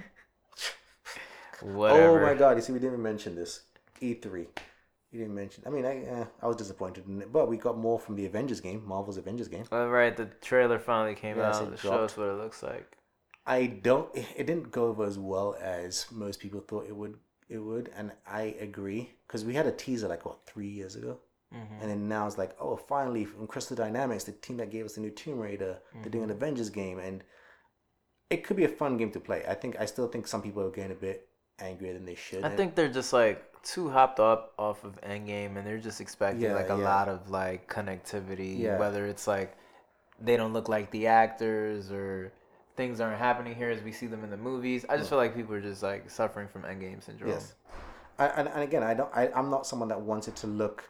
Whatever. 1.60 2.20
Oh 2.20 2.26
my 2.26 2.34
god! 2.38 2.56
You 2.56 2.62
see, 2.62 2.72
we 2.72 2.78
didn't 2.78 2.92
even 2.94 3.02
mention 3.02 3.34
this. 3.34 3.62
E3. 4.00 4.46
You 5.10 5.20
didn't 5.20 5.34
mention. 5.34 5.64
I 5.66 5.70
mean, 5.70 5.86
I 5.86 6.04
uh, 6.06 6.26
I 6.42 6.46
was 6.46 6.56
disappointed 6.56 7.06
in 7.08 7.22
it, 7.22 7.32
but 7.32 7.48
we 7.48 7.56
got 7.56 7.78
more 7.78 7.98
from 7.98 8.14
the 8.16 8.26
Avengers 8.26 8.60
game, 8.60 8.82
Marvel's 8.86 9.16
Avengers 9.16 9.48
game. 9.48 9.64
All 9.72 9.88
right. 9.88 10.14
The 10.14 10.26
trailer 10.42 10.78
finally 10.78 11.14
came 11.14 11.38
Yes, 11.38 11.56
out. 11.56 11.68
it 11.68 11.70
to 11.70 11.76
show 11.78 11.88
dropped. 11.88 12.02
us 12.12 12.16
what 12.18 12.28
it 12.28 12.34
looks 12.34 12.62
like. 12.62 12.96
I 13.46 13.66
don't. 13.66 14.08
It 14.14 14.46
didn't 14.46 14.70
go 14.70 14.86
over 14.88 15.04
as 15.04 15.18
well 15.18 15.56
as 15.60 16.06
most 16.12 16.40
people 16.40 16.60
thought 16.60 16.86
it 16.86 16.94
would. 16.94 17.14
It 17.48 17.58
would, 17.58 17.90
and 17.96 18.12
I 18.26 18.54
agree 18.60 19.14
because 19.26 19.46
we 19.46 19.54
had 19.54 19.66
a 19.66 19.72
teaser 19.72 20.08
like 20.08 20.26
what 20.26 20.44
three 20.46 20.68
years 20.68 20.96
ago, 20.96 21.18
Mm-hmm. 21.54 21.80
and 21.80 21.90
then 21.90 22.08
now 22.08 22.26
it's 22.26 22.36
like, 22.36 22.54
oh, 22.60 22.76
finally 22.76 23.24
from 23.24 23.46
Crystal 23.46 23.74
Dynamics, 23.74 24.24
the 24.24 24.32
team 24.32 24.58
that 24.58 24.70
gave 24.70 24.84
us 24.84 24.96
the 24.96 25.00
new 25.00 25.08
Tomb 25.10 25.38
Raider, 25.38 25.78
they're 25.94 26.10
doing 26.10 26.24
an 26.24 26.28
Mm-hmm. 26.28 26.36
Avengers 26.42 26.68
game, 26.68 26.98
and 26.98 27.24
it 28.28 28.44
could 28.44 28.58
be 28.58 28.64
a 28.64 28.68
fun 28.68 28.98
game 28.98 29.10
to 29.12 29.20
play. 29.20 29.42
I 29.48 29.54
think 29.54 29.80
I 29.80 29.86
still 29.86 30.08
think 30.08 30.26
some 30.26 30.42
people 30.42 30.62
are 30.62 30.70
getting 30.70 30.92
a 30.92 30.94
bit 31.00 31.26
angrier 31.58 31.94
than 31.94 32.04
they 32.04 32.16
should. 32.16 32.44
I 32.44 32.48
and- 32.48 32.56
think 32.58 32.74
they're 32.74 32.92
just 32.92 33.14
like 33.14 33.42
too 33.62 33.90
hopped 33.90 34.20
up 34.20 34.52
off 34.58 34.84
of 34.84 35.00
Endgame, 35.02 35.56
and 35.56 35.66
they're 35.66 35.78
just 35.78 36.00
expecting 36.00 36.42
Yeah, 36.42 36.54
like 36.54 36.70
a 36.70 36.76
yeah. 36.76 36.84
lot 36.84 37.08
of 37.08 37.30
like 37.30 37.68
connectivity. 37.70 38.58
Yeah. 38.58 38.78
Whether 38.78 39.06
it's 39.06 39.26
like 39.26 39.56
they 40.20 40.36
don't 40.36 40.52
look 40.52 40.68
like 40.68 40.90
the 40.90 41.06
actors 41.06 41.90
or 41.92 42.32
things 42.76 43.00
aren't 43.00 43.18
happening 43.18 43.54
here 43.54 43.70
as 43.70 43.82
we 43.82 43.92
see 43.92 44.06
them 44.06 44.22
in 44.24 44.30
the 44.30 44.36
movies. 44.36 44.84
I 44.88 44.96
just 44.96 45.08
feel 45.10 45.18
like 45.18 45.34
people 45.34 45.54
are 45.54 45.60
just 45.60 45.82
like 45.82 46.08
suffering 46.10 46.48
from 46.48 46.62
Endgame 46.62 47.02
syndrome. 47.02 47.30
Yes. 47.30 47.54
I, 48.18 48.26
and, 48.26 48.48
and 48.48 48.62
again, 48.62 48.82
I 48.82 48.94
don't. 48.94 49.10
I, 49.14 49.30
I'm 49.34 49.50
not 49.50 49.66
someone 49.66 49.88
that 49.90 50.00
wants 50.00 50.28
it 50.28 50.36
to 50.36 50.46
look 50.46 50.88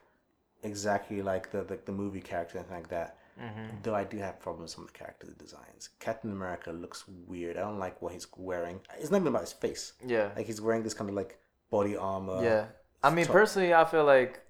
exactly 0.63 1.23
like 1.23 1.51
the 1.51 1.63
the, 1.63 1.79
the 1.85 1.93
movie 1.93 2.21
character 2.21 2.59
and 2.59 2.67
anything 2.67 2.83
like 2.83 2.91
that. 2.91 3.17
Mm-hmm. 3.41 3.77
Though 3.85 3.95
I 3.95 4.03
do 4.05 4.19
have 4.19 4.41
problems 4.41 4.71
with 4.71 4.75
some 4.75 4.85
of 4.85 4.93
the 4.93 4.99
character 4.99 5.29
designs. 5.39 5.91
Captain 6.01 6.33
America 6.33 6.73
looks 6.73 7.05
weird. 7.27 7.57
I 7.57 7.61
don't 7.61 7.79
like 7.79 8.03
what 8.03 8.13
he's 8.13 8.27
wearing. 8.37 8.81
It's 8.99 9.11
not 9.13 9.19
even 9.19 9.29
about 9.29 9.43
his 9.43 9.53
face. 9.53 9.93
Yeah. 10.05 10.31
Like 10.35 10.47
he's 10.47 10.61
wearing 10.61 10.83
this 10.83 10.95
kind 10.95 11.09
of 11.09 11.15
like 11.15 11.39
body 11.71 11.97
armor. 11.97 12.43
yeah. 12.43 12.67
I 13.03 13.11
mean, 13.11 13.27
top- 13.27 13.33
personally, 13.35 13.73
I 13.75 13.85
feel 13.85 14.05
like, 14.05 14.41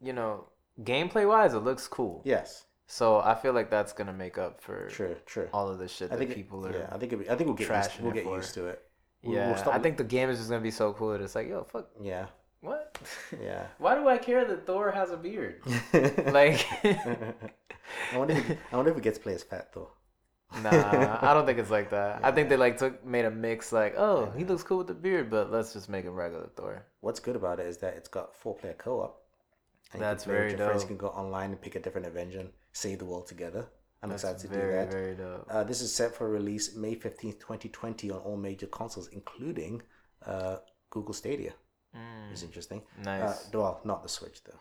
you 0.00 0.12
know, 0.12 0.48
gameplay 0.82 1.26
wise, 1.26 1.54
it 1.54 1.58
looks 1.58 1.88
cool. 1.88 2.22
Yes. 2.24 2.64
So 2.86 3.18
I 3.20 3.34
feel 3.34 3.52
like 3.52 3.68
that's 3.70 3.92
gonna 3.92 4.12
make 4.12 4.38
up 4.38 4.60
for 4.62 4.88
True. 4.88 5.16
True. 5.26 5.48
all 5.52 5.68
of 5.68 5.78
the 5.78 5.88
shit 5.88 6.10
I 6.10 6.14
that 6.14 6.18
think 6.18 6.30
it- 6.30 6.36
people 6.36 6.64
are. 6.66 6.72
Yeah. 6.72 6.88
I 6.90 6.98
think. 6.98 7.12
It, 7.12 7.20
I 7.28 7.34
think 7.36 7.48
we'll 7.48 7.54
get 7.56 7.68
used, 7.68 8.00
we'll 8.00 8.12
get 8.12 8.24
for. 8.24 8.36
used 8.36 8.54
to 8.54 8.66
it. 8.68 8.82
We'll- 9.22 9.34
we'll 9.34 9.42
Yeah, 9.50 9.56
stop- 9.56 9.74
I 9.74 9.78
think 9.80 9.96
the 9.98 10.04
game 10.04 10.30
is 10.30 10.38
just 10.38 10.48
gonna 10.50 10.62
be 10.62 10.70
so 10.70 10.92
cool 10.94 11.10
that 11.10 11.20
it's 11.20 11.34
like, 11.34 11.48
yo, 11.48 11.64
fuck, 11.64 11.88
Yeah. 12.00 12.26
what? 12.60 12.96
Yeah. 13.42 13.66
Why 13.78 13.94
do 13.96 14.08
I 14.08 14.16
care 14.18 14.44
that 14.44 14.64
Thor 14.66 14.90
has 14.92 15.10
a 15.10 15.16
beard? 15.16 15.62
Like, 16.32 16.64
I 16.84 18.16
wonder. 18.18 18.34
If, 18.34 18.58
I 18.72 18.76
wonder 18.76 18.90
if 18.92 18.96
it 18.98 19.02
gets 19.02 19.18
to 19.18 19.22
play 19.24 19.34
as 19.34 19.42
Fat 19.42 19.72
Thor. 19.72 19.90
nah, 20.62 21.18
I 21.20 21.34
don't 21.34 21.44
think 21.46 21.58
it's 21.58 21.70
like 21.70 21.90
that. 21.90 22.20
I 22.22 22.32
think 22.32 22.48
they 22.48 22.56
like 22.56 22.78
took 22.78 23.04
made 23.04 23.24
a 23.26 23.30
mix, 23.30 23.70
like, 23.72 23.94
oh, 23.98 24.32
he 24.36 24.44
looks 24.44 24.62
cool 24.62 24.78
with 24.78 24.86
the 24.86 24.94
beard, 24.94 25.30
but 25.30 25.52
let's 25.52 25.72
just 25.74 25.88
make 25.88 26.04
him 26.04 26.14
regular 26.14 26.48
Thor. 26.56 26.86
What's 27.00 27.20
good 27.20 27.36
about 27.36 27.60
it 27.60 27.66
is 27.66 27.78
that 27.78 27.94
it's 27.94 28.08
got 28.08 28.34
four 28.34 28.54
player 28.56 28.74
co 28.78 29.00
op. 29.02 29.22
That's 29.94 30.26
you 30.26 30.32
can 30.32 30.38
play 30.38 30.40
with 30.44 30.48
very 30.48 30.50
your 30.50 30.58
friends. 30.68 30.82
dope. 30.82 30.90
You 30.90 30.96
can 30.96 31.06
go 31.06 31.12
online 31.14 31.50
and 31.50 31.60
pick 31.60 31.74
a 31.74 31.80
different 31.80 32.06
Avenger 32.06 32.40
and 32.40 32.50
save 32.72 32.98
the 32.98 33.04
world 33.04 33.26
together. 33.26 33.66
I'm 34.02 34.10
That's 34.10 34.22
excited 34.24 34.40
to 34.42 34.48
very, 34.48 34.70
do 34.72 34.76
that. 34.78 34.90
very 34.92 35.14
dope. 35.16 35.46
Uh, 35.50 35.64
this 35.64 35.80
is 35.80 35.92
set 35.94 36.14
for 36.14 36.28
release 36.30 36.76
May 36.76 36.94
15th, 36.94 37.40
2020 37.40 38.10
on 38.10 38.18
all 38.18 38.36
major 38.36 38.66
consoles, 38.68 39.08
including 39.08 39.82
uh, 40.24 40.58
Google 40.90 41.14
Stadia. 41.14 41.52
Mm, 41.96 42.30
It's 42.32 42.42
interesting. 42.42 42.82
nice. 43.02 43.22
Uh, 43.22 43.58
well, 43.58 43.80
not 43.84 44.02
the 44.02 44.08
Switch, 44.08 44.44
though. 44.44 44.60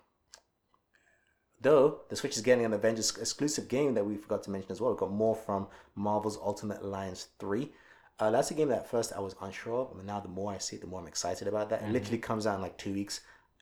Though, 1.60 2.02
the 2.10 2.16
Switch 2.16 2.36
is 2.36 2.44
getting 2.44 2.66
an 2.66 2.74
Avengers 2.74 3.16
exclusive 3.18 3.68
game 3.68 3.94
that 3.96 4.06
we 4.06 4.16
forgot 4.16 4.44
to 4.44 4.52
mention 4.52 4.72
as 4.72 4.80
well. 4.80 4.92
We've 4.92 5.00
got 5.00 5.12
more 5.12 5.36
from 5.36 5.68
Marvel's 5.96 6.38
Ultimate 6.38 6.82
Alliance 6.82 7.30
3. 7.40 7.72
Uh, 8.20 8.32
that's 8.32 8.52
a 8.52 8.54
game 8.54 8.70
that 8.70 8.80
at 8.80 8.90
first 8.90 9.12
I 9.16 9.20
was 9.20 9.36
unsure 9.42 9.82
of, 9.82 9.96
but 9.96 10.06
now 10.06 10.20
the 10.20 10.28
more 10.28 10.52
I 10.52 10.58
see 10.60 10.76
it, 10.76 10.82
the 10.82 10.88
more 10.88 11.00
I'm 11.02 11.08
excited 11.08 11.48
about 11.48 11.70
that. 11.70 11.82
It 11.84 11.92
literally 11.92 12.18
comes 12.20 12.46
out 12.48 12.56
in 12.56 12.62
like 12.62 12.78
two 12.78 12.94
weeks. 12.94 13.22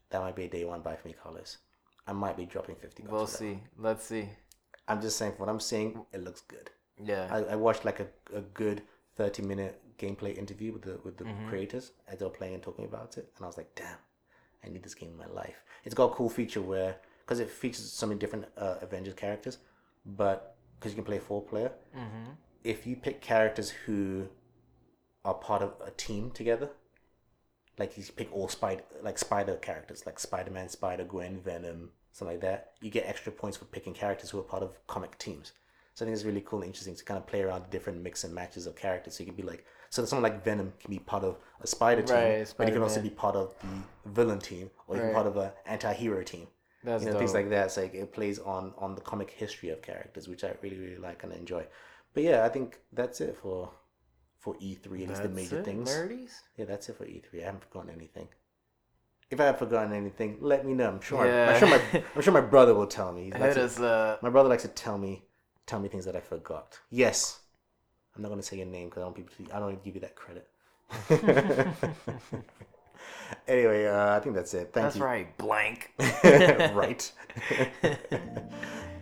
That 0.10 0.22
might 0.22 0.36
be 0.36 0.44
a 0.46 0.48
day 0.50 0.64
one 0.66 0.82
buy 0.82 0.96
for 0.96 1.08
me, 1.08 1.16
Carlos. 1.22 1.58
I 2.08 2.14
might 2.14 2.38
be 2.38 2.46
dropping 2.46 2.76
50 2.76 3.04
bucks. 3.04 3.12
we'll 3.12 3.28
see. 3.28 3.60
Let's 3.78 4.06
see. 4.06 4.30
I'm 4.88 5.02
just 5.02 5.18
saying, 5.18 5.32
from 5.34 5.40
what 5.48 5.50
I'm 5.50 5.60
seeing, 5.60 6.06
it 6.14 6.24
looks 6.24 6.42
good. 6.42 6.70
Yeah. 7.04 7.28
I, 7.32 7.54
I 7.54 7.56
watched 7.56 7.84
like 7.86 8.00
a, 8.00 8.08
a 8.34 8.42
good 8.42 8.84
30 9.18 9.42
minute 9.44 9.82
gameplay 9.98 10.38
interview 10.38 10.72
with 10.74 10.82
the 10.84 11.00
with 11.04 11.18
the 11.18 11.24
Mm-hmm. 11.24 11.50
creators 11.50 11.92
as 12.08 12.20
they 12.20 12.26
were 12.26 12.32
playing 12.32 12.54
and 12.54 12.62
talking 12.64 12.86
about 12.86 13.18
it, 13.18 13.32
and 13.36 13.44
I 13.46 13.48
was 13.48 13.58
like, 13.58 13.74
damn, 13.76 13.98
I 14.64 14.70
need 14.70 14.84
this 14.84 14.94
game 14.96 15.10
in 15.10 15.18
my 15.18 15.28
life. 15.28 15.64
It's 15.86 15.96
got 15.96 16.12
a 16.12 16.16
cool 16.16 16.30
feature 16.30 16.62
where 16.62 16.98
because 17.26 17.40
it 17.40 17.50
features 17.50 17.92
so 17.92 18.06
many 18.06 18.20
different 18.20 18.46
uh, 18.58 18.76
Avengers 18.82 19.16
characters, 19.16 19.58
but 20.06 20.56
because 20.80 20.92
you 20.92 20.96
can 20.96 21.06
play 21.06 21.20
four 21.20 21.42
player, 21.42 21.72
mm-hmm. 21.96 22.32
if 22.64 22.86
you 22.86 22.96
pick 22.96 23.22
characters 23.22 23.72
who 23.86 24.28
are 25.24 25.34
part 25.34 25.62
of 25.62 25.74
a 25.86 25.92
team 25.92 26.30
together, 26.32 26.70
like 27.78 27.98
you 27.98 28.04
pick 28.16 28.32
all 28.32 28.48
spider 28.48 28.84
like 29.02 29.18
spider 29.18 29.56
characters 29.56 30.06
like 30.06 30.20
Spider 30.20 30.52
Man, 30.52 30.70
Spider 30.70 31.04
Gwen, 31.04 31.42
Venom, 31.42 31.90
something 32.12 32.36
like 32.36 32.42
that, 32.42 32.72
you 32.82 32.90
get 32.90 33.06
extra 33.08 33.32
points 33.32 33.58
for 33.58 33.66
picking 33.66 33.94
characters 33.94 34.30
who 34.30 34.40
are 34.40 34.44
part 34.44 34.64
of 34.64 34.86
comic 34.88 35.18
teams. 35.18 35.52
So 35.96 36.04
I 36.04 36.08
think 36.08 36.16
it's 36.16 36.26
really 36.26 36.42
cool 36.42 36.60
and 36.60 36.68
interesting 36.68 36.96
to 36.96 37.04
kind 37.06 37.18
of 37.18 37.26
play 37.26 37.42
around 37.42 37.70
different 37.70 38.02
mix 38.02 38.26
and 38.26 38.36
matches 38.36 38.68
of 38.68 38.76
characters. 38.76 39.16
So 39.16 39.24
you 39.24 39.28
can 39.28 39.36
be 39.36 39.44
like, 39.44 39.66
so 39.90 40.02
that 40.02 40.08
someone 40.08 40.24
like 40.24 40.44
Venom 40.44 40.74
can 40.78 40.92
be 40.92 41.00
part 41.00 41.24
of 41.24 41.38
a 41.62 41.68
spider 41.68 42.02
team, 42.02 42.16
Right, 42.16 42.54
but 42.58 42.68
he 42.68 42.74
can 42.74 42.84
also 42.84 43.02
be 43.02 43.10
part 43.10 43.38
of 43.38 43.56
the 43.62 44.10
villain 44.10 44.40
team, 44.40 44.70
or 44.88 44.98
even 44.98 45.08
Right. 45.08 45.16
part 45.16 45.28
of 45.28 45.38
an 45.38 45.52
anti-hero 45.66 46.22
team. 46.24 46.48
That's 46.86 47.02
you 47.02 47.08
know 47.08 47.14
dope. 47.14 47.20
things 47.20 47.34
like 47.34 47.50
that. 47.50 47.72
So 47.72 47.82
like, 47.82 47.96
it 47.96 48.14
plays 48.14 48.40
on 48.40 48.74
on 48.78 48.96
the 48.96 49.02
comic 49.02 49.32
history 49.32 49.70
of 49.70 49.82
characters, 49.82 50.28
which 50.28 50.44
I 50.44 50.54
really 50.62 50.78
really 50.78 50.98
like 50.98 51.24
and 51.24 51.34
enjoy. 51.34 51.66
But 52.14 52.24
yeah, 52.24 52.46
I 52.46 52.50
think 52.50 52.80
that's 52.94 53.20
it 53.22 53.36
for 53.36 53.72
for 54.38 54.56
E 54.60 54.76
three. 54.76 55.04
At 55.04 55.10
least 55.10 55.24
the 55.24 55.30
major 55.30 55.60
it, 55.60 55.66
things. 55.66 55.90
Nerdies? 55.90 56.34
Yeah, 56.58 56.66
that's 56.66 56.88
it 56.90 56.98
for 56.98 57.06
E 57.06 57.22
three. 57.28 57.42
I 57.42 57.46
haven't 57.46 57.64
forgotten 57.64 57.90
anything. 57.90 58.28
If 59.32 59.40
I 59.40 59.46
have 59.46 59.58
forgotten 59.58 59.92
anything, 59.94 60.38
let 60.40 60.66
me 60.66 60.74
know. 60.74 60.90
I'm 60.90 61.02
sure. 61.02 61.26
Yeah. 61.26 61.54
I'm 61.54 61.60
sure 61.60 61.68
my 61.68 62.04
I'm 62.16 62.22
sure 62.22 62.34
my 62.34 62.42
brother 62.42 62.76
will 62.76 62.88
tell 62.88 63.12
me. 63.12 63.32
To- 63.32 63.64
us 63.64 63.80
up. 63.80 63.84
Uh, 63.84 64.18
my 64.22 64.30
brother 64.30 64.50
likes 64.50 64.64
to 64.64 64.70
tell 64.70 65.00
me 65.00 65.24
tell 65.66 65.80
me 65.80 65.90
things 65.90 66.06
that 66.06 66.16
I 66.16 66.22
forgot. 66.22 66.80
Yes, 66.92 67.40
I'm 68.16 68.22
not 68.22 68.30
gonna 68.30 68.44
say 68.44 68.58
your 68.58 68.68
name 68.68 68.90
because 68.90 69.02
I 69.02 69.06
don't 69.06 69.18
want 69.18 69.18
people 69.18 69.46
to. 69.46 69.52
I 69.52 69.60
don't 69.60 69.68
want 69.70 69.84
to 69.84 69.86
give 69.86 69.96
you 69.96 70.02
that 70.02 70.16
credit. 70.16 70.48
anyway, 73.48 73.86
uh, 73.86 74.16
I 74.16 74.20
think 74.20 74.36
that's 74.36 74.54
it. 74.54 74.72
Thank 74.74 74.76
you. 74.76 74.82
That's 74.82 74.96
you. 74.98 75.04
right, 75.04 75.38
blank. 75.38 75.94
right. 76.24 77.12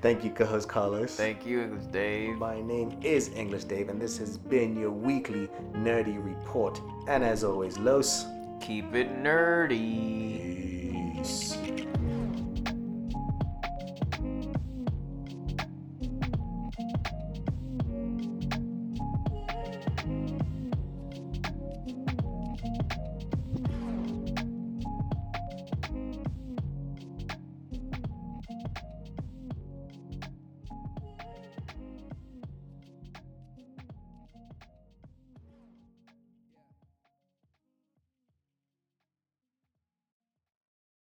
Thank 0.02 0.26
you, 0.26 0.32
co-host 0.32 0.68
Carlos. 0.68 1.16
Thank 1.16 1.46
you, 1.46 1.62
English 1.62 1.86
Dave. 1.86 2.36
My 2.36 2.62
name 2.62 3.00
is 3.02 3.30
English 3.30 3.64
Dave, 3.64 3.88
and 3.88 4.02
this 4.02 4.18
has 4.18 4.38
been 4.38 4.78
your 4.78 4.92
weekly 4.92 5.48
nerdy 5.72 6.22
report. 6.22 6.82
And 7.08 7.24
as 7.24 7.44
always, 7.44 7.78
Los. 7.78 8.26
Keep 8.60 8.96
it 8.96 9.22
nerdy. 9.22 11.18
Peace. 11.18 11.58